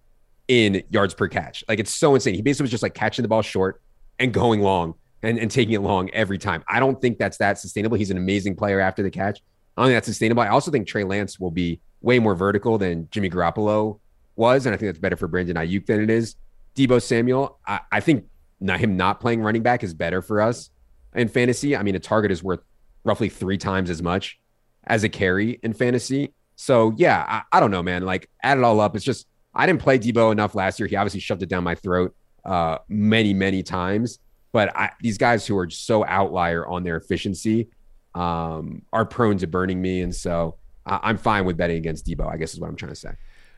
in 0.48 0.82
yards 0.90 1.14
per 1.14 1.28
catch. 1.28 1.64
Like 1.68 1.78
it's 1.78 1.94
so 1.94 2.14
insane. 2.14 2.34
He 2.34 2.42
basically 2.42 2.64
was 2.64 2.70
just 2.70 2.82
like 2.82 2.94
catching 2.94 3.22
the 3.22 3.28
ball 3.28 3.42
short 3.42 3.82
and 4.18 4.32
going 4.32 4.60
long 4.60 4.94
and, 5.22 5.38
and 5.38 5.50
taking 5.50 5.74
it 5.74 5.80
long 5.80 6.10
every 6.10 6.38
time. 6.38 6.64
I 6.68 6.80
don't 6.80 7.00
think 7.00 7.18
that's 7.18 7.38
that 7.38 7.58
sustainable. 7.58 7.96
He's 7.96 8.10
an 8.10 8.16
amazing 8.16 8.56
player 8.56 8.80
after 8.80 9.02
the 9.02 9.10
catch, 9.10 9.40
I 9.76 9.82
don't 9.82 9.88
think 9.88 9.96
that's 9.96 10.06
sustainable. 10.06 10.42
I 10.42 10.48
also 10.48 10.70
think 10.70 10.86
Trey 10.86 11.04
Lance 11.04 11.38
will 11.38 11.50
be 11.50 11.80
way 12.00 12.18
more 12.18 12.34
vertical 12.34 12.78
than 12.78 13.08
Jimmy 13.10 13.28
Garoppolo 13.28 14.00
was, 14.36 14.66
and 14.66 14.74
I 14.74 14.78
think 14.78 14.88
that's 14.88 14.98
better 14.98 15.16
for 15.16 15.28
Brandon 15.28 15.56
Aiyuk 15.56 15.86
than 15.86 16.02
it 16.02 16.10
is 16.10 16.36
Deebo 16.74 17.02
Samuel. 17.02 17.58
I, 17.66 17.80
I 17.90 18.00
think 18.00 18.26
not, 18.60 18.80
him 18.80 18.96
not 18.96 19.20
playing 19.20 19.42
running 19.42 19.62
back 19.62 19.82
is 19.82 19.94
better 19.94 20.22
for 20.22 20.40
us 20.40 20.70
in 21.14 21.28
fantasy. 21.28 21.76
I 21.76 21.82
mean, 21.82 21.94
a 21.94 22.00
target 22.00 22.30
is 22.30 22.42
worth 22.42 22.60
roughly 23.04 23.28
three 23.28 23.58
times 23.58 23.90
as 23.90 24.02
much 24.02 24.38
as 24.84 25.04
a 25.04 25.08
carry 25.08 25.58
in 25.62 25.72
fantasy. 25.72 26.32
So 26.56 26.94
yeah, 26.96 27.24
I, 27.26 27.56
I 27.56 27.60
don't 27.60 27.70
know, 27.70 27.82
man. 27.82 28.04
Like 28.04 28.30
add 28.42 28.58
it 28.58 28.64
all 28.64 28.80
up, 28.80 28.96
it's 28.96 29.04
just 29.04 29.26
I 29.54 29.66
didn't 29.66 29.80
play 29.80 29.98
Deebo 29.98 30.32
enough 30.32 30.54
last 30.54 30.78
year. 30.78 30.86
He 30.86 30.96
obviously 30.96 31.20
shoved 31.20 31.42
it 31.42 31.48
down 31.48 31.64
my 31.64 31.74
throat 31.74 32.14
uh, 32.44 32.78
many, 32.88 33.34
many 33.34 33.62
times. 33.62 34.18
But 34.52 34.74
I, 34.76 34.90
these 35.00 35.18
guys 35.18 35.46
who 35.46 35.56
are 35.58 35.68
so 35.68 36.04
outlier 36.04 36.66
on 36.66 36.82
their 36.82 36.96
efficiency 36.96 37.68
um, 38.16 38.82
are 38.92 39.04
prone 39.04 39.38
to 39.38 39.46
burning 39.46 39.80
me, 39.80 40.00
and 40.00 40.14
so 40.14 40.56
I'm 40.86 41.18
fine 41.18 41.44
with 41.44 41.56
betting 41.56 41.76
against 41.76 42.06
Deebo, 42.06 42.32
I 42.32 42.36
guess 42.36 42.54
is 42.54 42.60
what 42.60 42.68
I'm 42.68 42.76
trying 42.76 42.92
to 42.92 42.96
say. 42.96 43.10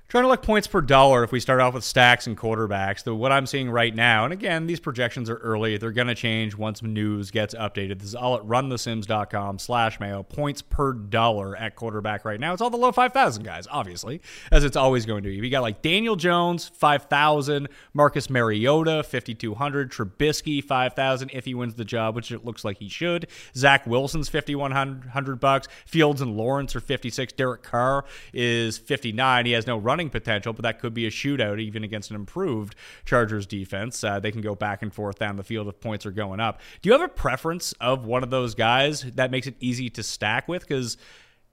Trying 0.09 0.25
to 0.25 0.29
look 0.29 0.41
points 0.41 0.67
per 0.67 0.81
dollar 0.81 1.23
if 1.23 1.33
we 1.33 1.39
start 1.39 1.61
off 1.61 1.75
with 1.75 1.85
stacks 1.85 2.27
and 2.27 2.35
quarterbacks. 2.35 3.03
The, 3.03 3.15
what 3.15 3.31
I'm 3.31 3.45
seeing 3.45 3.71
right 3.71 3.95
now, 3.95 4.25
and 4.25 4.33
again, 4.33 4.67
these 4.67 4.81
projections 4.81 5.29
are 5.29 5.37
early. 5.37 5.77
They're 5.77 5.93
going 5.93 6.07
to 6.07 6.15
change 6.15 6.57
once 6.57 6.83
news 6.83 7.31
gets 7.31 7.55
updated. 7.55 7.99
This 7.99 8.09
is 8.09 8.15
all 8.15 8.35
at 8.35 8.43
runthesims.com 8.43 9.59
slash 9.59 10.01
mayo. 10.01 10.23
Points 10.23 10.63
per 10.63 10.95
dollar 10.95 11.55
at 11.55 11.77
quarterback 11.77 12.25
right 12.25 12.41
now. 12.41 12.55
It's 12.55 12.63
all 12.63 12.71
the 12.71 12.79
low 12.79 12.91
5,000 12.91 13.43
guys, 13.43 13.67
obviously, 13.71 14.23
as 14.51 14.65
it's 14.65 14.79
always 14.79 15.05
going 15.05 15.25
to 15.25 15.29
be. 15.29 15.43
We 15.43 15.51
got 15.51 15.61
like 15.61 15.83
Daniel 15.83 16.17
Jones, 16.17 16.69
5,000. 16.69 17.69
Marcus 17.93 18.31
Mariota, 18.31 19.03
5,200. 19.03 19.93
Trubisky, 19.93 20.65
5,000 20.65 21.33
if 21.35 21.45
he 21.45 21.53
wins 21.53 21.75
the 21.75 21.85
job, 21.85 22.17
which 22.17 22.33
it 22.33 22.47
looks 22.47 22.65
like 22.65 22.79
he 22.79 22.89
should. 22.89 23.27
Zach 23.55 23.87
Wilson's 23.87 24.31
5,100 24.31 25.39
bucks. 25.39 25.69
Fields 25.85 26.23
and 26.23 26.35
Lawrence 26.35 26.75
are 26.75 26.81
56. 26.81 27.35
Derek 27.35 27.63
Carr 27.63 28.07
is 28.33 28.79
59. 28.79 29.45
He 29.45 29.53
has 29.53 29.67
no 29.67 29.77
run 29.77 29.98
running 29.99 30.11
potential, 30.11 30.53
but 30.53 30.63
that 30.63 30.79
could 30.79 30.95
be 30.95 31.07
a 31.07 31.11
shootout 31.11 31.61
even 31.61 31.83
against 31.83 32.11
an 32.11 32.15
improved 32.15 32.77
Chargers 33.05 33.47
defense. 33.47 34.05
Uh, 34.05 34.21
they 34.21 34.31
can 34.31 34.41
go 34.41 34.55
back 34.55 34.81
and 34.81 34.95
forth 34.95 35.19
down 35.19 35.35
the 35.37 35.43
field 35.43 35.67
if 35.67 35.81
points 35.81 36.07
are 36.07 36.13
going 36.13 36.39
up. 36.39 36.61
Do 36.81 36.89
you 36.89 36.93
have 36.93 37.03
a 37.03 37.09
preference 37.09 37.73
of 37.81 38.07
one 38.07 38.23
of 38.23 38.31
those 38.31 38.55
guys 38.55 39.03
that 39.17 39.33
makes 39.33 39.49
it 39.49 39.57
easy 39.59 39.91
to 39.91 40.05
stack 40.05 40.47
with? 40.47 40.63
Because 40.63 40.97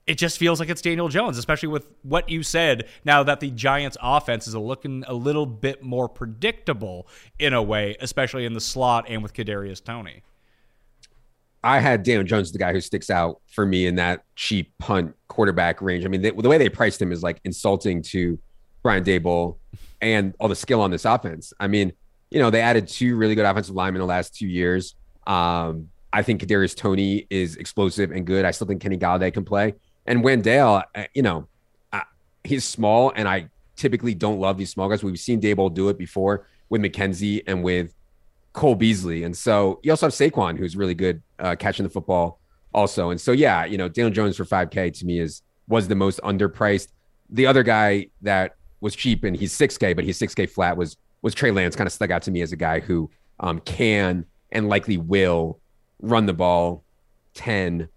it 0.06 0.20
just 0.20 0.38
feels 0.38 0.60
like 0.60 0.70
it's 0.70 0.84
Daniel 0.84 1.10
Jones, 1.10 1.40
especially 1.40 1.70
with 1.70 1.88
what 2.04 2.30
you 2.30 2.44
said. 2.44 2.88
Now 3.04 3.24
that 3.24 3.40
the 3.40 3.50
Giants' 3.50 3.98
offense 4.00 4.48
is 4.48 4.54
looking 4.54 5.04
a 5.08 5.14
little 5.16 5.48
bit 5.48 5.82
more 5.82 6.08
predictable 6.08 7.08
in 7.40 7.54
a 7.54 7.64
way, 7.64 7.98
especially 8.00 8.46
in 8.46 8.54
the 8.54 8.62
slot 8.62 9.06
and 9.10 9.24
with 9.24 9.34
Kadarius 9.34 9.84
Toney. 9.84 10.22
I 11.66 11.80
had 11.80 12.04
Daniel 12.04 12.24
Jones, 12.24 12.52
the 12.52 12.60
guy 12.60 12.72
who 12.74 12.80
sticks 12.80 13.10
out 13.10 13.42
for 13.48 13.66
me 13.66 13.88
in 13.88 13.96
that 13.96 14.24
cheap 14.36 14.72
punt 14.78 15.16
quarterback 15.28 15.82
range. 15.82 16.06
I 16.06 16.10
mean, 16.10 16.22
the, 16.22 16.32
way 16.32 16.60
they 16.60 16.70
priced 16.70 17.02
him 17.02 17.12
is 17.12 17.24
like 17.24 17.42
insulting 17.44 18.04
to 18.04 18.38
Brian 18.84 19.04
Daboll 19.04 19.58
and 20.00 20.36
all 20.40 20.48
the 20.48 20.56
skill 20.56 20.80
on 20.80 20.92
this 20.92 21.06
offense. 21.06 21.54
I 21.60 21.68
mean, 21.68 21.92
you 22.30 22.38
know, 22.38 22.52
they 22.52 22.62
added 22.62 22.88
two 22.88 23.16
really 23.16 23.34
good 23.34 23.46
offensive 23.46 23.74
linemen 23.74 24.00
in 24.00 24.08
the 24.08 24.14
last 24.14 24.36
two 24.36 24.48
years. 24.48 24.94
Um, 25.26 25.90
I 26.14 26.22
think 26.22 26.40
Kadarius 26.40 26.76
Toney 26.76 27.26
is 27.32 27.56
explosive 27.56 28.12
and 28.12 28.28
good. 28.28 28.46
I 28.46 28.52
still 28.52 28.68
think 28.68 28.80
Kenny 28.80 29.00
Golladay 29.00 29.34
can 29.34 29.44
play. 29.44 29.74
And 30.06 30.24
Wan'Dale, 30.24 30.84
uh, 30.94 31.04
you 31.16 31.24
know, 31.24 31.48
he's 32.44 32.64
small, 32.64 33.12
and 33.16 33.28
I 33.28 33.50
typically 33.76 34.14
don't 34.14 34.40
love 34.40 34.58
these 34.58 34.70
small 34.70 34.88
guys. 34.88 35.04
We've 35.04 35.20
seen 35.20 35.42
Daboll 35.42 35.74
do 35.74 35.90
it 35.90 35.98
before 35.98 36.48
with 36.70 36.82
McKenzie 36.82 37.42
and 37.48 37.64
with 37.64 37.94
Cole 38.56 38.76
Beasley. 38.76 39.24
And 39.24 39.38
so 39.38 39.80
you 39.84 39.92
also 39.92 40.08
have 40.08 40.14
Saquon, 40.14 40.58
who's 40.58 40.76
really 40.76 40.96
good 40.96 41.22
uh, 41.40 41.56
catching 41.56 41.84
the 41.84 41.90
football 41.90 42.40
also. 42.74 43.10
And 43.10 43.20
so, 43.20 43.32
yeah, 43.32 43.66
you 43.66 43.78
know, 43.78 43.88
Daniel 43.88 44.10
Jones 44.10 44.38
for 44.38 44.46
5K 44.46 44.98
to 45.00 45.06
me 45.06 45.20
is 45.20 45.42
was 45.68 45.88
the 45.88 45.96
most 45.96 46.20
underpriced. 46.22 46.88
The 47.30 47.46
other 47.46 47.64
guy 47.64 48.08
that 48.22 48.56
was 48.82 48.96
cheap 48.96 49.24
and 49.24 49.36
he's 49.36 49.54
6K, 49.54 49.96
but 49.96 50.06
he's 50.06 50.18
6K 50.18 50.50
flat 50.50 50.78
was 50.78 50.98
was 51.22 51.36
Trey 51.36 51.52
Lance. 51.52 51.76
Kind 51.76 51.88
of 51.88 51.94
stuck 51.94 52.12
out 52.12 52.22
to 52.24 52.32
me 52.32 52.42
as 52.42 52.54
a 52.54 52.56
guy 52.56 52.80
who 52.80 53.10
um, 53.40 53.60
can 53.60 54.26
and 54.52 54.70
likely 54.70 54.98
will 54.98 55.60
run 56.02 56.26
the 56.26 56.34
ball 56.34 56.84
10, 57.34 57.90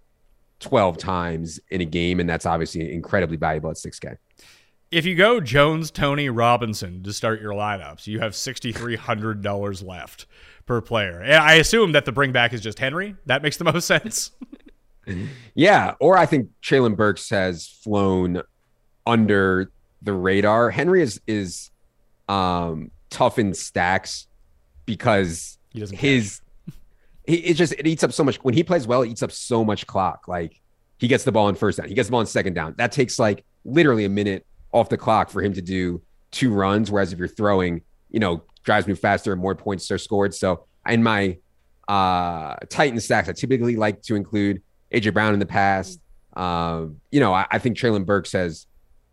12 0.59 0.97
times 0.97 1.59
in 1.69 1.79
a 1.79 1.85
game. 1.85 2.19
And 2.19 2.29
that's 2.29 2.45
obviously 2.45 2.93
incredibly 2.93 3.37
valuable 3.37 3.69
at 3.69 3.77
6K. 3.77 4.17
If 4.91 5.05
you 5.05 5.15
go 5.15 5.39
Jones, 5.39 5.91
Toney, 5.91 6.29
Robinson 6.29 7.03
to 7.03 7.13
start 7.13 7.39
your 7.39 7.53
lineups, 7.53 8.07
you 8.07 8.19
have 8.19 8.33
$6,300 8.33 9.85
left 9.85 10.25
per 10.69 10.81
player. 10.81 11.23
I 11.23 11.55
assume 11.55 11.93
that 11.93 12.05
the 12.05 12.11
bring 12.11 12.31
back 12.31 12.53
is 12.53 12.61
just 12.61 12.77
Henry. 12.77 13.15
That 13.25 13.41
makes 13.41 13.57
the 13.57 13.63
most 13.73 13.87
sense. 13.87 14.29
yeah. 15.55 15.95
Or 15.99 16.15
I 16.15 16.27
think 16.27 16.51
Treylon 16.61 16.95
Burks 16.95 17.31
has 17.31 17.67
flown 17.67 18.43
under 19.07 19.71
the 20.03 20.13
radar. 20.13 20.69
Henry 20.69 21.01
is, 21.01 21.19
is 21.25 21.71
um, 22.27 22.91
tough 23.09 23.39
in 23.39 23.55
stacks 23.55 24.27
because 24.85 25.57
his, 25.73 26.39
he, 27.25 27.37
it 27.37 27.55
just, 27.55 27.73
it 27.73 27.87
eats 27.87 28.03
up 28.03 28.13
so 28.13 28.23
much. 28.23 28.35
When 28.43 28.53
he 28.53 28.63
plays 28.63 28.85
well, 28.85 29.01
it 29.01 29.09
eats 29.09 29.23
up 29.23 29.31
so 29.31 29.65
much 29.65 29.87
clock. 29.87 30.27
Like 30.27 30.61
he 30.99 31.07
gets 31.07 31.23
the 31.23 31.31
ball 31.31 31.49
in 31.49 31.55
first 31.55 31.79
down, 31.79 31.87
he 31.87 31.95
gets 31.95 32.09
the 32.09 32.11
ball 32.11 32.21
in 32.21 32.27
second 32.27 32.53
down. 32.53 32.75
That 32.77 32.91
takes 32.91 33.17
like 33.17 33.43
literally 33.65 34.05
a 34.05 34.09
minute 34.09 34.45
off 34.71 34.87
the 34.87 34.97
clock 34.97 35.31
for 35.31 35.41
him 35.41 35.53
to 35.53 35.63
do 35.63 36.03
two 36.29 36.53
runs. 36.53 36.91
Whereas 36.91 37.11
if 37.11 37.17
you're 37.17 37.27
throwing, 37.27 37.81
you 38.11 38.19
know, 38.19 38.43
drives 38.63 38.87
me 38.87 38.93
faster 38.93 39.31
and 39.31 39.41
more 39.41 39.55
points 39.55 39.89
are 39.91 39.97
scored. 39.97 40.33
So 40.33 40.65
in 40.87 41.03
my 41.03 41.37
uh, 41.87 42.55
Titan 42.69 42.99
stacks, 42.99 43.29
I 43.29 43.33
typically 43.33 43.75
like 43.75 44.01
to 44.03 44.15
include 44.15 44.61
AJ 44.93 45.13
Brown 45.13 45.33
in 45.33 45.39
the 45.39 45.45
past. 45.45 45.99
Um, 46.35 47.01
you 47.11 47.19
know, 47.19 47.33
I, 47.33 47.47
I 47.51 47.59
think 47.59 47.77
Treylon 47.77 48.05
Burks 48.05 48.31
has 48.33 48.67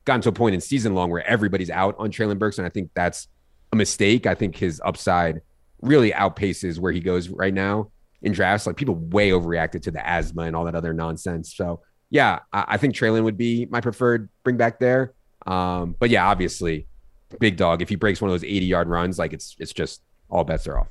gotten 0.05 0.21
to 0.23 0.29
a 0.29 0.33
point 0.33 0.55
in 0.55 0.61
season 0.61 0.95
long 0.95 1.11
where 1.11 1.27
everybody's 1.27 1.71
out 1.71 1.97
on 1.99 2.11
Treylon 2.11 2.39
Burks, 2.39 2.59
and 2.59 2.67
I 2.67 2.71
think 2.71 2.91
that's 2.95 3.29
a 3.73 3.77
mistake. 3.77 4.27
I 4.27 4.35
think 4.35 4.57
his 4.57 4.81
upside 4.85 5.41
really 5.83 6.13
outpaces 6.13 6.79
where 6.79 6.93
he 6.93 7.01
goes 7.01 7.29
right 7.29 7.53
now 7.53 7.91
in 8.23 8.33
drafts. 8.33 8.67
Like 8.67 8.77
people 8.77 8.95
way 8.95 9.31
overreacted 9.31 9.83
to 9.83 9.91
the 9.91 10.07
asthma 10.07 10.43
and 10.43 10.57
all 10.57 10.65
that 10.65 10.75
other 10.75 10.93
nonsense. 10.93 11.55
So 11.55 11.81
yeah, 12.11 12.41
I, 12.53 12.65
I 12.69 12.77
think 12.77 12.95
Treylon 12.95 13.25
would 13.25 13.37
be 13.37 13.67
my 13.67 13.81
preferred 13.81 14.29
bring 14.45 14.57
back 14.57 14.79
there. 14.79 15.13
Um, 15.47 15.95
but 15.99 16.11
yeah, 16.11 16.27
obviously, 16.27 16.87
big 17.39 17.57
dog. 17.57 17.83
If 17.83 17.89
he 17.89 17.97
breaks 17.97 18.21
one 18.21 18.31
of 18.31 18.35
those 18.35 18.45
80 18.45 18.67
yard 18.67 18.89
runs, 18.89 19.19
like 19.19 19.33
it's 19.33 19.57
it's 19.59 19.73
just 19.73 20.03
all 20.29 20.45
bets 20.45 20.67
are 20.67 20.79
off. 20.79 20.89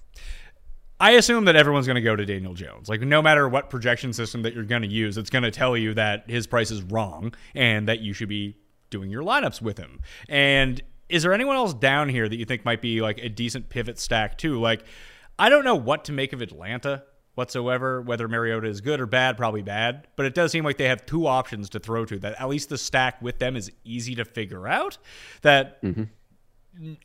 I 1.00 1.12
assume 1.12 1.46
that 1.46 1.56
everyone's 1.56 1.88
going 1.88 1.96
to 1.96 2.02
go 2.02 2.16
to 2.16 2.26
Daniel 2.26 2.54
Jones. 2.54 2.88
Like, 2.88 3.02
no 3.02 3.22
matter 3.22 3.50
what 3.50 3.70
projection 3.70 4.14
system 4.14 4.44
that 4.44 4.54
you're 4.54 4.64
going 4.64 4.82
to 4.82 4.88
use, 4.88 5.18
it's 5.18 5.30
going 5.30 5.44
to 5.44 5.52
tell 5.52 5.76
you 5.76 5.94
that 5.96 6.30
his 6.30 6.48
price 6.48 6.72
is 6.72 6.82
wrong 6.84 7.34
and 7.54 7.88
that 7.90 8.00
you 8.00 8.14
should 8.14 8.30
be 8.30 8.58
doing 8.90 9.10
your 9.10 9.24
lineups 9.24 9.62
with 9.62 9.78
him. 9.78 10.00
And 10.30 10.82
is 11.10 11.24
there 11.24 11.34
anyone 11.34 11.58
else 11.58 11.74
down 11.74 12.08
here 12.08 12.30
that 12.30 12.38
you 12.38 12.46
think 12.46 12.64
might 12.64 12.82
be 12.82 13.02
like 13.02 13.18
a 13.20 13.28
decent 13.28 13.68
pivot 13.68 14.00
stack 14.00 14.38
too? 14.38 14.60
Like, 14.60 14.86
I 15.38 15.50
don't 15.50 15.66
know 15.66 15.76
what 15.76 16.06
to 16.06 16.14
make 16.14 16.32
of 16.32 16.42
Atlanta 16.42 17.04
whatsoever. 17.36 18.02
Whether 18.02 18.30
Mariota 18.30 18.68
is 18.68 18.80
good 18.80 19.02
or 19.02 19.06
bad, 19.06 19.36
probably 19.36 19.64
bad. 19.64 20.08
But 20.16 20.28
it 20.28 20.34
does 20.34 20.54
seem 20.54 20.64
like 20.64 20.78
they 20.78 20.88
have 20.88 21.06
two 21.06 21.28
options 21.28 21.70
to 21.72 21.80
throw 21.80 22.06
to. 22.06 22.18
That 22.20 22.40
at 22.40 22.48
least 22.48 22.70
the 22.70 22.78
stack 22.78 23.22
with 23.22 23.40
them 23.40 23.58
is 23.58 23.70
easy 23.84 24.16
to 24.16 24.24
figure 24.24 24.66
out. 24.66 24.98
That. 25.42 25.82
Mm-hmm 25.82 26.04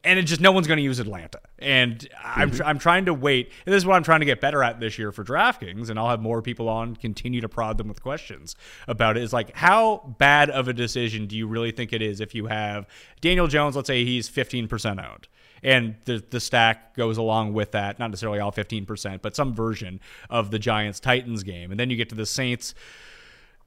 and 0.05 0.19
it 0.19 0.23
just 0.23 0.41
no 0.41 0.53
one's 0.53 0.67
going 0.67 0.79
to 0.79 0.83
use 0.83 0.99
Atlanta. 0.99 1.41
And 1.59 2.09
I'm 2.23 2.51
mm-hmm. 2.51 2.67
I'm 2.67 2.79
trying 2.79 3.07
to 3.07 3.15
wait. 3.15 3.53
And 3.67 3.73
this 3.73 3.83
is 3.83 3.87
what 3.87 3.95
I'm 3.95 4.03
trying 4.03 4.21
to 4.21 4.27
get 4.27 4.41
better 4.41 4.63
at 4.63 4.81
this 4.81 4.99
year 4.99 5.13
for 5.13 5.25
DraftKings. 5.25 5.91
And 5.91 5.99
I'll 5.99 6.09
have 6.09 6.21
more 6.21 6.43
people 6.43 6.69
on 6.69 6.97
continue 6.97 7.41
to 7.41 7.49
prod 7.49 7.79
them 7.79 7.89
with 7.89 8.03
questions 8.03 8.57
about 8.89 9.17
it. 9.17 9.23
Is 9.23 9.33
like 9.33 9.55
how 9.57 10.15
bad 10.19 10.51
of 10.51 10.69
a 10.69 10.73
decision 10.73 11.27
do 11.27 11.37
you 11.37 11.47
really 11.47 11.73
think 11.73 11.93
it 11.93 12.03
is 12.03 12.21
if 12.21 12.35
you 12.35 12.47
have 12.47 12.87
Daniel 13.21 13.47
Jones? 13.47 13.77
Let's 13.77 13.87
say 13.87 14.05
he's 14.05 14.29
15% 14.29 15.05
owned 15.05 15.29
and 15.63 15.97
the 16.05 16.25
the 16.31 16.41
stack 16.41 16.97
goes 16.97 17.19
along 17.19 17.53
with 17.53 17.73
that. 17.73 17.99
Not 17.99 18.11
necessarily 18.11 18.41
all 18.41 18.53
15%, 18.53 19.23
but 19.23 19.37
some 19.37 19.55
version 19.55 20.01
of 20.29 20.51
the 20.51 20.59
Giants 20.59 21.01
Titans 21.01 21.43
game, 21.43 21.71
and 21.71 21.79
then 21.79 21.91
you 21.91 21.97
get 21.97 22.09
to 22.11 22.15
the 22.15 22.27
Saints 22.27 22.75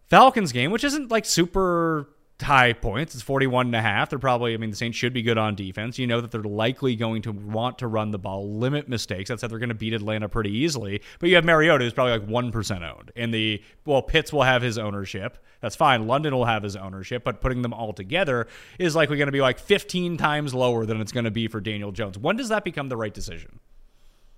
Falcons 0.09 0.51
game, 0.51 0.71
which 0.71 0.83
isn't 0.83 1.11
like 1.11 1.25
super 1.25 2.09
high 2.41 2.73
points. 2.73 3.13
It's 3.13 3.23
41 3.23 3.67
and 3.67 3.75
a 3.75 3.81
half. 3.81 4.09
They're 4.09 4.19
probably, 4.19 4.53
I 4.53 4.57
mean, 4.57 4.71
the 4.71 4.75
Saints 4.75 4.97
should 4.97 5.13
be 5.13 5.21
good 5.21 5.37
on 5.37 5.55
defense. 5.55 5.99
You 5.99 6.07
know 6.07 6.21
that 6.21 6.31
they're 6.31 6.41
likely 6.41 6.95
going 6.95 7.21
to 7.23 7.31
want 7.31 7.79
to 7.79 7.87
run 7.87 8.11
the 8.11 8.17
ball, 8.17 8.57
limit 8.57 8.89
mistakes. 8.89 9.29
That's 9.29 9.41
how 9.41 9.47
they're 9.47 9.59
going 9.59 9.69
to 9.69 9.75
beat 9.75 9.93
Atlanta 9.93 10.27
pretty 10.27 10.51
easily. 10.51 11.01
But 11.19 11.29
you 11.29 11.35
have 11.35 11.45
Mariota, 11.45 11.83
who's 11.83 11.93
probably 11.93 12.13
like 12.13 12.27
1% 12.27 12.91
owned. 12.91 13.11
And 13.15 13.33
the, 13.33 13.63
well, 13.85 14.01
Pitts 14.01 14.33
will 14.33 14.43
have 14.43 14.61
his 14.61 14.77
ownership. 14.77 15.37
That's 15.61 15.75
fine. 15.75 16.07
London 16.07 16.35
will 16.35 16.45
have 16.45 16.63
his 16.63 16.75
ownership. 16.75 17.23
But 17.23 17.41
putting 17.41 17.61
them 17.61 17.73
all 17.73 17.93
together 17.93 18.47
is 18.79 18.95
likely 18.95 19.17
going 19.17 19.27
to 19.27 19.33
be 19.33 19.41
like 19.41 19.59
15 19.59 20.17
times 20.17 20.53
lower 20.53 20.85
than 20.85 20.99
it's 20.99 21.11
going 21.11 21.25
to 21.25 21.31
be 21.31 21.47
for 21.47 21.61
Daniel 21.61 21.91
Jones. 21.91 22.17
When 22.17 22.35
does 22.35 22.49
that 22.49 22.63
become 22.63 22.89
the 22.89 22.97
right 22.97 23.13
decision? 23.13 23.59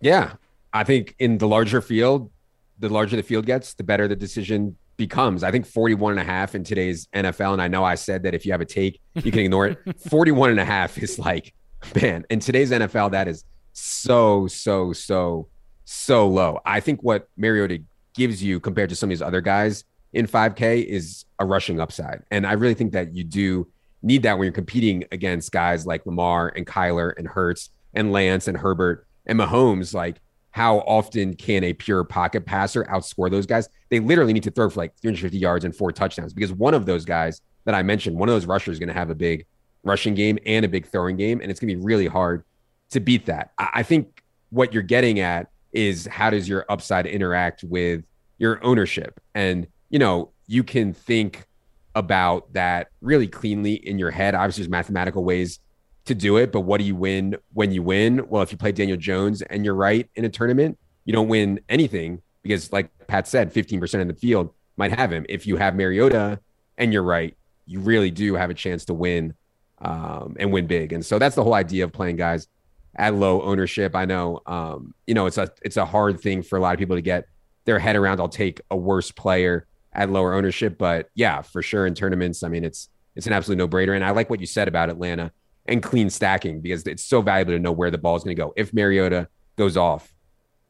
Yeah. 0.02 0.34
I 0.74 0.84
think 0.84 1.16
in 1.20 1.38
the 1.38 1.48
larger 1.48 1.82
field, 1.82 2.30
the 2.78 2.90
larger 2.90 3.16
the 3.16 3.24
field 3.24 3.46
gets, 3.46 3.74
the 3.74 3.84
better 3.84 4.08
the 4.08 4.16
decision 4.16 4.76
becomes. 4.98 5.44
I 5.44 5.52
think 5.52 5.66
41 5.66 6.12
and 6.12 6.20
a 6.20 6.24
half 6.24 6.56
in 6.56 6.64
today's 6.64 7.08
NFL. 7.14 7.54
And 7.54 7.62
I 7.62 7.68
know 7.68 7.84
I 7.84 7.96
said 7.96 8.24
that 8.24 8.34
if 8.34 8.46
you 8.46 8.52
have 8.52 8.62
a 8.62 8.66
take, 8.66 9.02
you 9.16 9.32
can 9.32 9.42
ignore 9.42 9.68
it. 9.68 9.80
41 10.10 10.52
and 10.52 10.60
a 10.60 10.66
half 10.66 10.98
is 10.98 11.20
like, 11.20 11.54
man, 12.02 12.26
in 12.30 12.40
today's 12.40 12.72
NFL, 12.72 13.12
that 13.12 13.28
is 13.28 13.44
so, 13.74 14.48
so, 14.48 14.94
so, 14.94 15.48
so 15.84 16.28
low. 16.28 16.60
I 16.66 16.80
think 16.80 17.04
what 17.04 17.28
Mariota 17.38 17.82
gives 18.14 18.42
you 18.42 18.60
compared 18.60 18.90
to 18.90 18.96
some 18.96 19.08
of 19.08 19.12
these 19.12 19.22
other 19.22 19.42
guys 19.42 19.84
in 20.14 20.28
5K 20.28 20.86
is 20.86 21.26
a 21.40 21.46
rushing 21.46 21.80
upside. 21.80 22.24
And 22.32 22.48
I 22.48 22.54
really 22.54 22.74
think 22.74 22.94
that 22.94 23.14
you 23.14 23.24
do 23.24 23.68
need 24.02 24.24
that 24.24 24.38
when 24.38 24.46
you're 24.46 24.54
competing 24.54 25.04
against 25.12 25.52
guys 25.52 25.86
like 25.86 26.06
Lamar 26.06 26.54
and 26.56 26.66
Kyler 26.66 27.14
and 27.18 27.28
Hurts 27.28 27.70
and 27.94 28.12
Lance 28.12 28.48
and 28.48 28.58
Herbert 28.58 29.06
and 29.26 29.40
Mahomes. 29.40 29.94
Like, 29.94 30.18
how 30.56 30.78
often 30.88 31.36
can 31.36 31.66
a 31.66 31.74
pure 31.74 32.06
pocket 32.06 32.46
passer 32.46 32.86
outscore 32.86 33.30
those 33.30 33.46
guys? 33.46 33.68
They 33.90 34.00
literally 34.00 34.32
need 34.32 34.44
to 34.44 34.52
throw 34.52 34.70
for 34.70 34.80
like 34.80 34.96
350 35.02 35.38
yards 35.38 35.66
and 35.66 35.76
four 35.76 35.92
touchdowns 35.92 36.34
because 36.34 36.54
one 36.54 36.74
of 36.74 36.86
those 36.86 37.04
guys 37.04 37.42
that 37.66 37.76
I 37.76 37.84
mentioned, 37.84 38.18
one 38.18 38.30
of 38.30 38.36
those 38.36 38.46
rushers 38.46 38.76
is 38.76 38.80
going 38.80 38.88
to 38.88 38.94
have 38.94 39.10
a 39.10 39.16
big 39.16 39.46
rushing 39.84 40.16
game 40.16 40.40
and 40.46 40.64
a 40.64 40.70
big 40.70 40.88
throwing 40.88 41.18
game. 41.18 41.42
And 41.42 41.52
it's 41.52 41.60
going 41.60 41.68
to 41.68 41.76
be 41.76 41.84
really 41.84 42.08
hard 42.08 42.46
to 42.92 43.02
beat 43.02 43.26
that. 43.26 43.52
I 43.58 43.84
think 43.84 44.24
what 44.50 44.74
you're 44.74 44.82
getting 44.82 45.20
at 45.20 45.50
is 45.74 46.08
how 46.08 46.30
does 46.30 46.48
your 46.48 46.66
upside 46.70 47.06
interact 47.06 47.66
with 47.66 48.06
your 48.38 48.64
ownership? 48.64 49.20
And 49.34 49.68
you 49.90 50.00
know, 50.00 50.32
you 50.48 50.64
can 50.64 50.94
think 50.94 51.48
about 51.96 52.54
that 52.54 52.88
really 53.02 53.28
cleanly 53.28 53.74
in 53.74 54.00
your 54.00 54.12
head. 54.12 54.36
Obviously, 54.36 54.64
there's 54.64 54.72
mathematical 54.72 55.26
ways 55.26 55.60
to 56.06 56.16
do 56.16 56.38
it, 56.38 56.52
but 56.52 56.62
what 56.62 56.80
do 56.80 56.86
you 56.86 56.96
win 56.96 57.36
when 57.54 57.72
you 57.72 57.84
win? 57.84 58.28
Well, 58.28 58.42
if 58.42 58.52
you 58.52 58.58
play 58.58 58.72
Daniel 58.72 58.98
Jones 58.98 59.42
and 59.42 59.66
you're 59.66 59.76
right 59.76 60.10
in 60.16 60.26
a 60.26 60.30
tournament, 60.30 60.78
you 61.04 61.14
don't 61.14 61.28
win 61.28 61.60
anything 61.70 62.22
because, 62.44 62.72
like 62.72 62.90
Pat 63.08 63.28
said, 63.28 63.54
15% 63.54 64.02
of 64.02 64.08
the 64.08 64.14
field 64.14 64.54
might 64.78 64.92
have 64.92 65.12
him. 65.12 65.26
If 65.30 65.48
you 65.48 65.58
have 65.58 65.76
Mariota 65.76 66.40
and 66.78 66.94
you're 66.94 67.04
right, 67.04 67.36
you 67.66 67.80
really 67.80 68.12
do 68.12 68.36
have 68.36 68.50
a 68.50 68.54
chance 68.54 68.86
to 68.86 68.94
win 68.94 69.34
um, 69.80 70.36
and 70.40 70.52
win 70.52 70.68
big. 70.68 70.94
And 70.94 71.06
so 71.06 71.20
that's 71.20 71.36
the 71.36 71.44
whole 71.44 71.54
idea 71.54 71.84
of 71.84 71.92
playing 71.92 72.18
guys 72.18 72.48
at 72.96 73.14
low 73.16 73.42
ownership. 73.42 73.96
I 73.96 74.06
know, 74.06 74.42
um, 74.46 74.94
you 75.08 75.14
know, 75.14 75.26
it's 75.26 75.38
a 75.38 75.50
it's 75.64 75.78
a 75.78 75.86
hard 75.86 76.20
thing 76.22 76.44
for 76.44 76.58
a 76.58 76.62
lot 76.62 76.74
of 76.74 76.80
people 76.80 76.96
to 76.96 77.02
get 77.02 77.26
their 77.66 77.80
head 77.80 77.96
around. 77.96 78.20
I'll 78.20 78.30
take 78.30 78.62
a 78.72 78.78
worse 78.78 79.12
player 79.12 79.68
at 79.92 80.10
lower 80.10 80.34
ownership. 80.34 80.78
But 80.78 81.10
yeah, 81.16 81.42
for 81.42 81.62
sure 81.62 81.88
in 81.88 81.94
tournaments, 81.94 82.44
I 82.44 82.48
mean, 82.48 82.64
it's 82.64 82.90
it's 83.16 83.28
an 83.28 83.34
absolute 83.34 83.58
no 83.58 83.68
brainer. 83.68 83.96
And 83.96 84.04
I 84.04 84.12
like 84.12 84.30
what 84.30 84.40
you 84.40 84.46
said 84.46 84.68
about 84.68 84.90
Atlanta 84.90 85.32
and 85.66 85.82
clean 85.82 86.10
stacking 86.10 86.62
because 86.62 86.84
it's 86.84 87.04
so 87.04 87.22
valuable 87.22 87.54
to 87.54 87.60
know 87.60 87.72
where 87.72 87.92
the 87.92 87.98
ball 87.98 88.16
is 88.16 88.24
going 88.24 88.36
to 88.36 88.42
go. 88.42 88.54
If 88.56 88.74
Mariota 88.74 89.28
goes 89.56 89.78
off, 89.78 90.14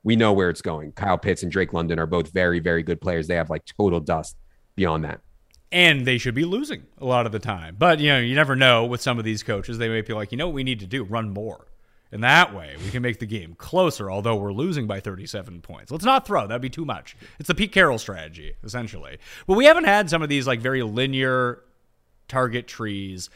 we 0.03 0.15
know 0.15 0.33
where 0.33 0.49
it's 0.49 0.61
going. 0.61 0.91
Kyle 0.93 1.17
Pitts 1.17 1.43
and 1.43 1.51
Drake 1.51 1.73
London 1.73 1.99
are 1.99 2.05
both 2.05 2.31
very, 2.31 2.59
very 2.59 2.83
good 2.83 3.01
players. 3.01 3.27
They 3.27 3.35
have 3.35 3.49
like 3.49 3.65
total 3.65 3.99
dust 3.99 4.37
beyond 4.75 5.03
that. 5.03 5.21
And 5.71 6.05
they 6.05 6.17
should 6.17 6.35
be 6.35 6.45
losing 6.45 6.83
a 6.99 7.05
lot 7.05 7.25
of 7.25 7.31
the 7.31 7.39
time. 7.39 7.75
But, 7.77 7.99
you 7.99 8.09
know, 8.09 8.19
you 8.19 8.35
never 8.35 8.55
know 8.55 8.85
with 8.85 9.01
some 9.01 9.17
of 9.17 9.25
these 9.25 9.43
coaches. 9.43 9.77
They 9.77 9.89
may 9.89 10.01
be 10.01 10.13
like, 10.13 10.31
you 10.31 10.37
know 10.37 10.47
what 10.47 10.53
we 10.53 10.63
need 10.63 10.79
to 10.81 10.87
do? 10.87 11.03
Run 11.03 11.31
more. 11.31 11.67
And 12.11 12.23
that 12.23 12.55
way, 12.55 12.75
we 12.81 12.91
can 12.91 13.01
make 13.01 13.19
the 13.19 13.25
game 13.25 13.55
closer, 13.55 14.09
although 14.09 14.35
we're 14.35 14.53
losing 14.53 14.87
by 14.87 14.99
37 14.99 15.61
points. 15.61 15.91
Let's 15.91 16.05
not 16.05 16.25
throw. 16.25 16.47
That'd 16.47 16.61
be 16.61 16.69
too 16.69 16.85
much. 16.85 17.17
It's 17.39 17.47
the 17.47 17.55
Pete 17.55 17.71
Carroll 17.71 17.97
strategy, 17.97 18.53
essentially. 18.63 19.17
But 19.47 19.55
we 19.55 19.65
haven't 19.65 19.85
had 19.85 20.09
some 20.09 20.21
of 20.21 20.29
these 20.29 20.47
like 20.47 20.61
very 20.61 20.83
linear 20.83 21.61
target 22.27 22.67
trees. 22.67 23.29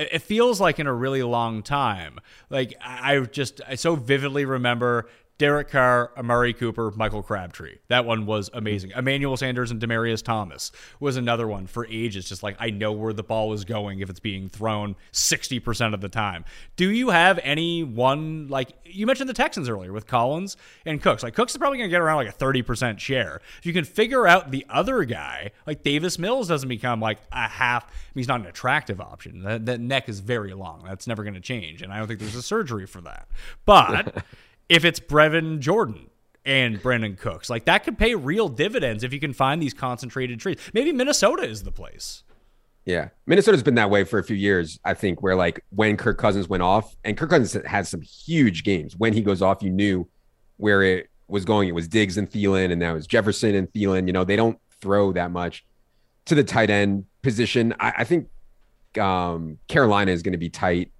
It 0.00 0.22
feels 0.22 0.60
like 0.60 0.78
in 0.78 0.86
a 0.86 0.92
really 0.92 1.22
long 1.22 1.62
time. 1.62 2.20
Like 2.48 2.74
I 2.82 3.18
just 3.20 3.60
I 3.66 3.74
so 3.74 3.96
vividly 3.96 4.44
remember 4.44 5.08
Derek 5.40 5.70
Carr, 5.70 6.10
Amari 6.18 6.52
Cooper, 6.52 6.90
Michael 6.90 7.22
Crabtree. 7.22 7.78
That 7.88 8.04
one 8.04 8.26
was 8.26 8.50
amazing. 8.52 8.90
Emmanuel 8.94 9.38
Sanders 9.38 9.70
and 9.70 9.80
Demaryius 9.80 10.22
Thomas 10.22 10.70
was 11.00 11.16
another 11.16 11.48
one 11.48 11.66
for 11.66 11.86
ages. 11.86 12.28
Just 12.28 12.42
like 12.42 12.56
I 12.60 12.68
know 12.68 12.92
where 12.92 13.14
the 13.14 13.22
ball 13.22 13.54
is 13.54 13.64
going 13.64 14.00
if 14.00 14.10
it's 14.10 14.20
being 14.20 14.50
thrown 14.50 14.96
60% 15.14 15.94
of 15.94 16.02
the 16.02 16.10
time. 16.10 16.44
Do 16.76 16.90
you 16.90 17.08
have 17.08 17.40
any 17.42 17.82
one, 17.82 18.48
like 18.48 18.72
you 18.84 19.06
mentioned 19.06 19.30
the 19.30 19.34
Texans 19.34 19.66
earlier 19.66 19.94
with 19.94 20.06
Collins 20.06 20.58
and 20.84 21.00
Cooks? 21.00 21.22
Like 21.22 21.32
Cooks 21.32 21.54
is 21.54 21.56
probably 21.56 21.78
going 21.78 21.88
to 21.88 21.94
get 21.94 22.02
around 22.02 22.16
like 22.16 22.28
a 22.28 22.36
30% 22.36 22.98
share. 22.98 23.40
If 23.60 23.64
you 23.64 23.72
can 23.72 23.84
figure 23.84 24.26
out 24.26 24.50
the 24.50 24.66
other 24.68 25.04
guy, 25.04 25.52
like 25.66 25.82
Davis 25.82 26.18
Mills 26.18 26.48
doesn't 26.48 26.68
become 26.68 27.00
like 27.00 27.18
a 27.32 27.48
half, 27.48 27.84
I 27.84 27.88
mean, 28.14 28.20
he's 28.20 28.28
not 28.28 28.40
an 28.40 28.46
attractive 28.46 29.00
option. 29.00 29.42
That, 29.44 29.64
that 29.64 29.80
neck 29.80 30.10
is 30.10 30.20
very 30.20 30.52
long. 30.52 30.84
That's 30.84 31.06
never 31.06 31.22
going 31.22 31.32
to 31.32 31.40
change. 31.40 31.80
And 31.80 31.90
I 31.90 31.96
don't 31.96 32.08
think 32.08 32.20
there's 32.20 32.34
a 32.34 32.42
surgery 32.42 32.84
for 32.84 33.00
that. 33.00 33.26
But 33.64 34.22
if 34.70 34.84
it's 34.84 35.00
Brevin 35.00 35.58
Jordan 35.58 36.08
and 36.46 36.80
Brandin 36.80 37.18
Cooks. 37.18 37.50
Like 37.50 37.66
that 37.66 37.84
could 37.84 37.98
pay 37.98 38.14
real 38.14 38.48
dividends 38.48 39.04
if 39.04 39.12
you 39.12 39.20
can 39.20 39.34
find 39.34 39.60
these 39.60 39.74
concentrated 39.74 40.40
trees. 40.40 40.56
Maybe 40.72 40.92
Minnesota 40.92 41.42
is 41.42 41.64
the 41.64 41.72
place. 41.72 42.22
Yeah. 42.86 43.08
Minnesota's 43.26 43.62
been 43.62 43.74
that 43.74 43.90
way 43.90 44.04
for 44.04 44.18
a 44.18 44.24
few 44.24 44.36
years, 44.36 44.78
I 44.84 44.94
think, 44.94 45.22
where 45.22 45.34
like 45.36 45.62
when 45.70 45.96
Kirk 45.98 46.16
Cousins 46.16 46.48
went 46.48 46.62
off, 46.62 46.96
and 47.04 47.16
Kirk 47.16 47.28
Cousins 47.28 47.62
has 47.66 47.88
some 47.90 48.00
huge 48.00 48.64
games. 48.64 48.96
When 48.96 49.12
he 49.12 49.20
goes 49.20 49.42
off, 49.42 49.62
you 49.62 49.70
knew 49.70 50.08
where 50.56 50.82
it 50.82 51.08
was 51.28 51.44
going. 51.44 51.68
It 51.68 51.74
was 51.74 51.88
Diggs 51.88 52.16
and 52.16 52.30
Thielen, 52.30 52.70
and 52.70 52.80
now 52.80 52.94
it's 52.94 53.06
Jefferson 53.06 53.54
and 53.54 53.70
Thielen. 53.72 54.06
You 54.06 54.12
know, 54.12 54.24
they 54.24 54.36
don't 54.36 54.58
throw 54.80 55.12
that 55.12 55.30
much 55.30 55.64
to 56.26 56.34
the 56.34 56.44
tight 56.44 56.70
end 56.70 57.04
position. 57.22 57.74
I, 57.80 57.92
I 57.98 58.04
think 58.04 58.28
um, 58.98 59.58
Carolina 59.68 60.12
is 60.12 60.22
going 60.22 60.32
to 60.32 60.38
be 60.38 60.48
tight 60.48 60.90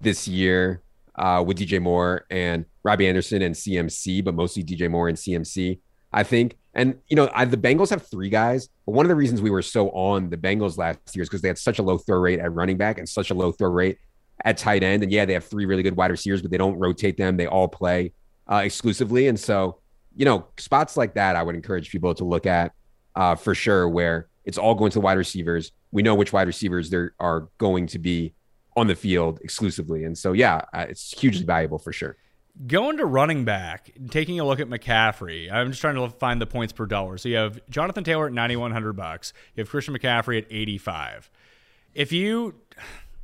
this 0.00 0.26
year 0.26 0.82
uh, 1.18 1.42
with 1.46 1.58
DJ 1.58 1.82
Moore 1.82 2.24
and 2.30 2.64
Robbie 2.84 3.08
Anderson 3.08 3.42
and 3.42 3.54
CMC, 3.54 4.24
but 4.24 4.34
mostly 4.34 4.62
DJ 4.62 4.90
Moore 4.90 5.08
and 5.08 5.18
CMC, 5.18 5.80
I 6.12 6.22
think. 6.22 6.56
And, 6.74 6.98
you 7.08 7.16
know, 7.16 7.28
I, 7.34 7.44
the 7.44 7.56
Bengals 7.56 7.90
have 7.90 8.06
three 8.06 8.28
guys, 8.28 8.68
but 8.86 8.92
one 8.92 9.04
of 9.04 9.08
the 9.08 9.16
reasons 9.16 9.42
we 9.42 9.50
were 9.50 9.62
so 9.62 9.90
on 9.90 10.30
the 10.30 10.36
Bengals 10.36 10.78
last 10.78 11.00
year 11.14 11.22
is 11.22 11.28
because 11.28 11.42
they 11.42 11.48
had 11.48 11.58
such 11.58 11.80
a 11.80 11.82
low 11.82 11.98
throw 11.98 12.18
rate 12.18 12.38
at 12.38 12.52
running 12.54 12.76
back 12.76 12.98
and 12.98 13.08
such 13.08 13.30
a 13.30 13.34
low 13.34 13.50
throw 13.50 13.68
rate 13.68 13.98
at 14.44 14.56
tight 14.56 14.84
end. 14.84 15.02
And 15.02 15.10
yeah, 15.10 15.24
they 15.24 15.32
have 15.32 15.44
three 15.44 15.66
really 15.66 15.82
good 15.82 15.96
wide 15.96 16.12
receivers, 16.12 16.40
but 16.40 16.52
they 16.52 16.58
don't 16.58 16.78
rotate 16.78 17.16
them. 17.16 17.36
They 17.36 17.48
all 17.48 17.66
play 17.66 18.12
uh, 18.50 18.62
exclusively. 18.64 19.26
And 19.26 19.38
so, 19.38 19.80
you 20.14 20.24
know, 20.24 20.46
spots 20.56 20.96
like 20.96 21.14
that, 21.14 21.34
I 21.34 21.42
would 21.42 21.56
encourage 21.56 21.90
people 21.90 22.14
to 22.14 22.24
look 22.24 22.46
at 22.46 22.72
uh, 23.16 23.34
for 23.34 23.54
sure, 23.54 23.88
where 23.88 24.28
it's 24.44 24.58
all 24.58 24.76
going 24.76 24.92
to 24.92 24.98
the 24.98 25.04
wide 25.04 25.18
receivers. 25.18 25.72
We 25.90 26.02
know 26.02 26.14
which 26.14 26.32
wide 26.32 26.46
receivers 26.46 26.90
there 26.90 27.14
are 27.18 27.48
going 27.58 27.88
to 27.88 27.98
be 27.98 28.34
on 28.78 28.86
the 28.86 28.94
field 28.94 29.40
exclusively. 29.42 30.04
And 30.04 30.16
so, 30.16 30.32
yeah, 30.32 30.62
uh, 30.72 30.86
it's 30.88 31.18
hugely 31.18 31.44
valuable 31.44 31.78
for 31.78 31.92
sure. 31.92 32.16
Going 32.66 32.96
to 32.96 33.06
running 33.06 33.44
back, 33.44 33.92
taking 34.10 34.40
a 34.40 34.44
look 34.44 34.58
at 34.58 34.68
McCaffrey. 34.68 35.50
I'm 35.52 35.70
just 35.70 35.80
trying 35.80 35.94
to 35.94 36.08
find 36.08 36.40
the 36.40 36.46
points 36.46 36.72
per 36.72 36.86
dollar. 36.86 37.18
So 37.18 37.28
you 37.28 37.36
have 37.36 37.60
Jonathan 37.70 38.02
Taylor 38.02 38.26
at 38.26 38.32
9100 38.32 38.94
bucks. 38.94 39.32
You 39.54 39.60
have 39.62 39.70
Christian 39.70 39.96
McCaffrey 39.96 40.38
at 40.38 40.46
85. 40.50 41.30
If 41.94 42.12
you 42.12 42.54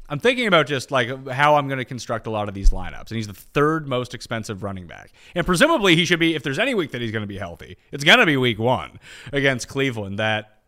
I'm 0.09 0.19
thinking 0.19 0.47
about 0.47 0.67
just 0.67 0.91
like 0.91 1.29
how 1.29 1.57
I'm 1.57 1.67
going 1.67 1.79
to 1.79 1.85
construct 1.85 2.27
a 2.27 2.31
lot 2.31 2.49
of 2.49 2.55
these 2.55 2.71
lineups. 2.71 3.09
And 3.09 3.17
he's 3.17 3.27
the 3.27 3.33
third 3.33 3.89
most 3.89 4.15
expensive 4.15 4.63
running 4.63 4.87
back. 4.87 5.13
And 5.35 5.47
presumably 5.47 5.97
he 5.97 6.05
should 6.05 6.21
be 6.21 6.35
if 6.35 6.43
there's 6.43 6.59
any 6.59 6.75
week 6.75 6.91
that 6.93 7.01
he's 7.01 7.11
going 7.11 7.23
to 7.23 7.29
be 7.29 7.39
healthy, 7.39 7.79
it's 7.91 8.05
going 8.05 8.19
to 8.19 8.27
be 8.27 8.37
week 8.37 8.59
1 8.59 8.99
against 9.33 9.69
Cleveland 9.69 10.19
that 10.19 10.61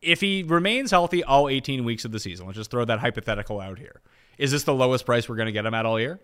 if 0.00 0.20
he 0.20 0.44
remains 0.44 0.92
healthy 0.92 1.24
all 1.24 1.48
18 1.48 1.84
weeks 1.84 2.04
of 2.04 2.12
the 2.12 2.20
season, 2.20 2.46
let's 2.46 2.56
just 2.56 2.70
throw 2.70 2.84
that 2.84 3.00
hypothetical 3.00 3.60
out 3.60 3.78
here. 3.78 4.00
Is 4.38 4.50
this 4.50 4.64
the 4.64 4.74
lowest 4.74 5.06
price 5.06 5.28
we're 5.28 5.36
going 5.36 5.46
to 5.46 5.52
get 5.52 5.64
him 5.66 5.74
at 5.74 5.86
all 5.86 5.98
year? 5.98 6.20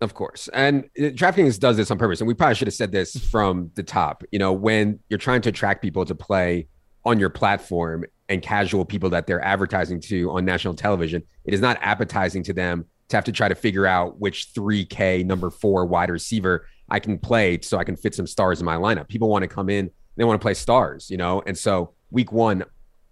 Of 0.00 0.14
course. 0.14 0.48
And 0.52 0.84
uh, 0.98 1.04
DraftKings 1.04 1.58
does 1.58 1.76
this 1.76 1.90
on 1.90 1.98
purpose. 1.98 2.20
And 2.20 2.28
we 2.28 2.34
probably 2.34 2.54
should 2.54 2.68
have 2.68 2.74
said 2.74 2.92
this 2.92 3.16
from 3.30 3.70
the 3.74 3.82
top. 3.82 4.24
You 4.30 4.38
know, 4.38 4.52
when 4.52 4.98
you're 5.08 5.18
trying 5.18 5.42
to 5.42 5.48
attract 5.48 5.82
people 5.82 6.04
to 6.04 6.14
play 6.14 6.68
on 7.04 7.18
your 7.18 7.30
platform 7.30 8.04
and 8.28 8.42
casual 8.42 8.84
people 8.84 9.10
that 9.10 9.26
they're 9.26 9.44
advertising 9.44 10.00
to 10.00 10.30
on 10.32 10.44
national 10.44 10.74
television, 10.74 11.22
it 11.44 11.54
is 11.54 11.60
not 11.60 11.78
appetizing 11.80 12.42
to 12.44 12.52
them 12.52 12.84
to 13.08 13.16
have 13.16 13.24
to 13.24 13.32
try 13.32 13.48
to 13.48 13.54
figure 13.54 13.86
out 13.86 14.18
which 14.20 14.52
3K 14.54 15.24
number 15.24 15.50
four 15.50 15.86
wide 15.86 16.10
receiver 16.10 16.66
I 16.88 16.98
can 16.98 17.18
play 17.18 17.60
so 17.62 17.78
I 17.78 17.84
can 17.84 17.96
fit 17.96 18.14
some 18.14 18.26
stars 18.26 18.60
in 18.60 18.66
my 18.66 18.76
lineup. 18.76 19.08
People 19.08 19.28
want 19.28 19.42
to 19.42 19.48
come 19.48 19.70
in, 19.70 19.90
they 20.16 20.24
want 20.24 20.40
to 20.40 20.44
play 20.44 20.54
stars, 20.54 21.10
you 21.10 21.16
know? 21.16 21.42
And 21.46 21.56
so 21.56 21.94
week 22.10 22.32
one 22.32 22.64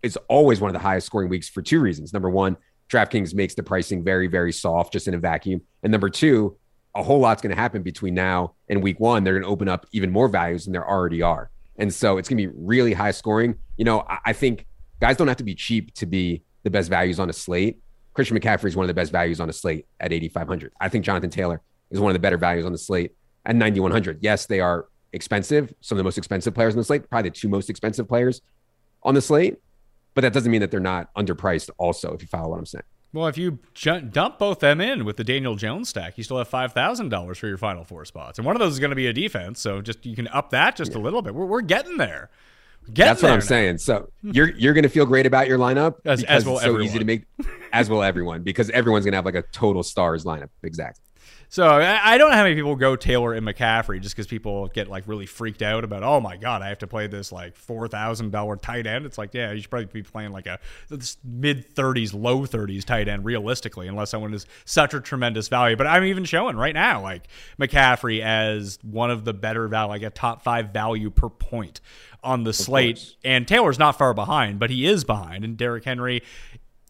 is 0.03 0.17
always 0.29 0.61
one 0.61 0.69
of 0.69 0.75
the 0.75 0.81
highest 0.81 1.07
scoring 1.07 1.29
weeks 1.29 1.49
for 1.49 1.63
two 1.63 1.81
reasons. 1.81 2.13
Number 2.13 2.31
one, 2.31 2.57
DraftKings 2.95 3.35
makes 3.35 3.55
the 3.55 3.63
pricing 3.63 4.03
very, 4.03 4.27
very 4.27 4.53
soft 4.53 4.93
just 4.93 5.09
in 5.09 5.15
a 5.15 5.19
vacuum. 5.19 5.61
And 5.83 5.91
number 5.91 6.09
two, 6.09 6.57
a 6.95 7.03
whole 7.03 7.19
lot's 7.19 7.43
going 7.43 7.55
to 7.55 7.61
happen 7.61 7.83
between 7.83 8.15
now 8.15 8.55
and 8.69 8.83
week 8.83 9.01
one. 9.01 9.25
They're 9.25 9.35
going 9.35 9.43
to 9.43 9.49
open 9.49 9.69
up 9.69 9.87
even 9.93 10.11
more 10.11 10.29
values 10.29 10.65
than 10.65 10.73
there 10.73 10.89
already 10.89 11.23
are. 11.23 11.51
And 11.77 11.93
so 11.93 12.19
it's 12.19 12.29
going 12.29 12.39
to 12.39 12.49
be 12.49 12.55
really 12.57 12.93
high 12.93 13.11
scoring. 13.11 13.57
You 13.77 13.85
know, 13.85 14.05
I, 14.09 14.19
I 14.27 14.33
think 14.33 14.67
guys 15.01 15.17
don't 15.17 15.29
have 15.29 15.39
to 15.39 15.45
be 15.45 15.55
cheap 15.55 15.93
to 15.95 16.07
be 16.07 16.43
the 16.63 16.71
best 16.71 16.89
values 16.89 17.19
on 17.19 17.29
a 17.29 17.33
slate. 17.33 17.79
Christian 18.13 18.39
McCaffrey 18.39 18.67
is 18.67 18.77
one 18.77 18.85
of 18.85 18.89
the 18.89 18.95
best 18.95 19.11
values 19.11 19.41
on 19.41 19.49
a 19.49 19.53
slate 19.53 19.87
at 19.99 20.13
8,500. 20.13 20.73
I 20.81 20.89
think 20.89 21.05
Jonathan 21.05 21.31
Taylor 21.31 21.61
is 21.91 21.99
one 21.99 22.11
of 22.11 22.15
the 22.15 22.21
better 22.21 22.39
values 22.39 22.65
on 22.65 22.73
the 22.73 22.79
slate 22.79 23.13
at 23.45 23.57
9,100. 23.57 24.19
Yes, 24.23 24.47
they 24.47 24.61
are 24.61 24.87
expensive, 25.13 25.75
some 25.81 25.97
of 25.97 25.99
the 25.99 26.05
most 26.05 26.19
expensive 26.19 26.55
players 26.55 26.75
on 26.75 26.79
the 26.79 26.85
slate, 26.85 27.09
probably 27.11 27.31
the 27.31 27.35
two 27.35 27.49
most 27.49 27.71
expensive 27.71 28.09
players 28.09 28.41
on 29.03 29.15
the 29.15 29.21
slate 29.21 29.57
but 30.15 30.23
that 30.23 30.33
doesn't 30.33 30.51
mean 30.51 30.61
that 30.61 30.71
they're 30.71 30.81
not 30.81 31.13
underpriced 31.15 31.71
also 31.79 32.13
if 32.13 32.23
you 32.23 32.29
follow 32.29 32.51
what 32.51 32.59
i'm 32.59 32.67
saying 32.67 32.85
well 33.13 33.27
if 33.27 33.39
you 33.39 33.59
dump 34.11 34.39
both 34.39 34.61
them 34.61 34.81
in 34.81 35.05
with 35.05 35.17
the 35.17 35.25
daniel 35.25 35.55
jones 35.55 35.89
stack 35.89 36.17
you 36.19 36.25
still 36.25 36.39
have 36.39 36.49
$5000 36.49 37.37
for 37.37 37.47
your 37.47 37.59
final 37.59 37.85
four 37.85 38.05
spots 38.05 38.39
and 38.39 38.47
one 38.47 38.57
of 38.57 38.61
those 38.61 38.73
is 38.73 38.81
going 38.81 38.91
to 38.91 38.97
be 38.97 39.07
a 39.07 39.13
defense 39.13 39.61
so 39.61 39.81
just 39.81 40.05
you 40.05 40.17
can 40.17 40.29
up 40.29 40.51
that 40.51 40.77
just 40.77 40.93
yeah. 40.93 40.99
a 40.99 41.01
little 41.01 41.23
bit 41.23 41.35
we're, 41.35 41.47
we're 41.47 41.61
getting 41.61 41.97
there 41.97 42.31
Getting 42.93 43.13
That's 43.13 43.23
what 43.23 43.33
I'm 43.33 43.39
now. 43.39 43.45
saying. 43.45 43.79
So 43.79 44.11
you're 44.23 44.51
you're 44.57 44.75
gonna 44.75 44.91
feel 44.91 45.07
great 45.07 45.25
about 45.25 45.49
your 45.49 45.59
lineup 45.59 45.95
as, 46.05 46.23
as 46.25 46.45
well. 46.45 46.57
It's 46.57 46.65
so 46.65 46.69
everyone. 46.69 46.87
easy 46.87 46.99
to 46.99 47.05
make, 47.07 47.25
as 47.73 47.89
well 47.89 48.03
everyone, 48.03 48.43
because 48.43 48.69
everyone's 48.71 49.07
gonna 49.07 49.17
have 49.17 49.25
like 49.25 49.35
a 49.35 49.43
total 49.53 49.83
stars 49.83 50.25
lineup. 50.25 50.51
Exactly. 50.63 51.03
So 51.55 51.69
I, 51.69 52.15
I 52.15 52.19
don't 52.19 52.31
know 52.31 52.37
how 52.37 52.43
many 52.43 52.57
people 52.57 52.75
go 52.75 52.97
Taylor 52.97 53.33
and 53.33 53.47
McCaffrey 53.47 54.01
just 54.01 54.17
because 54.17 54.27
people 54.27 54.67
get 54.67 54.89
like 54.89 55.07
really 55.07 55.25
freaked 55.25 55.63
out 55.63 55.85
about, 55.85 56.03
oh 56.03 56.19
my 56.19 56.37
god, 56.37 56.63
I 56.63 56.69
have 56.69 56.79
to 56.79 56.89
play 56.89 57.07
this 57.07 57.31
like 57.31 57.55
four 57.55 57.87
thousand 57.87 58.33
dollar 58.33 58.57
tight 58.57 58.89
end. 58.89 59.07
It's 59.07 59.19
like, 59.19 59.35
yeah, 59.35 59.53
you 59.53 59.61
should 59.61 59.71
probably 59.71 59.87
be 59.87 60.03
playing 60.03 60.33
like 60.33 60.49
a 60.49 60.59
mid 61.23 61.65
thirties, 61.77 62.13
low 62.13 62.45
thirties 62.45 62.85
tight 62.85 63.07
end 63.07 63.25
realistically, 63.25 63.87
unless 63.87 64.11
someone 64.11 64.35
is 64.35 64.47
such 64.65 64.95
a 64.95 65.01
tremendous 65.01 65.47
value. 65.47 65.77
But 65.77 65.87
I'm 65.87 66.03
even 66.03 66.25
showing 66.25 66.57
right 66.57 66.75
now 66.75 67.01
like 67.01 67.29
McCaffrey 67.57 68.21
as 68.21 68.81
one 68.83 69.13
of 69.13 69.25
the 69.25 69.33
better 69.33 69.69
value, 69.69 69.91
like 69.91 70.03
a 70.03 70.11
top 70.11 70.43
five 70.43 70.71
value 70.71 71.09
per 71.09 71.29
point 71.29 71.81
on 72.25 72.43
the 72.43 72.53
slate. 72.53 73.15
And 73.25 73.47
Taylor's 73.47 73.79
not 73.79 73.97
far 73.97 74.13
behind, 74.13 74.59
but 74.59 74.71
he 74.71 74.87
is 74.87 75.05
behind. 75.05 75.45
And 75.45 75.57
Derrick 75.57 75.85
Henry 75.85 76.25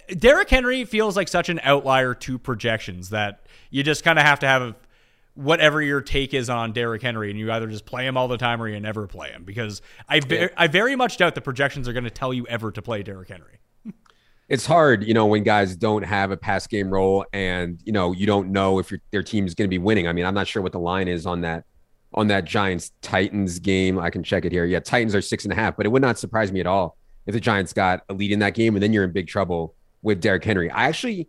Derrick 0.08 0.48
Henry 0.48 0.86
feels 0.86 1.16
like 1.16 1.28
such 1.28 1.50
an 1.50 1.60
outlier 1.62 2.14
to 2.14 2.38
projections 2.38 3.10
that 3.10 3.43
you 3.74 3.82
just 3.82 4.04
kind 4.04 4.20
of 4.20 4.24
have 4.24 4.38
to 4.38 4.46
have 4.46 4.76
whatever 5.34 5.82
your 5.82 6.00
take 6.00 6.32
is 6.32 6.48
on 6.48 6.72
Derrick 6.72 7.02
Henry, 7.02 7.28
and 7.28 7.36
you 7.36 7.50
either 7.50 7.66
just 7.66 7.84
play 7.84 8.06
him 8.06 8.16
all 8.16 8.28
the 8.28 8.36
time 8.38 8.62
or 8.62 8.68
you 8.68 8.78
never 8.78 9.08
play 9.08 9.32
him. 9.32 9.42
Because 9.42 9.82
I, 10.08 10.20
ve- 10.20 10.50
I 10.56 10.68
very 10.68 10.94
much 10.94 11.16
doubt 11.16 11.34
the 11.34 11.40
projections 11.40 11.88
are 11.88 11.92
going 11.92 12.04
to 12.04 12.10
tell 12.10 12.32
you 12.32 12.46
ever 12.46 12.70
to 12.70 12.80
play 12.80 13.02
Derrick 13.02 13.28
Henry. 13.28 13.58
It's 14.48 14.64
hard, 14.64 15.02
you 15.02 15.12
know, 15.12 15.26
when 15.26 15.42
guys 15.42 15.74
don't 15.74 16.04
have 16.04 16.30
a 16.30 16.36
pass 16.36 16.68
game 16.68 16.88
role, 16.88 17.26
and 17.32 17.80
you 17.84 17.90
know 17.90 18.12
you 18.12 18.26
don't 18.26 18.52
know 18.52 18.78
if 18.78 18.92
your, 18.92 19.00
their 19.10 19.24
team 19.24 19.44
is 19.44 19.56
going 19.56 19.66
to 19.66 19.70
be 19.70 19.78
winning. 19.78 20.06
I 20.06 20.12
mean, 20.12 20.24
I'm 20.24 20.34
not 20.34 20.46
sure 20.46 20.62
what 20.62 20.70
the 20.70 20.78
line 20.78 21.08
is 21.08 21.26
on 21.26 21.40
that 21.40 21.64
on 22.12 22.28
that 22.28 22.44
Giants 22.44 22.92
Titans 23.02 23.58
game. 23.58 23.98
I 23.98 24.10
can 24.10 24.22
check 24.22 24.44
it 24.44 24.52
here. 24.52 24.66
Yeah, 24.66 24.78
Titans 24.78 25.16
are 25.16 25.22
six 25.22 25.44
and 25.44 25.52
a 25.52 25.56
half, 25.56 25.76
but 25.76 25.84
it 25.84 25.88
would 25.88 26.02
not 26.02 26.16
surprise 26.16 26.52
me 26.52 26.60
at 26.60 26.66
all 26.68 26.96
if 27.26 27.32
the 27.32 27.40
Giants 27.40 27.72
got 27.72 28.04
a 28.08 28.14
lead 28.14 28.30
in 28.30 28.38
that 28.38 28.54
game, 28.54 28.76
and 28.76 28.82
then 28.82 28.92
you're 28.92 29.02
in 29.02 29.10
big 29.10 29.26
trouble 29.26 29.74
with 30.02 30.20
Derrick 30.20 30.44
Henry. 30.44 30.70
I 30.70 30.84
actually 30.84 31.26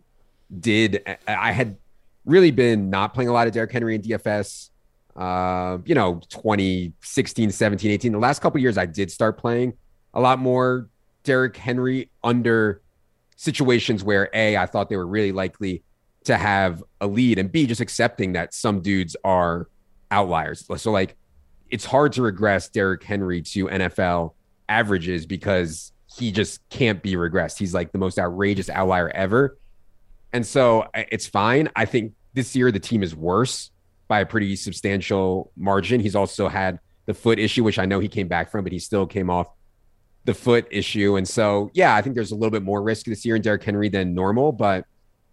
did. 0.60 1.02
I 1.26 1.50
had 1.50 1.78
really 2.26 2.50
been 2.50 2.90
not 2.90 3.14
playing 3.14 3.30
a 3.30 3.32
lot 3.32 3.46
of 3.46 3.54
Derrick 3.54 3.72
Henry 3.72 3.94
in 3.94 4.02
DFS. 4.02 4.70
Uh, 5.16 5.78
you 5.86 5.94
know, 5.94 6.20
2016, 6.28 7.50
17, 7.50 7.90
18. 7.90 8.12
The 8.12 8.18
last 8.18 8.42
couple 8.42 8.60
years, 8.60 8.76
I 8.76 8.84
did 8.84 9.10
start 9.10 9.38
playing 9.38 9.72
a 10.12 10.20
lot 10.20 10.38
more 10.38 10.90
Derrick 11.22 11.56
Henry 11.56 12.10
under 12.22 12.82
situations 13.36 14.04
where 14.04 14.28
A, 14.34 14.58
I 14.58 14.66
thought 14.66 14.90
they 14.90 14.96
were 14.96 15.06
really 15.06 15.32
likely 15.32 15.82
to 16.24 16.36
have 16.36 16.82
a 17.00 17.06
lead, 17.06 17.38
and 17.38 17.50
B, 17.50 17.66
just 17.66 17.80
accepting 17.80 18.32
that 18.32 18.52
some 18.52 18.82
dudes 18.82 19.16
are 19.24 19.68
outliers. 20.10 20.66
So, 20.76 20.90
like, 20.90 21.16
it's 21.70 21.84
hard 21.84 22.12
to 22.14 22.22
regress 22.22 22.68
Derrick 22.68 23.02
Henry 23.02 23.42
to 23.42 23.66
NFL 23.66 24.34
averages 24.68 25.26
because 25.26 25.92
he 26.12 26.32
just 26.32 26.66
can't 26.68 27.02
be 27.02 27.14
regressed. 27.14 27.58
He's 27.58 27.74
like 27.74 27.92
the 27.92 27.98
most 27.98 28.18
outrageous 28.18 28.68
outlier 28.70 29.10
ever. 29.10 29.58
And 30.36 30.46
so 30.46 30.86
it's 30.94 31.26
fine. 31.26 31.70
I 31.74 31.86
think 31.86 32.12
this 32.34 32.54
year 32.54 32.70
the 32.70 32.78
team 32.78 33.02
is 33.02 33.16
worse 33.16 33.70
by 34.06 34.20
a 34.20 34.26
pretty 34.26 34.54
substantial 34.54 35.50
margin. 35.56 35.98
He's 35.98 36.14
also 36.14 36.46
had 36.46 36.78
the 37.06 37.14
foot 37.14 37.38
issue, 37.38 37.64
which 37.64 37.78
I 37.78 37.86
know 37.86 38.00
he 38.00 38.08
came 38.08 38.28
back 38.28 38.50
from, 38.50 38.62
but 38.62 38.70
he 38.70 38.78
still 38.78 39.06
came 39.06 39.30
off 39.30 39.48
the 40.26 40.34
foot 40.34 40.68
issue. 40.70 41.16
And 41.16 41.26
so, 41.26 41.70
yeah, 41.72 41.96
I 41.96 42.02
think 42.02 42.14
there's 42.14 42.32
a 42.32 42.34
little 42.34 42.50
bit 42.50 42.62
more 42.62 42.82
risk 42.82 43.06
this 43.06 43.24
year 43.24 43.36
in 43.36 43.40
Derrick 43.40 43.64
Henry 43.64 43.88
than 43.88 44.14
normal. 44.14 44.52
But, 44.52 44.84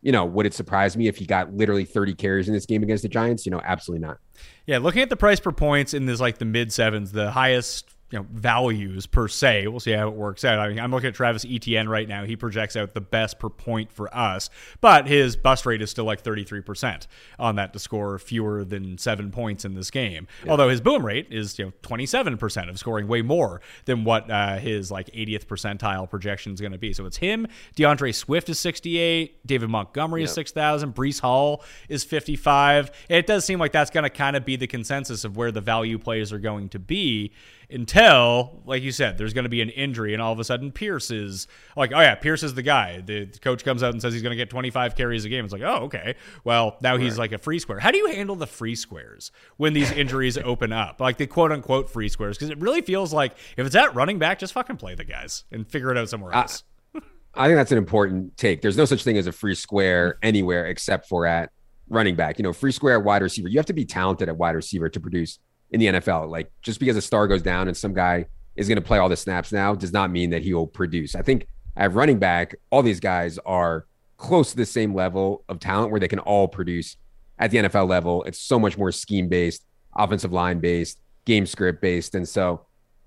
you 0.01 0.14
know, 0.14 0.24
would 0.24 0.45
it 0.45 0.54
surprise 0.54 0.95
me 0.95 1.10
if 1.10 1.18
he 1.18 1.26
got 1.26 1.54
literally 1.54 1.84
30 1.84 2.16
carries 2.16 2.47
in 2.47 2.54
this 2.54 2.66
game 2.66 2.82
against 2.82 3.04
the 3.04 3.10
Giants? 3.10 3.45
You 3.45 3.51
know, 3.51 3.62
absolutely 3.62 4.08
not. 4.08 4.20
Yeah, 4.66 4.78
looking 4.78 5.01
at 5.01 5.10
the 5.10 5.18
price 5.18 5.41
per 5.41 5.51
points 5.51 5.93
in 5.93 6.06
this 6.06 6.22
like 6.22 6.38
the 6.38 6.45
mid 6.45 6.72
sevens, 6.72 7.12
the 7.12 7.32
highest 7.32 7.93
you 8.14 8.20
know 8.20 8.28
values 8.32 9.07
per 9.07 9.28
se. 9.28 9.68
We'll 9.68 9.80
see 9.80 9.91
how 9.91 10.07
it 10.07 10.14
works 10.14 10.45
out. 10.45 10.59
I 10.59 10.70
mean, 10.70 10.80
I'm 10.80 10.91
looking 10.91 11.07
at 11.07 11.16
Travis 11.16 11.43
Etienne 11.49 11.89
right 11.89 12.07
now. 12.07 12.26
He 12.26 12.36
projects 12.36 12.76
out 12.76 12.93
the 12.93 13.01
best 13.01 13.39
per 13.39 13.49
point 13.49 13.91
for 13.91 14.16
us, 14.16 14.51
but 14.82 15.07
his 15.07 15.36
bust 15.36 15.66
rate 15.66 15.82
is 15.82 15.89
still 15.89 16.05
like 16.05 16.24
33% 16.24 17.07
on 17.39 17.55
that 17.55 17.74
to 17.74 17.80
score 17.80 18.20
fewer 18.20 18.64
than 18.64 18.99
seven 18.99 19.32
points 19.32 19.66
in 19.66 19.74
this 19.74 19.89
game. 19.89 20.28
Yeah. 20.45 20.51
Although 20.51 20.70
his 20.70 20.80
boom 20.80 21.03
rate 21.03 21.28
is 21.32 21.57
you 21.57 21.66
know 21.66 21.74
27% 21.82 22.70
of 22.70 22.78
scoring 22.78 23.07
way 23.07 23.24
more 23.24 23.61
than 23.86 24.03
what 24.03 24.30
uh, 24.30 24.57
his 24.57 24.91
like 24.91 25.07
80th 25.07 25.47
percentile 25.47 26.07
projection 26.07 26.53
is 26.53 26.61
going 26.61 26.72
to 26.72 26.78
be. 26.78 26.93
So 26.93 27.07
it's 27.07 27.18
him. 27.18 27.47
D'Andre 27.76 28.11
Swift 28.11 28.47
is 28.47 28.59
68. 28.59 29.47
David 29.47 29.70
Montgomery 29.70 30.22
yep. 30.22 30.30
is 30.30 30.36
6,000. 30.36 30.93
Breece 30.93 31.20
Hall 31.20 31.64
is 31.89 32.03
55. 32.03 32.91
It 33.09 33.26
does 33.26 33.43
seem 33.43 33.57
like 33.57 33.72
that's 33.72 33.89
going 33.89 34.03
to 34.03 34.11
kind 34.11 34.36
of 34.36 34.45
be 34.45 34.55
the 34.55 34.68
consensus 34.68 35.24
of 35.24 35.36
where 35.36 35.51
the 35.51 35.61
value 35.61 35.97
plays 35.97 36.32
are 36.32 36.38
going 36.38 36.70
to 36.70 36.80
be 36.80 37.32
until, 37.70 38.61
like 38.66 38.84
you 38.84 38.91
said, 38.91 39.18
there's 39.18 39.34
going 39.34 39.43
to 39.43 39.49
be 39.49 39.61
an 39.61 39.70
injury, 39.70 40.14
and 40.14 40.22
all 40.22 40.32
of 40.32 40.39
a 40.39 40.43
sudden 40.43 40.72
Pierce 40.72 41.11
is 41.11 41.47
like, 41.76 41.91
oh 41.93 41.99
yeah, 41.99 42.16
Pierce 42.16 42.43
is 42.43 42.53
the 42.53 42.61
guy. 42.61 43.01
The 43.01 43.28
coach 43.41 43.64
comes 43.64 43.84
out 43.84 43.93
and 43.93 44.01
says 44.01 44.14
he's 44.14 44.22
going 44.22 44.32
to 44.32 44.38
get 44.38 44.49
25 44.49 44.95
carries 44.95 45.26
a 45.26 45.30
game. 45.30 45.43
It's 45.45 45.53
like, 45.53 45.61
oh 45.61 45.86
okay, 45.86 46.16
well 46.43 46.78
now 46.82 46.97
he's 46.97 47.18
like 47.18 47.32
a 47.32 47.38
free 47.38 47.59
square. 47.59 47.80
How 47.80 47.91
do 47.91 47.97
you 47.97 48.07
handle 48.07 48.36
the 48.36 48.47
free 48.47 48.76
squares 48.76 49.32
when 49.57 49.74
these 49.74 49.91
injuries 50.03 50.38
open 50.38 50.72
up, 50.72 50.99
like 50.99 51.18
the 51.18 51.28
quote 51.28 51.51
unquote 51.51 51.89
free 51.89 52.09
squares? 52.09 52.38
Because 52.38 52.49
it 52.49 52.59
really 52.59 52.82
feels 52.82 53.14
like 53.14 53.34
if 53.57 53.66
it's 53.66 53.76
at 53.76 53.95
running 53.95 54.20
back, 54.20 54.39
just 54.39 54.53
fucking 54.53 54.78
play 54.78 54.95
the 54.95 55.05
guys 55.05 55.45
and 55.51 55.68
figure 55.68 55.91
it 55.91 55.97
out 55.97 56.09
somewhere 56.09 56.34
else. 56.34 56.64
I 57.36 57.47
think 57.47 57.57
that's 57.57 57.72
an 57.72 57.78
important 57.78 58.38
take. 58.38 58.61
There's 58.61 58.78
no 58.78 58.86
such 58.86 59.03
thing 59.03 59.18
as 59.18 59.28
a 59.28 59.32
free 59.32 59.55
square 59.55 60.18
anywhere 60.22 60.68
except 60.68 61.07
for 61.07 61.26
at 61.26 61.49
running 61.89 62.16
back. 62.16 62.38
You 62.38 62.43
know, 62.43 62.53
free 62.53 62.72
square 62.72 62.99
wide 62.99 63.22
receiver. 63.22 63.47
You 63.47 63.57
have 63.57 63.66
to 63.68 63.74
be 63.74 63.86
talented 63.86 64.30
at 64.30 64.38
wide 64.38 64.55
receiver 64.55 64.89
to 64.89 64.99
produce 64.99 65.39
in 65.74 65.80
the 65.80 65.88
NFL. 65.88 66.30
Like 66.30 66.52
just 66.62 66.80
because 66.80 66.96
a 66.96 67.02
star 67.02 67.28
goes 67.28 67.42
down 67.42 67.68
and 67.68 67.76
some 67.76 67.94
guy 67.94 68.28
is 68.56 68.68
going 68.68 68.78
to 68.78 68.82
play 68.82 69.00
all 69.00 69.10
the 69.10 69.18
snaps 69.18 69.52
now 69.52 69.76
does 69.76 69.92
not 69.92 70.12
mean 70.12 70.30
that 70.30 70.44
he 70.44 70.54
will 70.54 70.68
produce. 70.68 71.16
I 71.16 71.24
think 71.24 71.48
at 71.76 71.92
running 71.94 72.20
back, 72.20 72.56
all 72.70 72.84
these 72.84 73.00
guys 73.00 73.40
are 73.46 73.88
close 74.18 74.52
to 74.52 74.58
the 74.58 74.66
same 74.66 74.94
level 74.94 75.44
of 75.50 75.60
talent 75.60 75.92
where 75.92 76.00
they 76.00 76.08
can 76.08 76.20
all 76.20 76.48
produce 76.48 76.96
at 77.40 77.50
the 77.52 77.58
NFL 77.58 77.90
level. 77.90 78.24
It's 78.24 78.40
so 78.40 78.60
much 78.60 78.78
more 78.78 78.92
scheme 78.92 79.28
based, 79.28 79.66
offensive 79.96 80.32
line 80.32 80.60
based, 80.60 81.00
game 81.26 81.48
script 81.48 81.82
based. 81.82 82.14
And 82.14 82.30
so 82.30 82.66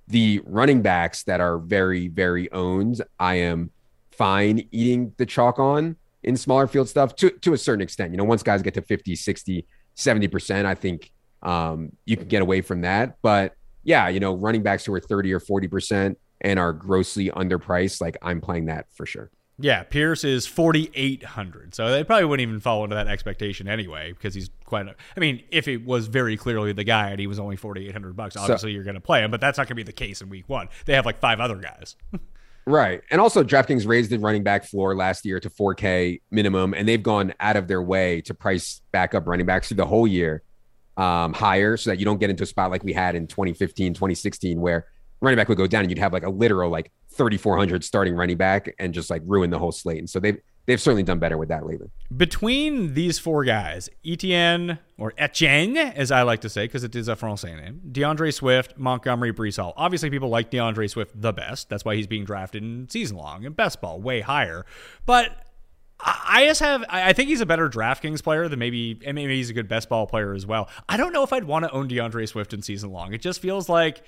the 0.08 0.42
running 0.44 0.82
backs 0.82 1.22
that 1.24 1.40
are 1.40 1.58
very, 1.58 2.08
very 2.08 2.50
owned, 2.50 3.00
I 3.20 3.36
am 3.36 3.70
fine 4.10 4.68
eating 4.72 5.12
the 5.16 5.26
chalk 5.26 5.60
on 5.60 5.96
in 6.24 6.36
smaller 6.36 6.66
field 6.66 6.88
stuff 6.88 7.14
to, 7.16 7.30
to 7.30 7.52
a 7.52 7.58
certain 7.58 7.82
extent. 7.82 8.10
You 8.10 8.16
know, 8.16 8.24
once 8.24 8.42
guys 8.42 8.62
get 8.62 8.74
to 8.74 8.82
50, 8.82 9.14
60, 9.14 9.66
70%, 9.96 10.64
I 10.64 10.74
think 10.74 11.12
um, 11.42 11.92
you 12.04 12.16
can 12.16 12.28
get 12.28 12.42
away 12.42 12.60
from 12.60 12.82
that. 12.82 13.16
But 13.22 13.54
yeah, 13.84 14.08
you 14.08 14.20
know, 14.20 14.34
running 14.34 14.62
backs 14.62 14.84
who 14.84 14.94
are 14.94 15.00
30 15.00 15.32
or 15.32 15.40
40% 15.40 16.16
and 16.40 16.58
are 16.58 16.72
grossly 16.72 17.30
underpriced, 17.30 18.00
like 18.00 18.16
I'm 18.22 18.40
playing 18.40 18.66
that 18.66 18.86
for 18.92 19.06
sure. 19.06 19.30
Yeah, 19.58 19.84
Pierce 19.84 20.22
is 20.22 20.46
4,800. 20.46 21.74
So 21.74 21.90
they 21.90 22.04
probably 22.04 22.26
wouldn't 22.26 22.46
even 22.46 22.60
fall 22.60 22.84
into 22.84 22.94
that 22.94 23.06
expectation 23.06 23.68
anyway 23.68 24.12
because 24.12 24.34
he's 24.34 24.50
quite. 24.66 24.86
I 24.86 25.20
mean, 25.20 25.42
if 25.50 25.66
it 25.66 25.84
was 25.84 26.08
very 26.08 26.36
clearly 26.36 26.72
the 26.72 26.84
guy 26.84 27.10
and 27.10 27.18
he 27.18 27.26
was 27.26 27.38
only 27.38 27.56
4,800 27.56 28.14
bucks, 28.14 28.36
obviously 28.36 28.70
so, 28.70 28.74
you're 28.74 28.84
going 28.84 28.96
to 28.96 29.00
play 29.00 29.24
him, 29.24 29.30
but 29.30 29.40
that's 29.40 29.56
not 29.56 29.64
going 29.64 29.76
to 29.76 29.76
be 29.76 29.82
the 29.82 29.92
case 29.92 30.20
in 30.20 30.28
week 30.28 30.48
one. 30.48 30.68
They 30.84 30.94
have 30.94 31.06
like 31.06 31.18
five 31.18 31.40
other 31.40 31.56
guys. 31.56 31.96
right. 32.66 33.00
And 33.10 33.18
also, 33.18 33.42
DraftKings 33.42 33.86
raised 33.86 34.10
the 34.10 34.18
running 34.18 34.42
back 34.42 34.64
floor 34.64 34.94
last 34.94 35.24
year 35.24 35.40
to 35.40 35.48
4K 35.48 36.20
minimum, 36.30 36.74
and 36.74 36.86
they've 36.86 37.02
gone 37.02 37.32
out 37.40 37.56
of 37.56 37.66
their 37.66 37.80
way 37.80 38.20
to 38.22 38.34
price 38.34 38.82
backup 38.92 39.26
running 39.26 39.46
backs 39.46 39.68
through 39.68 39.78
the 39.78 39.86
whole 39.86 40.06
year 40.06 40.42
um, 40.96 41.32
higher 41.32 41.76
so 41.76 41.90
that 41.90 41.98
you 41.98 42.04
don't 42.04 42.18
get 42.18 42.30
into 42.30 42.42
a 42.42 42.46
spot 42.46 42.70
like 42.70 42.84
we 42.84 42.92
had 42.92 43.14
in 43.14 43.26
2015, 43.26 43.94
2016, 43.94 44.60
where 44.60 44.86
running 45.20 45.36
back 45.36 45.48
would 45.48 45.58
go 45.58 45.66
down 45.66 45.82
and 45.82 45.90
you'd 45.90 45.98
have 45.98 46.12
like 46.12 46.24
a 46.24 46.30
literal 46.30 46.70
like 46.70 46.90
3,400 47.10 47.82
starting 47.82 48.14
running 48.14 48.36
back 48.36 48.74
and 48.78 48.92
just 48.92 49.10
like 49.10 49.22
ruin 49.24 49.50
the 49.50 49.58
whole 49.58 49.72
slate. 49.72 49.98
And 49.98 50.08
so 50.08 50.20
they've, 50.20 50.38
they've 50.66 50.80
certainly 50.80 51.02
done 51.02 51.18
better 51.18 51.38
with 51.38 51.48
that 51.48 51.66
lately. 51.66 51.90
Between 52.14 52.94
these 52.94 53.18
four 53.18 53.44
guys, 53.44 53.88
Etienne 54.04 54.78
or 54.98 55.14
Etienne, 55.16 55.76
as 55.76 56.10
I 56.10 56.22
like 56.22 56.40
to 56.42 56.48
say, 56.48 56.64
because 56.64 56.84
it 56.84 56.94
is 56.94 57.08
a 57.08 57.16
Francais 57.16 57.54
name, 57.54 57.80
D'Andre 57.90 58.30
Swift, 58.30 58.76
Montgomery, 58.76 59.32
Breece 59.32 59.56
Hall. 59.56 59.72
Obviously, 59.76 60.10
people 60.10 60.28
like 60.28 60.50
D'Andre 60.50 60.86
Swift 60.86 61.20
the 61.20 61.32
best. 61.32 61.68
That's 61.70 61.84
why 61.84 61.96
he's 61.96 62.06
being 62.06 62.24
drafted 62.24 62.62
in 62.62 62.88
season 62.88 63.16
long 63.16 63.46
and 63.46 63.56
best 63.56 63.80
ball 63.80 64.00
way 64.00 64.20
higher. 64.20 64.66
But 65.06 65.45
I 65.98 66.46
just 66.46 66.60
have. 66.60 66.84
I 66.88 67.12
think 67.14 67.28
he's 67.28 67.40
a 67.40 67.46
better 67.46 67.68
DraftKings 67.70 68.22
player 68.22 68.48
than 68.48 68.58
maybe, 68.58 69.00
and 69.04 69.14
maybe 69.14 69.36
he's 69.36 69.48
a 69.48 69.54
good 69.54 69.68
best 69.68 69.88
ball 69.88 70.06
player 70.06 70.34
as 70.34 70.46
well. 70.46 70.68
I 70.88 70.96
don't 70.96 71.12
know 71.12 71.22
if 71.22 71.32
I'd 71.32 71.44
want 71.44 71.64
to 71.64 71.70
own 71.70 71.88
D'Andre 71.88 72.26
Swift 72.26 72.52
in 72.52 72.60
season 72.60 72.90
long. 72.90 73.14
It 73.14 73.22
just 73.22 73.40
feels 73.40 73.68
like 73.68 74.02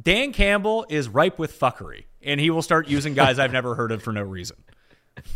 Dan 0.00 0.32
Campbell 0.32 0.86
is 0.88 1.08
ripe 1.08 1.38
with 1.38 1.58
fuckery, 1.58 2.04
and 2.20 2.40
he 2.40 2.50
will 2.50 2.62
start 2.62 2.88
using 2.88 3.14
guys 3.14 3.38
I've 3.38 3.52
never 3.52 3.74
heard 3.74 3.92
of 3.92 4.02
for 4.02 4.12
no 4.12 4.22
reason. 4.22 4.56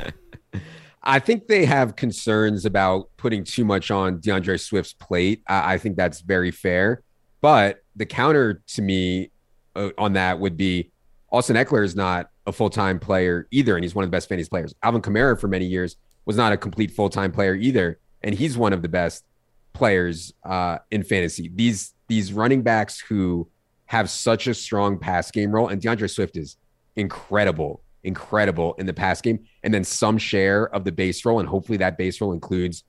I 1.02 1.20
think 1.20 1.46
they 1.46 1.64
have 1.64 1.94
concerns 1.94 2.64
about 2.64 3.10
putting 3.16 3.44
too 3.44 3.64
much 3.64 3.92
on 3.92 4.18
D'Andre 4.18 4.56
Swift's 4.56 4.94
plate. 4.94 5.42
I, 5.46 5.74
I 5.74 5.78
think 5.78 5.96
that's 5.96 6.20
very 6.20 6.50
fair, 6.50 7.02
but 7.40 7.84
the 7.94 8.06
counter 8.06 8.62
to 8.66 8.82
me 8.82 9.30
uh, 9.76 9.90
on 9.96 10.14
that 10.14 10.40
would 10.40 10.56
be 10.56 10.90
Austin 11.36 11.56
Ekeler 11.56 11.84
is 11.84 11.94
not 11.94 12.30
a 12.46 12.52
full 12.52 12.70
time 12.70 12.98
player 12.98 13.46
either, 13.50 13.76
and 13.76 13.84
he's 13.84 13.94
one 13.94 14.04
of 14.04 14.10
the 14.10 14.16
best 14.16 14.26
fantasy 14.26 14.48
players. 14.48 14.74
Alvin 14.82 15.02
Kamara 15.02 15.38
for 15.38 15.48
many 15.48 15.66
years 15.66 15.96
was 16.24 16.34
not 16.34 16.50
a 16.54 16.56
complete 16.56 16.90
full 16.90 17.10
time 17.10 17.30
player 17.30 17.54
either, 17.54 17.98
and 18.22 18.34
he's 18.34 18.56
one 18.56 18.72
of 18.72 18.80
the 18.80 18.88
best 18.88 19.26
players 19.74 20.32
uh, 20.44 20.78
in 20.90 21.02
fantasy. 21.02 21.50
These 21.54 21.92
these 22.08 22.32
running 22.32 22.62
backs 22.62 23.00
who 23.00 23.46
have 23.84 24.08
such 24.08 24.46
a 24.46 24.54
strong 24.54 24.98
pass 24.98 25.30
game 25.30 25.52
role, 25.52 25.68
and 25.68 25.80
D'Andre 25.82 26.08
Swift 26.08 26.38
is 26.38 26.56
incredible, 26.96 27.82
incredible 28.02 28.74
in 28.78 28.86
the 28.86 28.94
pass 28.94 29.20
game, 29.20 29.44
and 29.62 29.74
then 29.74 29.84
some 29.84 30.16
share 30.16 30.74
of 30.74 30.84
the 30.84 30.92
base 30.92 31.22
role, 31.26 31.38
and 31.38 31.46
hopefully 31.46 31.76
that 31.76 31.98
base 31.98 32.18
role 32.18 32.32
includes 32.32 32.82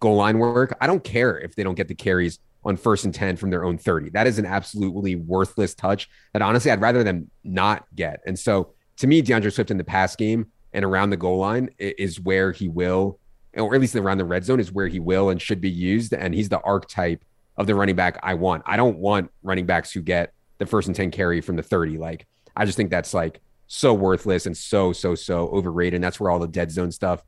goal 0.00 0.16
line 0.16 0.38
work, 0.38 0.76
I 0.78 0.86
don't 0.86 1.02
care 1.02 1.38
if 1.38 1.54
they 1.54 1.62
don't 1.62 1.74
get 1.74 1.88
the 1.88 1.94
carries 1.94 2.38
on 2.64 2.76
first 2.76 3.04
and 3.04 3.14
10 3.14 3.36
from 3.36 3.50
their 3.50 3.64
own 3.64 3.78
30. 3.78 4.10
That 4.10 4.26
is 4.26 4.38
an 4.38 4.46
absolutely 4.46 5.16
worthless 5.16 5.74
touch 5.74 6.08
that 6.32 6.42
honestly 6.42 6.70
I'd 6.70 6.80
rather 6.80 7.04
them 7.04 7.30
not 7.42 7.84
get. 7.94 8.20
And 8.26 8.38
so 8.38 8.72
to 8.98 9.06
me, 9.06 9.22
D'Andre 9.22 9.50
Swift 9.50 9.70
in 9.70 9.76
the 9.76 9.84
pass 9.84 10.16
game 10.16 10.46
and 10.72 10.84
around 10.84 11.10
the 11.10 11.16
goal 11.16 11.38
line 11.38 11.70
is 11.78 12.20
where 12.20 12.52
he 12.52 12.68
will, 12.68 13.18
or 13.56 13.74
at 13.74 13.80
least 13.80 13.94
around 13.96 14.18
the 14.18 14.24
red 14.24 14.44
zone 14.44 14.60
is 14.60 14.72
where 14.72 14.88
he 14.88 15.00
will 15.00 15.30
and 15.30 15.40
should 15.40 15.60
be 15.60 15.70
used. 15.70 16.12
And 16.12 16.34
he's 16.34 16.48
the 16.48 16.60
archetype 16.60 17.24
of 17.56 17.66
the 17.66 17.74
running 17.74 17.96
back 17.96 18.18
I 18.22 18.34
want. 18.34 18.62
I 18.66 18.76
don't 18.76 18.98
want 18.98 19.30
running 19.42 19.66
backs 19.66 19.92
who 19.92 20.02
get 20.02 20.32
the 20.58 20.66
first 20.66 20.88
and 20.88 20.96
10 20.96 21.10
carry 21.10 21.40
from 21.40 21.56
the 21.56 21.62
30. 21.62 21.98
Like, 21.98 22.26
I 22.56 22.64
just 22.64 22.76
think 22.76 22.90
that's 22.90 23.14
like 23.14 23.40
so 23.66 23.94
worthless 23.94 24.46
and 24.46 24.56
so, 24.56 24.92
so, 24.92 25.14
so 25.14 25.48
overrated. 25.48 25.94
And 25.94 26.04
that's 26.04 26.18
where 26.18 26.30
all 26.30 26.38
the 26.38 26.48
dead 26.48 26.70
zone 26.70 26.90
stuff 26.90 27.22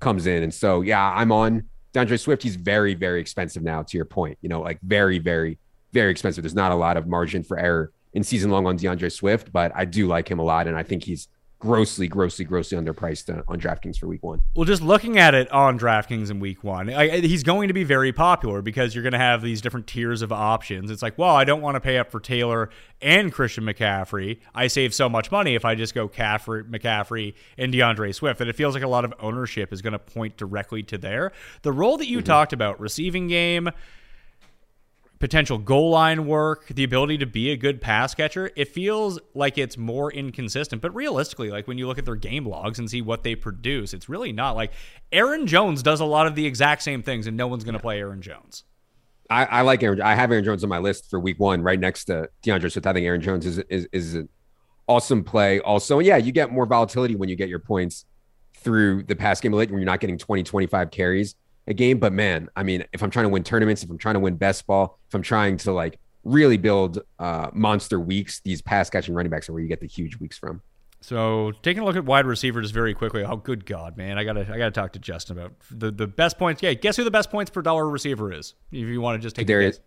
comes 0.00 0.26
in. 0.26 0.42
And 0.42 0.52
so, 0.52 0.80
yeah, 0.80 1.12
I'm 1.14 1.32
on 1.32 1.68
D'Andre 1.92 2.16
Swift. 2.16 2.42
He's 2.42 2.56
very, 2.56 2.94
very 2.94 3.20
expensive 3.20 3.62
now, 3.62 3.82
to 3.82 3.96
your 3.96 4.04
point. 4.04 4.38
You 4.40 4.48
know, 4.48 4.60
like 4.60 4.80
very, 4.82 5.18
very, 5.18 5.58
very 5.92 6.10
expensive. 6.10 6.42
There's 6.42 6.54
not 6.54 6.72
a 6.72 6.76
lot 6.76 6.96
of 6.96 7.06
margin 7.06 7.42
for 7.42 7.58
error 7.58 7.92
in 8.14 8.22
season 8.22 8.50
long 8.50 8.66
on 8.66 8.76
D'Andre 8.76 9.08
Swift, 9.08 9.52
but 9.52 9.72
I 9.74 9.84
do 9.84 10.06
like 10.06 10.30
him 10.30 10.38
a 10.38 10.42
lot. 10.42 10.66
And 10.66 10.76
I 10.76 10.82
think 10.82 11.04
he's 11.04 11.28
grossly, 11.62 12.08
grossly, 12.08 12.44
grossly 12.44 12.76
underpriced 12.76 13.32
uh, 13.32 13.40
on 13.46 13.60
DraftKings 13.60 13.96
for 13.96 14.08
week 14.08 14.24
one. 14.24 14.42
Well, 14.56 14.64
just 14.64 14.82
looking 14.82 15.16
at 15.16 15.32
it 15.32 15.48
on 15.52 15.78
DraftKings 15.78 16.28
in 16.28 16.40
week 16.40 16.64
one, 16.64 16.92
I, 16.92 17.20
he's 17.20 17.44
going 17.44 17.68
to 17.68 17.74
be 17.74 17.84
very 17.84 18.12
popular 18.12 18.62
because 18.62 18.96
you're 18.96 19.04
going 19.04 19.12
to 19.12 19.18
have 19.18 19.42
these 19.42 19.60
different 19.60 19.86
tiers 19.86 20.22
of 20.22 20.32
options. 20.32 20.90
It's 20.90 21.02
like, 21.02 21.16
well, 21.16 21.36
I 21.36 21.44
don't 21.44 21.60
want 21.60 21.76
to 21.76 21.80
pay 21.80 21.98
up 21.98 22.10
for 22.10 22.18
Taylor 22.18 22.68
and 23.00 23.32
Christian 23.32 23.62
McCaffrey. 23.62 24.40
I 24.52 24.66
save 24.66 24.92
so 24.92 25.08
much 25.08 25.30
money 25.30 25.54
if 25.54 25.64
I 25.64 25.76
just 25.76 25.94
go 25.94 26.08
Caffrey, 26.08 26.64
McCaffrey 26.64 27.34
and 27.56 27.72
D'Andre 27.72 28.10
Swift 28.10 28.40
that 28.40 28.48
it 28.48 28.56
feels 28.56 28.74
like 28.74 28.82
a 28.82 28.88
lot 28.88 29.04
of 29.04 29.14
ownership 29.20 29.72
is 29.72 29.82
going 29.82 29.92
to 29.92 30.00
point 30.00 30.36
directly 30.36 30.82
to 30.82 30.98
there. 30.98 31.30
The 31.62 31.70
role 31.70 31.96
that 31.98 32.08
you 32.08 32.18
mm-hmm. 32.18 32.26
talked 32.26 32.52
about, 32.52 32.80
receiving 32.80 33.28
game, 33.28 33.70
potential 35.22 35.56
goal 35.56 35.90
line 35.90 36.26
work, 36.26 36.66
the 36.66 36.82
ability 36.82 37.16
to 37.16 37.26
be 37.26 37.52
a 37.52 37.56
good 37.56 37.80
pass 37.80 38.12
catcher, 38.12 38.50
it 38.56 38.66
feels 38.66 39.20
like 39.34 39.56
it's 39.56 39.78
more 39.78 40.12
inconsistent. 40.12 40.82
But 40.82 40.92
realistically, 40.96 41.48
like 41.48 41.68
when 41.68 41.78
you 41.78 41.86
look 41.86 41.96
at 41.96 42.04
their 42.04 42.16
game 42.16 42.44
logs 42.44 42.80
and 42.80 42.90
see 42.90 43.02
what 43.02 43.22
they 43.22 43.36
produce, 43.36 43.94
it's 43.94 44.08
really 44.08 44.32
not 44.32 44.56
like 44.56 44.72
Aaron 45.12 45.46
Jones 45.46 45.80
does 45.80 46.00
a 46.00 46.04
lot 46.04 46.26
of 46.26 46.34
the 46.34 46.44
exact 46.44 46.82
same 46.82 47.04
things, 47.04 47.28
and 47.28 47.36
no 47.36 47.46
one's 47.46 47.62
going 47.62 47.74
to 47.74 47.80
play 47.80 48.00
Aaron 48.00 48.20
Jones. 48.20 48.64
I, 49.30 49.44
I, 49.44 49.60
like 49.60 49.84
Aaron. 49.84 50.02
I 50.02 50.16
have 50.16 50.32
Aaron 50.32 50.44
Jones 50.44 50.64
on 50.64 50.68
my 50.68 50.78
list 50.78 51.08
for 51.08 51.20
week 51.20 51.38
one, 51.38 51.62
right 51.62 51.78
next 51.78 52.06
to 52.06 52.28
D'Andre 52.42 52.68
Swift. 52.68 52.88
I 52.88 52.92
think 52.92 53.06
Aaron 53.06 53.20
Jones 53.20 53.46
is 53.46 53.58
is, 53.70 53.86
is 53.92 54.14
an 54.14 54.28
awesome 54.88 55.22
play. 55.22 55.60
Also, 55.60 56.00
yeah, 56.00 56.16
you 56.16 56.32
get 56.32 56.50
more 56.50 56.66
volatility 56.66 57.14
when 57.14 57.28
you 57.28 57.36
get 57.36 57.48
your 57.48 57.60
points 57.60 58.06
through 58.56 59.04
the 59.04 59.14
pass 59.14 59.40
game 59.40 59.52
late 59.52 59.70
when 59.70 59.78
you're 59.78 59.86
not 59.86 60.00
getting 60.00 60.18
20, 60.18 60.42
25 60.42 60.90
carries 60.90 61.36
a 61.66 61.74
game. 61.74 61.98
But 61.98 62.12
man, 62.12 62.48
I 62.56 62.62
mean, 62.62 62.84
if 62.92 63.02
I'm 63.02 63.10
trying 63.10 63.24
to 63.24 63.28
win 63.28 63.44
tournaments, 63.44 63.82
if 63.82 63.90
I'm 63.90 63.98
trying 63.98 64.14
to 64.14 64.20
win 64.20 64.36
best 64.36 64.66
ball, 64.66 64.98
if 65.08 65.14
I'm 65.14 65.22
trying 65.22 65.56
to 65.58 65.72
like 65.72 65.98
really 66.24 66.56
build 66.56 67.00
uh, 67.18 67.50
monster 67.52 67.98
weeks, 67.98 68.40
these 68.40 68.62
pass 68.62 68.90
catching 68.90 69.14
running 69.14 69.30
backs 69.30 69.48
are 69.48 69.52
where 69.52 69.62
you 69.62 69.68
get 69.68 69.80
the 69.80 69.86
huge 69.86 70.16
weeks 70.18 70.38
from. 70.38 70.62
So 71.00 71.52
taking 71.62 71.82
a 71.82 71.84
look 71.84 71.96
at 71.96 72.04
wide 72.04 72.26
receivers 72.26 72.70
very 72.70 72.94
quickly. 72.94 73.24
Oh, 73.24 73.36
good 73.36 73.66
God, 73.66 73.96
man! 73.96 74.18
I 74.18 74.24
gotta 74.24 74.42
I 74.42 74.56
gotta 74.56 74.70
talk 74.70 74.92
to 74.92 75.00
Justin 75.00 75.36
about 75.36 75.52
the, 75.68 75.90
the 75.90 76.06
best 76.06 76.38
points. 76.38 76.62
Yeah, 76.62 76.74
guess 76.74 76.96
who 76.96 77.02
the 77.02 77.10
best 77.10 77.28
points 77.28 77.50
per 77.50 77.60
dollar 77.60 77.88
receiver 77.88 78.32
is? 78.32 78.54
If 78.70 78.86
you 78.86 79.00
want 79.00 79.20
to 79.20 79.22
just 79.22 79.34
take 79.34 79.48
Kadarius, 79.48 79.80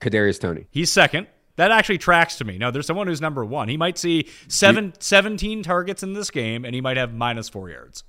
Kadarius 0.00 0.40
Toney. 0.40 0.66
He's 0.70 0.90
second. 0.90 1.26
That 1.56 1.72
actually 1.72 1.98
tracks 1.98 2.36
to 2.36 2.44
me. 2.44 2.56
No, 2.56 2.70
there's 2.70 2.86
someone 2.86 3.08
who's 3.08 3.20
number 3.20 3.44
one. 3.44 3.68
He 3.68 3.76
might 3.76 3.98
see 3.98 4.28
seven, 4.46 4.86
you, 4.86 4.92
17 5.00 5.64
targets 5.64 6.04
in 6.04 6.12
this 6.12 6.30
game, 6.30 6.64
and 6.64 6.72
he 6.72 6.80
might 6.80 6.96
have 6.96 7.12
minus 7.12 7.48
four 7.48 7.68
yards. 7.68 8.04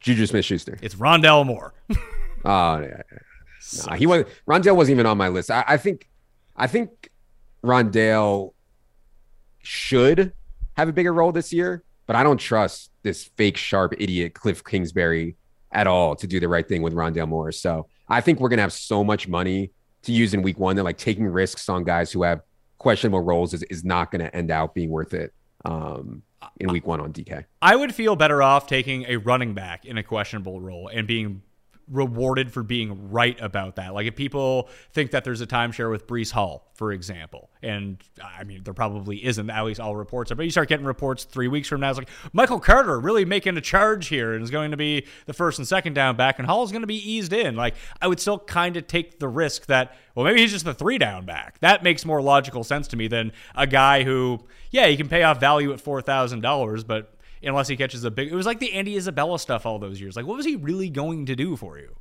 Juju 0.00 0.26
Smith 0.26 0.44
Schuster. 0.44 0.78
It's 0.82 0.94
Rondale 0.94 1.44
Moore. 1.46 1.74
Oh 2.44 2.78
yeah, 2.78 3.02
no, 3.88 3.94
he 3.94 4.06
was 4.06 4.24
Rondale 4.46 4.76
wasn't 4.76 4.94
even 4.94 5.06
on 5.06 5.18
my 5.18 5.26
list. 5.26 5.50
I, 5.50 5.64
I 5.66 5.76
think, 5.76 6.08
I 6.56 6.68
think 6.68 7.10
Rondale 7.64 8.52
should 9.58 10.32
have 10.76 10.88
a 10.88 10.92
bigger 10.92 11.12
role 11.12 11.32
this 11.32 11.52
year, 11.52 11.82
but 12.06 12.14
I 12.14 12.22
don't 12.22 12.38
trust 12.38 12.92
this 13.02 13.24
fake 13.36 13.56
sharp 13.56 13.92
idiot 13.98 14.34
Cliff 14.34 14.62
Kingsbury 14.62 15.34
at 15.72 15.88
all 15.88 16.14
to 16.14 16.28
do 16.28 16.38
the 16.38 16.46
right 16.46 16.66
thing 16.66 16.80
with 16.80 16.94
Rondale 16.94 17.28
Moore. 17.28 17.50
So 17.50 17.88
I 18.08 18.20
think 18.20 18.38
we're 18.38 18.50
gonna 18.50 18.62
have 18.62 18.72
so 18.72 19.02
much 19.02 19.26
money 19.26 19.72
to 20.02 20.12
use 20.12 20.32
in 20.32 20.42
week 20.42 20.60
one 20.60 20.76
that 20.76 20.84
like 20.84 20.96
taking 20.96 21.26
risks 21.26 21.68
on 21.68 21.82
guys 21.82 22.12
who 22.12 22.22
have 22.22 22.40
questionable 22.78 23.20
roles 23.20 23.52
is, 23.52 23.62
is 23.64 23.84
not 23.84 24.10
going 24.10 24.20
to 24.20 24.34
end 24.34 24.50
out 24.50 24.74
being 24.74 24.90
worth 24.90 25.12
it 25.12 25.34
um, 25.64 26.22
in 26.58 26.70
week 26.70 26.86
one 26.86 27.00
on 27.00 27.12
DK. 27.12 27.44
I 27.60 27.76
would 27.76 27.94
feel 27.94 28.16
better 28.16 28.42
off 28.42 28.66
taking 28.66 29.04
a 29.06 29.16
running 29.16 29.54
back 29.54 29.84
in 29.84 29.98
a 29.98 30.02
questionable 30.02 30.60
role 30.60 30.88
and 30.88 31.06
being 31.06 31.42
rewarded 31.90 32.52
for 32.52 32.62
being 32.62 33.10
right 33.10 33.38
about 33.40 33.76
that. 33.76 33.94
Like 33.94 34.06
if 34.06 34.16
people 34.16 34.68
think 34.92 35.12
that 35.12 35.24
there's 35.24 35.40
a 35.40 35.46
timeshare 35.46 35.90
with 35.90 36.06
Breece 36.06 36.30
Hall, 36.30 36.70
for 36.74 36.92
example, 36.92 37.50
and 37.62 38.02
I 38.22 38.44
mean 38.44 38.62
there 38.64 38.74
probably 38.74 39.24
isn't. 39.24 39.50
At 39.50 39.64
least 39.64 39.80
all 39.80 39.96
reports 39.96 40.30
are, 40.30 40.34
but 40.34 40.44
you 40.44 40.50
start 40.50 40.68
getting 40.68 40.86
reports 40.86 41.24
three 41.24 41.48
weeks 41.48 41.68
from 41.68 41.80
now. 41.80 41.90
It's 41.90 41.98
like 41.98 42.10
Michael 42.32 42.60
Carter 42.60 43.00
really 43.00 43.24
making 43.24 43.56
a 43.56 43.60
charge 43.60 44.08
here 44.08 44.34
and 44.34 44.42
is 44.42 44.50
going 44.50 44.70
to 44.70 44.76
be 44.76 45.06
the 45.26 45.32
first 45.32 45.58
and 45.58 45.66
second 45.66 45.94
down 45.94 46.16
back, 46.16 46.38
and 46.38 46.46
Hall 46.46 46.62
is 46.62 46.70
going 46.70 46.82
to 46.82 46.86
be 46.86 47.10
eased 47.10 47.32
in. 47.32 47.56
Like 47.56 47.74
I 48.00 48.08
would 48.08 48.20
still 48.20 48.38
kind 48.38 48.76
of 48.76 48.86
take 48.86 49.18
the 49.18 49.28
risk 49.28 49.66
that 49.66 49.96
well 50.14 50.24
maybe 50.24 50.40
he's 50.40 50.52
just 50.52 50.64
the 50.64 50.74
three 50.74 50.98
down 50.98 51.24
back. 51.24 51.58
That 51.60 51.82
makes 51.82 52.04
more 52.04 52.20
logical 52.20 52.64
sense 52.64 52.88
to 52.88 52.96
me 52.96 53.08
than 53.08 53.32
a 53.54 53.66
guy 53.66 54.04
who 54.04 54.40
yeah 54.70 54.86
he 54.86 54.96
can 54.96 55.08
pay 55.08 55.22
off 55.22 55.40
value 55.40 55.72
at 55.72 55.80
four 55.80 56.02
thousand 56.02 56.40
dollars, 56.40 56.84
but 56.84 57.14
unless 57.42 57.68
he 57.68 57.76
catches 57.76 58.04
a 58.04 58.10
big. 58.10 58.30
It 58.30 58.34
was 58.34 58.46
like 58.46 58.58
the 58.58 58.72
Andy 58.72 58.96
Isabella 58.96 59.38
stuff 59.38 59.66
all 59.66 59.78
those 59.78 60.00
years. 60.00 60.16
Like, 60.16 60.26
what 60.26 60.36
was 60.36 60.46
he 60.46 60.56
really 60.56 60.90
going 60.90 61.26
to 61.26 61.36
do 61.36 61.56
for 61.56 61.78
you? 61.78 61.96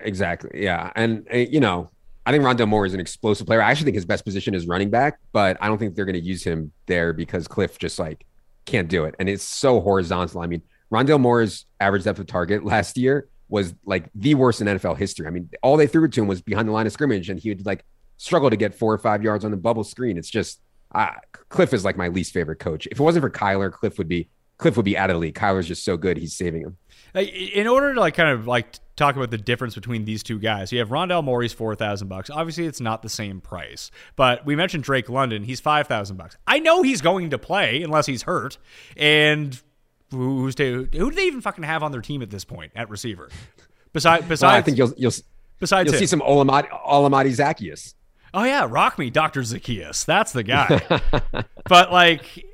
Exactly. 0.00 0.62
Yeah, 0.62 0.90
and 0.96 1.26
you 1.32 1.60
know, 1.60 1.90
I 2.24 2.32
think 2.32 2.44
Rondale 2.44 2.68
Moore 2.68 2.86
is 2.86 2.94
an 2.94 3.00
explosive 3.00 3.46
player. 3.46 3.62
I 3.62 3.70
actually 3.70 3.86
think 3.86 3.96
his 3.96 4.04
best 4.04 4.24
position 4.24 4.54
is 4.54 4.66
running 4.66 4.90
back, 4.90 5.18
but 5.32 5.56
I 5.60 5.68
don't 5.68 5.78
think 5.78 5.94
they're 5.94 6.04
going 6.04 6.14
to 6.14 6.20
use 6.20 6.42
him 6.42 6.72
there 6.86 7.12
because 7.12 7.46
Cliff 7.46 7.78
just 7.78 7.98
like 7.98 8.24
can't 8.64 8.88
do 8.88 9.04
it, 9.04 9.14
and 9.18 9.28
it's 9.28 9.44
so 9.44 9.80
horizontal. 9.80 10.40
I 10.40 10.46
mean, 10.46 10.62
Rondale 10.90 11.20
Moore's 11.20 11.66
average 11.80 12.04
depth 12.04 12.18
of 12.18 12.26
target 12.26 12.64
last 12.64 12.96
year 12.96 13.28
was 13.48 13.74
like 13.84 14.10
the 14.14 14.34
worst 14.34 14.60
in 14.60 14.66
NFL 14.66 14.96
history. 14.96 15.26
I 15.26 15.30
mean, 15.30 15.48
all 15.62 15.76
they 15.76 15.86
threw 15.86 16.08
to 16.08 16.20
him 16.20 16.26
was 16.26 16.40
behind 16.40 16.68
the 16.68 16.72
line 16.72 16.86
of 16.86 16.92
scrimmage, 16.92 17.28
and 17.30 17.38
he 17.38 17.50
would 17.50 17.64
like 17.64 17.84
struggle 18.16 18.50
to 18.50 18.56
get 18.56 18.74
four 18.74 18.92
or 18.92 18.98
five 18.98 19.22
yards 19.22 19.44
on 19.44 19.50
the 19.50 19.56
bubble 19.56 19.84
screen. 19.84 20.16
It's 20.18 20.30
just 20.30 20.60
uh, 20.92 21.10
Cliff 21.48 21.72
is 21.72 21.84
like 21.84 21.96
my 21.96 22.08
least 22.08 22.32
favorite 22.32 22.58
coach. 22.58 22.86
If 22.86 23.00
it 23.00 23.02
wasn't 23.02 23.22
for 23.22 23.30
Kyler, 23.30 23.72
Cliff 23.72 23.98
would 23.98 24.08
be 24.08 24.28
Cliff 24.58 24.76
would 24.76 24.84
be 24.84 24.96
out 24.96 25.10
of 25.10 25.14
the 25.14 25.20
league. 25.20 25.34
Kyler's 25.34 25.68
just 25.68 25.84
so 25.84 25.96
good; 25.96 26.16
he's 26.16 26.34
saving 26.34 26.62
him. 26.62 26.76
In 27.14 27.66
order 27.66 27.94
to 27.94 28.00
like 28.00 28.14
kind 28.14 28.30
of 28.30 28.46
like 28.46 28.76
talk 28.96 29.16
about 29.16 29.30
the 29.30 29.38
difference 29.38 29.74
between 29.74 30.04
these 30.04 30.22
two 30.22 30.38
guys, 30.38 30.72
you 30.72 30.78
have 30.78 30.88
Rondale 30.88 31.22
Moore's 31.22 31.52
four 31.52 31.74
thousand 31.74 32.08
bucks. 32.08 32.30
Obviously, 32.30 32.66
it's 32.66 32.80
not 32.80 33.02
the 33.02 33.08
same 33.08 33.40
price, 33.40 33.90
but 34.16 34.44
we 34.46 34.56
mentioned 34.56 34.84
Drake 34.84 35.08
London. 35.08 35.42
He's 35.44 35.60
five 35.60 35.86
thousand 35.86 36.16
bucks. 36.16 36.36
I 36.46 36.58
know 36.58 36.82
he's 36.82 37.02
going 37.02 37.30
to 37.30 37.38
play 37.38 37.82
unless 37.82 38.06
he's 38.06 38.22
hurt. 38.22 38.58
And 38.96 39.60
who's 40.10 40.54
to, 40.56 40.88
who 40.92 41.10
do 41.10 41.16
they 41.16 41.26
even 41.26 41.40
fucking 41.40 41.64
have 41.64 41.82
on 41.82 41.92
their 41.92 42.00
team 42.00 42.22
at 42.22 42.30
this 42.30 42.44
point 42.44 42.72
at 42.74 42.88
receiver? 42.88 43.28
Besides, 43.92 44.26
besides, 44.26 44.42
well, 44.42 44.58
I 44.58 44.62
think 44.62 44.78
you'll 44.78 44.94
you'll 44.96 45.12
besides 45.58 45.86
you'll 45.86 45.94
him. 45.94 46.00
see 46.00 46.06
some 46.06 46.20
Olamide 46.20 46.68
Olamide 46.68 47.26
Zaccheaus. 47.36 47.94
Oh 48.34 48.44
yeah, 48.44 48.66
rock 48.68 48.98
me, 48.98 49.10
Doctor 49.10 49.40
Zaccheaus. 49.42 50.04
That's 50.04 50.32
the 50.32 50.42
guy. 50.42 50.80
but 51.68 51.92
like, 51.92 52.44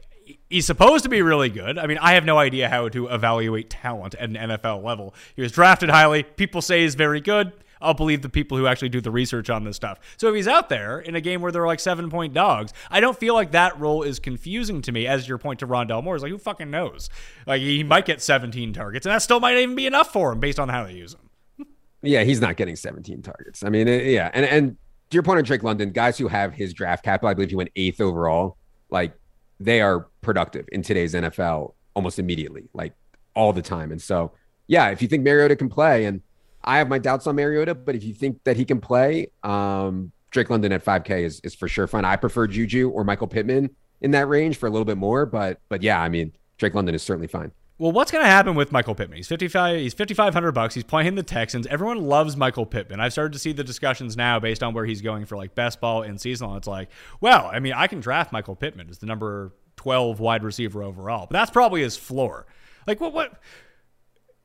he's 0.49 0.67
supposed 0.67 1.05
to 1.05 1.11
be 1.11 1.23
really 1.23 1.49
good. 1.49 1.79
I 1.79 1.87
mean, 1.87 1.99
I 1.99 2.15
have 2.15 2.25
no 2.25 2.39
idea 2.39 2.69
how 2.69 2.89
to 2.91 3.09
evaluate 3.09 3.71
talent 3.71 4.15
at 4.15 4.29
an 4.29 4.35
NFL 4.37 4.85
level. 4.85 5.15
He 5.35 5.43
was 5.43 5.53
drafted 5.53 5.89
highly. 5.91 6.23
People 6.23 6.63
say 6.63 6.83
he's 6.83 6.95
very 6.95 7.21
good. 7.21 7.53
I'll 7.83 7.95
believe 7.95 8.23
the 8.23 8.29
people 8.29 8.57
who 8.57 8.67
actually 8.67 8.91
do 8.91 9.01
the 9.01 9.11
research 9.11 9.51
on 9.51 9.65
this 9.65 9.77
stuff. 9.77 9.99
So 10.17 10.29
if 10.29 10.37
he's 10.37 10.49
out 10.49 10.69
there 10.69 11.01
in 11.01 11.17
a 11.17 11.21
game 11.21 11.43
where 11.43 11.51
they're 11.53 11.67
like 11.67 11.81
seven 11.81 12.11
point 12.11 12.33
dogs, 12.33 12.73
I 12.91 13.01
don't 13.01 13.19
feel 13.19 13.35
like 13.35 13.51
that 13.53 13.79
role 13.79 14.03
is 14.03 14.19
confusing 14.21 14.83
to 14.83 14.93
me. 14.93 15.07
As 15.07 15.29
your 15.29 15.39
point 15.39 15.59
to 15.61 15.67
Rondale 15.67 16.03
Moore 16.03 16.17
is 16.17 16.23
like, 16.23 16.31
who 16.31 16.39
fucking 16.39 16.71
knows? 16.71 17.11
Like 17.47 17.61
he 17.61 17.83
might 17.83 18.07
get 18.07 18.23
17 18.23 18.73
targets, 18.73 19.05
and 19.05 19.13
that 19.13 19.23
still 19.23 19.41
might 19.41 19.57
even 19.59 19.75
be 19.75 19.87
enough 19.87 20.13
for 20.13 20.33
him 20.33 20.41
based 20.41 20.61
on 20.61 20.69
how 20.69 20.85
they 20.85 20.93
use 20.93 21.15
him. 21.15 21.67
Yeah, 22.03 22.25
he's 22.25 22.41
not 22.41 22.57
getting 22.57 22.77
17 22.77 23.23
targets. 23.23 23.63
I 23.65 23.69
mean, 23.69 23.87
yeah, 23.87 24.31
and 24.33 24.45
and 24.45 24.77
to 25.13 25.17
your 25.17 25.23
point 25.23 25.39
on 25.39 25.45
Drake 25.45 25.63
London, 25.63 25.91
guys 25.91 26.17
who 26.17 26.27
have 26.27 26.55
his 26.55 26.73
draft 26.73 27.05
capital, 27.05 27.29
I 27.29 27.35
believe 27.35 27.51
he 27.51 27.57
went 27.57 27.71
eighth 27.77 28.01
overall, 28.01 28.57
like 28.91 29.15
they 29.61 29.81
are 29.81 30.09
productive 30.23 30.67
in 30.73 30.83
today's 30.83 31.15
NFL 31.15 31.75
almost 31.95 32.19
immediately, 32.19 32.69
like 32.73 32.95
all 33.37 33.53
the 33.53 33.63
time. 33.63 33.93
And 33.93 34.01
so, 34.01 34.33
yeah, 34.67 34.89
if 34.89 35.03
you 35.03 35.09
think 35.09 35.23
Mariota 35.23 35.55
can 35.55 35.69
play, 35.69 36.07
and 36.07 36.23
I 36.65 36.79
have 36.79 36.89
my 36.89 36.99
doubts 36.99 37.27
on 37.27 37.37
Mariota, 37.37 37.75
but 37.75 37.95
if 37.95 38.03
you 38.05 38.15
think 38.15 38.43
that 38.45 38.57
he 38.57 38.65
can 38.65 38.81
play, 38.81 39.29
um, 39.43 40.13
Drake 40.31 40.49
London 40.49 40.73
at 40.73 40.83
5K 40.83 41.25
is, 41.25 41.41
is 41.45 41.55
for 41.55 41.69
sure 41.69 41.87
fun. 41.87 42.07
I 42.07 42.17
prefer 42.17 42.47
Juju 42.47 42.89
or 42.89 43.05
Michael 43.05 43.27
Pittman 43.27 43.69
in 44.01 44.13
that 44.13 44.29
range 44.29 44.57
for 44.57 44.67
a 44.67 44.71
little 44.71 44.87
bit 44.87 44.97
more, 44.97 45.27
but 45.27 45.61
but 45.69 45.83
yeah, 45.83 46.01
I 46.01 46.09
mean 46.09 46.33
Drake 46.57 46.75
London 46.75 46.95
is 46.95 47.03
certainly 47.03 47.29
fine. 47.29 47.53
Well, 47.79 47.91
what's 47.91 48.13
going 48.13 48.25
to 48.25 48.31
happen 48.31 48.55
with 48.55 48.71
Michael 48.71 48.95
Pittman? 48.95 49.17
He's 49.17 49.29
55 49.29 49.81
he's 49.81 49.95
5500 49.95 50.53
bucks. 50.53 50.75
He's 50.75 50.85
playing 50.85 51.15
the 51.15 51.23
Texans. 51.23 51.67
Everyone 51.67 52.03
loves 52.03 52.37
Michael 52.37 52.67
Pittman. 52.67 53.01
I've 53.01 53.13
started 53.13 53.33
to 53.33 53.39
see 53.39 53.53
the 53.53 53.65
discussions 53.65 54.17
now 54.17 54.39
based 54.39 54.63
on 54.63 54.75
where 54.75 54.85
he's 54.85 55.01
going 55.01 55.25
for 55.25 55.37
like 55.37 55.55
best 55.55 55.81
ball 55.81 56.03
in 56.03 56.19
seasonal. 56.19 56.57
It's 56.57 56.69
like, 56.69 56.91
well, 57.21 57.51
I 57.53 57.59
mean, 57.59 57.73
I 57.73 57.87
can 57.87 58.01
draft 58.01 58.33
Michael 58.33 58.55
Pittman 58.55 58.89
as 58.89 58.99
the 58.99 59.07
number 59.07 59.53
12 59.77 60.21
wide 60.21 60.45
receiver 60.45 60.83
overall. 60.83 61.27
But 61.27 61.33
that's 61.33 61.51
probably 61.51 61.83
his 61.83 61.97
floor. 61.97 62.47
Like 62.87 63.01
what 63.01 63.13
what 63.13 63.41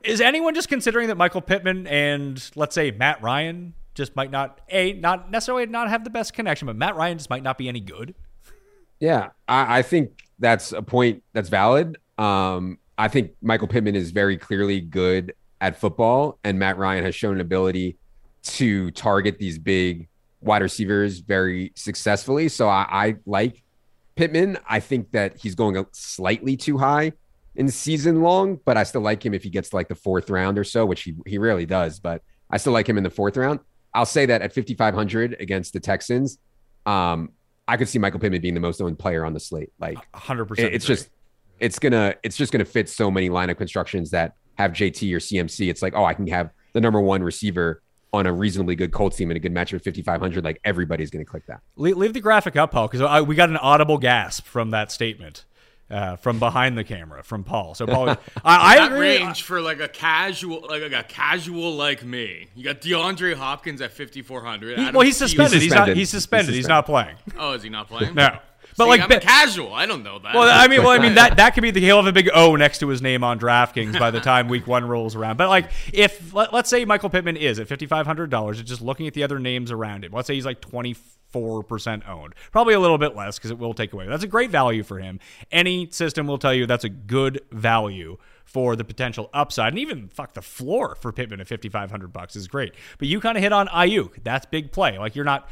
Is 0.04 0.22
anyone 0.22 0.56
just 0.56 0.70
considering 0.70 1.08
that 1.10 1.16
Michael 1.16 1.42
Pittman 1.42 1.86
and 1.88 2.44
let's 2.56 2.74
say 2.74 2.92
Matt 2.92 3.22
Ryan 3.22 3.74
just 3.94 4.16
might 4.16 4.32
not 4.32 4.62
a 4.70 4.94
not 4.94 5.32
necessarily 5.32 5.66
not 5.66 5.90
have 5.90 6.04
the 6.04 6.10
best 6.10 6.34
connection, 6.34 6.66
but 6.66 6.76
Matt 6.76 6.96
Ryan 6.96 7.18
just 7.18 7.30
might 7.30 7.44
not 7.44 7.58
be 7.58 7.68
any 7.68 7.82
good? 7.82 8.16
Yeah, 9.00 9.30
I, 9.48 9.80
I 9.80 9.82
think 9.82 10.24
that's 10.40 10.72
a 10.72 10.82
point 10.82 11.24
that's 11.34 11.50
valid. 11.50 11.98
Um, 12.18 12.80
I 12.98 13.08
think 13.08 13.32
Michael 13.42 13.68
Pittman 13.68 13.96
is 13.96 14.12
very 14.12 14.38
clearly 14.38 14.82
good 14.82 15.34
at 15.62 15.80
football, 15.80 16.40
and 16.44 16.58
Matt 16.58 16.78
Ryan 16.78 17.04
has 17.04 17.16
shown 17.16 17.36
an 17.36 17.42
ability 17.42 17.98
to 18.44 18.92
target 18.92 19.38
these 19.40 19.58
big 19.58 20.08
wide 20.42 20.62
receivers 20.62 21.20
very 21.20 21.72
successfully. 21.76 22.50
So 22.50 22.68
I, 22.68 22.88
I 22.90 23.16
like 23.26 23.64
Pittman. 24.16 24.58
I 24.68 24.80
think 24.80 25.12
that 25.12 25.38
he's 25.38 25.56
going 25.56 25.84
slightly 25.92 26.58
too 26.58 26.78
high 26.78 27.14
in 27.56 27.70
season 27.70 28.22
long, 28.22 28.60
but 28.66 28.78
I 28.78 28.84
still 28.84 29.02
like 29.02 29.26
him 29.26 29.34
if 29.34 29.44
he 29.44 29.50
gets 29.50 29.74
like 29.74 29.88
the 29.88 29.96
fourth 29.96 30.30
round 30.30 30.58
or 30.58 30.64
so, 30.64 30.86
which 30.86 31.04
he, 31.04 31.16
he 31.26 31.38
rarely 31.38 31.66
does. 31.66 32.00
But 32.00 32.22
I 32.50 32.58
still 32.58 32.74
like 32.74 32.88
him 32.88 32.98
in 32.98 33.04
the 33.04 33.10
fourth 33.10 33.36
round. 33.36 33.60
I'll 33.94 34.06
say 34.06 34.28
that 34.28 34.42
at 34.42 34.54
5,500 34.54 35.38
against 35.40 35.74
the 35.74 35.80
Texans, 35.80 36.38
um, 36.86 37.32
I 37.68 37.78
could 37.78 37.90
see 37.90 38.00
Michael 38.00 38.20
Pittman 38.20 38.42
being 38.42 38.54
the 38.54 38.60
most 38.60 38.80
owned 38.80 39.00
player 39.00 39.26
on 39.26 39.34
the 39.34 39.40
slate. 39.40 39.72
Like 39.80 39.98
100%. 40.14 40.52
It's 40.60 40.86
agree. 40.86 40.96
just, 40.96 41.10
it's 41.60 41.80
gonna, 41.80 42.16
it's 42.24 42.38
just 42.38 42.52
gonna 42.52 42.66
fit 42.66 42.90
so 42.90 43.10
many 43.12 43.30
lineup 43.30 43.58
constructions 43.58 44.12
that 44.12 44.36
have 44.58 44.72
JT 44.72 45.14
or 45.14 45.20
CMC. 45.20 45.70
It's 45.70 45.82
like, 45.82 45.94
oh, 45.96 46.06
I 46.06 46.14
can 46.14 46.28
have 46.28 46.52
the 46.74 46.82
number 46.82 47.02
one 47.02 47.24
receiver 47.24 47.82
on 48.14 48.26
a 48.26 48.34
reasonably 48.34 48.76
good 48.76 48.92
Colts 48.92 49.18
team 49.18 49.30
and 49.30 49.38
a 49.38 49.40
good 49.40 49.54
matchup 49.54 49.76
at 49.76 49.84
5,500. 49.84 50.44
Like 50.44 50.60
everybody's 50.64 51.10
gonna 51.10 51.26
click 51.26 51.46
that. 51.48 51.62
leave, 51.76 51.98
leave 51.98 52.14
the 52.14 52.22
graphic 52.22 52.56
up, 52.56 52.72
Paul, 52.72 52.88
because 52.88 53.26
we 53.28 53.36
got 53.36 53.50
an 53.50 53.58
audible 53.58 53.98
gasp 53.98 54.46
from 54.46 54.72
that 54.72 54.92
statement. 54.92 55.46
Uh, 55.90 56.18
from 56.18 56.38
behind 56.38 56.78
the 56.78 56.84
camera 56.84 57.24
from 57.24 57.46
Paul. 57.46 57.74
So 57.74 57.88
Paul, 57.88 58.10
I, 58.10 58.18
I 58.44 58.76
that 58.76 58.92
agree. 58.92 59.20
range 59.20 59.44
for 59.44 59.62
like 59.62 59.80
a 59.80 59.88
casual, 59.88 60.68
like 60.70 60.82
a 60.82 61.04
casual 61.04 61.78
like 61.78 62.04
me. 62.04 62.48
You 62.58 62.66
got 62.66 62.82
DeAndre 62.82 63.36
Hopkins 63.36 63.80
at 63.80 63.94
fifty 63.94 64.22
four 64.22 64.44
hundred. 64.44 64.78
He, 64.78 64.92
well, 64.92 65.00
he's 65.00 65.16
suspended. 65.16 65.62
He's, 65.62 65.72
not. 65.74 65.88
He's 65.88 66.10
suspended. 66.10 66.56
He's, 66.56 66.68
not 66.68 66.86
playing. 66.86 67.16
Oh, 67.38 67.54
is 67.54 67.64
he 67.64 67.70
not 67.70 67.88
playing? 67.90 68.16
no. 68.16 68.38
But 68.78 68.84
See, 68.84 68.90
like 68.90 69.02
I'm 69.02 69.12
a 69.12 69.20
casual, 69.20 69.74
I 69.74 69.88
don't 69.88 70.04
know 70.04 70.20
that. 70.20 70.36
Well, 70.36 70.48
I 70.48 70.68
mean, 70.68 70.84
well, 70.84 70.92
I 70.92 71.00
mean 71.00 71.16
that 71.16 71.38
that 71.38 71.56
could 71.56 71.64
be 71.64 71.72
the 71.72 71.80
he'll 71.80 71.98
have 71.98 72.06
a 72.06 72.12
big 72.12 72.30
O 72.34 72.56
next 72.56 72.78
to 72.80 72.88
his 72.88 73.02
name 73.02 73.24
on 73.24 73.40
DraftKings 73.40 73.98
by 73.98 74.12
the 74.12 74.20
time 74.20 74.50
Week 74.50 74.68
One 74.68 74.86
rolls 74.86 75.16
around. 75.16 75.38
But 75.38 75.50
like, 75.50 75.72
if 75.92 76.32
let, 76.32 76.54
us 76.54 76.70
say 76.70 76.86
Michael 76.86 77.10
Pittman 77.10 77.38
is 77.38 77.60
at 77.60 77.68
fifty 77.68 77.88
five 77.88 78.06
hundred 78.06 78.30
dollars, 78.30 78.60
and 78.60 78.68
just 78.68 78.82
looking 78.82 79.08
at 79.08 79.16
the 79.16 79.24
other 79.24 79.40
names 79.40 79.72
around 79.72 80.06
him. 80.06 80.12
Let's 80.12 80.28
say 80.28 80.36
he's 80.36 80.46
like 80.46 80.62
twenty 80.62 80.96
four 81.30 81.64
percent 81.64 82.08
owned, 82.08 82.36
probably 82.52 82.76
a 82.76 82.80
little 82.80 83.00
bit 83.00 83.16
less 83.16 83.40
because 83.40 83.50
it 83.50 83.58
will 83.58 83.74
take 83.74 83.94
away. 83.94 84.06
That's 84.06 84.24
a 84.24 84.28
great 84.28 84.52
value 84.52 84.84
for 84.84 85.00
him. 85.00 85.20
Any 85.52 85.90
system 85.90 86.28
will 86.28 86.38
tell 86.38 86.54
you 86.54 86.68
that's 86.68 86.84
a 86.84 86.90
good 86.90 87.42
value 87.52 88.18
for 88.48 88.78
the 88.78 88.84
potential 88.86 89.30
upside, 89.34 89.74
and 89.74 89.80
even 89.80 90.08
fuck 90.08 90.34
the 90.34 90.42
floor 90.42 90.96
for 90.96 91.12
Pittman 91.12 91.42
at 91.42 91.48
fifty 91.48 91.68
five 91.68 91.92
hundred 91.92 92.14
bucks 92.14 92.36
is 92.36 92.48
great. 92.48 92.74
But 92.98 93.10
you 93.10 93.20
kind 93.20 93.38
of 93.38 93.44
hit 93.44 93.52
on 93.52 93.68
Aiyuk. 93.68 94.24
That's 94.24 94.46
big 94.46 94.72
play. 94.72 94.98
Like 94.98 95.16
you're 95.16 95.26
not 95.26 95.50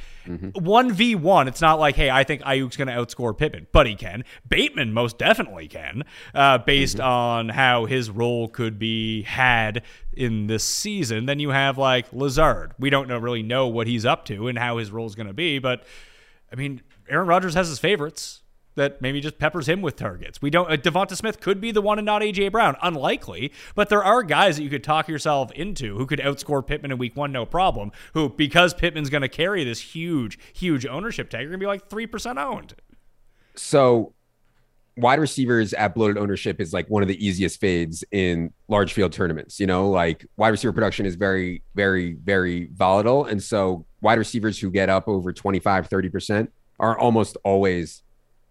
one 0.54 0.94
v 0.94 1.14
one. 1.14 1.48
It's 1.48 1.62
not 1.62 1.78
like 1.78 1.96
hey, 1.96 2.10
I 2.10 2.24
think 2.24 2.42
Aiyuk's 2.44 2.78
going 2.78 2.88
to 2.88 2.94
outscore 2.94 3.38
Pittman, 3.38 3.68
but 3.74 3.86
he 3.86 3.96
can. 3.96 4.24
Bateman 4.48 4.94
most 4.94 5.18
definitely 5.18 5.68
can, 5.68 6.04
uh, 6.34 6.58
based 6.60 7.00
on 7.02 7.50
how 7.50 7.86
his 7.86 8.10
role 8.10 8.48
could 8.48 8.80
be 8.80 9.24
had 9.24 9.84
in 10.14 10.48
this 10.48 10.64
season. 10.64 11.26
Then 11.26 11.40
you 11.40 11.50
have 11.50 11.78
like 11.78 12.12
Lazard. 12.14 12.74
We 12.80 12.90
don't 12.90 13.10
know 13.10 13.18
really 13.18 13.44
know 13.44 13.68
what 13.68 13.88
he's 13.88 14.06
up 14.06 14.24
to 14.26 14.48
and 14.48 14.58
how 14.58 14.78
his 14.78 14.90
role 14.90 15.06
is 15.06 15.16
going 15.16 15.28
to 15.28 15.34
be, 15.34 15.60
but 15.60 15.84
I 16.52 16.56
mean, 16.56 16.82
Aaron 17.10 17.28
Rodgers 17.28 17.56
has 17.56 17.68
his 17.68 17.80
favorites 17.80 18.42
that 18.76 19.02
maybe 19.02 19.22
just 19.22 19.38
peppers 19.38 19.68
him 19.68 19.82
with 19.82 19.96
targets. 19.96 20.42
We 20.42 20.50
don't. 20.50 20.72
Uh, 20.72 20.78
Devonta 20.78 21.16
Smith 21.16 21.40
could 21.40 21.60
be 21.60 21.72
the 21.72 21.82
one 21.82 21.98
and 21.98 22.06
not 22.06 22.22
AJ 22.22 22.52
Brown. 22.52 22.76
Unlikely, 22.82 23.52
but 23.74 23.90
there 23.90 24.04
are 24.04 24.24
guys 24.24 24.58
that 24.58 24.64
you 24.64 24.70
could 24.70 24.84
talk 24.84 25.08
yourself 25.08 25.52
into 25.54 25.98
who 25.98 26.06
could 26.06 26.20
outscore 26.20 26.66
Pittman 26.66 26.92
in 26.92 26.98
Week 26.98 27.16
One, 27.16 27.32
no 27.32 27.46
problem. 27.46 27.92
Who, 28.14 28.30
because 28.30 28.74
Pittman's 28.74 29.10
going 29.10 29.22
to 29.22 29.30
carry 29.30 29.64
this 29.64 29.80
huge, 29.80 30.38
huge 30.54 30.86
ownership 30.86 31.30
tag, 31.30 31.42
you're 31.42 31.50
going 31.50 31.60
to 31.60 31.64
be 31.64 31.68
like 31.68 31.90
three 31.90 32.08
percent 32.08 32.38
owned. 32.38 32.76
So, 33.56 34.14
wide 34.98 35.20
receivers 35.20 35.74
at 35.74 35.96
bloated 35.96 36.18
ownership 36.18 36.60
is 36.60 36.74
like 36.74 36.90
one 36.90 37.02
of 37.02 37.08
the 37.08 37.26
easiest 37.26 37.60
fades 37.60 38.04
in 38.12 38.52
large 38.68 38.94
field 38.94 39.14
tournaments. 39.14 39.60
You 39.60 39.68
know, 39.68 39.90
like 39.90 40.26
wide 40.38 40.50
receiver 40.50 40.74
production 40.74 41.06
is 41.06 41.16
very, 41.16 41.64
very, 41.76 42.14
very 42.14 42.70
volatile. 42.74 43.26
And 43.26 43.42
so, 43.42 43.86
wide 44.02 44.18
receivers 44.18 44.60
who 44.60 44.70
get 44.70 44.90
up 44.90 45.08
over 45.08 45.32
25, 45.32 45.90
30% 45.90 46.50
are 46.80 46.98
almost 46.98 47.38
always 47.44 48.04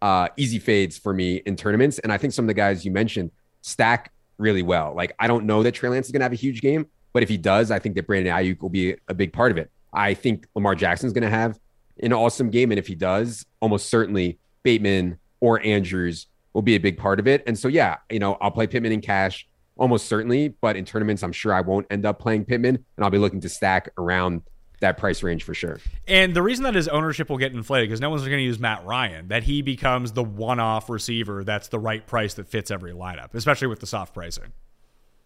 uh, 0.05 0.29
easy 0.37 0.59
fades 0.59 0.99
for 0.99 1.15
me 1.15 1.37
in 1.47 1.57
tournaments. 1.57 1.99
And 1.99 2.13
I 2.13 2.19
think 2.19 2.35
some 2.35 2.45
of 2.45 2.49
the 2.49 2.55
guys 2.55 2.85
you 2.85 2.91
mentioned 2.91 3.31
stack 3.63 4.13
really 4.37 4.63
well. 4.63 4.93
Like, 4.95 5.15
I 5.19 5.27
don't 5.27 5.47
know 5.47 5.63
that 5.63 5.73
Trey 5.73 5.89
Lance 5.89 6.05
is 6.05 6.13
going 6.13 6.21
to 6.21 6.27
have 6.27 6.33
a 6.33 6.37
huge 6.37 6.61
game, 6.61 6.87
but 7.15 7.23
if 7.23 7.31
he 7.31 7.39
does, 7.39 7.71
I 7.71 7.79
think 7.79 7.95
that 7.95 8.07
Brandon 8.07 8.35
Aiyuk 8.35 8.61
will 8.61 8.69
be 8.69 8.97
a 9.09 9.15
big 9.15 9.33
part 9.33 9.51
of 9.51 9.57
it. 9.57 9.71
I 9.95 10.13
think 10.13 10.47
Lamar 10.55 10.75
Jackson's 10.75 11.15
going 11.15 11.23
to 11.23 11.31
have 11.31 11.59
an 12.03 12.13
awesome 12.13 12.51
game. 12.51 12.71
And 12.71 12.79
if 12.79 12.87
he 12.87 12.95
does, 12.95 13.47
almost 13.61 13.89
certainly 13.89 14.39
Bateman 14.63 15.19
or 15.41 15.65
Andrews 15.65 16.27
will 16.53 16.61
be 16.61 16.75
a 16.75 16.81
big 16.81 16.99
part 16.99 17.19
of 17.19 17.27
it. 17.27 17.43
And 17.47 17.59
so, 17.59 17.69
yeah, 17.69 17.97
you 18.11 18.19
know, 18.19 18.37
I'll 18.43 18.51
play 18.51 18.67
Pittman 18.67 18.93
in 18.93 19.01
cash 19.01 19.49
almost 19.79 20.07
certainly, 20.07 20.49
but 20.49 20.77
in 20.77 20.85
tournaments, 20.85 21.23
I'm 21.23 21.33
sure 21.33 21.55
I 21.55 21.63
won't 21.63 21.87
end 21.91 22.05
up 22.05 22.19
playing 22.19 22.45
Pittman 22.45 22.75
and 22.75 23.05
I'll 23.05 23.11
be 23.11 23.17
looking 23.17 23.41
to 23.41 23.49
stack 23.49 23.89
around 23.97 24.43
that 24.81 24.99
price 24.99 25.23
range 25.23 25.45
for 25.45 25.55
sure. 25.55 25.81
And 26.07 26.35
the 26.35 26.43
reason 26.43 26.65
that 26.65 26.75
his 26.75 26.89
ownership 26.89 27.31
will 27.31 27.39
get 27.39 27.53
inflated 27.53 27.89
because 27.89 28.01
no 28.01 28.11
one's 28.11 28.23
going 28.23 28.39
to 28.39 28.43
use 28.43 28.59
Matt 28.59 28.85
Ryan, 28.85 29.29
that 29.29 29.45
he 29.45 29.63
becomes 29.63 30.13
the 30.13 30.25
one-off 30.25 30.91
receiver 30.91 31.45
that's 31.45 31.69
the 31.69 31.79
right 31.79 32.07
price 32.07 32.35
that 32.35 32.49
fits 32.49 32.71
every 32.71 32.93
lineup, 32.93 33.35
especially 33.35 33.69
with 33.69 33.81
the 33.81 33.87
soft 33.87 34.15
pricing. 34.15 34.53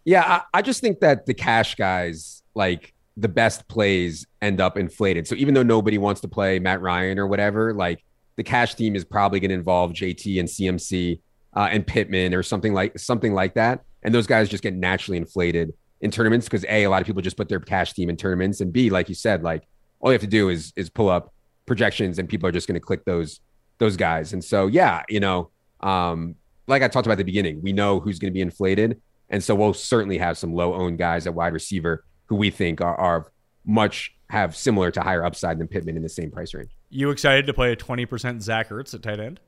Yeah, 0.05 0.23
I, 0.53 0.59
I 0.59 0.63
just 0.63 0.81
think 0.81 1.01
that 1.01 1.27
the 1.27 1.35
cash 1.35 1.75
guys, 1.75 2.43
like 2.55 2.95
the 3.17 3.29
best 3.29 3.69
plays, 3.69 4.27
end 4.41 4.61
up 4.61 4.79
inflated. 4.79 5.27
So 5.27 5.35
even 5.35 5.55
though 5.55 5.63
nobody 5.63 5.99
wants 5.99 6.21
to 6.23 6.29
play 6.29 6.59
Matt 6.59 6.81
Ryan 6.81 7.19
or 7.19 7.27
whatever, 7.27 7.75
like 7.75 8.05
the 8.37 8.45
cash 8.45 8.75
team 8.75 8.95
is 8.95 9.05
probably 9.05 9.41
going 9.41 9.51
to 9.51 9.55
involve 9.55 9.93
JT 9.93 10.39
and 10.39 10.49
CMC 10.49 11.21
uh, 11.55 11.69
and 11.71 11.87
Pittman 11.87 12.35
or 12.35 12.43
something 12.43 12.73
like 12.73 12.99
something 12.99 13.35
like 13.35 13.55
that, 13.55 13.83
and 14.03 14.15
those 14.15 14.27
guys 14.27 14.49
just 14.49 14.63
get 14.63 14.75
naturally 14.75 15.19
inflated 15.19 15.73
in 16.01 16.11
tournaments 16.11 16.47
because 16.47 16.65
a 16.69 16.85
a 16.85 16.91
lot 16.91 17.01
of 17.01 17.07
people 17.07 17.23
just 17.23 17.37
put 17.37 17.49
their 17.49 17.61
cash 17.61 17.93
team 17.93 18.11
in 18.11 18.17
tournaments, 18.17 18.61
and 18.61 18.73
b 18.73 18.91
like 18.91 19.09
you 19.09 19.15
said, 19.15 19.43
like 19.43 19.67
all 20.01 20.11
you 20.11 20.15
have 20.15 20.21
to 20.21 20.27
do 20.27 20.49
is 20.49 20.73
is 20.77 20.91
pull 20.91 21.09
up 21.09 21.33
projections, 21.67 22.19
and 22.19 22.29
people 22.29 22.49
are 22.49 22.53
just 22.53 22.67
going 22.67 22.75
to 22.75 22.81
click 22.81 23.05
those 23.05 23.41
those 23.79 23.97
guys. 23.97 24.33
And 24.33 24.43
so 24.43 24.67
yeah, 24.67 25.03
you 25.09 25.21
know, 25.21 25.51
um, 25.81 26.35
like 26.67 26.83
I 26.83 26.89
talked 26.89 27.07
about 27.07 27.15
at 27.15 27.19
the 27.19 27.25
beginning, 27.25 27.63
we 27.63 27.73
know 27.73 28.01
who's 28.01 28.19
going 28.19 28.33
to 28.33 28.35
be 28.35 28.41
inflated, 28.41 29.01
and 29.29 29.43
so 29.43 29.55
we'll 29.55 29.75
certainly 29.75 30.19
have 30.19 30.39
some 30.39 30.53
low 30.53 30.75
owned 30.75 30.99
guys 30.99 31.27
at 31.27 31.35
wide 31.35 31.53
receiver 31.53 32.05
who 32.27 32.37
we 32.37 32.51
think 32.51 32.81
are, 32.81 32.95
are 32.97 33.33
much 33.65 34.15
have 34.31 34.55
similar 34.55 34.91
to 34.91 35.01
higher 35.01 35.25
upside 35.25 35.59
than 35.59 35.67
Pittman 35.67 35.97
in 35.97 36.03
the 36.03 36.09
same 36.09 36.31
price 36.31 36.53
range. 36.53 36.71
You 36.91 37.11
excited 37.11 37.47
to 37.47 37.55
play 37.55 37.73
a 37.73 37.77
twenty 37.77 38.07
percent 38.07 38.43
Zach 38.43 38.69
Ertz 38.69 38.95
at 38.95 39.03
tight 39.03 39.21
end? 39.21 39.41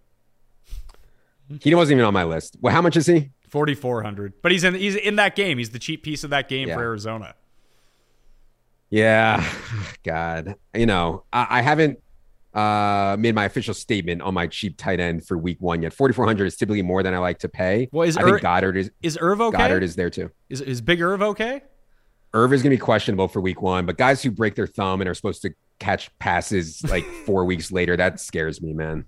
He 1.61 1.75
wasn't 1.75 1.97
even 1.97 2.05
on 2.05 2.15
my 2.15 2.25
list. 2.25 2.57
Well, 2.61 2.73
how 2.73 2.81
much 2.81 2.97
is 2.97 3.07
he? 3.07 3.31
Forty 3.51 3.75
four 3.75 4.03
hundred. 4.03 4.33
But 4.43 4.53
he's 4.53 4.65
in 4.65 4.75
he's 4.75 4.97
in 4.97 5.17
that 5.17 5.37
game. 5.37 5.59
He's 5.59 5.71
the 5.71 5.79
cheap 5.79 6.03
piece 6.03 6.25
of 6.25 6.31
that 6.31 6.49
game 6.49 6.69
Yeah. 6.69 6.75
for 6.77 6.81
Arizona. 6.83 7.35
Yeah, 8.91 9.45
God, 10.05 10.55
you 10.75 10.87
know, 10.87 11.25
I, 11.33 11.47
I 11.51 11.63
haven't 11.63 11.99
uh 12.53 13.17
made 13.17 13.33
my 13.33 13.45
official 13.45 13.73
statement 13.75 14.21
on 14.23 14.35
my 14.35 14.49
cheap 14.49 14.77
tight 14.77 14.99
end 14.99 15.25
for 15.25 15.39
week 15.39 15.59
one 15.61 15.83
yet. 15.83 15.93
Forty 15.93 16.13
four 16.15 16.27
hundred 16.27 16.47
is 16.47 16.57
typically 16.57 16.83
more 16.83 17.03
than 17.03 17.15
I 17.15 17.19
like 17.19 17.39
to 17.41 17.49
pay. 17.49 17.89
Well, 17.93 18.09
is 18.09 18.17
I 18.17 18.23
Ir- 18.23 18.27
think 18.31 18.43
Goedert 18.43 18.77
is 18.77 18.91
Is 19.03 19.19
Irv 19.21 19.41
okay? 19.41 19.59
Goedert 19.59 19.83
is 19.83 19.95
there 19.97 20.11
too. 20.11 20.31
Is 20.49 20.61
is 20.61 20.81
Big 20.81 21.01
Irv 21.01 21.23
okay? 21.23 21.63
Irv 22.35 22.53
is 22.53 22.63
going 22.63 22.71
to 22.71 22.77
be 22.77 22.81
questionable 22.81 23.27
for 23.29 23.41
week 23.41 23.61
one, 23.63 23.87
but 23.87 23.99
guys 23.99 24.23
who 24.23 24.31
break 24.31 24.55
their 24.55 24.67
thumb 24.69 25.01
and 25.01 25.09
are 25.11 25.15
supposed 25.15 25.43
to 25.43 25.51
catch 25.81 26.17
passes 26.21 26.83
like 26.85 27.05
four 27.27 27.45
weeks 27.45 27.73
later, 27.73 27.97
that 27.97 28.21
scares 28.21 28.61
me, 28.63 28.73
man. 28.73 29.05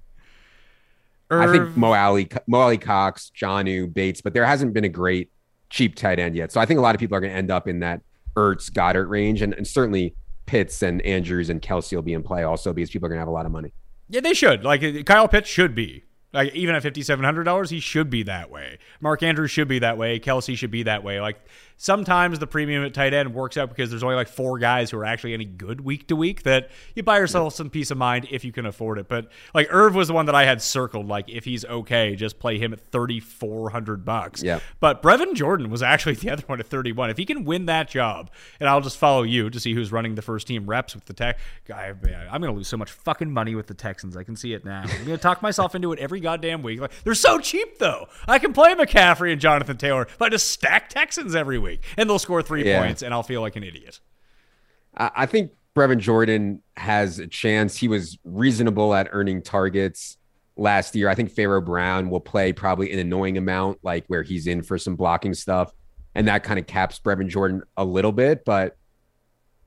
I 1.41 1.51
think 1.51 1.77
Mo 1.77 1.95
Alie, 1.95 2.29
Mo 2.47 2.63
Alley 2.63 2.79
Cox, 2.79 3.31
Jonnu, 3.35 3.93
Bates, 3.93 4.21
but 4.21 4.35
there 4.35 4.45
hasn't 4.45 4.75
been 4.75 4.85
a 4.85 4.89
great 4.89 5.31
cheap 5.71 5.95
tight 5.95 6.19
end 6.19 6.37
yet. 6.37 6.53
So 6.53 6.61
I 6.61 6.67
think 6.67 6.79
a 6.79 6.83
lot 6.83 6.95
of 6.95 6.99
people 6.99 7.17
are 7.17 7.21
going 7.21 7.33
to 7.33 7.37
end 7.37 7.51
up 7.51 7.67
in 7.69 7.81
that 7.81 8.03
Ertz 8.37 8.71
Goedert 8.71 9.09
range, 9.09 9.43
and, 9.43 9.55
and 9.55 9.67
certainly 9.67 10.15
Pitts 10.47 10.83
and 10.83 11.01
Andrews 11.03 11.51
and 11.51 11.63
Kelce 11.63 11.95
will 11.95 12.03
be 12.03 12.13
in 12.13 12.23
play 12.23 12.43
also 12.43 12.73
because 12.73 12.91
people 12.91 13.07
are 13.07 13.09
going 13.09 13.19
to 13.19 13.23
have 13.23 13.29
a 13.29 13.33
lot 13.33 13.47
of 13.47 13.53
money. 13.53 13.73
Yeah, 14.09 14.21
they 14.21 14.35
should. 14.35 14.65
Like 14.65 14.83
uh, 14.83 15.03
Kyle 15.05 15.29
Pitts 15.29 15.49
should 15.49 15.75
be. 15.75 16.05
Like 16.33 16.55
even 16.55 16.75
at 16.75 16.83
fifty 16.83 17.03
seven 17.03 17.25
hundred 17.25 17.45
dollars, 17.45 17.71
he 17.71 17.79
should 17.79 18.09
be 18.09 18.23
that 18.23 18.51
way. 18.51 18.79
Mark 19.01 19.23
Andrews 19.23 19.51
should 19.51 19.69
be 19.69 19.79
that 19.81 19.99
way. 19.99 20.19
Kelce 20.19 20.57
should 20.57 20.71
be 20.71 20.83
that 20.85 21.05
way. 21.05 21.21
Like 21.21 21.37
sometimes 21.77 22.39
the 22.39 22.47
premium 22.47 22.85
at 22.85 22.95
tight 22.95 23.15
end 23.15 23.35
works 23.35 23.57
out 23.57 23.69
because 23.69 23.91
there's 23.91 24.03
only 24.03 24.17
like 24.17 24.29
four 24.29 24.59
guys 24.59 24.91
who 24.91 24.99
are 24.99 25.05
actually 25.05 25.35
any 25.35 25.45
good 25.45 25.81
week 25.81 26.09
to 26.09 26.17
week 26.17 26.43
that 26.45 26.71
you 26.95 27.03
buy 27.03 27.19
yourself 27.19 27.55
some 27.55 27.71
peace 27.71 27.91
of 27.91 27.99
mind 27.99 28.27
if 28.31 28.45
you 28.45 28.53
can 28.53 28.67
afford 28.67 28.99
it. 28.99 29.09
But 29.09 29.29
like 29.55 29.69
Irv 29.71 29.95
was 29.95 30.09
the 30.09 30.15
one 30.15 30.27
that 30.27 30.35
I 30.35 30.45
had 30.45 30.63
circled. 30.63 31.09
Like 31.09 31.29
if 31.29 31.45
he's 31.45 31.65
okay, 31.65 32.15
just 32.17 32.39
play 32.39 32.59
him 32.59 32.73
at 32.73 32.81
thirty 32.81 33.21
four 33.21 33.71
hundred 33.71 34.05
bucks. 34.05 34.43
Yeah. 34.43 34.61
But 34.81 35.03
Brevin 35.03 35.35
Jordan 35.35 35.71
was 35.71 35.83
actually 35.83 36.15
the 36.23 36.31
other 36.31 36.45
one 36.47 36.61
at 36.61 36.67
31. 36.67 37.11
If 37.11 37.17
he 37.17 37.25
can 37.25 37.45
win 37.45 37.67
that 37.67 37.89
job, 37.89 38.31
and 38.61 38.69
I'll 38.69 38.81
just 38.81 38.99
follow 38.99 39.23
you 39.23 39.51
to 39.51 39.61
see 39.61 39.75
who's 39.75 39.93
running 39.93 40.15
the 40.15 40.23
first 40.23 40.47
team 40.47 40.67
reps 40.67 40.95
with 40.95 41.05
the 41.07 41.13
tech 41.13 41.39
guy, 41.67 41.95
I'm 42.31 42.41
going 42.41 42.53
to 42.53 42.57
lose 42.57 42.69
so 42.69 42.77
much 42.77 42.91
fucking 42.91 43.31
money 43.31 43.55
with 43.55 43.67
the 43.67 43.75
Texans. 43.75 44.17
I 44.17 44.25
can 44.25 44.37
see 44.37 44.53
it 44.53 44.65
now. 44.65 44.83
I'm 44.83 44.89
going 44.89 45.07
to 45.07 45.19
talk 45.19 45.43
myself 45.43 45.75
into 45.75 45.93
it 45.93 45.99
every 45.99 46.21
goddamn 46.21 46.63
week. 46.63 46.81
Like 46.81 46.93
they're 47.05 47.15
so 47.15 47.39
cheap 47.39 47.79
though. 47.79 48.09
I 48.27 48.39
can 48.39 48.53
play 48.53 48.75
McCaffrey 48.75 49.33
and 49.33 49.41
Jonathan 49.41 49.77
Taylor 49.77 50.03
if 50.03 50.21
I 50.21 50.29
just 50.29 50.49
stack 50.49 50.89
Texans 50.89 51.35
every 51.35 51.59
week, 51.63 51.83
and 51.97 52.09
they'll 52.11 52.19
score 52.19 52.43
three 52.43 52.65
Yeah. 52.67 52.85
points, 52.85 53.03
and 53.03 53.15
I'll 53.15 53.23
feel 53.23 53.41
like 53.41 53.57
an 53.57 53.63
idiot. 53.63 54.01
I 54.95 55.25
think 55.25 55.53
Brevin 55.75 55.99
Jordan 55.99 56.63
has 56.77 57.19
a 57.19 57.27
chance. 57.27 57.77
He 57.79 57.89
was 57.89 58.19
reasonable 58.25 58.93
at 58.95 59.09
earning 59.13 59.41
targets 59.41 60.19
last 60.57 60.95
year. 60.95 61.09
I 61.09 61.15
think 61.15 61.31
Pharaoh 61.31 61.63
Brown 61.63 62.11
will 62.11 62.21
play 62.21 62.53
probably 62.53 62.93
an 62.93 62.99
annoying 62.99 63.39
amount, 63.39 63.79
like 63.83 64.05
where 64.09 64.23
he's 64.23 64.47
in 64.47 64.63
for 64.63 64.77
some 64.77 64.97
blocking 64.97 65.33
stuff. 65.33 65.73
And 66.15 66.29
that 66.29 66.45
kind 66.45 66.59
of 66.59 66.67
caps 66.67 67.01
Brevin 67.03 67.29
Jordan 67.29 67.63
a 67.79 67.85
little 67.87 68.13
bit. 68.13 68.45
But 68.45 68.77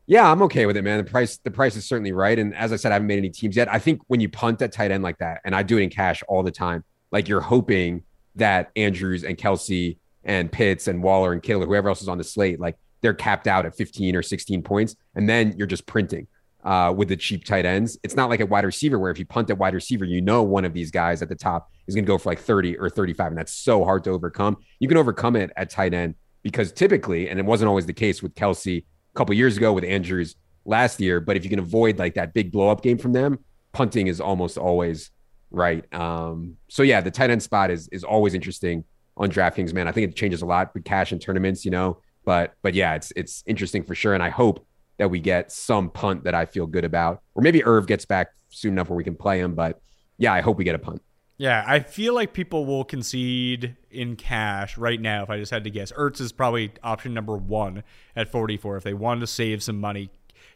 yeah, 0.05 0.31
I'm 0.31 0.43
okay 0.43 0.67
with 0.67 0.77
it, 0.77 0.83
man. 0.83 0.99
The 1.03 1.09
price, 1.09 1.37
the 1.37 1.49
price 1.49 1.75
is 1.75 1.87
certainly 1.87 2.11
right. 2.11 2.37
And 2.37 2.53
as 2.53 2.71
I 2.71 2.75
said, 2.75 2.91
I 2.91 2.95
haven't 2.95 3.07
made 3.07 3.17
any 3.17 3.31
teams 3.31 3.55
yet. 3.55 3.67
I 3.73 3.79
think 3.79 4.01
when 4.05 4.19
you 4.19 4.29
punt 4.29 4.61
at 4.61 4.71
tight 4.71 4.91
end 4.91 5.01
like 5.01 5.17
that, 5.17 5.41
and 5.43 5.55
I 5.55 5.63
do 5.63 5.79
it 5.79 5.81
in 5.81 5.89
cash 5.89 6.21
all 6.27 6.43
the 6.43 6.51
time, 6.51 6.83
like 7.11 7.27
you're 7.27 7.41
hoping 7.41 8.03
that 8.35 8.69
Andrews 8.75 9.23
and 9.23 9.35
Kelce 9.35 9.97
and 10.25 10.51
Pitts 10.51 10.87
and 10.87 11.01
Waller 11.01 11.31
and 11.31 11.41
Kittle 11.41 11.63
whoever 11.63 11.87
else 11.87 12.01
is 12.01 12.07
on 12.07 12.17
the 12.17 12.23
slate, 12.23 12.59
like 12.59 12.75
they're 13.01 13.13
capped 13.13 13.47
out 13.47 13.65
at 13.65 13.75
15 13.75 14.15
or 14.15 14.23
16 14.23 14.63
points, 14.63 14.95
and 15.13 15.29
then 15.29 15.53
you're 15.57 15.67
just 15.67 15.85
printing 15.85 16.27
uh, 16.63 16.91
with 16.95 17.07
the 17.07 17.15
cheap 17.15 17.45
tight 17.45 17.65
ends. 17.65 17.97
It's 18.03 18.15
not 18.15 18.29
like 18.29 18.39
a 18.39 18.45
wide 18.45 18.65
receiver 18.65 18.97
where 18.97 19.11
if 19.11 19.19
you 19.19 19.25
punt 19.25 19.49
at 19.51 19.57
wide 19.57 19.75
receiver, 19.75 20.03
you 20.03 20.21
know 20.21 20.41
one 20.41 20.65
of 20.65 20.73
these 20.73 20.89
guys 20.91 21.21
at 21.21 21.29
the 21.29 21.35
top 21.35 21.69
is 21.87 21.93
going 21.93 22.03
to 22.03 22.07
go 22.07 22.17
for 22.17 22.29
like 22.29 22.39
30 22.39 22.77
or 22.77 22.89
35, 22.89 23.27
and 23.27 23.37
that's 23.37 23.53
so 23.53 23.85
hard 23.85 24.03
to 24.05 24.09
overcome. 24.09 24.57
You 24.79 24.87
can 24.87 24.97
overcome 24.97 25.35
it 25.35 25.51
at 25.55 25.69
tight 25.69 25.93
end 25.93 26.15
because 26.41 26.71
typically, 26.71 27.29
and 27.29 27.39
it 27.39 27.45
wasn't 27.45 27.69
always 27.69 27.85
the 27.85 27.93
case 27.93 28.23
with 28.23 28.33
Kelce 28.33 28.79
a 28.79 28.83
couple 29.15 29.35
years 29.35 29.55
ago 29.55 29.71
with 29.71 29.83
Andrews 29.83 30.35
last 30.65 30.99
year, 30.99 31.19
but 31.19 31.37
if 31.37 31.43
you 31.43 31.49
can 31.49 31.59
avoid 31.59 31.99
like 31.99 32.15
that 32.15 32.33
big 32.33 32.51
blow 32.51 32.69
up 32.69 32.81
game 32.81 32.97
from 32.97 33.13
them, 33.13 33.37
punting 33.71 34.07
is 34.07 34.19
almost 34.19 34.57
always 34.57 35.11
right. 35.51 35.91
Um, 35.93 36.57
so 36.69 36.81
yeah, 36.81 37.01
the 37.01 37.11
tight 37.11 37.29
end 37.29 37.43
spot 37.43 37.69
is 37.69 37.87
is 37.89 38.03
always 38.03 38.33
interesting 38.33 38.83
on 39.17 39.29
DraftKings, 39.29 39.73
man. 39.73 39.87
I 39.87 39.91
think 39.91 40.09
it 40.09 40.15
changes 40.15 40.41
a 40.41 40.45
lot 40.45 40.73
with 40.73 40.83
cash 40.83 41.11
and 41.11 41.21
tournaments, 41.21 41.65
you 41.65 41.71
know. 41.71 41.99
But 42.25 42.53
but 42.61 42.73
yeah, 42.73 42.95
it's 42.95 43.11
it's 43.15 43.43
interesting 43.45 43.83
for 43.83 43.95
sure. 43.95 44.13
And 44.13 44.23
I 44.23 44.29
hope 44.29 44.65
that 44.97 45.09
we 45.09 45.19
get 45.19 45.51
some 45.51 45.89
punt 45.89 46.23
that 46.23 46.33
I 46.33 46.45
feel 46.45 46.65
good 46.67 46.85
about. 46.85 47.21
Or 47.35 47.43
maybe 47.43 47.63
Irv 47.63 47.87
gets 47.87 48.05
back 48.05 48.29
soon 48.49 48.73
enough 48.73 48.89
where 48.89 48.97
we 48.97 49.03
can 49.03 49.15
play 49.15 49.39
him. 49.39 49.55
But 49.55 49.79
yeah, 50.17 50.33
I 50.33 50.41
hope 50.41 50.57
we 50.57 50.63
get 50.63 50.75
a 50.75 50.79
punt. 50.79 51.01
Yeah, 51.37 51.65
I 51.67 51.79
feel 51.79 52.13
like 52.13 52.31
people 52.31 52.65
will 52.65 52.85
concede 52.85 53.75
in 53.91 54.15
cash 54.15 54.77
right 54.77 54.99
now. 54.99 55.23
If 55.23 55.29
I 55.29 55.37
just 55.37 55.51
had 55.51 55.65
to 55.65 55.69
guess, 55.69 55.91
Ertz 55.91 56.21
is 56.21 56.31
probably 56.31 56.71
option 56.81 57.13
number 57.13 57.35
one 57.35 57.83
at 58.15 58.31
44. 58.31 58.77
If 58.77 58.83
they 58.83 58.93
wanted 58.93 59.19
to 59.21 59.27
save 59.27 59.61
some 59.61 59.77
money, 59.79 60.11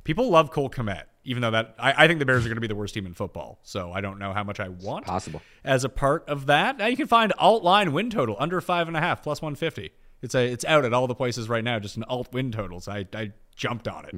people 0.05 0.29
love 0.29 0.51
Cole 0.51 0.69
Kmet, 0.69 1.03
even 1.23 1.41
though 1.41 1.51
that 1.51 1.75
I, 1.77 2.05
I 2.05 2.07
think 2.07 2.19
the 2.19 2.25
Bears 2.25 2.45
are 2.45 2.49
going 2.49 2.55
to 2.57 2.61
be 2.61 2.67
the 2.67 2.75
worst 2.75 2.93
team 2.93 3.05
in 3.05 3.13
football. 3.13 3.59
So 3.63 3.91
I 3.91 4.01
don't 4.01 4.19
know 4.19 4.33
how 4.33 4.43
much 4.43 4.59
I 4.59 4.69
want 4.69 5.05
Possible. 5.05 5.41
as 5.63 5.83
a 5.83 5.89
part 5.89 6.27
of 6.27 6.45
that. 6.47 6.77
Now 6.77 6.87
you 6.87 6.97
can 6.97 7.07
find 7.07 7.33
alt 7.37 7.63
line 7.63 7.91
win 7.93 8.09
total 8.09 8.35
under 8.39 8.61
five 8.61 8.87
and 8.87 8.95
a 8.97 8.99
half 9.01 9.21
plus 9.21 9.41
150. 9.41 9.91
It's 10.21 10.35
a 10.35 10.45
it's 10.51 10.65
out 10.65 10.85
at 10.85 10.93
all 10.93 11.07
the 11.07 11.15
places 11.15 11.47
right 11.49 11.63
now. 11.63 11.79
Just 11.79 11.97
an 11.97 12.03
alt 12.03 12.31
win 12.33 12.51
totals. 12.51 12.87
I 12.87 13.05
I 13.13 13.31
jumped 13.55 13.87
on 13.87 14.05
it. 14.05 14.15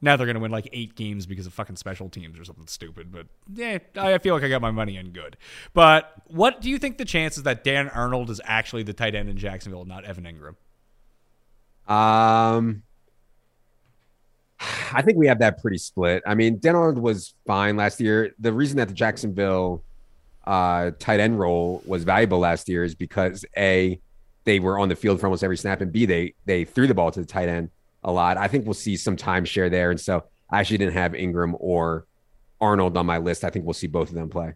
Now 0.00 0.16
they're 0.16 0.26
going 0.26 0.34
to 0.34 0.40
win 0.40 0.50
like 0.50 0.68
eight 0.72 0.96
games 0.96 1.24
because 1.24 1.46
of 1.46 1.54
fucking 1.54 1.76
special 1.76 2.10
teams 2.10 2.38
or 2.38 2.44
something 2.44 2.66
stupid. 2.66 3.10
But 3.10 3.26
yeah, 3.54 3.78
I 3.96 4.18
feel 4.18 4.34
like 4.34 4.44
I 4.44 4.50
got 4.50 4.60
my 4.60 4.70
money 4.70 4.98
in 4.98 5.12
good. 5.12 5.38
But 5.72 6.12
what 6.26 6.60
do 6.60 6.68
you 6.68 6.78
think 6.78 6.98
the 6.98 7.06
chances 7.06 7.44
that 7.44 7.64
Dan 7.64 7.88
Arnold 7.88 8.28
is 8.28 8.38
actually 8.44 8.82
the 8.82 8.92
tight 8.92 9.14
end 9.14 9.30
in 9.30 9.38
Jacksonville, 9.38 9.86
not 9.86 10.04
Evan 10.04 10.24
Engram? 10.24 10.56
Um, 11.90 12.82
I 14.92 15.02
think 15.02 15.18
we 15.18 15.26
have 15.26 15.38
that 15.40 15.60
pretty 15.60 15.78
split. 15.78 16.22
I 16.26 16.34
mean, 16.34 16.58
Denard 16.58 17.00
was 17.00 17.34
fine 17.46 17.76
last 17.76 18.00
year. 18.00 18.34
The 18.38 18.52
reason 18.52 18.76
that 18.78 18.88
the 18.88 18.94
Jacksonville 18.94 19.82
uh, 20.46 20.92
tight 20.98 21.20
end 21.20 21.38
role 21.38 21.82
was 21.86 22.04
valuable 22.04 22.38
last 22.38 22.68
year 22.68 22.84
is 22.84 22.94
because 22.94 23.44
a 23.56 23.98
they 24.44 24.60
were 24.60 24.78
on 24.78 24.88
the 24.88 24.96
field 24.96 25.20
for 25.20 25.26
almost 25.26 25.42
every 25.42 25.56
snap, 25.56 25.80
and 25.80 25.92
b 25.92 26.06
they 26.06 26.34
they 26.44 26.64
threw 26.64 26.86
the 26.86 26.94
ball 26.94 27.10
to 27.10 27.20
the 27.20 27.26
tight 27.26 27.48
end 27.48 27.70
a 28.02 28.12
lot. 28.12 28.36
I 28.36 28.48
think 28.48 28.66
we'll 28.66 28.74
see 28.74 28.96
some 28.96 29.16
timeshare 29.16 29.70
there, 29.70 29.90
and 29.90 30.00
so 30.00 30.24
I 30.50 30.60
actually 30.60 30.78
didn't 30.78 30.94
have 30.94 31.12
Engram 31.12 31.54
or 31.58 32.06
Arnold 32.60 32.96
on 32.96 33.06
my 33.06 33.18
list. 33.18 33.44
I 33.44 33.50
think 33.50 33.64
we'll 33.64 33.74
see 33.74 33.86
both 33.86 34.10
of 34.10 34.14
them 34.14 34.28
play. 34.28 34.54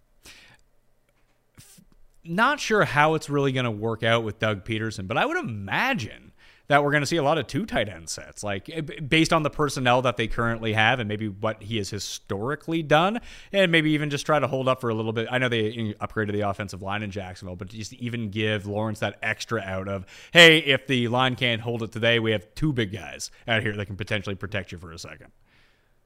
Not 2.24 2.60
sure 2.60 2.84
how 2.84 3.14
it's 3.14 3.30
really 3.30 3.52
going 3.52 3.64
to 3.64 3.70
work 3.70 4.02
out 4.02 4.22
with 4.22 4.38
Doug 4.38 4.64
Pederson, 4.64 5.08
but 5.08 5.16
I 5.16 5.24
would 5.24 5.38
imagine 5.38 6.27
that 6.68 6.84
we're 6.84 6.90
going 6.90 7.02
to 7.02 7.06
see 7.06 7.16
a 7.16 7.22
lot 7.22 7.38
of 7.38 7.46
two 7.46 7.64
tight 7.64 7.88
end 7.88 8.08
sets, 8.08 8.42
like 8.44 8.68
eh, 8.68 8.80
based 8.80 9.32
on 9.32 9.42
the 9.42 9.50
personnel 9.50 10.02
that 10.02 10.16
they 10.16 10.28
currently 10.28 10.74
have 10.74 11.00
and 11.00 11.08
maybe 11.08 11.28
what 11.28 11.62
he 11.62 11.78
has 11.78 11.90
historically 11.90 12.82
done, 12.82 13.20
and 13.52 13.72
maybe 13.72 13.90
even 13.92 14.10
just 14.10 14.26
try 14.26 14.38
to 14.38 14.46
hold 14.46 14.68
up 14.68 14.80
for 14.80 14.90
a 14.90 14.94
little 14.94 15.12
bit. 15.12 15.26
I 15.30 15.38
know 15.38 15.48
they 15.48 15.94
upgraded 16.00 16.32
the 16.32 16.42
offensive 16.42 16.82
line 16.82 17.02
in 17.02 17.10
Jacksonville, 17.10 17.56
but 17.56 17.68
just 17.68 17.94
even 17.94 18.30
give 18.30 18.66
Lawrence 18.66 19.00
that 19.00 19.18
extra 19.22 19.62
out 19.62 19.88
of, 19.88 20.04
hey, 20.32 20.58
if 20.58 20.86
the 20.86 21.08
line 21.08 21.36
can't 21.36 21.62
hold 21.62 21.82
it 21.82 21.90
today, 21.90 22.18
we 22.18 22.32
have 22.32 22.54
two 22.54 22.72
big 22.72 22.92
guys 22.92 23.30
out 23.46 23.62
here 23.62 23.74
that 23.74 23.86
can 23.86 23.96
potentially 23.96 24.36
protect 24.36 24.70
you 24.70 24.78
for 24.78 24.92
a 24.92 24.98
second. 24.98 25.32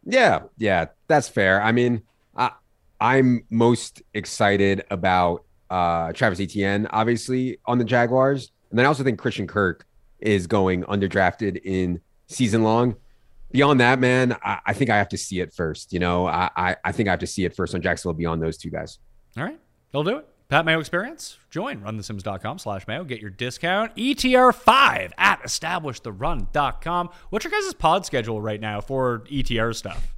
Yeah, 0.05 0.43
yeah, 0.59 0.87
that's 1.09 1.29
fair. 1.29 1.61
I 1.61 1.73
mean, 1.73 2.03
I, 2.37 2.53
I'm 3.01 3.45
most 3.51 4.03
excited 4.15 4.85
about 4.91 5.45
uh, 5.71 6.13
Travis 6.13 6.39
Etienne, 6.39 6.87
obviously, 6.91 7.59
on 7.67 7.79
the 7.79 7.85
Jaguars. 7.85 8.53
And 8.71 8.79
then 8.79 8.87
I 8.87 8.89
also 8.89 9.03
think 9.03 9.19
Christian 9.19 9.47
Kirk 9.47 9.87
is 10.23 10.47
going 10.47 10.85
underdrafted 10.85 11.61
in 11.65 12.01
season 12.27 12.63
long. 12.63 12.97
Beyond 13.51 13.81
that, 13.81 13.99
man, 13.99 14.37
I, 14.43 14.61
I 14.67 14.73
think 14.73 14.91
I 14.91 14.97
have 14.97 15.11
to 15.11 15.19
see 15.19 15.41
it 15.41 15.53
first. 15.53 15.93
You 15.93 15.99
know, 15.99 16.27
I, 16.27 16.51
I, 16.57 16.77
I 16.85 16.93
think 16.93 17.09
I 17.09 17.13
have 17.13 17.21
to 17.21 17.27
see 17.27 17.45
it 17.45 17.55
first 17.55 17.75
on 17.75 17.83
Jacksonville 17.83 18.15
beyond 18.15 18.43
those 18.43 18.57
two 18.57 18.71
guys. 18.71 18.99
All 19.37 19.45
right. 19.45 19.59
They'll 19.93 20.05
do 20.05 20.17
it. 20.17 20.29
Pat 20.49 20.67
Mayo 20.67 20.81
Experience. 20.81 21.39
Join 21.51 21.81
runthesims.com 21.81 22.59
slash 22.59 22.87
Mayo. 22.87 23.05
Get 23.05 23.21
your 23.21 23.31
discount. 23.31 23.97
ETR5 23.97 25.13
at 25.17 25.43
establishtheRun.com. 25.43 27.11
What's 27.31 27.45
your 27.45 27.51
guys' 27.51 27.73
pod 27.73 28.05
schedule 28.05 28.41
right 28.41 28.61
now 28.61 28.81
for 28.81 29.21
ETR 29.31 29.75
stuff? 29.75 30.15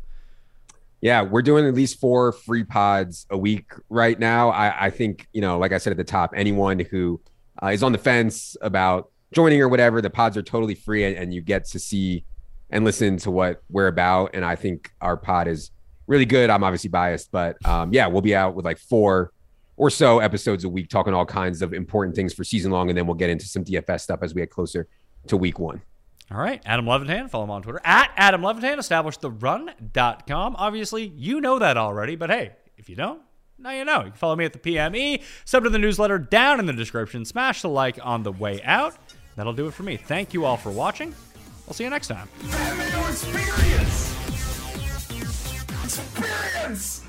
Yeah, 1.00 1.22
we're 1.22 1.42
doing 1.42 1.66
at 1.66 1.74
least 1.74 2.00
four 2.00 2.32
free 2.32 2.64
pods 2.64 3.26
a 3.30 3.38
week 3.38 3.72
right 3.88 4.18
now. 4.18 4.48
I, 4.50 4.86
I 4.86 4.90
think, 4.90 5.28
you 5.32 5.40
know, 5.40 5.58
like 5.58 5.70
I 5.70 5.78
said 5.78 5.92
at 5.92 5.98
the 5.98 6.02
top, 6.04 6.32
anyone 6.34 6.80
who 6.80 7.20
uh, 7.62 7.68
is 7.68 7.82
on 7.82 7.92
the 7.92 7.98
fence 7.98 8.56
about 8.60 9.10
joining 9.34 9.60
or 9.60 9.68
whatever, 9.68 10.00
the 10.00 10.10
pods 10.10 10.36
are 10.36 10.42
totally 10.42 10.74
free 10.74 11.04
and, 11.04 11.16
and 11.16 11.34
you 11.34 11.42
get 11.42 11.64
to 11.66 11.78
see 11.78 12.24
and 12.70 12.84
listen 12.84 13.16
to 13.18 13.30
what 13.30 13.62
we're 13.70 13.88
about. 13.88 14.30
And 14.34 14.44
I 14.44 14.56
think 14.56 14.92
our 15.00 15.16
pod 15.16 15.48
is 15.48 15.70
really 16.06 16.24
good. 16.24 16.50
I'm 16.50 16.64
obviously 16.64 16.90
biased, 16.90 17.30
but 17.30 17.56
um, 17.66 17.92
yeah, 17.92 18.06
we'll 18.06 18.22
be 18.22 18.34
out 18.34 18.54
with 18.54 18.64
like 18.64 18.78
four 18.78 19.32
or 19.76 19.90
so 19.90 20.20
episodes 20.20 20.64
a 20.64 20.68
week 20.68 20.88
talking 20.88 21.14
all 21.14 21.26
kinds 21.26 21.62
of 21.62 21.72
important 21.72 22.14
things 22.14 22.32
for 22.32 22.44
season 22.44 22.70
long. 22.70 22.88
And 22.88 22.96
then 22.96 23.06
we'll 23.06 23.16
get 23.16 23.30
into 23.30 23.46
some 23.46 23.64
DFS 23.64 24.00
stuff 24.00 24.20
as 24.22 24.34
we 24.34 24.42
get 24.42 24.50
closer 24.50 24.86
to 25.28 25.36
week 25.36 25.58
one. 25.58 25.82
All 26.30 26.38
right. 26.38 26.62
Adam 26.64 26.86
Levitan. 26.86 27.28
Follow 27.28 27.44
him 27.44 27.50
on 27.50 27.62
Twitter 27.62 27.80
at 27.84 28.10
Adam 28.16 28.42
Levitan. 28.42 28.78
EstablishTheRun.com. 28.78 30.56
Obviously, 30.56 31.06
you 31.16 31.40
know 31.40 31.58
that 31.58 31.76
already, 31.76 32.16
but 32.16 32.30
hey, 32.30 32.52
if 32.76 32.88
you 32.88 32.96
don't, 32.96 33.20
now 33.58 33.70
you 33.70 33.84
know. 33.84 33.98
You 33.98 34.10
can 34.10 34.14
follow 34.14 34.36
me 34.36 34.44
at 34.44 34.52
the 34.52 34.58
PME. 34.58 35.22
Sub 35.44 35.64
to 35.64 35.70
the 35.70 35.78
newsletter 35.78 36.18
down 36.18 36.60
in 36.60 36.66
the 36.66 36.72
description. 36.72 37.24
Smash 37.24 37.62
the 37.62 37.68
like 37.68 37.98
on 38.02 38.22
the 38.22 38.32
way 38.32 38.62
out. 38.62 38.96
That'll 39.36 39.52
do 39.52 39.66
it 39.66 39.74
for 39.74 39.82
me. 39.82 39.96
Thank 39.96 40.34
you 40.34 40.44
all 40.44 40.56
for 40.56 40.70
watching. 40.70 41.14
I'll 41.66 41.74
see 41.74 41.84
you 41.84 41.90
next 41.90 42.08
time. 42.08 42.28
Experience! 43.08 44.14
Experience! 45.84 47.04